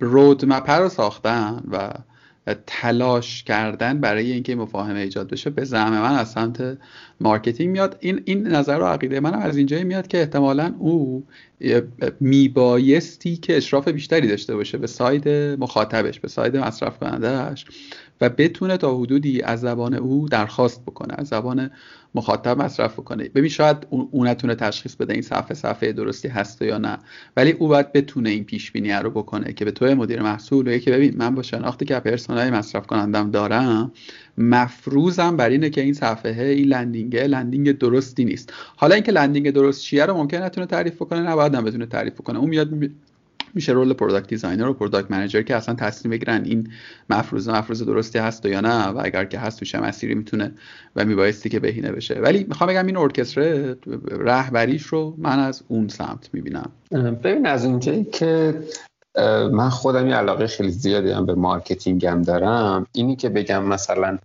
roadmap 0.00 0.70
رو 0.70 0.88
ساختن 0.88 1.62
و 1.70 1.90
تلاش 2.66 3.44
کردن 3.44 4.00
برای 4.00 4.32
اینکه 4.32 4.54
مفاهمه 4.54 5.00
ایجاد 5.00 5.30
بشه 5.30 5.50
به 5.50 5.64
زعم 5.64 5.92
من 5.92 6.14
از 6.14 6.30
سمت 6.30 6.78
marketing 7.20 7.70
میاد. 7.70 7.96
این 8.00 8.22
این 8.24 8.46
نظر 8.46 8.78
و 8.78 8.84
عقیده 8.84 9.20
منم 9.20 9.38
از 9.38 9.56
اینجایی 9.56 9.84
میاد 9.84 10.06
که 10.06 10.18
احتمالا 10.18 10.74
او 10.78 11.26
میبایستی 12.20 13.36
که 13.36 13.56
اشراف 13.56 13.88
بیشتری 13.88 14.28
داشته 14.28 14.56
باشه 14.56 14.78
به 14.78 14.86
side 14.86 15.28
مخاطبش 15.28 16.20
به 16.20 16.28
ساید 16.28 16.56
مصرف 16.56 16.98
کنندهش 16.98 17.66
و 18.20 18.28
بتونه 18.28 18.76
تا 18.76 18.96
حدودی 18.96 19.42
از 19.42 19.60
زبان 19.60 19.94
او 19.94 20.28
درخواست 20.28 20.82
بکنه 20.82 21.14
از 21.18 21.28
زبان 21.28 21.70
مخاطب 22.14 22.62
مصرف 22.62 22.92
بکنه. 22.92 23.28
ببین 23.28 23.48
شاید 23.48 23.76
اون 23.90 24.28
نتونه 24.28 24.54
تشخیص 24.54 24.94
بده 24.94 25.12
این 25.12 25.22
صفحه 25.22 25.54
صفحه 25.54 25.92
درستی 25.92 26.28
هست 26.28 26.62
یا 26.62 26.78
نه 26.78 26.98
ولی 27.36 27.50
او 27.50 27.68
باید 27.68 27.92
بتونه 27.92 28.30
این 28.30 28.44
پیش 28.44 28.72
بینی 28.72 28.92
رو 28.92 29.10
بکنه 29.10 29.52
که 29.52 29.64
به 29.64 29.70
توی 29.70 29.94
مدیر 29.94 30.22
محصول 30.22 30.78
که 30.78 30.90
ببین 30.90 31.14
من 31.16 31.34
با 31.34 31.42
شناختی 31.42 31.84
که 31.84 32.00
persona 32.00 32.44
ی 32.44 32.50
مصرف 32.50 32.86
کنندم 32.86 33.30
دارم 33.30 33.92
مفروضم 34.38 35.36
بر 35.36 35.48
اینه 35.48 35.70
که 35.70 35.80
این 35.80 35.94
صفحه 35.94 36.44
این 36.44 36.68
landing 36.68 37.16
landing 37.16 37.78
درستی 37.78 38.24
نیست. 38.24 38.52
حالا 38.76 38.94
اینکه 38.94 39.12
landing 39.12 39.50
درست 39.50 39.82
چیه 39.82 40.06
رو 40.06 40.14
ممکن 40.14 40.42
نتونه 40.42 40.66
تعریف 40.66 40.94
بکنه 40.94 41.20
نباید 41.20 41.54
هم 41.54 41.64
بتونه 41.64 41.86
تعریف 41.86 42.20
کنه 42.20 42.38
اون 42.38 42.48
میاد 42.48 42.70
میشه 43.56 43.72
role 43.72 43.92
product 43.92 44.28
designer 44.28 44.68
و 44.68 44.74
product 44.74 45.10
manager 45.10 45.42
که 45.42 45.56
اصلا 45.56 45.74
تصمیم 45.74 46.10
بگیرن 46.10 46.44
این 46.44 46.70
مفروض 47.10 47.48
مفروض 47.48 47.82
درستی 47.82 48.18
هست 48.18 48.46
یا 48.46 48.60
نه 48.60 48.86
و 48.86 49.00
اگر 49.04 49.24
که 49.24 49.38
هست 49.38 49.58
تو 49.58 49.64
چه 49.64 49.80
مسیری 49.80 50.14
می‌تونه 50.14 50.52
و 50.96 51.04
میبایستی 51.04 51.48
که 51.48 51.60
بهینه 51.60 51.92
بشه. 51.92 52.14
ولی 52.14 52.44
می‌خوام 52.48 52.70
بگم 52.70 52.86
این 52.86 52.96
ارکستر 52.96 53.74
رهبریش 54.10 54.82
رو 54.82 55.14
من 55.18 55.38
از 55.38 55.62
اون 55.68 55.88
سمت 55.88 56.30
می‌بینم. 56.32 56.70
ببین 57.24 57.46
از 57.46 57.64
اونجایی 57.64 58.04
که 58.04 58.60
من 59.52 59.68
خودم 59.68 60.06
یه 60.06 60.14
علاقه 60.14 60.46
خیلی 60.46 60.70
زیادی 60.70 61.10
هم 61.10 61.26
به 61.26 61.34
مارکتینگم 61.34 62.22
دارم. 62.22 62.86
اینی 62.92 63.16
که 63.16 63.28
بگم 63.28 63.64
مثلا 63.64 64.18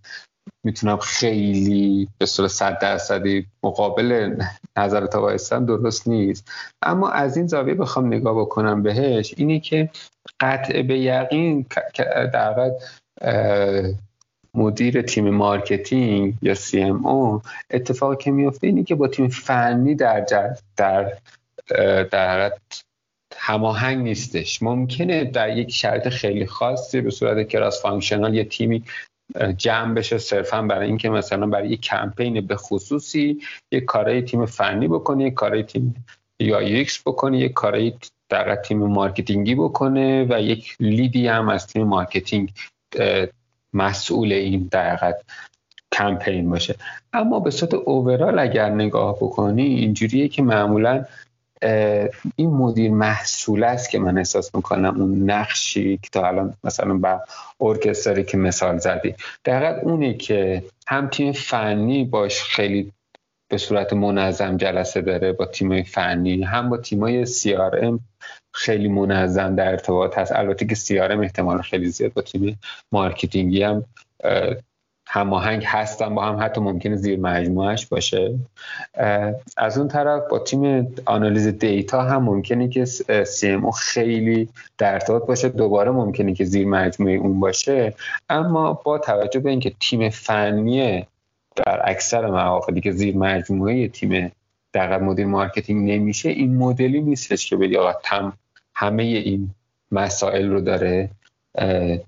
می‌تونم 0.63 0.97
خیلی 0.97 2.07
به 2.17 2.25
صورت 2.25 2.49
صد 2.49 2.79
درصدی 2.79 3.45
مقابل 3.63 4.35
نظر 4.77 5.05
تا 5.05 5.21
وایستم 5.21 5.65
درست 5.65 6.07
نیست. 6.07 6.51
اما 6.81 7.09
از 7.09 7.37
این 7.37 7.47
زاویه 7.47 7.73
بخوام 7.73 8.07
نگاه 8.07 8.39
بکنم 8.41 8.83
بهش 8.83 9.33
اینی 9.37 9.59
که 9.59 9.89
قطع 10.39 10.81
به 10.81 10.99
یقین 10.99 11.65
در 12.33 12.71
مدیر 14.53 15.01
تیم 15.01 15.29
marketing 15.29 16.33
یا 16.41 16.53
CMO 16.53 17.41
اتفاقی 17.69 18.15
که 18.15 18.31
میفته 18.31 18.67
اینی 18.67 18.83
که 18.83 18.95
با 18.95 19.07
تیم 19.07 19.27
فنی 19.27 19.95
در 19.95 20.25
در 20.77 21.13
در 22.03 22.51
هماهنگ 23.37 24.03
نیستش. 24.03 24.63
ممکنه 24.63 25.23
در 25.23 25.57
یک 25.57 25.71
شرط 25.71 26.09
خیلی 26.09 26.45
خاصی 26.45 27.01
به 27.01 27.09
صورت 27.11 27.47
cross 27.47 27.81
functional 27.81 28.35
یه 28.35 28.43
تیمی 28.43 28.83
جمع 29.57 29.93
بشه 29.93 30.17
صرفا 30.17 30.61
برای 30.61 30.87
اینکه 30.87 31.09
مثلا 31.09 31.47
برای 31.47 31.69
یک 31.69 31.81
کمپین 31.81 32.47
به 32.47 32.55
خصوصی 32.55 33.41
یک 33.71 33.85
کارای 33.85 34.21
تیم 34.21 34.45
فنی 34.45 34.87
بکنه 34.87 35.23
یک 35.23 35.33
کارای 35.33 35.63
تیم 35.63 36.05
UX 36.39 37.01
بکنه 37.05 37.39
یک 37.39 37.53
کارای 37.53 37.93
در 38.29 38.55
تیم 38.55 38.77
marketing 38.77 39.48
ی 39.48 39.55
بکنه 39.55 40.27
و 40.29 40.41
یک 40.41 40.75
lead 40.79 41.18
ی 41.18 41.27
هم 41.27 41.49
از 41.49 41.67
تیم 41.67 41.83
marketing 41.83 42.51
مسئول 43.73 44.33
این 44.33 44.67
در 44.71 45.15
کمپین 45.91 46.49
باشه. 46.49 46.75
اما 47.13 47.39
به 47.39 47.51
صورت 47.51 47.73
overall 47.73 48.39
اگر 48.39 48.69
نگاه 48.69 49.15
بکنی 49.15 49.63
اینجوریه 49.63 50.27
که 50.27 50.41
معمولا 50.41 51.05
این 52.35 52.49
مدیر 52.49 52.91
محصول 52.91 53.63
است 53.63 53.89
که 53.89 53.99
من 53.99 54.17
احساس 54.17 54.55
می‌کنم 54.55 55.01
اون 55.01 55.31
نقشی 55.31 55.97
که 55.97 56.09
تا 56.11 56.27
الان 56.27 56.53
مثلا 56.63 56.93
با 56.93 57.21
ارکستری 57.61 58.23
که 58.23 58.37
مثال 58.37 58.77
زدی. 58.77 59.15
دقیقا 59.45 59.81
اونی 59.89 60.17
که 60.17 60.63
هم 60.87 61.07
تیم 61.07 61.31
فنی 61.31 62.03
باش 62.03 62.43
خیلی 62.43 62.91
به 63.51 63.57
صورت 63.57 63.93
منظم 63.93 64.57
جلسه 64.57 65.01
داره 65.01 65.31
با 65.31 65.45
تیم 65.45 65.83
فنی 65.83 66.43
هم 66.43 66.69
با 66.69 66.77
تیمای 66.77 67.25
CRM 67.25 67.99
خیلی 68.53 68.87
منظم 68.87 69.55
در 69.55 69.67
ارتباط 69.67 70.17
هست. 70.17 70.31
البته 70.31 70.65
که 70.65 70.75
CRM 70.75 71.19
احتمال 71.19 71.61
خیلی 71.61 71.89
زیاد 71.89 72.13
با 72.13 72.21
تیم 72.21 72.59
marketing 72.91 73.56
ی 73.56 73.63
هم 73.63 73.85
هماهنگ 75.13 75.63
هستن 75.65 76.15
با 76.15 76.25
هم 76.25 76.43
حتی 76.43 76.61
ممکنه 76.61 76.95
زیر 76.95 77.19
مجموعش 77.19 77.85
باشه. 77.85 78.39
از 79.57 79.77
اون 79.77 79.87
طرف 79.87 80.21
با 80.29 80.39
تیم 80.39 80.95
آنالیز 81.05 81.47
data 81.47 82.01
هم 82.01 82.23
ممکنه 82.23 82.67
که 82.67 82.85
CMO 83.23 83.71
خیلی 83.79 84.49
در 84.77 84.93
ارتباط 84.93 85.25
باشه 85.25 85.49
دوباره 85.49 85.91
ممکنه 85.91 86.33
که 86.33 86.45
زیر 86.45 86.67
مجموعه 86.67 87.15
اون 87.15 87.39
باشه. 87.39 87.93
اما 88.29 88.73
با 88.73 88.97
توجه 88.97 89.39
به 89.39 89.49
اینکه 89.49 89.73
تیم 89.79 90.09
فنی 90.09 91.07
در 91.55 91.81
اکثر 91.89 92.25
مواقعی 92.25 92.81
که 92.81 92.91
زیر 92.91 93.17
مجموعه 93.17 93.87
تیم 93.87 94.31
در 94.73 94.99
مدیر 94.99 95.25
marketing 95.25 95.91
نمیشه 95.91 96.29
این 96.29 96.57
مدلی 96.57 97.01
نیستش 97.01 97.49
که 97.49 97.55
بگی 97.55 97.77
آقا 97.77 97.93
تم 98.03 98.33
همه 98.75 99.03
این 99.03 99.49
مسائل 99.91 100.49
رو 100.49 100.61
داره 100.61 101.09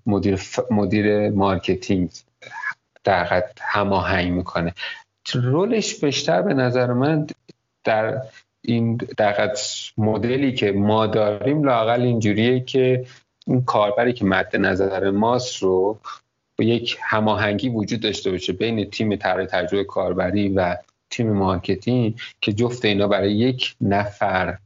مدیر, 0.06 0.42
مدیر 0.72 1.30
marketing 1.30 2.10
در 3.04 3.44
هماهنگ 3.62 4.32
می‌کنه. 4.32 4.74
role 5.34 5.80
ش 5.80 6.04
بیشتر 6.04 6.42
به 6.42 6.54
نظر 6.54 6.94
من 6.94 7.28
در 7.84 8.22
این 8.62 8.98
در 9.18 9.52
مدلی 9.98 10.54
که 10.54 10.72
ما 10.72 11.08
داریم 11.08 11.64
لاقل 11.64 12.02
اینجوریه 12.02 12.60
که 12.60 13.06
این 13.48 13.66
کاربری 13.66 14.14
که 14.14 14.26
مد 14.26 14.56
نظر 14.56 15.12
ماست 15.12 15.64
رو 15.64 16.00
با 16.58 16.66
یک 16.66 16.98
هماهنگی 17.02 17.70
وجود 17.70 18.00
داشته 18.00 18.32
باشه 18.32 18.54
بین 18.54 18.90
تیم 18.90 19.16
طراحی 19.16 19.48
تجربه 19.48 19.84
کاربری 19.84 20.50
و 20.50 20.78
تیم 21.10 21.34
marketing 21.34 22.20
که 22.42 22.54
جفت 22.54 22.86
اینا 22.86 23.08
برای 23.08 23.34
یک 23.34 23.76
نفر 23.82 24.58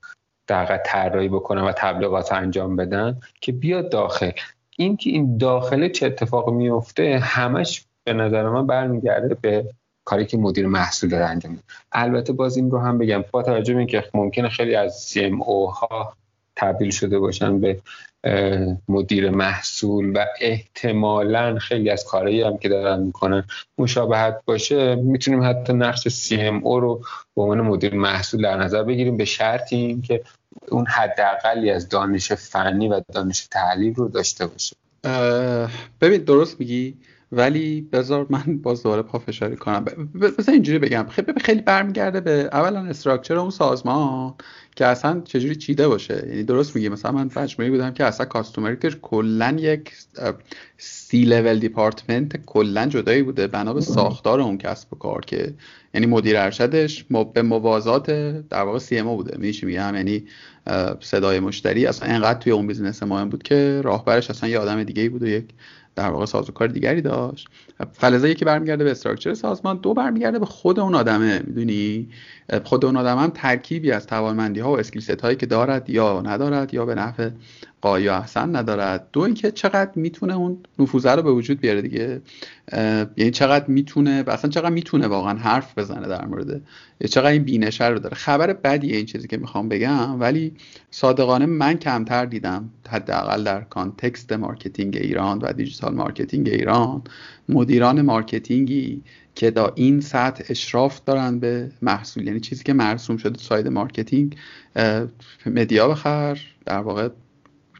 در 0.48 0.78
طراحی 0.86 1.30
بکنن 1.30 1.62
و 1.62 1.72
تبلیغات 1.72 2.34
انجام 2.34 2.76
بدن 2.76 3.20
که 3.42 3.52
بیاد 3.52 3.90
داخل. 3.90 4.32
این 4.78 4.98
که 4.98 5.10
این 5.10 5.38
داخله 5.38 5.90
چه 5.90 6.06
اتفاق 6.06 6.50
میفته 6.50 7.20
همش 7.24 7.86
به 8.08 8.14
نظر 8.14 8.50
من 8.50 8.68
برمیگرده 8.68 9.38
به 9.42 9.66
کاری 10.06 10.26
که 10.26 10.38
مدیر 10.38 10.68
محصول 10.68 11.10
داره 11.10 11.26
انجام 11.26 11.52
میده. 11.52 11.64
البته 11.92 12.34
باز 12.34 12.58
این 12.58 12.72
رو 12.72 12.80
هم 12.80 12.98
بگم 12.98 13.24
با 13.32 13.44
توجه 13.44 13.74
به 13.74 13.80
اینکه 13.80 14.04
ممکنه 14.14 14.50
خیلی 14.50 14.76
از 14.76 15.14
CMO 15.14 15.74
ها 15.74 16.14
تبدیل 16.56 16.92
شده 16.92 17.20
باشن 17.20 17.60
به 17.60 17.82
مدیر 18.88 19.30
محصول 19.30 20.12
و 20.16 20.26
احتمالا 20.42 21.60
خیلی 21.60 21.90
از 21.90 22.06
کارهایی 22.06 22.42
هم 22.42 22.58
که 22.58 22.70
دارن 22.70 23.00
می‌کنن 23.04 23.44
مشابهت 23.78 24.42
باشه 24.46 24.96
می‌تونیم 24.96 25.44
حتی 25.44 25.74
نقش 25.74 26.08
CMO 26.08 26.64
رو 26.64 27.02
به 27.36 27.42
عنوان 27.42 27.62
مدیر 27.62 27.96
محصول 27.96 28.42
در 28.42 28.58
نظر 28.58 28.84
بگیریم 28.84 29.18
به 29.18 29.26
شرطی 29.26 30.02
که 30.02 30.24
اون 30.70 30.86
حداقلی 30.86 31.72
از 31.72 31.90
دانش 31.90 32.32
فنی 32.32 32.88
و 32.88 33.02
دانش 33.14 33.48
تحلیل 33.52 33.96
رو 33.96 34.08
داشته 34.08 34.48
باشه. 34.48 34.76
ببین 36.02 36.24
درست 36.24 36.60
میگی. 36.60 36.98
ولی 37.32 37.82
بذار 37.82 38.26
من 38.30 38.58
باز 38.58 38.84
دوباره 38.84 39.02
پافشاری 39.02 39.56
کنم. 39.56 39.84
بذار 40.22 40.54
اینجوری 40.54 40.80
بگم. 40.80 41.06
خیلی 41.10 41.34
خیلی 41.41 41.62
برمیگرده 41.62 42.22
به 42.22 42.49
اولا 42.52 42.80
استراکچر 42.80 43.36
اون 43.38 43.49
سازمان 43.49 44.34
که 44.76 44.86
اصلا 44.86 45.22
چجوری 45.26 45.56
چیده 45.56 45.88
باشه. 45.88 46.26
یعنی 46.30 46.44
درست 46.44 46.76
میگی 46.76 46.90
مثلا 46.90 47.12
من 47.12 47.30
مجموعی 47.36 47.72
بودم 47.72 47.91
که 47.91 48.04
اصلا 48.04 48.26
customer 48.26 48.76
کلا 49.02 49.56
یک 49.60 49.94
C-level 50.78 51.60
department 51.60 52.45
کلا 52.45 52.86
جدایی 52.86 53.24
بوده. 53.24 53.48
بنا 53.48 53.74
به 53.74 53.82
ساختار 53.82 54.41
اون 54.41 54.58
کسب 54.58 54.94
و 54.94 54.95
کار 54.95 55.22
که 55.26 55.54
یعنی 55.94 56.06
مدیر 56.06 56.38
ارشدش 56.38 57.06
به 57.34 57.41
موازات 57.41 58.12
در 58.49 58.62
واقع 58.62 58.80
CMO 58.80 59.16
بوده. 59.16 59.38
میشه 59.38 59.68
میگم؟ 59.68 59.95
یعنی 59.95 60.24
صدای 60.99 61.40
مشتری. 61.40 61.86
اصلا 61.86 62.10
انقدر 62.10 62.40
توی 62.40 62.52
اون 62.52 62.68
business 62.68 63.04
مهم 63.04 63.30
بود 63.30 63.44
که 63.44 63.82
راهبرش 63.84 64.30
اصلا 64.30 64.49
یه 64.49 64.60
آدم 64.60 64.84
دیگه 64.84 65.10
بود 65.10 65.24
و 65.24 65.28
یک 65.28 65.45
در 65.98 66.10
واقع 66.10 66.26
سازوکار 66.26 66.68
دیگری 66.68 67.02
داشت. 67.02 67.48
فلذا 67.91 68.28
یکی 68.28 68.45
برمیگرده 68.45 68.84
به 68.84 68.91
structure 68.91 69.34
سازمان 69.34 69.78
دو 69.78 69.94
برمیگرده 69.94 70.40
به 70.40 70.45
خود 70.45 70.80
اون 70.80 70.95
آدمه 70.95 71.44
می‌دونی؟ 71.48 72.10
خود 72.64 72.86
اون 72.86 72.98
آدم 72.98 73.18
هم 73.18 73.30
ترکیبی 73.30 73.91
از 73.91 74.07
توانمندی 74.07 74.60
ها 74.60 74.72
و 74.72 74.80
skill 74.80 75.20
هایی 75.24 75.36
که 75.36 75.45
دارد 75.45 75.90
یا 75.90 76.22
ندارد 76.22 76.74
یا 76.74 76.86
به 76.86 76.95
نحو 76.95 77.30
قایا 77.82 78.18
احسن 78.18 78.56
ندارد. 78.56 79.08
دو 79.14 79.22
اینکه 79.22 79.52
چقدر 79.52 79.91
می‌تونه 79.95 80.36
اون 80.36 80.58
نفوذه 80.80 81.12
رو 81.12 81.22
به 81.22 81.32
وجود 81.32 81.60
بیاره 81.60 81.82
دیگه. 81.82 82.22
یعنی 83.18 83.32
چقدر 83.32 83.66
می‌تونه 83.68 84.24
اصلا 84.28 84.49
چقدر 84.49 84.70
می‌تونه 84.70 85.08
واقعا 85.08 85.38
حرف 85.38 85.78
بزنه 85.78 86.08
در 86.08 86.26
مورد 86.26 86.62
چقدر 87.10 87.32
این 87.32 87.44
بینشه 87.44 87.88
رو 87.88 87.99
داره. 87.99 88.16
خبر 88.16 88.54
بدیه 88.54 88.98
این 88.98 89.06
چیزی 89.06 89.28
که 89.28 89.38
می‌خوام 89.38 89.70
بگم 89.70 90.20
ولی 90.20 90.54
صادقانه 90.91 91.45
من 91.45 91.74
کمتر 91.74 92.26
دیدم 92.26 92.70
حداقل 92.90 93.44
در 93.44 93.62
context 93.62 94.34
marketing 94.34 94.98
ایران 94.98 95.40
و 95.40 95.54
digital 95.54 95.95
marketing 95.95 96.49
ایران 96.49 97.02
مدیران 97.49 98.02
marketing 98.02 98.91
ی 98.91 99.02
که 99.36 99.52
در 99.52 99.74
این 99.76 100.02
سطح 100.02 100.44
اشراف 100.49 101.02
دارن 101.06 101.40
به 101.40 101.72
محصول. 101.82 102.28
یعنی 102.28 102.40
چیزی 102.40 102.64
که 102.64 102.74
مرسوم 102.74 103.18
شده 103.18 103.40
side 103.40 103.68
marketing 103.68 104.36
media 105.45 105.88
بخر 105.88 106.40
در 106.66 106.80
واقع 106.80 107.10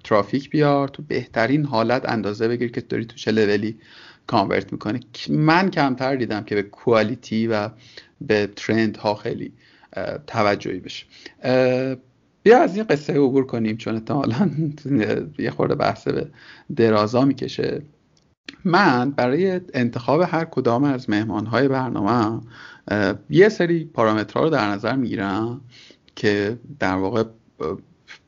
ترافیک 0.08 0.50
بیار 0.50 0.88
تو 0.88 1.04
بهترین 1.04 1.66
حالت 1.66 2.10
اندازه 2.10 2.48
بگیر 2.48 2.72
که 2.72 2.82
داری 2.82 3.06
تو 3.06 3.16
چه 3.16 3.32
level 3.32 3.78
ی 4.28 4.33
convert 4.33 4.72
می‌کنی. 4.74 5.00
من 5.30 5.72
کمتر 5.72 6.16
دیدم 6.16 6.44
که 6.44 6.56
به 6.56 6.64
quality 6.64 7.48
و 7.48 7.70
به 8.22 8.50
trend 8.56 8.98
ها 8.98 9.16
خیلی 9.16 9.54
توجهی 10.28 10.80
بشه. 10.80 11.06
بیا 12.44 12.60
از 12.60 12.76
این 12.76 12.84
قصه 12.84 13.14
عبور 13.14 13.46
کنیم 13.46 13.78
چون 13.78 13.96
احتمالا 13.96 14.50
یه 15.40 15.52
خورده 15.52 15.76
بحث 15.76 16.08
به 16.08 16.28
درازا 16.76 17.26
می‌کشه. 17.26 17.82
من 18.66 19.12
برای 19.12 19.62
انتخاب 19.74 20.22
هر 20.22 20.46
کدام 20.46 20.84
از 20.84 21.10
مهمانهای 21.10 21.68
برنامه 21.68 22.42
یه 23.30 23.50
سری 23.50 23.86
پارامترها 23.86 24.44
رو 24.44 24.50
در 24.50 24.70
نظر 24.70 24.96
می‌گیرم 24.96 25.62
که 26.16 26.58
در 26.80 26.96
واقع 26.96 27.24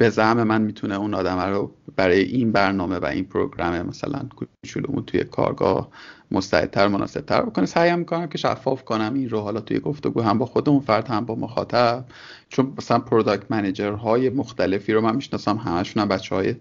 به 0.01 0.09
زعم 0.09 0.43
من 0.43 0.61
می‌تونه 0.61 0.95
اون 0.95 1.13
آدم 1.13 1.39
رو 1.39 1.71
برای 1.95 2.19
این 2.19 2.51
برنامه 2.51 2.97
و 2.97 3.05
این 3.05 3.25
program 3.25 3.81
مثلا 3.81 4.29
کوچولومون 4.35 5.05
توی 5.05 5.23
کارگاه 5.23 5.89
مستعدتر 6.31 6.87
مناسبتر 6.87 7.41
بکنه. 7.41 7.65
سعیم 7.65 7.99
می‌کنم 7.99 8.27
که 8.27 8.37
شفاف 8.37 8.83
کنم 8.83 9.13
این 9.15 9.29
رو 9.29 9.39
حالا 9.39 9.61
توی 9.61 9.79
گفتگو 9.79 10.21
هم 10.21 10.37
با 10.37 10.45
خود 10.45 10.68
اون 10.68 10.79
فرد 10.79 11.07
هم 11.07 11.25
با 11.25 11.35
مخاطب. 11.35 12.05
چون 12.49 12.73
مثلا 12.77 12.99
product 12.99 13.51
manager 13.51 13.91
های 13.91 14.29
مختلفی 14.29 14.93
رو 14.93 15.01
من 15.01 15.15
می‌شناسم 15.15 15.57
همشون 15.57 16.03
هم 16.03 16.09
بچه 16.09 16.35
های 16.35 16.55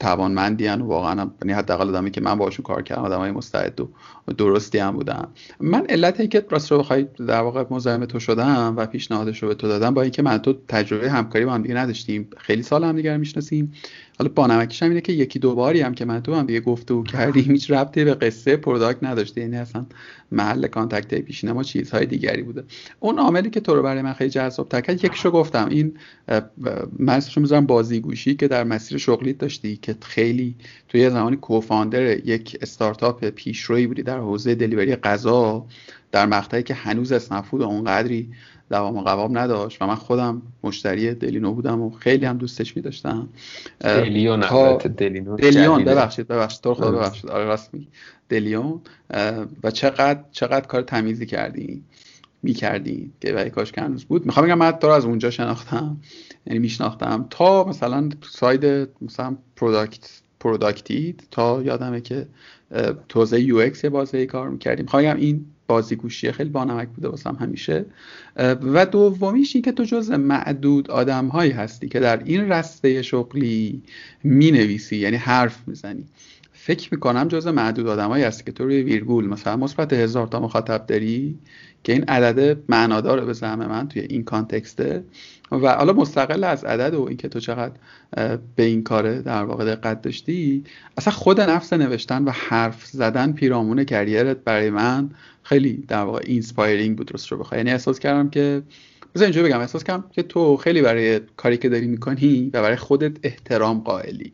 توانمندی 0.00 0.68
و 0.68 0.84
واقعا 0.84 1.30
یعنی 1.42 1.52
حداقل 1.52 1.88
آدمی 1.88 2.10
که 2.10 2.20
من 2.20 2.34
باشون 2.34 2.62
کار 2.62 2.82
کردم 2.82 3.02
آدمای 3.02 3.30
مستعد 3.30 3.80
و 3.80 3.88
درستی 4.32 4.78
هم 4.78 4.90
بودن 4.90 5.28
من 5.60 5.86
علت 5.88 6.30
که 6.30 6.46
راست 6.50 6.72
رو 6.72 6.78
بخوای 6.78 7.06
در 7.26 7.40
واقع 7.40 7.64
مزاحم 7.70 8.04
تو 8.04 8.20
شدم 8.20 8.74
و 8.76 8.86
پیشنهادش 8.86 9.42
رو 9.42 9.48
به 9.48 9.54
تو 9.54 9.68
دادم 9.68 9.94
با 9.94 10.02
اینکه 10.02 10.22
من 10.22 10.38
تو 10.38 10.54
تجربه 10.68 11.10
همکاری 11.10 11.44
با 11.44 11.52
هم 11.52 11.62
دیگه 11.62 11.74
نداشتیم. 11.74 12.28
خیلی 12.36 12.62
سال 12.62 12.84
هم 12.84 12.96
دیگه 12.96 13.16
می‌شناسیم. 13.16 13.72
حالا 14.18 14.30
بانمکیش 14.34 14.82
هم 14.82 14.88
اینه 14.88 15.00
که 15.00 15.12
یکی 15.12 15.38
دو 15.38 15.54
باری 15.54 15.80
هم 15.80 15.94
که 15.94 16.04
من 16.04 16.22
با 16.22 16.34
هم 16.34 16.46
دیگه 16.46 16.60
گفتگو 16.60 17.02
کردیم 17.02 17.50
هیچ 17.50 17.70
ربطی 17.70 18.04
به 18.04 18.14
قصه 18.14 18.56
product 18.56 19.04
نداشته. 19.04 19.40
یعنی 19.40 19.56
اصلا 19.56 19.86
محل 20.32 20.66
contact 20.66 21.14
پیشین 21.14 21.52
ما 21.52 21.62
چیزهای 21.62 22.06
دیگری 22.06 22.42
بوده. 22.42 22.64
اون 23.00 23.18
عاملی 23.18 23.50
که 23.50 23.60
تو 23.60 23.74
رو 23.74 23.82
برای 23.82 24.02
من 24.02 24.12
خیلی 24.12 24.30
جذاب 24.30 24.68
کرد 24.68 25.04
یکیشو 25.04 25.30
گفتم. 25.30 25.68
این 25.68 25.94
من 26.98 27.16
اسمشو 27.16 27.40
می‌ذارم 27.40 27.66
بازیگوشی 27.66 28.34
که 28.34 28.48
در 28.48 28.64
مسیر 28.64 28.98
شغلی 28.98 29.32
داشتی 29.32 29.76
که 29.76 29.96
خیلی 30.02 30.54
توی 30.88 31.00
یه 31.00 31.10
زمانی 31.10 31.36
کوفاندر 31.36 32.26
یک 32.26 32.58
استارتاپ 32.60 33.24
پیشروی 33.24 33.86
بودی 33.86 34.02
در 34.02 34.18
حوزه 34.18 34.54
دلیوری 34.54 34.96
غذا 34.96 35.66
در 36.12 36.26
مقطعی 36.26 36.62
که 36.62 36.74
هنوز 36.74 37.12
اسنفود 37.12 37.62
اونقدری 37.62 38.30
دوام 38.70 38.96
و 38.96 39.02
قوام 39.02 39.38
نداشت 39.38 39.82
و 39.82 39.86
من 39.86 39.94
خودم 39.94 40.42
مشتری 40.64 41.14
دلینو 41.14 41.52
بودم 41.52 41.82
و 41.82 41.90
خیلی 41.90 42.26
هم 42.26 42.38
دوستش 42.38 42.76
می 42.76 42.82
داشتم 42.82 43.28
دلیون 43.80 44.40
دلینو 44.76 45.36
دلیون 45.36 45.84
ببخشید 45.84 46.28
ببخشید. 46.28 46.60
تو 46.60 46.74
خدا 46.74 46.92
ببخشید. 46.92 47.30
آره 47.30 47.44
راست 47.44 47.74
می 47.74 47.88
دلیون. 48.28 48.80
و 49.64 49.70
چقدر 49.70 50.20
چقدر 50.32 50.66
کار 50.66 50.82
تمیزی 50.82 51.26
کردی 51.26 51.82
می‌کردی 52.42 53.12
که 53.20 53.32
ولی 53.32 53.50
کاش 53.50 53.72
که 53.72 53.80
هنوز 53.80 54.04
بود. 54.04 54.26
می‌خوام 54.26 54.46
بگم 54.46 54.58
من 54.58 54.70
تو 54.70 54.86
از 54.86 55.04
اونجا 55.04 55.30
شناختم. 55.30 55.96
یعنی 56.46 56.58
میشناختم 56.58 57.26
تا 57.30 57.64
مثلا 57.64 58.08
side 58.30 58.88
مثلا 59.02 59.36
product 59.56 60.20
product 60.40 61.08
ید 61.08 61.28
تا 61.30 61.62
یادمه 61.62 62.00
که 62.00 62.26
توزیع 63.08 63.40
UX 63.40 63.84
یه 63.84 63.90
بازه 63.90 64.26
کار 64.26 64.48
می‌کردیم. 64.48 64.84
می‌خوام 64.84 65.02
بگم 65.02 65.16
این 65.16 65.46
بازیگوشی 65.68 66.32
خیلی 66.32 66.50
بانمک 66.50 66.88
بوده 66.88 67.08
واسم 67.08 67.36
همیشه. 67.40 67.84
و 68.62 68.86
دومیش 68.86 69.54
این 69.54 69.62
که 69.62 69.72
تو 69.72 69.84
جز 69.84 70.10
معدود 70.10 70.90
آدم 70.90 71.26
هایی 71.28 71.50
هستی 71.50 71.88
که 71.88 72.00
در 72.00 72.22
این 72.24 72.52
رسته 72.52 73.02
شغلی 73.02 73.82
می 74.24 74.50
نویسی 74.50 74.96
یعنی 74.96 75.16
حرف 75.16 75.68
می‌زنی. 75.68 76.04
فکر 76.68 76.88
می‌کنم 76.94 77.28
جز 77.28 77.46
معدود 77.46 77.86
آدمایی 77.86 78.24
هست 78.24 78.46
که 78.46 78.52
تو 78.52 78.64
روی 78.64 78.82
ویرگول 78.82 79.26
مثلا 79.26 79.56
مثبت 79.56 79.92
هزار 79.92 80.26
تا 80.26 80.40
مخاطب 80.40 80.86
داری 80.86 81.38
که 81.84 81.92
این 81.92 82.04
عدد 82.04 82.58
معناداره 82.68 83.24
به 83.24 83.32
زعم 83.32 83.58
من 83.58 83.88
توی 83.88 84.02
این 84.02 84.24
context 84.24 84.86
ه. 84.86 85.04
و 85.52 85.74
حالا 85.74 85.92
مستقل 85.92 86.44
از 86.44 86.64
عدد 86.64 86.94
و 86.94 87.02
اینکه 87.02 87.28
تو 87.28 87.40
چقدر 87.40 87.72
به 88.56 88.62
این 88.62 88.82
کاره 88.82 89.22
در 89.22 89.44
واقع 89.44 89.64
دقت 89.64 90.02
داشتی 90.02 90.64
اصلا 90.96 91.12
خود 91.12 91.40
نفس 91.40 91.72
نوشتن 91.72 92.24
و 92.24 92.30
حرف 92.30 92.86
زدن 92.86 93.32
پیرامون 93.32 93.84
career 93.84 94.29
ت 94.29 94.36
برای 94.36 94.70
من 94.70 95.10
خیلی 95.42 95.84
در 95.88 96.02
واقع 96.02 96.20
inspiring 96.24 96.96
بود 96.96 97.12
راست 97.12 97.32
رو 97.32 97.38
بخوای. 97.38 97.58
یعنی 97.58 97.70
احساس 97.70 97.98
کردم 97.98 98.30
که 98.30 98.62
بذار 99.14 99.24
اینجوری 99.24 99.48
بگم 99.48 99.60
احساس 99.60 99.84
کردم 99.84 100.04
که 100.12 100.22
تو 100.22 100.56
خیلی 100.56 100.82
برای 100.82 101.20
کاری 101.36 101.56
که 101.56 101.68
داری 101.68 101.86
می‌کنی 101.86 102.50
و 102.54 102.62
برای 102.62 102.76
خودت 102.76 103.12
احترام 103.22 103.80
قائلی. 103.80 104.32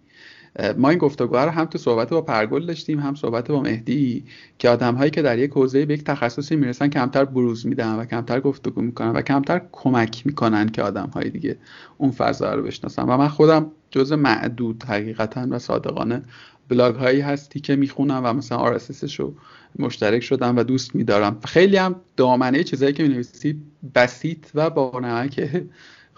ما 0.79 0.91
این 0.91 0.99
گفتگو 0.99 1.37
رو 1.37 1.51
هم 1.51 1.65
تو 1.65 1.79
صحبت 1.79 2.11
با 2.11 2.23
پرگل 2.23 2.67
داشتیم 2.67 3.01
هم 3.01 3.15
صحبت 3.15 3.49
با 3.49 3.61
مهدی 3.61 4.25
که 4.59 4.69
آدم 4.69 4.95
هایی 4.95 5.11
که 5.11 5.23
در 5.23 5.39
یک 5.39 5.51
حوزه 5.51 5.87
به 5.87 5.95
یک 5.95 6.05
تخصصی 6.05 6.57
می‌رسن 6.57 6.89
کمتر 6.89 7.25
بروز 7.25 7.67
میدن 7.67 7.95
و 7.95 8.05
کمتر 8.05 8.41
گفتگو 8.41 8.83
می‌کنن 8.83 9.11
و 9.11 9.23
کمتر 9.23 9.63
کمک 9.73 10.27
می‌کنن 10.27 10.69
که 10.69 10.83
آدم 10.83 11.11
های 11.15 11.31
دیگه 11.31 11.57
اون 11.99 12.11
فضا 12.11 12.55
رو 12.55 12.63
بشناسن. 12.63 13.03
و 13.03 13.17
من 13.17 13.29
خودم 13.29 13.71
جز 13.91 14.13
معدود 14.13 14.85
حقیقتا 14.85 15.47
و 15.51 15.59
صادقانه 15.59 16.23
بلاگ 16.69 16.95
هایی 16.95 17.21
هستی 17.21 17.61
که 17.61 17.77
می‌خونم 17.77 18.21
و 18.25 18.33
مثلا 18.33 18.59
آر 18.59 18.81
رو 19.19 19.35
مشترک 19.79 20.23
شدم 20.23 20.57
و 20.57 20.63
دوست 20.63 20.95
میدارم. 20.95 21.41
خیلی 21.45 21.77
هم 21.77 21.97
دامنه 22.17 22.65
چیزایی 22.65 22.93
که 22.93 23.03
می‌نویسی 23.03 23.63
بسیط 23.95 24.47
و 24.55 24.71
با 24.71 25.01
نمک 25.01 25.51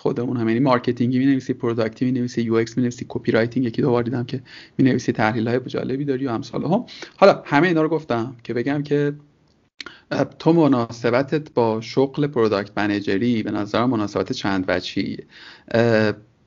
خودمون 0.07 0.37
هم. 0.37 0.49
یعنی 0.49 0.61
marketing 0.61 1.13
ی 1.13 1.19
می‌نویسی 1.19 1.53
product 1.53 1.98
ی 1.98 2.05
می‌نویسی 2.05 2.43
UX 2.43 2.77
می‌نویسی 2.77 3.07
copywriting 3.09 3.67
یکی 3.67 3.83
دو 3.83 4.03
دیدم 4.03 4.25
که 4.25 4.43
می‌نویسی 4.79 5.13
تحلیل 5.13 5.49
های 5.49 5.61
جالبی 5.67 6.05
داری 6.05 6.27
و 6.27 6.31
امثال. 6.31 6.65
هم 6.65 6.85
حالا 7.17 7.43
همه 7.47 7.69
اینا 7.69 7.83
رو 7.83 7.89
گفتم 7.89 8.37
که 8.45 8.55
بگم 8.55 8.83
که 8.83 9.13
تو 10.39 10.53
مناسبتت 10.53 11.53
با 11.53 11.81
شغل 11.81 12.27
product 12.27 12.71
manager 12.77 13.35
ی 13.35 13.43
به 13.43 13.51
نظر 13.51 13.87
مناسبت 13.87 14.33
چند 14.33 14.65
وجهی؟ 14.69 15.17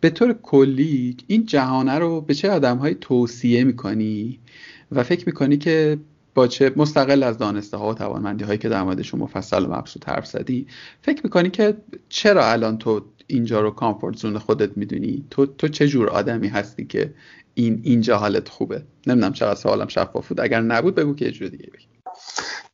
به 0.01 0.09
طور 0.09 0.33
کلی 0.33 1.17
این 1.27 1.45
جهانه 1.45 1.95
رو 1.99 2.21
به 2.21 2.33
چه 2.33 2.51
آدمهایی 2.51 2.95
توصیه 3.01 3.63
می‌کنی 3.63 4.39
و 4.91 5.03
فکر 5.03 5.23
می‌کنی 5.25 5.57
که 5.57 5.97
با 6.35 6.47
چه 6.47 6.71
مستقل 6.75 7.23
از 7.23 7.37
دانسته 7.37 7.77
ها 7.77 7.89
و 7.89 7.93
توانمندی 7.93 8.43
هایی 8.43 8.57
که 8.57 8.69
در 8.69 8.83
موردشون 8.83 9.19
مفصل 9.19 9.65
و 9.65 9.73
مبسوط 9.73 10.09
حرف 10.09 10.27
زدی 10.27 10.67
فکر 11.01 11.21
می‌کنی 11.23 11.49
که 11.49 11.77
چرا 12.09 12.51
الان 12.51 12.77
تو 12.77 13.01
اینجا 13.29 13.61
رو 13.61 13.71
comfort 13.71 14.17
zone 14.17 14.37
خودت 14.37 14.77
می‌دونی. 14.77 15.25
تو 15.31 15.45
تو 15.45 15.67
چه 15.67 15.87
جور 15.87 16.09
آدمی 16.09 16.47
هستی 16.47 16.85
که 16.85 17.13
این 17.53 17.81
اینجا 17.83 18.17
حالت 18.17 18.49
خوبه؟ 18.49 18.81
نمی‌دونم 19.07 19.33
چقدر 19.33 19.55
سوالم 19.55 19.87
شفاف 19.87 20.27
بود. 20.27 20.41
اگر 20.41 20.61
نبود 20.61 20.95
بگو 20.95 21.15
که 21.15 21.25
یه 21.25 21.31
جور 21.31 21.47
دیگه 21.47 21.69
بگی. 21.73 21.85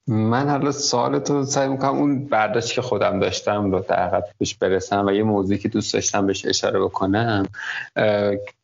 من 0.07 0.49
حالا 0.49 0.71
سوال 0.71 1.19
تو 1.19 1.45
سعی 1.45 1.69
می‌کنم 1.69 1.95
اون 1.95 2.25
برداشت 2.25 2.73
که 2.73 2.81
خودم 2.81 3.19
داشتم 3.19 3.71
رو 3.71 3.85
در 3.89 4.23
بهش 4.39 4.55
برسم 4.55 5.05
و 5.05 5.11
یه 5.11 5.23
موضوعی 5.23 5.59
که 5.59 5.69
دوست 5.69 5.93
داشتم 5.93 6.27
بهش 6.27 6.45
اشاره 6.45 6.79
بکنم 6.79 7.45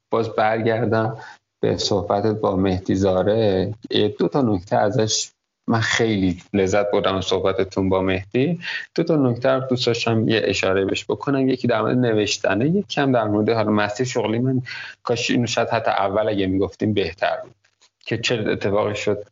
باز 0.10 0.30
برگردم 0.30 1.18
به 1.60 1.78
صحبتت 1.78 2.40
با 2.40 2.56
مهدی 2.56 2.96
زاره. 2.96 3.74
دو 4.20 4.28
تا 4.28 4.42
نکته 4.42 4.76
ازش 4.76 5.31
من 5.72 5.80
خیلی 5.80 6.38
لذت 6.54 6.92
بردم 6.92 7.22
صحبتتون 7.22 7.90
با 7.90 8.02
مهدی. 8.02 8.60
دو 8.96 9.04
تا 9.04 9.16
نکته 9.16 9.50
رو 9.50 9.68
دوست 9.70 9.88
داشتم 9.88 10.28
یه 10.28 10.42
اشاره 10.44 10.86
بهش 10.86 11.06
بکنم. 11.06 11.50
یکی 11.50 11.68
در 11.68 11.82
مورد 11.82 11.98
نوشتنه 11.98 12.70
یک 12.70 12.88
کم 12.88 13.12
در 13.12 13.24
مورد 13.24 13.50
حالا 13.50 13.72
مسیر 13.72 14.06
شغلی. 14.06 14.40
من 14.40 14.62
کاش 15.04 15.32
اینو 15.32 15.48
شاید 15.48 15.70
حتی 15.70 15.92
اول 15.92 16.30
اگه 16.30 16.48
می‌گفتیم 16.48 16.94
بهتر 16.94 17.38
بود 17.44 17.56
که 18.00 18.18
چه 18.18 18.36
اتفاقی 18.48 18.96
شد 18.96 19.26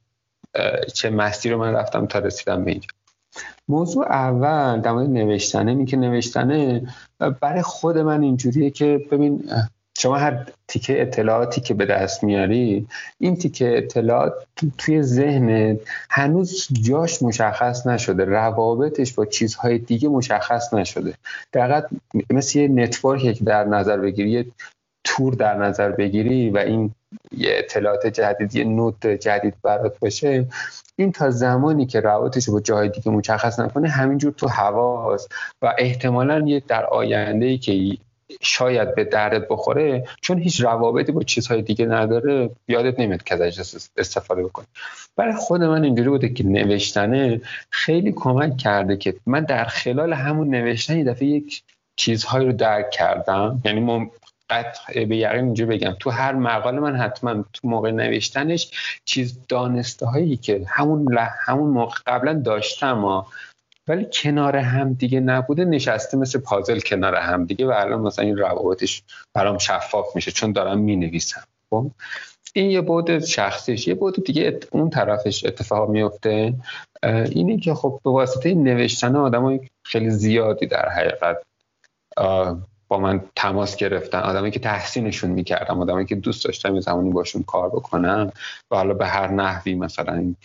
چه 0.93 1.09
مسیر 1.09 1.51
رو 1.51 1.59
من 1.59 1.73
رفتم 1.73 2.05
تا 2.05 2.19
رسیدم 2.19 2.65
به 2.65 2.71
اینجا. 2.71 2.87
موضوع 3.67 4.05
اول 4.05 4.81
در 4.81 4.91
مورد 4.91 5.09
نوشتنه. 5.09 5.71
این 5.71 5.85
که 5.85 5.97
نوشتنه 5.97 6.81
برای 7.41 7.61
خود 7.61 7.97
من 7.97 8.21
اینجوریه 8.21 8.69
که 8.69 9.07
ببین 9.11 9.49
شما 10.01 10.17
هر 10.17 10.45
تیکه 10.67 11.01
اطلاعاتی 11.01 11.61
که 11.61 11.73
به 11.73 11.85
دست 11.85 12.23
میاری 12.23 12.87
این 13.17 13.35
تیکه 13.35 13.77
اطلاعات 13.77 14.33
توی 14.77 15.01
ذهنت 15.01 15.79
هنوز 16.09 16.67
جاش 16.81 17.23
مشخص 17.23 17.87
نشده 17.87 18.25
روابطش 18.25 19.13
با 19.13 19.25
چیزهای 19.25 19.77
دیگه 19.77 20.09
مشخص 20.09 20.73
نشده. 20.73 21.13
دقیقا 21.53 21.81
مثل 22.29 22.59
یه 22.59 22.67
نتورکی 22.67 23.33
که 23.33 23.43
در 23.43 23.63
نظر 23.63 23.97
بگیری 23.97 24.29
یه 24.29 24.45
تور 25.03 25.33
در 25.33 25.53
نظر 25.53 25.91
بگیری 25.91 26.49
و 26.49 26.57
این 26.57 26.91
یه 27.31 27.49
اطلاعات 27.57 28.07
جدید 28.07 28.55
یه 28.55 28.63
نوت 28.63 29.07
جدید 29.07 29.53
برات 29.63 29.99
باشه. 29.99 30.45
این 30.95 31.11
تا 31.11 31.29
زمانی 31.29 31.85
که 31.85 31.99
روابطش 31.99 32.49
با 32.49 32.59
جای 32.59 32.89
دیگه 32.89 33.11
مشخص 33.11 33.59
نکنه 33.59 33.89
همینجور 33.89 34.31
تو 34.31 34.47
حواس 34.47 35.27
و 35.61 35.73
احتمالا 35.77 36.47
یه 36.47 36.63
در 36.67 36.85
آینده 36.85 37.45
ای 37.45 37.57
که 37.57 37.97
شاید 38.41 38.95
به 38.95 39.03
دردت 39.03 39.47
بخوره 39.47 40.03
چون 40.21 40.39
هیچ 40.39 40.61
روابطی 40.61 41.11
با 41.11 41.23
چیزهای 41.23 41.61
دیگه 41.61 41.85
نداره 41.85 42.49
یادت 42.67 42.99
نمیاد 42.99 43.23
که 43.23 43.43
ازش 43.43 43.75
استفاده 43.97 44.43
بکنی. 44.43 44.65
برای 45.15 45.33
خود 45.33 45.63
من 45.63 45.83
اینجوری 45.83 46.09
بوده 46.09 46.29
که 46.29 46.45
نوشتنه 46.45 47.41
خیلی 47.69 48.11
کمک 48.11 48.57
کرده 48.57 48.97
که 48.97 49.15
من 49.25 49.43
در 49.43 49.65
خلال 49.65 50.13
همون 50.13 50.49
نوشتن 50.49 50.97
یه 50.97 51.03
دفعه 51.03 51.27
یک 51.27 51.63
چیزهایی 51.95 52.45
رو 52.45 52.53
درک 52.53 52.91
کردم. 52.91 53.61
یعنی 53.65 53.79
ما 53.79 54.11
قطع 54.49 55.05
به 55.05 55.17
یقین 55.17 55.45
اینجوری 55.45 55.77
بگم. 55.77 55.95
تو 55.99 56.09
هر 56.09 56.33
مقاله 56.33 56.79
من 56.79 56.95
حتما 56.95 57.45
تو 57.53 57.67
موقع 57.67 57.91
نوشتنش 57.91 58.71
چیز 59.05 59.39
دانسته 59.47 60.05
هایی 60.05 60.37
که 60.37 60.65
همون 60.67 61.17
همون 61.47 61.69
موقع 61.69 61.95
قبلا 62.07 62.33
داشتم 62.33 63.25
ولی 63.89 64.07
کنار 64.13 64.55
هم 64.55 64.93
دیگه 64.93 65.19
نبوده 65.19 65.65
نشسته 65.65 66.17
مثل 66.17 66.39
پازل 66.39 66.79
کنار 66.79 67.15
هم 67.15 67.45
دیگه 67.45 67.67
و 67.67 67.71
الان 67.71 68.01
مثلا 68.01 68.25
این 68.25 68.37
روابطش 68.37 69.03
برام 69.33 69.57
شفاف 69.57 70.15
میشه 70.15 70.31
چون 70.31 70.51
دارم 70.51 70.79
می 70.79 70.95
نویسم 70.95 71.43
خب؟ 71.69 71.91
این 72.53 72.71
یه 72.71 72.81
بود 72.81 73.19
شخصیش. 73.19 73.87
یه 73.87 73.95
بود 73.95 74.23
دیگه 74.25 74.59
اون 74.71 74.89
طرفش 74.89 75.45
اتفاق 75.45 75.89
میفته. 75.89 76.53
اینه 77.03 77.57
که 77.57 77.73
خب 77.73 77.99
به 78.03 78.11
واسطه 78.11 78.53
نوشتن 78.53 79.15
آدم 79.15 79.59
خیلی 79.83 80.09
زیادی 80.09 80.65
در 80.65 80.89
حقیقت 80.89 81.37
با 82.87 82.99
من 82.99 83.23
تماس 83.35 83.75
گرفتن. 83.75 84.19
آدمی 84.19 84.51
که 84.51 84.59
تحسینشون 84.59 85.29
می‌کردم. 85.29 85.81
آدمی 85.81 86.05
که 86.05 86.15
دوست 86.15 86.45
داشتم 86.45 86.75
یه 86.75 86.81
زمانی 86.81 87.09
باشون 87.09 87.43
کار 87.43 87.69
بکنم 87.69 88.31
و 88.71 88.75
حالا 88.75 88.93
به 88.93 89.07
هر 89.07 89.31
نحوی 89.31 89.75
مثلا 89.75 90.35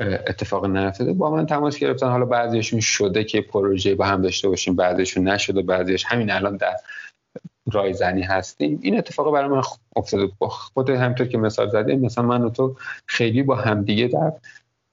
اتفاق 0.00 0.66
نیفتاده. 0.66 1.12
با 1.12 1.30
من 1.30 1.46
تماس 1.46 1.78
گرفتن. 1.78 2.10
حالا 2.10 2.24
بعضیشون 2.24 2.80
شده 2.80 3.24
که 3.24 3.40
پروژه 3.40 3.94
با 3.94 4.04
هم 4.04 4.22
داشته 4.22 4.48
باشیم 4.48 4.76
بعضیشون 4.76 5.28
نشده 5.28 5.62
بعضیش 5.62 6.04
همین 6.04 6.30
الان 6.30 6.56
در 6.56 6.76
رایزنی 7.72 8.22
هستیم. 8.22 8.78
این 8.82 8.98
اتفاق 8.98 9.32
برای 9.32 9.48
من 9.48 9.62
افتاده. 9.96 10.32
خود 10.40 10.90
همطور 10.90 11.26
که 11.26 11.38
مثال 11.38 11.68
زدیم 11.68 12.00
مثلا 12.00 12.24
من 12.24 12.42
و 12.42 12.50
تو 12.50 12.76
خیلی 13.06 13.42
با 13.42 13.56
همدیگه 13.56 14.08
در 14.08 14.32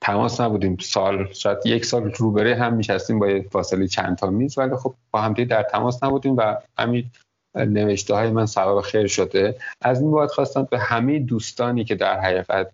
تماس 0.01 0.41
نبودیم. 0.41 0.77
سال 0.77 1.33
شاید 1.33 1.57
یک 1.65 1.85
سال 1.85 2.11
روبره 2.11 2.55
هم 2.55 2.73
میشستیم 2.73 3.19
با 3.19 3.41
فاصله 3.51 3.87
چند 3.87 4.17
تا 4.17 4.29
میز 4.29 4.57
ولی 4.57 4.75
خب 4.75 4.93
با 5.11 5.21
همدیگه 5.21 5.47
در 5.49 5.63
تماس 5.63 6.03
نبودیم 6.03 6.37
و 6.37 6.55
همین 6.77 7.11
نوشته 7.55 8.13
های 8.13 8.31
من 8.31 8.45
سبب 8.45 8.81
خیر 8.81 9.07
شده. 9.07 9.55
از 9.81 10.01
این 10.01 10.11
باید 10.11 10.29
خواستم 10.29 10.67
به 10.71 10.79
همه 10.79 11.19
دوستانی 11.19 11.83
که 11.83 11.95
در 11.95 12.19
حقیقت 12.19 12.71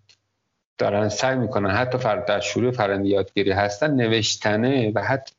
دارن 0.78 1.08
سعی 1.08 1.36
می‌کنن 1.36 1.70
حتی 1.70 1.98
فرد 1.98 2.24
در 2.26 2.40
شروع 2.40 2.70
فرند 2.70 3.06
یادگیری 3.06 3.50
هستن 3.50 3.90
نوشتنه 3.94 4.92
و 4.94 5.02
حتی 5.02 5.34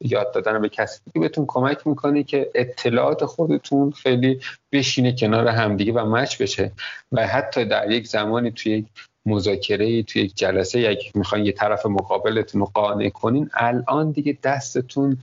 یاد 0.00 0.34
دادن 0.34 0.60
به 0.60 0.68
کسی 0.68 1.00
دیگه 1.04 1.20
بهتون 1.20 1.44
کمک 1.48 1.86
می‌کنه 1.86 2.22
که 2.22 2.50
اطلاعات 2.54 3.24
خودتون 3.24 3.90
خیلی 3.90 4.40
بشینه 4.72 5.12
کنار 5.12 5.48
همدیگه 5.48 5.92
و 5.92 6.06
مچ 6.06 6.42
بشه. 6.42 6.72
و 7.12 7.26
حتی 7.26 7.64
در 7.64 7.90
یک 7.90 8.06
زمانی 8.06 8.50
توی 8.50 8.72
یک 8.72 8.86
مذاکره 9.26 10.02
توی 10.02 10.22
یک 10.22 10.34
جلسه 10.34 10.80
یک 10.80 11.16
می‌خواین 11.16 11.46
یه 11.46 11.52
طرف 11.52 11.86
مقابلتون 11.86 12.60
رو 12.60 12.70
قانع 12.74 13.08
کنین 13.08 13.50
الان 13.54 14.10
دیگه 14.10 14.38
دستتون 14.42 15.18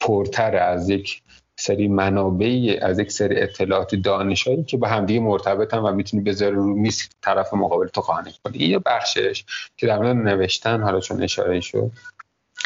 پرتر 0.00 0.56
از 0.56 0.90
یک 0.90 1.22
سری 1.60 1.88
منابعی 1.88 2.76
از 2.76 2.98
یک 2.98 3.12
سری 3.12 3.40
اطلاعات 3.40 3.94
دانشایی 3.94 4.64
که 4.64 4.76
با 4.76 4.88
همدیگه 4.88 5.20
مرتبطن 5.20 5.78
و 5.78 5.92
می‌تونی 5.92 6.22
بذاری 6.22 6.54
رو 6.54 6.64
میز 6.64 7.08
طرف 7.22 7.54
مقابل 7.54 7.86
تو 7.86 8.00
قانع 8.00 8.30
کنی. 8.44 8.58
یه 8.58 8.78
بخشش 8.78 9.44
که 9.76 9.86
در 9.86 9.98
مورد 9.98 10.16
نوشتن 10.16 10.82
حالا 10.82 11.00
چون 11.00 11.22
اشاره 11.22 11.60
شد. 11.60 11.90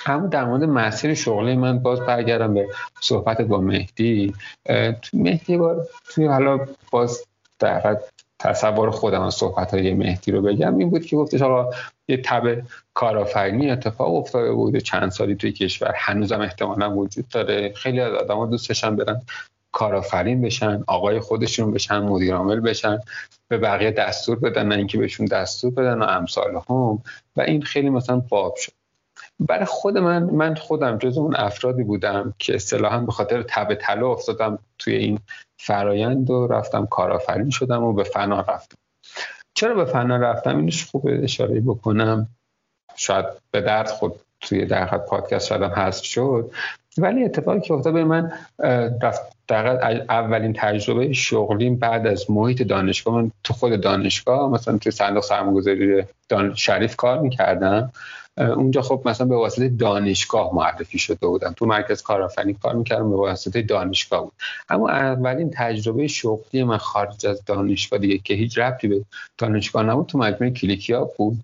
اما 0.07 0.27
در 0.27 0.45
مورد 0.45 0.65
مسیر 0.65 1.15
شغلی 1.15 1.57
من 1.57 1.79
باز 1.79 2.01
برگردم 2.01 2.55
به 2.55 2.69
صحبت 3.01 3.41
با 3.41 3.61
مهدی. 3.61 4.35
مهدی 5.13 5.57
بار 5.57 5.87
توی 6.15 6.27
حالا 6.27 6.67
باز 6.91 7.25
در 7.59 7.81
تصور 8.39 8.91
خودم 8.91 9.23
از 9.23 9.35
صحبت 9.35 9.75
های 9.75 9.95
مهدی 9.95 10.33
رو 10.33 10.43
بگم 10.43 10.79
این 10.79 10.91
بود 10.91 11.07
که 11.07 11.17
گفتش 11.17 11.43
آقا 11.43 11.71
یه 12.09 12.17
تب 12.17 12.63
کارآفرینی 12.95 13.71
اتفاق 13.71 14.15
افتاده 14.15 14.53
بود 14.53 14.77
چند 14.79 15.11
سالی 15.11 15.35
توی 15.35 15.53
کشور 15.53 15.93
هنوزم 15.97 16.41
احتمالا 16.41 16.97
وجود 16.97 17.29
داره. 17.29 17.73
خیلی 17.73 18.01
از 18.01 18.13
آدما 18.13 18.47
دوست 18.47 18.69
داشتن 18.69 18.97
برن 18.97 19.23
کارآفرین 19.73 20.43
بشن 20.43 20.85
آقای 20.87 21.21
خودشون 21.21 21.71
بشن 21.71 21.99
مدیر 21.99 22.35
عامل 22.35 22.61
بشن 22.61 23.01
به 23.49 23.59
بقیه 23.59 23.91
دستور 23.91 24.39
بدن 24.39 24.69
نه 24.69 24.77
اینکه 24.77 24.99
بهشون 24.99 25.27
دستور 25.27 25.71
بدن 25.71 25.99
و 25.99 26.05
امثال 26.05 26.55
هم. 26.69 27.03
و 27.37 27.41
این 27.41 27.63
خیلی 27.63 27.91
مثلا 27.91 28.17
باب 28.17 28.57
شد. 28.57 28.73
برای 29.41 29.65
خود 29.65 29.99
من 29.99 30.23
من 30.23 30.55
خودم 30.55 30.99
جز 30.99 31.19
اون 31.19 31.37
افرادی 31.37 31.83
بودم 31.83 32.35
که 32.39 32.55
اصطلاحا 32.55 32.99
به 32.99 33.13
خاطر 33.13 33.43
تب 33.43 33.75
طلا 33.75 34.13
افتادم 34.13 34.59
توی 34.79 34.97
این 34.97 35.19
فرایند 35.67 36.31
و 36.31 36.47
رفتم 36.47 36.87
کارآفرین 36.87 37.51
شدم 37.51 37.83
و 37.83 37.93
به 37.93 38.05
فنا 38.05 38.41
رفتم. 38.41 38.77
چرا 39.55 39.75
به 39.75 39.85
فنا 39.85 40.17
رفتم؟ 40.17 40.57
اینش 40.57 40.85
خوب 40.85 41.09
اشاره 41.23 41.61
بکنم. 41.61 42.29
شاید 42.97 43.27
به 43.51 43.61
درد 43.61 43.89
خود 43.89 44.21
توی 44.41 44.67
در 44.67 44.99
پادکست 44.99 45.47
شدم 45.47 45.71
هست 45.71 46.03
شد. 46.03 46.51
ولی 46.99 47.25
اتفاقی 47.25 47.61
که 47.61 47.75
افتاد 47.75 47.93
به 47.93 48.05
من 48.05 48.33
رفت 49.03 49.34
در 49.49 49.67
اولین 50.09 50.53
تجربه 50.53 51.13
شغلیم 51.13 51.77
بعد 51.77 52.07
از 52.07 52.31
محیط 52.31 52.63
دانشگاه. 52.63 53.15
من 53.15 53.31
تو 53.45 53.55
خود 53.55 53.81
دانشگاه 53.81 54.51
مثلا 54.51 54.79
توی 54.79 54.93
صندوق 54.93 55.23
سرمایه‌گذاری 55.25 56.05
شریف 56.55 56.97
کار 56.97 57.19
می‌کردم. 57.21 57.93
اونجا 58.39 58.83
خب 58.83 59.03
مثلا 59.05 59.27
به 59.27 59.37
واسطه 59.37 59.69
دانشگاه 59.69 60.55
معرفی 60.55 60.99
شده 60.99 61.27
بودم. 61.27 61.53
تو 61.57 61.67
مرکز 61.67 62.03
کارآفرینی 62.03 62.55
کار 62.55 62.75
می‌کردم 62.75 63.11
به 63.11 63.17
واسطه 63.17 63.63
دانشگاه 63.63 64.23
بود. 64.23 64.33
اما 64.69 64.91
اولین 64.91 65.51
تجربه 65.55 66.07
شغلی 66.07 66.65
من 66.65 66.77
خارج 66.77 67.27
از 67.27 67.45
دانشگاه 67.45 67.99
دیگه 67.99 68.19
که 68.19 68.35
هیچ 68.35 68.59
ربطی 68.59 68.89
به 68.89 69.05
دانشگاه 69.39 69.83
نبود 69.83 70.07
تو 70.07 70.19
مجموعه 70.19 70.51
کلیکیا 70.51 71.05
بود. 71.05 71.39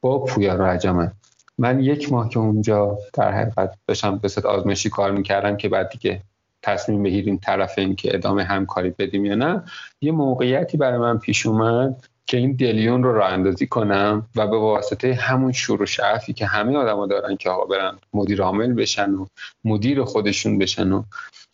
با 0.00 0.18
پویا 0.18 0.54
راجمه 0.54 1.12
من 1.58 1.80
یک 1.80 2.12
ماه 2.12 2.28
که 2.28 2.38
اونجا 2.38 2.98
در 3.12 3.32
حقیقت 3.32 3.74
داشتم 3.86 4.18
به 4.18 4.28
صورت 4.28 4.46
آزمایشی 4.46 4.90
کار 4.90 5.10
می‌کردم 5.10 5.56
که 5.56 5.68
بعد 5.68 5.90
دیگه 5.90 6.20
تصمیم 6.62 7.02
بگیریم 7.02 7.36
طرفین 7.36 7.96
که 7.96 8.14
ادامه 8.14 8.44
همکاری 8.44 8.90
بدیم 8.90 9.24
یا 9.24 9.34
نه 9.34 9.62
یه 10.00 10.12
موقعیتی 10.12 10.76
برای 10.76 10.98
من 10.98 11.18
پیش 11.18 11.46
اومد 11.46 12.06
که 12.26 12.36
این 12.36 12.52
دلیون 12.52 13.02
رو 13.02 13.14
راه 13.14 13.32
اندازی 13.32 13.66
کنم 13.66 14.28
و 14.36 14.46
به 14.46 14.58
واسطه 14.58 15.14
همون 15.14 15.52
شروع 15.52 15.86
شعفی 15.86 16.32
که 16.32 16.46
همه 16.46 16.76
آدما 16.76 17.06
دارن 17.06 17.36
که 17.36 17.50
آقا 17.50 17.64
برن 17.64 17.98
مدیر 18.14 18.42
عامل 18.42 18.72
بشن 18.72 19.10
و 19.10 19.26
مدیر 19.64 20.04
خودشون 20.04 20.58
بشن 20.58 20.92
و 20.92 21.02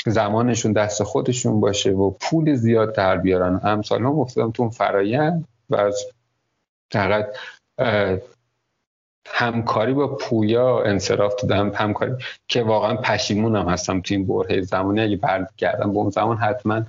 زمانشون 0.06 0.72
دست 0.72 1.02
خودشون 1.02 1.60
باشه 1.60 1.90
و 1.90 2.10
پول 2.10 2.54
زیاد 2.54 2.94
در 2.94 3.16
بیارن. 3.16 3.60
امثال 3.64 4.00
هم 4.00 4.18
افتادم 4.18 4.50
تو 4.50 4.62
اون 4.62 4.70
فرایند 4.70 5.48
و 5.70 5.76
از 5.76 6.04
همکاری 9.32 9.92
با 9.92 10.06
پویا 10.06 10.82
انصراف 10.82 11.34
دادم 11.42 11.72
همکاری 11.74 12.12
که 12.48 12.62
واقعا 12.62 12.96
پشیمونم 12.96 13.68
هستم 13.68 14.00
تو 14.00 14.14
این 14.14 14.26
بره 14.26 14.60
زمانی. 14.60 15.00
اگه 15.00 15.16
برگردم 15.16 15.92
به 15.92 15.98
اون 15.98 16.10
زمان 16.10 16.36
حتما 16.36 16.82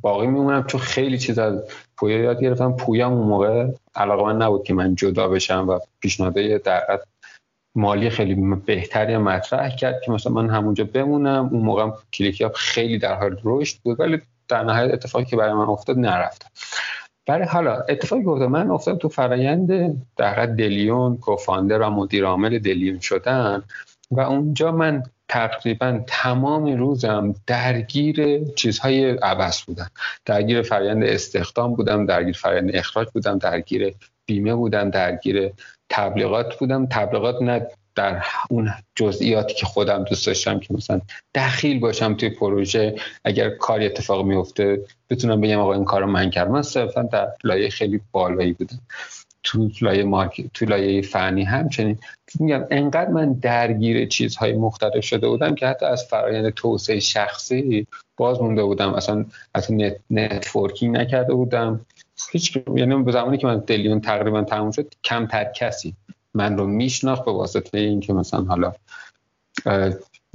باقی 0.00 0.26
میمونم. 0.26 0.64
چون 0.66 0.80
خیلی 0.80 1.18
چیز 1.18 1.38
از 1.38 1.62
پویا 1.96 2.18
یاد 2.18 2.40
گرفتم. 2.40 2.76
پویا 2.76 3.08
اون 3.08 3.26
موقع 3.26 3.66
علاقه 3.94 4.24
من 4.24 4.42
نبود 4.42 4.64
که 4.64 4.74
من 4.74 4.94
جدا 4.94 5.28
بشم 5.28 5.68
و 5.68 5.78
پیشنهاده 6.00 6.58
در 6.58 7.00
مالی 7.74 8.10
خیلی 8.10 8.34
بهتری 8.66 9.16
مطرح 9.16 9.76
کرد 9.76 10.00
که 10.04 10.10
مثلا 10.10 10.32
من 10.32 10.50
همونجا 10.50 10.84
بمونم. 10.84 11.48
اون 11.52 11.62
موقع 11.62 11.90
کلیکیاب 12.12 12.52
خیلی 12.52 12.98
در 12.98 13.14
حال 13.14 13.40
رشد 13.44 13.78
بود. 13.82 14.00
ولی 14.00 14.20
در 14.48 14.64
نهایت 14.64 14.92
اتفاقی 14.92 15.24
که 15.24 15.36
برای 15.36 15.52
من 15.52 15.66
افتاد 15.68 15.98
نرفتم. 15.98 16.48
برای 17.26 17.46
حالا 17.46 17.82
اتفاقی 17.88 18.22
گفته 18.22 18.46
من 18.46 18.70
افتادم 18.70 18.98
تو 18.98 19.08
فرایند 19.08 20.02
در 20.16 20.46
دلیون 20.46 21.16
کوفاندر 21.16 21.80
و 21.80 21.90
مدیر 21.90 22.24
عامل 22.24 22.58
دلیون 22.58 23.00
شدن 23.00 23.62
و 24.10 24.20
اونجا 24.20 24.72
من 24.72 25.02
تقریبا 25.28 26.00
تمام 26.06 26.76
روزم 26.76 27.34
درگیر 27.46 28.44
چیزهای 28.54 29.10
عبس 29.10 29.62
بودم. 29.62 29.90
درگیر 30.24 30.62
فرایند 30.62 31.04
استخدام 31.04 31.74
بودم 31.74 32.06
درگیر 32.06 32.34
فرایند 32.34 32.76
اخراج 32.76 33.08
بودم 33.14 33.38
درگیر 33.38 33.94
بیمه 34.26 34.54
بودم 34.54 34.90
درگیر 34.90 35.52
تبلیغات 35.88 36.58
بودم. 36.58 36.86
تبلیغات 36.86 37.42
نه 37.42 37.66
در 37.94 38.24
اون 38.50 38.70
جزئیاتی 38.94 39.54
که 39.54 39.66
خودم 39.66 40.04
دوست 40.04 40.26
داشتم 40.26 40.60
که 40.60 40.74
مثلا 40.74 41.00
دخیل 41.34 41.80
باشم 41.80 42.14
توی 42.14 42.30
پروژه 42.30 42.96
اگر 43.24 43.50
کاری 43.50 43.86
اتفاق 43.86 44.24
میفته 44.24 44.84
بتونم 45.10 45.40
بگم 45.40 45.58
آقا 45.58 45.72
این 45.72 45.84
کارو 45.84 46.06
من 46.06 46.30
کردم. 46.30 46.52
من 46.52 46.62
صرفا 46.62 47.02
در 47.02 47.28
لایه 47.44 47.70
خیلی 47.70 48.00
بالایی 48.12 48.52
بودم. 48.52 48.78
تو 49.42 49.70
لایه 49.80 50.04
مارکت 50.04 50.52
تو 50.54 50.64
لایه 50.64 51.02
فنی 51.02 51.44
همچنین. 51.44 51.98
میگم 52.40 52.64
انقدر 52.70 53.10
من 53.10 53.32
درگیر 53.32 54.06
چیزهای 54.06 54.52
مختلف 54.52 55.04
شده 55.04 55.28
بودم 55.28 55.54
که 55.54 55.66
حتی 55.66 55.86
از 55.86 56.04
فرایند 56.04 56.50
توسعه 56.50 57.00
شخصی 57.00 57.86
باز 58.16 58.42
مونده 58.42 58.64
بودم. 58.64 58.94
اصلا 58.94 59.24
اصلا 59.54 59.76
net، 59.76 59.96
networking 60.10 60.96
نکرده 60.96 61.34
بودم. 61.34 61.86
هیچ 62.32 62.58
یعنی 62.76 63.02
به 63.02 63.12
زمانی 63.12 63.38
که 63.38 63.46
من 63.46 63.58
دلیون 63.58 64.00
تقریبا 64.00 64.42
تموم 64.42 64.70
شد 64.70 64.94
کمتر 65.04 65.44
کسی 65.44 65.96
من 66.34 66.58
رو 66.58 66.66
میشناخت 66.66 67.24
به 67.24 67.32
واسطه 67.32 67.78
اینکه 67.78 68.12
مثلا 68.12 68.42
حالا 68.44 68.72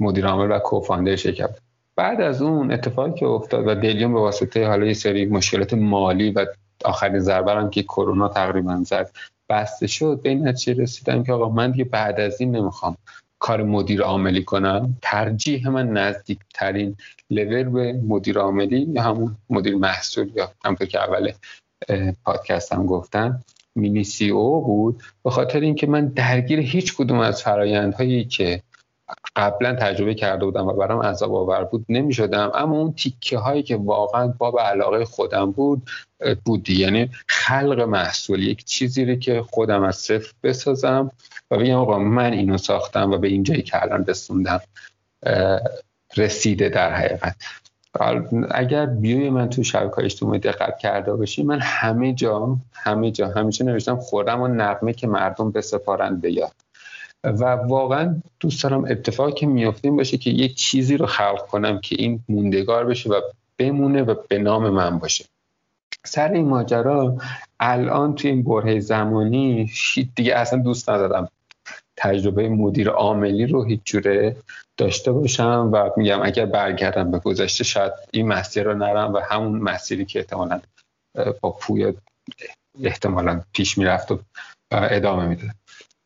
مدیر 0.00 0.26
عامل 0.26 0.56
و 0.56 0.58
co-founder 0.58 1.16
شرکت. 1.16 1.58
بعد 1.96 2.20
از 2.20 2.42
اون 2.42 2.72
اتفاقی 2.72 3.20
که 3.20 3.26
افتاد 3.26 3.66
و 3.66 3.74
دلیون 3.74 4.12
به 4.12 4.20
واسطه 4.20 4.66
حالا 4.66 4.86
یه 4.86 4.94
سری 4.94 5.26
مشکلات 5.26 5.74
مالی 5.74 6.30
و 6.30 6.46
آخرین 6.84 7.18
ضربه 7.18 7.52
هم 7.52 7.70
که 7.70 7.82
کرونا 7.82 8.28
تقریبا 8.28 8.82
زد 8.84 9.10
بسته 9.48 9.86
شد. 9.86 10.20
به 10.22 10.28
این 10.28 10.48
نتیجه 10.48 10.82
رسیدم 10.82 11.24
که 11.24 11.32
آقا 11.32 11.48
من 11.48 11.70
دیگه 11.70 11.84
بعد 11.84 12.20
از 12.20 12.40
این 12.40 12.56
نمی‌خوام 12.56 12.96
کار 13.38 13.62
مدیر 13.62 14.02
عاملی 14.02 14.44
کنم. 14.44 14.96
ترجیح 15.02 15.68
من 15.68 15.88
نزدیک 15.90 16.38
ترین 16.54 16.96
لول 17.30 17.64
به 17.64 17.92
مدیر 17.92 18.38
عاملی 18.38 18.80
یا 18.80 19.02
همون 19.02 19.36
مدیر 19.50 19.76
محصول 19.76 20.30
یا 20.34 20.50
همونطور 20.64 20.86
که 20.86 20.98
اول 20.98 21.32
پادکست 22.24 22.72
هم 22.72 22.86
گفتم 22.86 23.44
مینی 23.78 24.04
سی 24.04 24.30
او 24.30 24.60
بود 24.66 25.02
به 25.24 25.30
خاطر 25.30 25.60
اینکه 25.60 25.86
من 25.86 26.06
درگیر 26.06 26.58
هیچ 26.58 26.96
کدوم 26.96 27.18
از 27.18 27.42
فرایندهایی 27.42 28.24
که 28.24 28.62
قبلا 29.36 29.74
تجربه 29.74 30.14
کرده 30.14 30.44
بودم 30.44 30.66
و 30.66 30.72
برام 30.72 31.02
عذاب 31.02 31.34
آور 31.34 31.64
بود 31.64 31.86
نمی 31.88 32.12
شدم 32.12 32.50
اما 32.54 32.76
اون 32.76 32.92
تیکه 32.92 33.38
هایی 33.38 33.62
که 33.62 33.76
واقعا 33.76 34.26
باب 34.26 34.60
علاقه 34.60 35.04
خودم 35.04 35.50
بود 35.50 35.82
بودی. 36.44 36.80
یعنی 36.80 37.10
خلق 37.26 37.80
محصول 37.80 38.42
یک 38.42 38.64
چیزی 38.64 39.04
رو 39.04 39.14
که 39.14 39.42
خودم 39.42 39.82
از 39.82 39.96
صفر 39.96 40.32
بسازم 40.42 41.10
و 41.50 41.58
بگم 41.58 41.74
آقا 41.74 41.98
من 41.98 42.32
اینو 42.32 42.58
ساختم 42.58 43.10
و 43.10 43.18
به 43.18 43.28
اینجایی 43.28 43.62
که 43.62 43.82
الان 43.82 44.06
رسوندم 44.06 44.60
رسیده 46.16 46.68
در 46.68 46.94
حقیقت. 46.94 47.36
اگر 48.50 48.86
بیوی 48.86 49.30
من 49.30 49.48
تو 49.48 49.62
شبکه 49.62 49.98
اجتماعی 49.98 50.38
دقت 50.38 50.78
کرده 50.78 51.14
باشی 51.14 51.42
من 51.42 51.58
همه 51.62 52.14
جا 52.14 52.56
همه 52.72 53.10
جا 53.10 53.28
همیشه 53.28 53.64
نوشتم 53.64 53.96
خورم 53.96 54.40
و 54.42 54.48
نقمه 54.48 54.92
که 54.92 55.06
مردم 55.06 55.50
بسپارند 55.50 56.20
به 56.20 56.32
یاد 56.32 56.52
و 57.24 57.44
واقعا 57.44 58.22
دوست 58.40 58.62
دارم 58.62 58.84
اتفاقی 58.84 59.32
که 59.32 59.46
میافتیم 59.46 59.96
باشه 59.96 60.18
که 60.18 60.30
یک 60.30 60.54
چیزی 60.54 60.96
رو 60.96 61.06
خلق 61.06 61.46
کنم 61.46 61.80
که 61.80 61.96
این 61.98 62.20
موندگار 62.28 62.84
بشه 62.84 63.10
و 63.10 63.20
بمونه 63.58 64.02
و 64.02 64.14
به 64.28 64.38
نام 64.38 64.70
من 64.70 64.98
باشه. 64.98 65.24
سر 66.04 66.32
این 66.32 66.48
ماجرا 66.48 67.18
الان 67.60 68.14
توی 68.14 68.30
این 68.30 68.42
بره 68.42 68.80
زمانی 68.80 69.70
دیگه 70.14 70.34
اصلا 70.34 70.58
دوست 70.58 70.90
ندارم. 70.90 71.28
تجربه 71.98 72.48
مدیر 72.48 72.88
عاملی 72.88 73.46
رو 73.46 73.64
هیچ 73.64 73.80
جوره 73.84 74.36
داشته 74.76 75.12
باشم 75.12 75.70
و 75.72 75.90
میگم 75.96 76.22
اگر 76.22 76.46
برگردم 76.46 77.10
به 77.10 77.18
گذشته 77.18 77.64
شاید 77.64 77.92
این 78.12 78.28
مسیر 78.28 78.62
رو 78.62 78.74
نرم 78.74 79.12
و 79.12 79.20
همون 79.30 79.60
مسیری 79.60 80.04
که 80.04 80.18
احتمالا 80.18 80.60
با 81.40 81.50
پویا 81.50 81.94
احتمالا 82.82 83.42
پیش 83.52 83.78
می‌رفت 83.78 84.12
و 84.12 84.18
ادامه 84.72 85.26
میده 85.26 85.54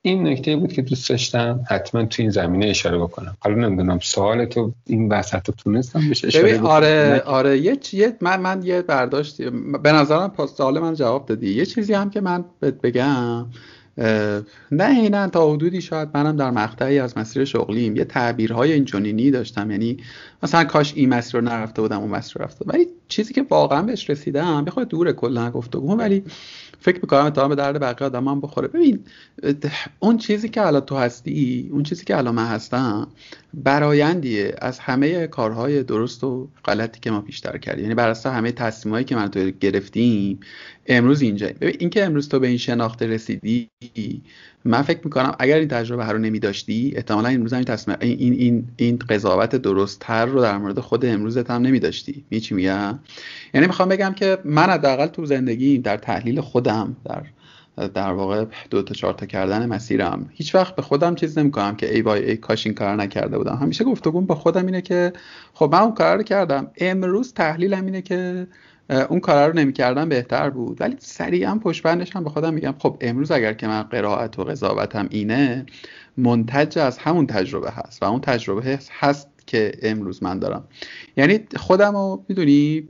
این 0.05 0.28
نکته 0.28 0.56
بود 0.56 0.73
که 0.73 0.82
دوست 0.82 1.10
داشتم 1.10 1.64
حتما 1.69 2.05
تو 2.05 2.23
این 2.23 2.31
زمینه 2.31 2.66
اشاره 2.66 2.98
بکنم. 2.98 3.36
حالا 3.40 3.56
نمی‌دونم 3.56 3.98
سوال 3.98 4.44
تو 4.44 4.73
این 4.86 5.12
وسط 5.12 5.48
رو 5.48 5.55
تونستم 5.55 6.10
بشه 6.10 6.27
اشاره 6.27 6.60
آره 6.60 7.20
آره 7.20 7.59
یه, 7.59 7.78
یه 7.93 8.16
من 8.20 8.40
من 8.40 8.62
یه 8.62 8.82
برداشت 8.82 9.43
به 9.82 9.93
نظرم 9.93 10.31
پاس 10.31 10.56
سوال 10.56 10.78
من 10.78 10.94
جواب 10.94 11.27
دادی. 11.27 11.55
یه 11.55 11.66
چیزی 11.66 11.94
هم 11.94 12.10
که 12.10 12.20
من 12.20 12.44
بگم 12.82 13.47
نه 14.73 14.90
اینا 14.90 15.28
تا 15.28 15.52
حدودی 15.52 15.81
شاید 15.81 16.09
منم 16.14 16.36
در 16.36 16.51
مقطعی 16.51 16.98
از 16.98 17.19
مسیر 17.19 17.44
شغلیم. 17.44 17.97
یه 17.97 18.05
تعبیرهای 18.05 18.73
اینچنینی 18.73 19.31
داشتم 19.31 19.70
یعنی 19.70 19.97
مثلا 20.43 20.64
کاش 20.64 20.93
این 20.97 21.09
مسیر 21.09 21.40
رو 21.40 21.47
نرفته 21.47 21.82
بودم 21.82 22.01
اون 22.01 22.10
مسیر 22.10 22.39
رو 22.39 22.44
رفته 22.44 22.64
ولی 22.69 22.86
چیزی 23.09 23.35
که 23.35 23.47
واقعا 23.51 23.82
بهش 23.82 24.10
رسیدم 24.10 24.64
بخواد 24.64 24.89
دوره 24.89 25.12
کلا 25.12 25.51
گفتگو 25.51 25.97
ولی 25.97 26.24
فکر 26.81 27.01
می‌کنم 27.02 27.24
اتفاقا 27.27 27.48
به 27.48 27.55
درد 27.55 27.81
بقیه 27.81 28.06
آدم 28.06 28.28
هم 28.28 28.40
بخوره. 28.40 28.69
ببین 28.69 29.05
اون 29.98 30.16
چیزی 30.16 30.48
که 30.48 30.66
الان 30.66 30.81
تو 30.81 30.97
هستی 30.97 31.69
اون 31.73 31.82
چیزی 31.82 32.05
که 32.05 32.16
الان 32.16 32.35
من 32.35 32.47
هستم 32.47 33.09
برایندیه 33.55 34.55
از 34.59 34.78
همه 34.78 35.27
کارهای 35.27 35.82
درست 35.82 36.24
و 36.24 36.48
غلطی 36.64 37.01
که 37.01 37.10
ما 37.10 37.20
پیشتر 37.20 37.59
کردیم. 37.59 37.82
یعنی 37.82 37.94
بر 37.94 38.14
همه 38.24 38.52
تصمیمایی 38.52 39.05
که 39.05 39.16
من 39.16 39.28
تو 39.28 39.51
گرفتیم 39.51 40.40
امروز 40.87 41.23
اینجا 41.23 41.47
ببین 41.61 41.77
اینکه 41.79 42.05
امروز 42.05 42.29
تو 42.29 42.39
به 42.39 42.47
این 42.47 42.57
شناخته 42.57 43.07
رسیدی 43.07 43.71
من 44.65 44.83
فکر 44.83 45.01
می‌کنم 45.05 45.35
اگر 45.39 45.57
این 45.57 45.69
تجربه 45.69 46.05
رو 46.05 46.19
نمی 46.19 46.39
داشتی 46.39 46.93
احتمالا 46.97 47.29
امروز 47.29 47.53
این 47.53 47.65
تصمیم 47.65 47.97
این 48.01 48.33
این 48.33 48.65
این 48.77 48.99
قضاوت 49.09 49.57
درست 49.57 50.01
تر 50.01 50.27
رو 50.27 50.41
در 50.41 50.59
مورد 50.59 50.81
خود 50.81 51.07
امروزت 51.07 51.51
هم 51.51 51.63
نمی 51.63 51.79
داشتی 51.79 52.25
می 52.31 52.41
چی 52.41 52.55
میگم؟ 52.55 52.99
یعنی 53.55 53.67
می‌خوام 53.67 53.89
بگم 53.89 54.13
که 54.13 54.39
من 54.45 54.63
حداقل 54.71 55.07
تو 55.07 55.27
زندگی 55.27 55.79
در 55.79 55.97
تحلیل 55.97 56.41
خودم 56.41 56.97
در 57.05 57.23
در 57.89 58.13
واقع 58.13 58.45
دو 58.71 58.83
تا 58.83 58.95
چهار 58.95 59.15
تا 59.15 59.27
کردن 59.27 59.67
مسیرم 59.67 60.31
هیچ 60.33 60.55
وقت 60.55 60.77
به 60.77 60.83
خودم 60.83 61.15
چیز 61.15 61.39
نمی‌کنم 61.39 61.77
که 61.77 61.95
ای 61.95 62.03
وای 62.03 62.31
ای 62.31 62.37
کاش 62.37 62.67
این 62.67 62.75
کار 62.75 62.97
نکرده 62.97 63.39
بودم. 63.39 63.57
همیشه 63.57 63.85
گفتگو 63.85 64.21
با 64.21 64.35
خودم 64.35 64.67
اینه 64.67 64.81
که 64.81 65.13
خب 65.55 65.69
من 65.73 65.81
اون 65.81 65.95
کار 65.95 66.23
کردم. 66.23 66.71
امروز 66.77 67.35
تحلیلم 67.35 67.85
اینه 67.85 68.03
که 68.03 68.47
اون 68.91 69.21
کار 69.21 69.49
رو 69.49 69.59
نمی‌کردم 69.59 70.09
بهتر 70.09 70.51
بود. 70.51 70.81
ولی 70.81 70.97
سریعا 70.99 71.55
پشت 71.55 71.83
بندش 71.83 72.17
هم 72.17 72.25
به 72.25 72.31
خودم 72.31 72.55
میگم 72.55 72.75
خب 72.79 72.97
امروز 73.01 73.31
اگر 73.31 73.53
که 73.53 73.67
من 73.67 73.83
قرائت 73.83 74.39
و 74.39 74.45
قضاوتم 74.45 75.09
اینه 75.11 75.67
منتج 76.17 76.79
از 76.79 76.99
همون 76.99 77.27
تجربه 77.27 77.71
هست 77.71 78.03
و 78.03 78.07
اون 78.07 78.21
تجربه 78.21 78.79
هست 79.01 79.29
که 79.47 79.73
امروز 79.83 80.23
من 80.23 80.39
دارم. 80.39 80.65
یعنی 81.17 81.41
خودم 81.57 81.93
رو 81.93 82.25
می‌دونی 82.29 82.89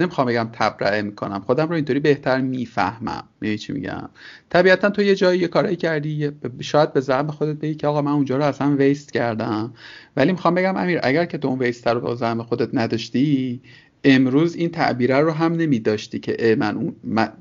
نمی‌خوام 0.00 0.26
بگم 0.26 0.48
تبرئه 0.52 1.02
می‌کنم. 1.02 1.42
خودم 1.46 1.68
رو 1.68 1.74
اینطوری 1.74 2.00
بهتر 2.00 2.40
می‌فهمم. 2.40 3.24
می‌دونی 3.40 3.58
چی 3.58 3.72
میگم؟ 3.72 4.08
طبیعتا 4.50 4.90
تو 4.90 5.02
یه 5.02 5.14
جایی 5.14 5.40
یه 5.40 5.48
کارایی 5.48 5.76
کردی 5.76 6.30
شاید 6.60 6.92
به 6.92 7.00
زعم 7.00 7.26
خودت 7.26 7.56
بگی 7.56 7.74
که 7.74 7.86
آقا 7.86 8.02
من 8.02 8.12
اونجا 8.12 8.36
رو 8.36 8.44
اصلا 8.44 8.76
ویست 8.76 9.12
کردم. 9.12 9.74
ولی 10.16 10.32
می‌خوام 10.32 10.54
بگم 10.54 10.76
امیر 10.76 11.00
اگر 11.02 11.24
که 11.24 11.38
تو 11.38 11.48
اون 11.48 11.58
ویست 11.58 11.88
رو 11.88 12.00
به 12.00 12.14
زعم 12.14 12.42
خودت 12.42 12.68
نداشتی 12.72 13.60
امروز 14.04 14.54
این 14.54 14.70
تعبیره 14.70 15.20
رو 15.20 15.30
هم 15.30 15.52
نمی 15.52 15.80
داشتی 15.80 16.20
که 16.20 16.56
من, 16.58 16.76
اون 16.76 16.96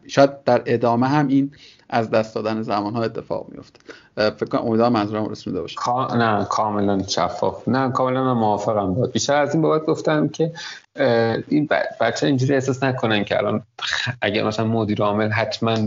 شاید 0.08 0.44
در 0.44 0.62
ادامه 0.66 1.08
هم 1.08 1.28
این 1.28 1.52
از 1.90 2.10
دست 2.10 2.36
دادن 2.36 2.62
زمان 2.62 2.94
ها 2.94 3.04
اتفاق 3.04 3.48
میفته 3.50 3.80
فکر 4.16 4.46
کنم 4.46 4.62
امیدوارم 4.62 4.94
منظورم 4.94 5.30
رسونده 5.30 5.62
باشه. 5.62 6.16
نه 6.16 6.46
کاملا 6.46 7.04
شفاف. 7.04 7.68
نه 7.68 7.92
کاملا 7.92 8.24
من 8.24 8.40
موافقم. 8.40 8.94
بود 8.94 9.12
بیشتر 9.12 9.42
از 9.42 9.54
این 9.54 9.62
بابت 9.62 9.86
گفتم 9.86 10.28
که 10.28 10.52
این 11.48 11.70
بچه 12.02 12.28
اینجوری 12.28 12.54
احساس 12.54 12.84
نکنن 12.84 13.24
که 13.24 13.38
الان 13.38 13.64
اگر 14.22 14.48
مثلا 14.48 14.66
مدیر 14.66 15.02
عامل 15.02 15.30
حتما 15.30 15.78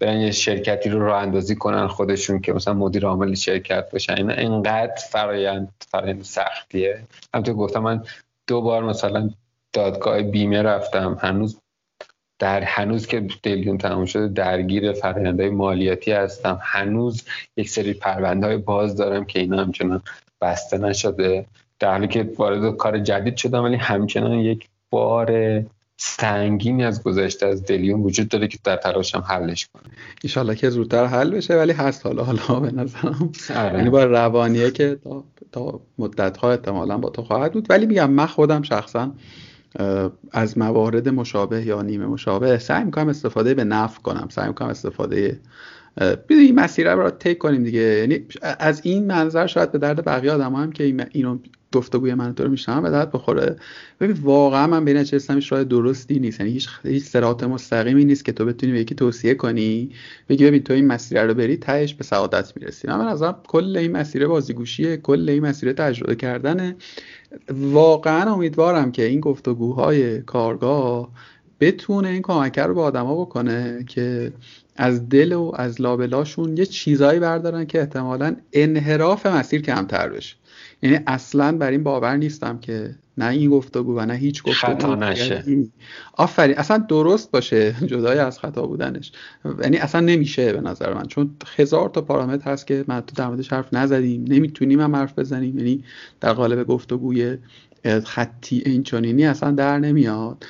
برن 0.00 0.16
یه 0.16 0.30
شرکتی 0.30 0.90
رو 0.90 0.98
راه 0.98 1.22
اندازی 1.22 1.54
کنن 1.54 1.86
خودشون 1.86 2.40
که 2.40 2.52
مثلا 2.52 2.74
مدیر 2.74 3.06
عامل 3.06 3.34
شرکت 3.34 3.90
باشن 3.90 4.14
این 4.14 4.30
اینقدر 4.30 4.94
فرایند 5.10 5.72
فرایند 5.90 6.22
سختیه. 6.22 7.06
همونطور 7.34 7.54
گفتم 7.54 7.80
من 7.80 8.02
دو 8.46 8.60
بار 8.60 8.84
مثلا 8.84 9.30
دادگاه 9.74 10.22
بیمه 10.22 10.62
رفتم. 10.62 11.18
هنوز 11.20 11.60
در 12.38 12.62
هنوز 12.62 13.06
که 13.06 13.26
دلیون 13.42 13.78
تموم 13.78 14.04
شده 14.04 14.28
درگیر 14.28 14.92
فرآیندهای 14.92 15.50
مالیاتی 15.50 16.12
هستم. 16.12 16.58
هنوز 16.62 17.24
یک 17.56 17.68
سری 17.68 17.92
پرونده 17.92 18.46
های 18.46 18.56
باز 18.56 18.96
دارم 18.96 19.24
که 19.24 19.40
اینا 19.40 19.62
همچنان 19.62 20.02
بسته 20.40 20.78
نشده. 20.78 21.46
در 21.78 21.90
حالی 21.90 22.08
که 22.08 22.32
وارد 22.38 22.76
کار 22.76 22.98
جدید 22.98 23.36
شدم 23.36 23.64
ولی 23.64 23.76
همچنان 23.76 24.32
یک 24.32 24.68
بار 24.90 25.62
سنگینی 25.96 26.84
از 26.84 27.02
گذشته 27.02 27.46
از 27.46 27.64
دلیون 27.64 28.00
وجود 28.00 28.28
داره 28.28 28.48
که 28.48 28.58
در 28.64 28.76
تلاشم 28.76 29.18
حلش 29.18 29.66
کنم. 29.66 29.92
ایشالله 30.22 30.54
که 30.54 30.70
زودتر 30.70 31.04
حل 31.04 31.30
بشه 31.30 31.56
ولی 31.56 31.72
هست 31.72 32.06
حالا 32.06 32.24
حالا 32.24 32.60
به 32.60 32.70
نظرم. 32.70 33.32
آره. 33.56 33.78
یعنی 33.78 33.90
با 33.90 34.04
روانیه 34.04 34.70
که 34.70 34.98
تا, 35.04 35.24
تا 35.52 35.80
مدت 35.98 36.36
ها 36.36 36.50
احتمالا 36.50 36.98
با 36.98 37.10
تو 37.10 37.22
خواهد 37.22 37.52
بود. 37.52 37.66
ولی 37.70 37.86
میگم 37.86 38.10
من 38.10 38.26
خودم 38.26 38.62
شخصا 38.62 39.12
از 40.32 40.58
موارد 40.58 41.08
مشابه 41.08 41.66
یا 41.66 41.82
نیمه 41.82 42.06
مشابه 42.06 42.58
سعی 42.58 42.84
می‌کنم 42.84 43.08
استفاده 43.08 43.54
به 43.54 43.64
نفع 43.64 44.00
کنم 44.00 44.28
سعی 44.30 44.48
می‌کنم 44.48 44.68
استفاده 44.68 45.40
این 46.30 46.54
مسیر 46.54 46.94
رو 46.94 47.10
تیک 47.10 47.38
کنیم 47.38 47.64
دیگه. 47.64 47.80
یعنی 47.80 48.20
از 48.42 48.80
این 48.84 49.06
منظر 49.06 49.46
شاید 49.46 49.72
به 49.72 49.78
درد 49.78 50.04
بقیه 50.04 50.32
آدم 50.32 50.54
هم 50.54 50.72
که 50.72 51.08
اینو 51.12 51.38
گفتگوی 51.72 52.14
من 52.14 52.34
تو 52.34 52.44
رو 52.44 52.50
میشنم 52.50 52.82
به 52.82 52.90
درد 52.90 53.12
بخوره. 53.12 53.56
ببین 54.00 54.16
واقعا 54.22 54.66
من 54.66 54.84
بین 54.84 54.96
هیچ 54.96 55.52
راه 55.52 55.64
درستی 55.64 56.18
نیست. 56.18 56.40
یعنی 56.40 56.52
هیچ 56.52 56.68
هیچ 56.82 57.04
سرات 57.04 57.44
مستقیمی 57.44 58.04
نیست 58.04 58.24
که 58.24 58.32
تو 58.32 58.44
بتونی 58.44 58.72
به 58.72 58.80
یکی 58.80 58.94
توصیه 58.94 59.34
کنی 59.34 59.90
بگی 60.28 60.46
ببین 60.46 60.62
تو 60.62 60.72
این 60.72 60.86
مسیر 60.86 61.22
رو 61.22 61.34
بری 61.34 61.56
تهش 61.56 61.94
به 61.94 62.04
سعادت 62.04 62.52
می‌رسی. 62.56 62.88
من 62.88 63.00
از 63.00 63.22
کل 63.48 63.76
این 63.76 63.92
مسیر 63.92 64.26
بازیگوشیه 64.26 64.96
کل 64.96 65.28
این 65.28 65.46
مسیر 65.46 65.72
تجربه 65.72 66.14
کردن 66.14 66.76
واقعا 67.50 68.32
امیدوارم 68.32 68.92
که 68.92 69.04
این 69.04 69.20
گفتگوهای 69.20 70.22
کارگاه 70.22 71.08
بتونه 71.60 72.08
این 72.08 72.22
کمک 72.22 72.58
رو 72.58 72.74
به 72.74 72.80
آدما 72.80 73.24
بکنه 73.24 73.84
که 73.88 74.32
از 74.76 75.08
دل 75.08 75.32
و 75.32 75.52
از 75.54 75.80
لابلاشون 75.80 76.56
یه 76.56 76.66
چیزایی 76.66 77.20
بردارن 77.20 77.64
که 77.64 77.80
احتمالا 77.80 78.36
انحراف 78.52 79.26
مسیر 79.26 79.62
کمتر 79.62 80.08
بشه. 80.08 80.36
یعنی 80.84 80.98
اصلا 81.06 81.56
بر 81.58 81.70
این 81.70 81.82
باور 81.82 82.16
نیستم 82.16 82.58
که 82.58 82.94
نه 83.18 83.28
این 83.28 83.50
گفتگو 83.50 83.98
و 83.98 84.06
نه 84.06 84.14
هیچ 84.14 84.42
گفتگو 84.42 84.72
خطا 84.72 84.94
نشه. 84.94 85.44
آفرین. 86.14 86.58
اصلا 86.58 86.78
درست 86.78 87.30
باشه 87.30 87.74
جدای 87.90 88.18
از 88.18 88.38
خطا 88.38 88.66
بودنش. 88.66 89.12
یعنی 89.62 89.76
اصلا 89.76 90.00
نمیشه 90.00 90.52
به 90.52 90.60
نظر 90.60 90.94
من. 90.94 91.06
چون 91.06 91.30
هزار 91.56 91.88
تا 91.88 92.00
پارامتر 92.00 92.50
هست 92.50 92.66
که 92.66 92.82
تو 92.82 93.02
در 93.16 93.28
موردش 93.28 93.52
حرف 93.52 93.74
نزدیم. 93.74 94.24
نمی‌تونیم 94.28 94.80
هم 94.80 94.96
حرف 94.96 95.18
بزنیم. 95.18 95.58
یعنی 95.58 95.84
در 96.20 96.32
قالب 96.32 96.66
گفتگوی 96.66 97.36
خطی 98.04 98.62
این 98.66 98.82
چنینی 98.82 99.26
اصلا 99.26 99.50
در 99.50 99.78
نمیاد. 99.78 100.44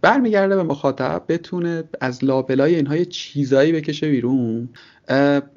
برمیگرده 0.00 0.56
به 0.56 0.62
مخاطب 0.62 1.22
بتونه 1.28 1.84
از 2.00 2.24
لابلای 2.24 2.74
اینها 2.74 2.96
یه 2.96 3.04
چیزایی 3.04 3.72
بکشه 3.72 4.10
بیرون. 4.10 4.68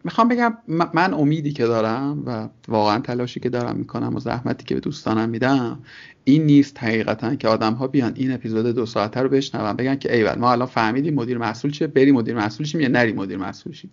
می‌خوام 0.04 0.28
بگم 0.28 0.58
من 0.94 1.14
امیدی 1.14 1.52
که 1.52 1.66
دارم 1.66 2.24
و 2.26 2.50
واقعا 2.68 3.00
تلاشی 3.00 3.40
که 3.40 3.50
دارم 3.50 3.76
می‌کنم 3.76 4.16
و 4.16 4.20
زحمتی 4.20 4.66
که 4.66 4.76
به 4.76 4.82
دوستانم 4.82 5.30
میدم 5.30 5.80
این 6.24 6.46
نیست 6.46 6.84
حقیقتا 6.84 7.36
که 7.36 7.48
آدم 7.48 7.74
ها 7.74 7.88
بیان 7.88 8.14
این 8.16 8.32
اپیزود 8.32 8.66
دو 8.66 8.86
ساعته 8.86 9.20
رو 9.22 9.30
بشنون 9.30 9.74
بگن 9.74 9.96
که 9.96 10.14
ایول 10.14 10.36
ما 10.36 10.52
الان 10.52 10.68
فهمیدیم 10.68 11.14
مدیر 11.14 11.38
محصول 11.38 11.72
چیه 11.72 11.88
بریم 11.88 12.12
مدیر 12.12 12.36
محصول 12.36 12.68
شیم 12.68 12.82
یا 12.82 12.88
نریم 12.88 13.14
مدیر 13.14 13.38
محصول 13.38 13.74
شیم. 13.74 13.92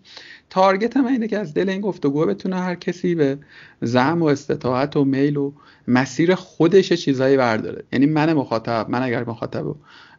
target 0.51 0.96
من 0.97 1.06
اینه 1.06 1.28
که 1.28 1.39
از 1.39 1.55
دل 1.55 1.68
این 1.68 1.81
گفتگو 1.81 2.26
بتونه 2.26 2.60
هر 2.60 2.74
کسی 2.74 3.14
به 3.14 3.39
زعم 3.82 4.22
و 4.22 4.24
استطاعت 4.24 4.97
و 4.97 5.05
میل 5.05 5.36
و 5.36 5.52
مسیر 5.89 6.35
خودش 6.35 6.93
چیزایی 6.93 7.36
برداره. 7.36 7.85
یعنی 7.93 8.06
من 8.06 8.32
مخاطب 8.32 8.86
من 8.90 9.02
اگر 9.02 9.28
مخاطب 9.28 9.74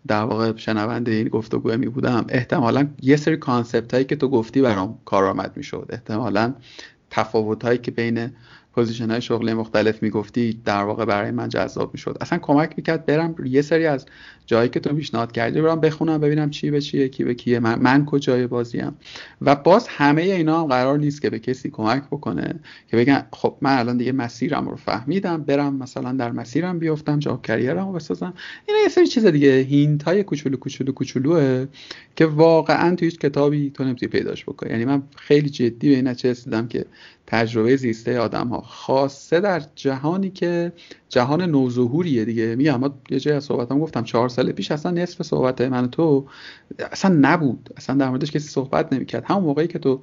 در 0.08 0.24
واقع 0.24 0.56
شنونده 0.56 1.12
این 1.12 1.28
گفتگو 1.28 1.78
می 1.78 1.88
بودم. 1.88 2.26
احتمالا 2.30 2.88
یه 3.02 3.16
سری 3.16 3.38
concept 3.38 3.94
هایی 3.94 4.06
که 4.06 4.16
تو 4.16 4.30
گفتی 4.30 4.62
برام 4.62 5.00
کارآمد 5.06 5.58
می‌شد. 5.58 5.88
احتمالا 5.90 6.54
تفاوت 7.10 7.64
هایی 7.64 7.78
که 7.78 7.92
بین 7.92 8.30
position 8.76 9.12
های 9.12 9.22
شغلی 9.22 9.54
مختلف 9.54 10.04
می‌گفتی 10.04 10.62
در 10.66 10.84
واقع 10.84 11.06
برای 11.06 11.32
من 11.32 11.50
جذاب 11.50 11.94
می‌شد. 11.94 12.18
اصلا 12.22 12.40
کمک 12.40 12.74
می‌کرد 12.78 13.06
برم 13.06 13.36
یه 13.46 13.62
سری 13.62 13.86
از 13.86 14.06
جایی 14.46 14.70
که 14.70 14.80
تو 14.80 14.96
پیشنهاد 14.96 15.32
کردی 15.32 15.62
برم 15.62 15.80
بخونم 15.80 16.22
ببینم 16.22 16.50
چی 16.50 16.72
به 16.72 16.82
چیه 16.82 17.08
کی 17.08 17.24
به 17.24 17.34
کیه 17.34 17.60
من, 17.60 17.80
من 17.80 18.06
کجای 18.06 18.48
بازیم. 18.48 18.96
و 19.42 19.56
باز 19.56 19.88
همه 19.88 20.22
اینا 20.22 20.62
هم 20.62 20.68
قرار 20.68 20.98
نیست 20.98 21.22
که 21.22 21.30
به 21.30 21.40
کسی 21.40 21.70
کمک 21.70 22.04
بکنه 22.12 22.60
که 22.88 22.98
بگن 22.98 23.26
خب 23.34 23.58
من 23.62 23.78
الان 23.78 23.98
دیگه 23.98 24.12
مسیرم 24.12 24.70
رو 24.70 24.76
فهمیدم 24.76 25.44
برم 25.44 25.76
مثلا 25.76 26.12
در 26.12 26.32
مسیرم 26.32 26.80
بیفتم 26.80 27.20
job 27.20 27.42
career 27.42 27.81
م 27.81 27.88
رو 27.88 27.94
بسازم. 27.94 28.34
اینا 28.68 28.80
یه 28.82 28.90
سری 28.90 29.08
چیز 29.08 29.26
دیگه 29.26 29.60
hint 29.60 30.04
های 30.04 30.24
کوچولو 30.24 30.58
کوچولو 30.58 30.92
کوچولوه 30.92 31.68
که 32.16 32.26
واقعا 32.26 32.96
تو 32.96 33.06
هیچ 33.06 33.20
کتابی 33.20 33.70
تو 33.70 33.84
نمی‌تونی 33.84 34.10
پیداش 34.10 34.44
بکنی. 34.44 34.72
یعنی 34.72 34.86
من 34.86 35.04
خیلی 35.16 35.50
جدی 35.50 35.90
به 35.90 35.96
این 35.96 36.08
رسیدم 36.08 36.68
که 36.68 36.86
تجربه 37.28 37.76
زیسته 37.76 38.20
آدم 38.20 38.48
ها 38.48 38.62
خاصه 38.62 39.40
در 39.40 39.62
جهانی 39.76 40.30
که 40.30 40.74
جهان 41.10 41.42
نوظهوریه 41.42 42.26
دیگه. 42.26 42.56
میگم 42.56 42.74
اما 42.74 43.00
یه 43.10 43.20
جای 43.20 43.36
از 43.36 43.44
صحبتام 43.44 43.80
گفتم 43.80 44.04
چهار 44.04 44.30
سال 44.30 44.52
پیش 44.52 44.72
اصلا 44.72 44.92
نصف 44.92 45.22
صحبت 45.22 45.62
من 45.62 45.90
تو 45.90 46.28
اصلا 46.92 47.16
نبود. 47.22 47.70
اصلا 47.78 47.96
در 47.96 48.10
موردش 48.10 48.32
کسی 48.32 48.48
صحبت 48.50 48.94
نمی‌کرد. 48.94 49.24
همون 49.26 49.44
موقعی 49.44 49.68
که 49.68 49.80
تو 49.80 50.02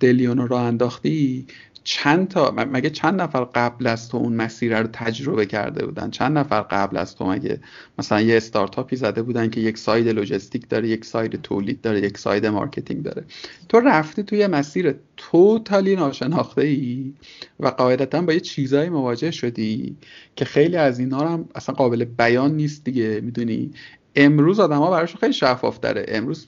دلیون 0.00 0.38
رو 0.38 0.56
انداختی 0.56 1.46
چند 1.90 2.28
تا 2.28 2.50
مگه 2.50 2.90
چند 2.90 3.20
نفر 3.20 3.44
قبل 3.44 3.86
از 3.86 4.08
تو 4.08 4.16
اون 4.16 4.32
مسیر 4.32 4.80
رو 4.80 4.88
تجربه 4.92 5.46
کرده 5.46 5.86
بودن؟ 5.86 6.10
چند 6.10 6.38
نفر 6.38 6.60
قبل 6.60 6.96
از 6.96 7.16
تو 7.16 7.26
مگه 7.30 7.60
مثلا 7.98 8.20
یه 8.20 8.36
استارتاپی 8.36 8.96
زده 8.96 9.22
بودن 9.22 9.50
که 9.50 9.60
یک 9.60 9.78
side 9.78 10.08
لجستیک 10.08 10.68
داره 10.68 10.88
یک 10.88 11.04
side 11.04 11.42
تولید 11.42 11.80
داره 11.80 12.00
یک 12.00 12.18
side 12.18 12.46
marketing 12.46 13.02
داره؟ 13.02 13.24
تو 13.68 13.80
رفتی 13.80 14.22
توی 14.22 14.46
مسیر 14.46 14.94
totally 15.16 15.96
ناشناخته 15.96 16.62
ای 16.62 17.12
و 17.60 17.68
قاعدتا 17.68 18.22
با 18.22 18.32
یه 18.32 18.40
چیزایی 18.40 18.88
مواجه 18.88 19.30
شدی 19.30 19.96
که 20.36 20.44
خیلی 20.44 20.76
از 20.76 20.98
اینا 20.98 21.28
هم 21.28 21.48
اصلا 21.54 21.74
قابل 21.74 22.04
بیان 22.04 22.56
نیست 22.56 22.84
دیگه 22.84 23.20
می‌دونی؟ 23.20 23.70
امروز 24.16 24.60
آدما 24.60 24.90
براشون 24.90 25.20
خیلی 25.20 25.32
شفاف 25.32 25.80
داره 25.80 26.04
امروز 26.08 26.46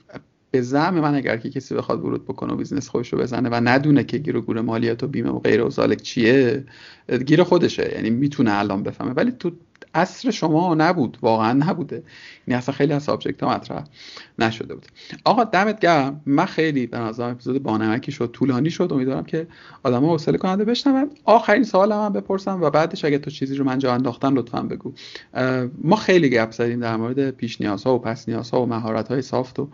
به 0.51 0.63
زعم 0.63 1.01
من 1.01 1.15
اگر 1.15 1.37
که 1.37 1.51
کسی 1.51 1.75
بخواد 1.75 2.05
ورود 2.05 2.25
بکنه 2.25 2.53
و 2.53 2.57
business 2.57 2.89
خودش 2.89 3.13
رو 3.13 3.19
بزنه 3.19 3.49
و 3.49 3.55
ندونه 3.55 4.05
که 4.05 4.19
گیر 4.19 4.37
و 4.37 4.41
گور 4.41 4.61
مالیات 4.61 5.03
و 5.03 5.07
بیمه 5.07 5.31
و 5.31 5.39
غیره 5.39 5.65
و 5.65 5.71
ذلک 5.71 6.03
چیه 6.03 6.65
گیر 7.27 7.43
خودشه. 7.43 7.93
یعنی 7.95 8.11
می‌تونه 8.11 8.59
الان 8.59 8.83
بفهمه. 8.83 9.13
ولی 9.13 9.31
تو 9.31 9.51
عصر 9.95 10.31
شما 10.31 10.75
نبود. 10.75 11.19
واقعا 11.23 11.53
نبوده. 11.53 12.03
یعنی 12.47 12.59
اصلا 12.59 12.75
خیلی 12.75 12.93
از 12.93 13.03
subject 13.03 13.43
ها 13.43 13.55
مطرح 13.55 13.85
نشده 14.39 14.75
بود. 14.75 14.87
آقا 15.25 15.45
دمت 15.45 15.81
گرم. 15.81 16.21
من 16.27 16.45
خیلی 16.45 16.87
به 16.87 16.99
نظر 16.99 17.31
اپیزود 17.31 17.63
بانمکی 17.63 18.13
شد 18.13 18.31
طولانی 18.33 18.71
شد. 18.71 18.89
امیدوارم 18.93 19.25
که 19.25 19.47
آدما 19.83 20.09
حوصله 20.09 20.39
کنن 20.39 20.65
بشنون. 20.65 21.11
آخرین 21.25 21.65
سوال 21.65 21.93
هم 21.93 22.13
بپرسم 22.13 22.63
و 22.63 22.71
بعدش 22.71 23.05
اگه 23.05 23.19
تو 23.19 23.31
چیزی 23.31 23.57
رو 23.57 23.65
من 23.65 23.79
جا 23.79 23.95
انداختم 23.95 24.35
لطفا 24.35 24.63
بگو. 24.63 24.93
ما 25.79 25.97
خیلی 25.97 26.31
گپ 26.31 26.51
زدیم 26.51 26.81
در 26.81 26.97
مورد 26.97 27.31
پیش 27.31 27.61
نیازها 27.61 27.95
و 27.95 27.99
پس 27.99 28.29
نیازها 28.29 28.63
و 28.63 28.67
مهارت 28.67 29.09
های 29.09 29.23
soft 29.23 29.59
و 29.59 29.69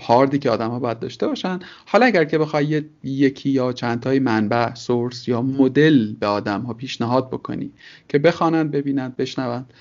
هاردی 0.00 0.38
که 0.38 0.50
آدم 0.50 0.70
ها 0.70 0.78
باید 0.78 0.98
داشته 0.98 1.26
باشن. 1.26 1.58
حالا 1.86 2.06
اگر 2.06 2.24
که 2.24 2.38
بخوای 2.38 2.82
یکی 3.04 3.50
یا 3.50 3.72
چند 3.72 4.00
تای 4.00 4.18
منبع 4.18 4.74
source 4.74 5.28
یا 5.28 5.42
مدل 5.42 6.12
به 6.12 6.26
آدم 6.26 6.60
ها 6.62 6.74
پیشنهاد 6.74 7.30
بکنی 7.30 7.70
که 8.08 8.18
بخوانند 8.18 8.70
ببینند 8.70 9.16
بشنوند 9.16 9.72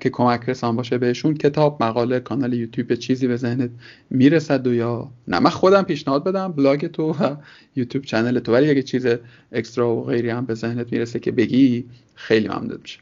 که 0.00 0.10
کمک 0.10 0.48
رسان 0.48 0.76
باشه 0.76 0.98
بهشون 0.98 1.34
کتاب 1.34 1.82
مقاله 1.82 2.20
کانال 2.20 2.52
یوتیوب 2.52 2.94
چیزی 2.94 3.26
به 3.26 3.36
ذهنت 3.36 3.70
می‌رسد 4.10 4.66
و 4.66 4.74
یا 4.74 5.10
نه. 5.28 5.38
من 5.38 5.50
خودم 5.50 5.82
پیشنهاد 5.82 6.24
بدم 6.24 6.52
بلاگ 6.52 6.86
تو 6.86 7.12
و 7.12 7.36
YouTube 7.76 8.04
channel 8.04 8.38
تو. 8.38 8.52
ولی 8.52 8.70
اگه 8.70 8.82
چیز 8.82 9.06
extra 9.52 9.96
و 9.96 10.04
غیری 10.04 10.30
هم 10.30 10.44
به 10.44 10.54
ذهنت 10.54 10.92
می‌رسه 10.92 11.18
که 11.18 11.32
بگی 11.32 11.84
خیلی 12.14 12.48
ممنون 12.48 12.78
میشه 12.82 13.00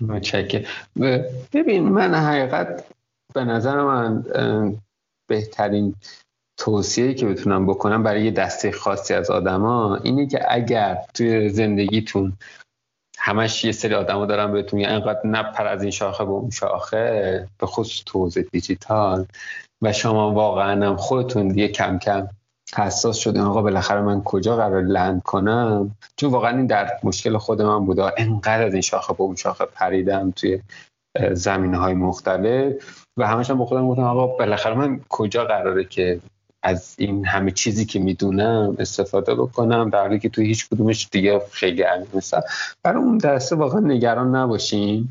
متشکرم. 0.00 0.64
ببین 1.52 1.88
من 1.88 2.14
حقیقت 2.14 2.84
به 3.34 3.44
نظر 3.44 3.82
من 3.82 4.24
بهترین 5.26 5.94
توصیه‌ای 6.58 7.14
که 7.14 7.26
بتونم 7.26 7.66
بکنم 7.66 8.02
برای 8.02 8.24
یه 8.24 8.30
دسته 8.30 8.72
خاصی 8.72 9.14
از 9.14 9.30
آدما 9.30 9.96
اینه 9.96 10.26
که 10.26 10.40
اگر 10.48 10.98
توی 11.14 11.48
زندگیتون 11.48 12.32
همش 13.18 13.64
یه 13.64 13.72
سری 13.72 13.94
آدما 13.94 14.26
دارن 14.26 14.52
بهتون 14.52 14.80
یا 14.80 14.88
انقدر 14.88 15.20
نپر 15.26 15.66
از 15.66 15.82
این 15.82 15.90
شاخه 15.90 16.24
به 16.24 16.30
اون 16.30 16.50
شاخه 16.50 17.48
به 17.58 17.66
خصوص 17.66 18.02
تو 18.06 18.30
دیجیتال 18.52 19.26
و 19.82 19.92
شما 19.92 20.32
واقعا 20.32 20.86
هم 20.86 20.96
خودتون 20.96 21.58
یه 21.58 21.68
کم 21.68 21.98
کم 21.98 22.28
حساس 22.74 23.16
شده 23.16 23.40
آقا 23.42 23.62
بالاخره 23.62 24.00
من 24.00 24.22
کجا 24.22 24.56
قرار 24.56 24.82
لند 24.82 25.22
کنم؟ 25.22 25.96
چون 26.16 26.30
واقعا 26.30 26.56
این 26.56 26.66
در 26.66 27.00
مشکل 27.02 27.38
خود 27.38 27.62
من 27.62 27.86
بوده. 27.86 28.12
انقدر 28.16 28.66
از 28.66 28.72
این 28.72 28.82
شاخه 28.82 29.14
به 29.14 29.20
اون 29.20 29.36
شاخه 29.36 29.64
پریدم 29.64 30.30
توی 30.30 30.62
زمین 31.32 31.74
های 31.74 31.94
مختلف. 31.94 33.05
و 33.16 33.26
همش 33.26 33.50
هم 33.50 33.58
با 33.58 33.66
خودم 33.66 33.88
گفتم 33.88 34.02
آقا 34.02 34.26
بالاخره 34.26 34.74
من 34.74 35.00
کجا 35.08 35.44
قراره 35.44 35.84
که 35.84 36.20
از 36.62 36.94
این 36.98 37.26
همه 37.26 37.50
چیزی 37.50 37.84
که 37.86 37.98
می‌دونم 37.98 38.76
استفاده 38.78 39.34
بکنم؟ 39.34 39.90
در 39.90 40.00
حالی 40.00 40.18
که 40.18 40.28
توی 40.28 40.46
هیچ 40.46 40.68
کدومش 40.68 41.08
دیگه 41.12 41.42
خیلی 41.52 41.82
عمیق 41.82 42.14
نیستم. 42.14 42.42
برای 42.82 43.02
اون 43.02 43.18
دسته 43.18 43.56
واقعا 43.56 43.80
نگران 43.80 44.36
نباشین. 44.36 45.08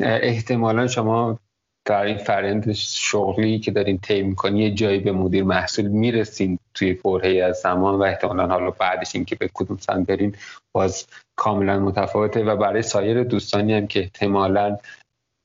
احتمالا 0.00 0.86
شما 0.86 1.38
در 1.84 2.02
این 2.02 2.18
فرند 2.18 2.72
شغلی 2.72 3.58
که 3.58 3.70
دارین 3.70 3.98
طی 3.98 4.22
می‌کنی 4.22 4.62
یه 4.62 4.70
جایی 4.70 4.98
به 5.00 5.12
مدیر 5.12 5.44
محصول 5.44 5.86
می‌رسین 5.86 6.58
توی 6.74 6.92
برهه 6.92 7.44
از 7.44 7.56
زمان 7.56 7.94
و 7.94 8.02
احتمالا 8.02 8.46
حالا 8.46 8.70
بعدش 8.70 9.14
این 9.14 9.24
که 9.24 9.36
به 9.36 9.50
کدوم 9.54 9.76
سمت 9.76 10.06
برین 10.06 10.34
باز 10.74 11.06
کاملا 11.36 11.78
متفاوته. 11.78 12.44
و 12.44 12.56
برای 12.56 12.82
سایر 12.82 13.24
دوستانی 13.24 13.74
هم 13.74 13.86
که 13.86 14.00
احتمالا 14.00 14.78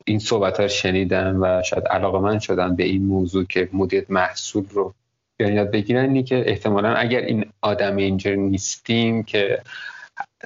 این 0.06 0.19
صحبت 0.19 0.60
ها 0.60 0.68
شنیدن 0.68 1.36
و 1.36 1.61
شاید 1.64 1.88
علاقه 1.88 2.19
من 2.19 2.40
شدن 2.40 2.76
به 2.76 2.84
این 2.84 3.06
موضوع 3.06 3.44
که 3.44 3.69
مدیر 3.73 4.06
محصول 4.10 4.65
رو 4.69 4.94
بیان 5.38 5.53
یاد 5.53 5.72
بگیرن 5.72 6.03
اینی 6.03 6.23
که 6.23 6.44
احتمالا 6.49 6.94
اگر 6.94 7.19
این 7.19 7.45
آدم 7.61 7.95
اینجا 7.95 8.34
نیستیم 8.34 9.23
که 9.23 9.61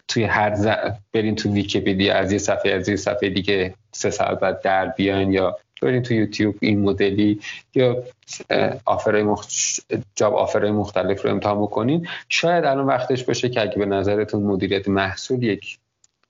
توی 0.08 0.24
هر 0.24 0.56
ز... 0.56 0.68
برین 1.14 1.36
تو 1.36 1.54
ویکیپدیا 1.54 2.16
از 2.16 2.32
یه 2.32 2.38
صفحه 2.38 2.72
از 2.72 2.90
یه 2.90 2.96
صفحه 2.96 3.30
دیگه 3.30 3.74
سه 3.92 4.10
ساعت 4.10 4.40
بعد 4.40 4.62
در 4.62 4.88
بیان 4.88 5.32
یا 5.32 5.58
برین 5.82 6.02
تو 6.02 6.14
یوتیوب 6.14 6.56
این 6.62 6.82
مدلی 6.82 7.40
یا 7.76 8.04
آفرهای 8.86 9.24
مخ... 9.24 9.48
job 10.16 10.36
offer 10.36 10.61
های 10.61 10.72
مختلف 10.72 11.26
رو 11.26 11.32
امتحان 11.32 11.62
بکنین. 11.62 12.08
شاید 12.30 12.66
الان 12.66 12.86
وقتش 12.86 13.24
باشه 13.24 13.50
که 13.50 13.62
اگه 13.62 13.76
به 13.76 13.86
نظرتون 13.86 14.44
مدیریت 14.44 14.88
محصول 14.88 15.44
یک 15.44 15.80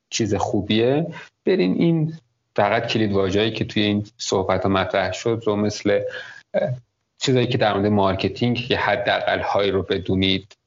چیز 0.10 0.36
خوبیه 0.36 1.08
برین 1.46 1.74
این 1.74 2.14
فقط 2.56 2.88
کلید 2.88 3.12
واژه‌ای 3.12 3.52
که 3.52 3.66
توی 3.66 3.84
این 3.84 4.06
صحبت 4.18 4.64
ها 4.64 4.70
مطرح 4.70 5.12
شد 5.12 5.44
رو 5.46 5.56
مثل 5.56 6.02
چیزایی 7.18 7.48
که 7.48 7.58
در 7.58 7.74
مورد 7.74 7.86
marketing 7.86 8.58
که 8.58 8.78
حداقل 8.78 9.40
هایی 9.40 9.72
رو 9.72 9.84
بدونید 9.84 10.58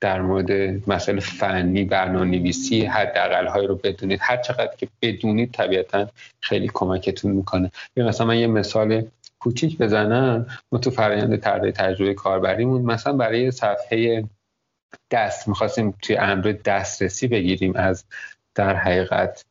در 0.00 0.20
مورد 0.20 0.50
مسئله 0.90 1.20
فنی 1.20 1.84
برنامه 1.84 2.38
نویسی 2.38 2.84
حداقل 2.84 3.46
هایی 3.46 3.66
رو 3.66 3.74
بدونید. 3.74 4.18
هر 4.22 4.36
چقدر 4.36 4.76
که 4.78 4.88
بدونید 5.02 5.52
طبیعتا 5.52 6.08
خیلی 6.40 6.70
کمکتون 6.74 7.32
می‌کنه. 7.32 7.70
یا 7.96 8.06
مثلا 8.06 8.26
من 8.26 8.38
یه 8.38 8.46
مثال 8.46 9.06
کوچیک 9.38 9.78
بزنم. 9.78 10.46
ما 10.72 10.78
تو 10.78 10.90
فرآیند 10.90 11.36
طراحی 11.36 11.72
تجربه 11.72 12.14
کاربریمون 12.14 12.82
مثلا 12.82 13.12
برای 13.12 13.50
صفحه 13.50 14.24
دست 15.10 15.48
می‌خواستیم 15.48 15.94
توی 16.02 16.16
اندروید 16.16 16.62
دسترسی 16.62 17.28
بگیریم 17.28 17.72
از 17.76 18.04
در 18.54 18.76
حقیقت 18.76 19.44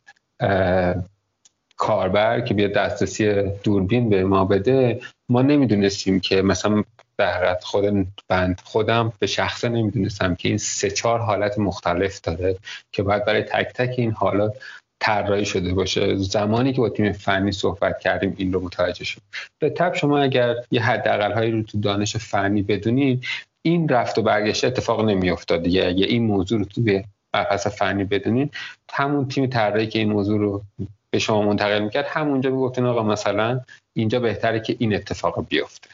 کاربر 1.77 2.41
که 2.41 2.53
بیا 2.53 2.67
دسترسی 2.67 3.43
دوربین 3.63 4.09
به 4.09 4.23
ما 4.23 4.45
بده 4.45 5.01
ما 5.29 5.41
نمی‌دونستیم 5.41 6.19
که 6.19 6.41
مثلا 6.41 6.83
در 7.17 7.57
خود 7.61 8.07
بند 8.27 8.61
خودم 8.63 9.13
به 9.19 9.27
شخصه 9.27 9.69
نمی‌دونستم 9.69 10.35
که 10.35 10.49
این 10.49 10.57
سه 10.57 10.89
چهار 10.89 11.19
حالت 11.19 11.59
مختلف 11.59 12.21
داره 12.21 12.57
که 12.91 13.03
باید 13.03 13.25
برای 13.25 13.41
تک 13.41 13.73
تک 13.73 13.95
این 13.97 14.11
حالات 14.11 14.57
طراحی 14.99 15.45
شده 15.45 15.73
باشه. 15.73 16.15
زمانی 16.15 16.73
که 16.73 16.81
با 16.81 16.89
تیم 16.89 17.11
فنی 17.11 17.51
صحبت 17.51 17.99
کردیم 17.99 18.35
این 18.37 18.53
رو 18.53 18.61
متوجه 18.61 19.03
شد. 19.03 19.21
به 19.59 19.69
تب 19.69 19.93
شما 19.93 20.19
اگر 20.19 20.55
یه 20.71 20.83
حداقل 20.83 21.31
هایی 21.31 21.51
رو 21.51 21.63
تو 21.63 21.79
دانش 21.79 22.17
فنی 22.17 22.61
بدونید 22.61 23.25
این 23.61 23.89
رفت 23.89 24.17
و 24.17 24.21
برگشت 24.21 24.65
اتفاق 24.65 25.05
نمیافتاد 25.05 25.63
دیگه. 25.63 25.85
اگه 25.85 26.05
این 26.05 26.23
موضوع 26.23 26.59
رو 26.59 26.65
توی 26.65 27.03
مبحث 27.35 27.67
فنی 27.67 28.03
بدونید 28.03 28.53
همون 28.91 29.27
تیم 29.27 29.47
طراحی 29.47 29.87
که 29.87 29.99
این 29.99 30.09
موضوع 30.09 30.39
رو 30.39 30.63
به 31.11 31.19
شما 31.19 31.41
منتقل 31.41 31.79
می‌کرد. 31.79 32.05
همونجا 32.07 32.49
می‌گفتین 32.49 32.85
آقا 32.85 33.03
مثلا 33.03 33.61
اینجا 33.93 34.19
بهتره 34.19 34.59
که 34.59 34.75
این 34.79 34.95
اتفاق 34.95 35.47
بیفته 35.49 35.89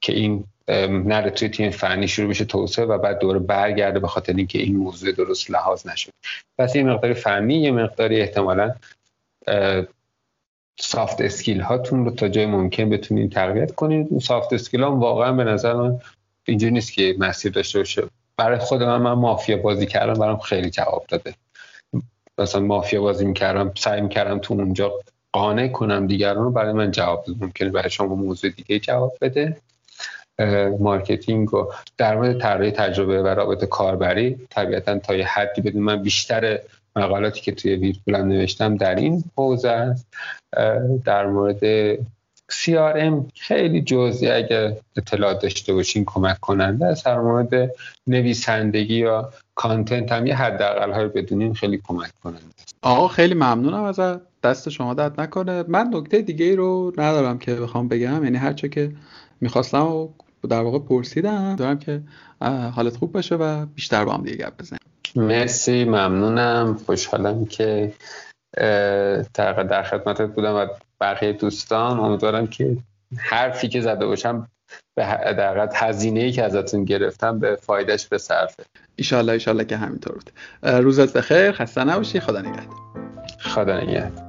که 0.00 0.12
این 0.12 0.44
نره 0.88 1.30
توی 1.30 1.48
تیم 1.48 1.70
فنی 1.70 2.08
شروع 2.08 2.28
بشه 2.28 2.44
توسعه 2.44 2.84
و 2.84 2.98
بعد 2.98 3.18
دوره 3.18 3.38
برگرده 3.38 4.00
به 4.00 4.08
خاطر 4.08 4.32
اینکه 4.32 4.58
این 4.58 4.76
موضوع 4.76 5.12
درست 5.12 5.50
لحاظ 5.50 5.86
نشد. 5.86 6.10
پس 6.58 6.76
یه 6.76 6.82
مقدار 6.82 7.12
فنی 7.12 7.54
یه 7.54 7.70
مقداری 7.70 8.20
احتمالا 8.20 8.74
soft 10.80 11.20
skill 11.20 11.60
هاتون 11.60 12.04
رو 12.04 12.10
تا 12.10 12.28
جای 12.28 12.46
ممکن 12.46 12.90
بتونین 12.90 13.30
تقویت 13.30 13.74
کنید 13.74 14.18
soft 14.18 14.52
skill 14.52 14.82
ها 14.82 14.96
واقعا 14.96 15.32
به 15.32 15.44
نظر 15.44 15.74
من 15.74 15.98
اینجوری 16.44 16.72
نیست 16.72 16.92
که 16.92 17.16
مسیر 17.18 17.52
داشته 17.52 17.78
باشه. 17.78 18.02
برای 18.36 18.58
خود 18.58 18.82
من 18.82 19.02
من 19.02 19.12
مافیا 19.12 19.56
بازی 19.56 19.86
کردم 19.86 20.14
برام 20.14 20.38
خیلی 20.38 20.70
جواب 20.70 21.04
داده. 21.08 21.34
مثلا 22.38 22.60
مافیا 22.60 23.00
بازی 23.00 23.24
می‌کردم 23.24 23.72
سعی 23.76 24.00
می‌کردم 24.00 24.38
تو 24.38 24.54
اونجا 24.54 24.92
قانع 25.32 25.68
کنم 25.68 26.06
دیگران 26.06 26.44
رو 26.44 26.50
برای 26.50 26.72
من 26.72 26.90
جواب 26.90 27.22
بده 27.22 27.36
ممکنه 27.40 27.70
برای 27.70 27.90
شما 27.90 28.14
موضوع 28.14 28.50
دیگه 28.50 28.78
جواب 28.78 29.12
بده. 29.20 29.56
marketing 30.80 31.54
و 31.54 31.66
در 31.98 32.16
مورد 32.16 32.40
طراحی 32.40 32.70
تجربه 32.70 33.22
و 33.22 33.26
رابطه 33.26 33.66
کاربری 33.66 34.36
طبیعتا 34.50 34.98
تا 34.98 35.14
یه 35.14 35.26
حدی 35.26 35.60
بدون 35.60 35.82
من 35.82 36.02
بیشتر 36.02 36.58
مقالاتی 36.96 37.40
که 37.40 37.52
توی 37.52 37.74
ویرپولم 37.74 38.28
نوشتم 38.28 38.76
در 38.76 38.94
این 38.94 39.24
حوزه 39.36 39.68
است. 39.70 40.06
در 41.04 41.26
مورد 41.26 41.94
CRM 42.52 43.32
خیلی 43.34 43.82
جزئی 43.82 44.30
اگه 44.30 44.76
اطلاع 44.96 45.34
داشته 45.34 45.72
باشین 45.72 46.04
کمک 46.04 46.40
کننده 46.40 46.96
در 47.04 47.20
مورد 47.20 47.70
نویسندگی 48.06 48.98
یا 48.98 49.32
کانتنت 49.58 50.12
هم 50.12 50.26
یه 50.26 50.36
حداقل 50.36 50.92
های 50.92 51.08
بدونین 51.08 51.54
خیلی 51.54 51.80
کمک 51.84 52.10
کننده 52.22 52.40
آقا 52.82 53.08
خیلی 53.08 53.34
ممنونم 53.34 53.82
از 53.82 54.00
دست 54.42 54.68
شما 54.68 54.94
درد 54.94 55.20
نکنه. 55.20 55.64
من 55.68 55.90
نکته 55.92 56.22
دیگه 56.22 56.44
ای 56.44 56.56
رو 56.56 56.92
ندارم 56.98 57.38
که 57.38 57.54
بخوام 57.54 57.88
بگم 57.88 58.24
یعنی 58.24 58.36
هرچه 58.36 58.68
که 58.68 58.92
می‌خواستم 59.40 59.86
و 59.86 60.08
در 60.48 60.60
واقع 60.60 60.78
پرسیدم 60.78 61.56
دارم 61.56 61.78
که 61.78 62.02
حالت 62.74 62.96
خوب 62.96 63.12
باشه 63.12 63.34
و 63.34 63.66
بیشتر 63.66 64.04
با 64.04 64.14
هم 64.14 64.22
دیگه 64.22 64.36
گپ 64.36 64.52
بزنیم. 64.58 64.80
مرسی 65.16 65.84
ممنونم. 65.84 66.78
خوشحالم 66.86 67.46
که 67.46 67.92
در 69.36 69.82
خدمتت 69.82 70.26
بودم 70.26 70.54
و 70.54 70.66
بقیه 71.00 71.32
دوستان. 71.32 72.00
امیدوارم 72.00 72.46
که 72.46 72.76
حرفی 73.16 73.68
که 73.68 73.80
زده 73.80 74.06
باشم 74.06 74.48
به 74.94 75.04
در 75.38 75.68
هزینه 75.74 76.20
ای 76.20 76.32
که 76.32 76.42
ازتون 76.42 76.84
گرفتم 76.84 77.38
به 77.38 77.56
فایدهش 77.56 78.06
بصرفه. 78.06 78.64
ایشالله 78.96 79.32
ایشالله 79.32 79.64
که 79.64 79.76
همینطور 79.76 80.12
بود. 80.12 80.30
روزت 80.62 81.16
بخیر 81.16 81.52
خسته 81.52 81.84
نباشی 81.84 82.20
خدا 82.20 82.40
نگهدار. 82.40 82.76
خدا 83.38 83.80
نگهدار. 83.80 84.25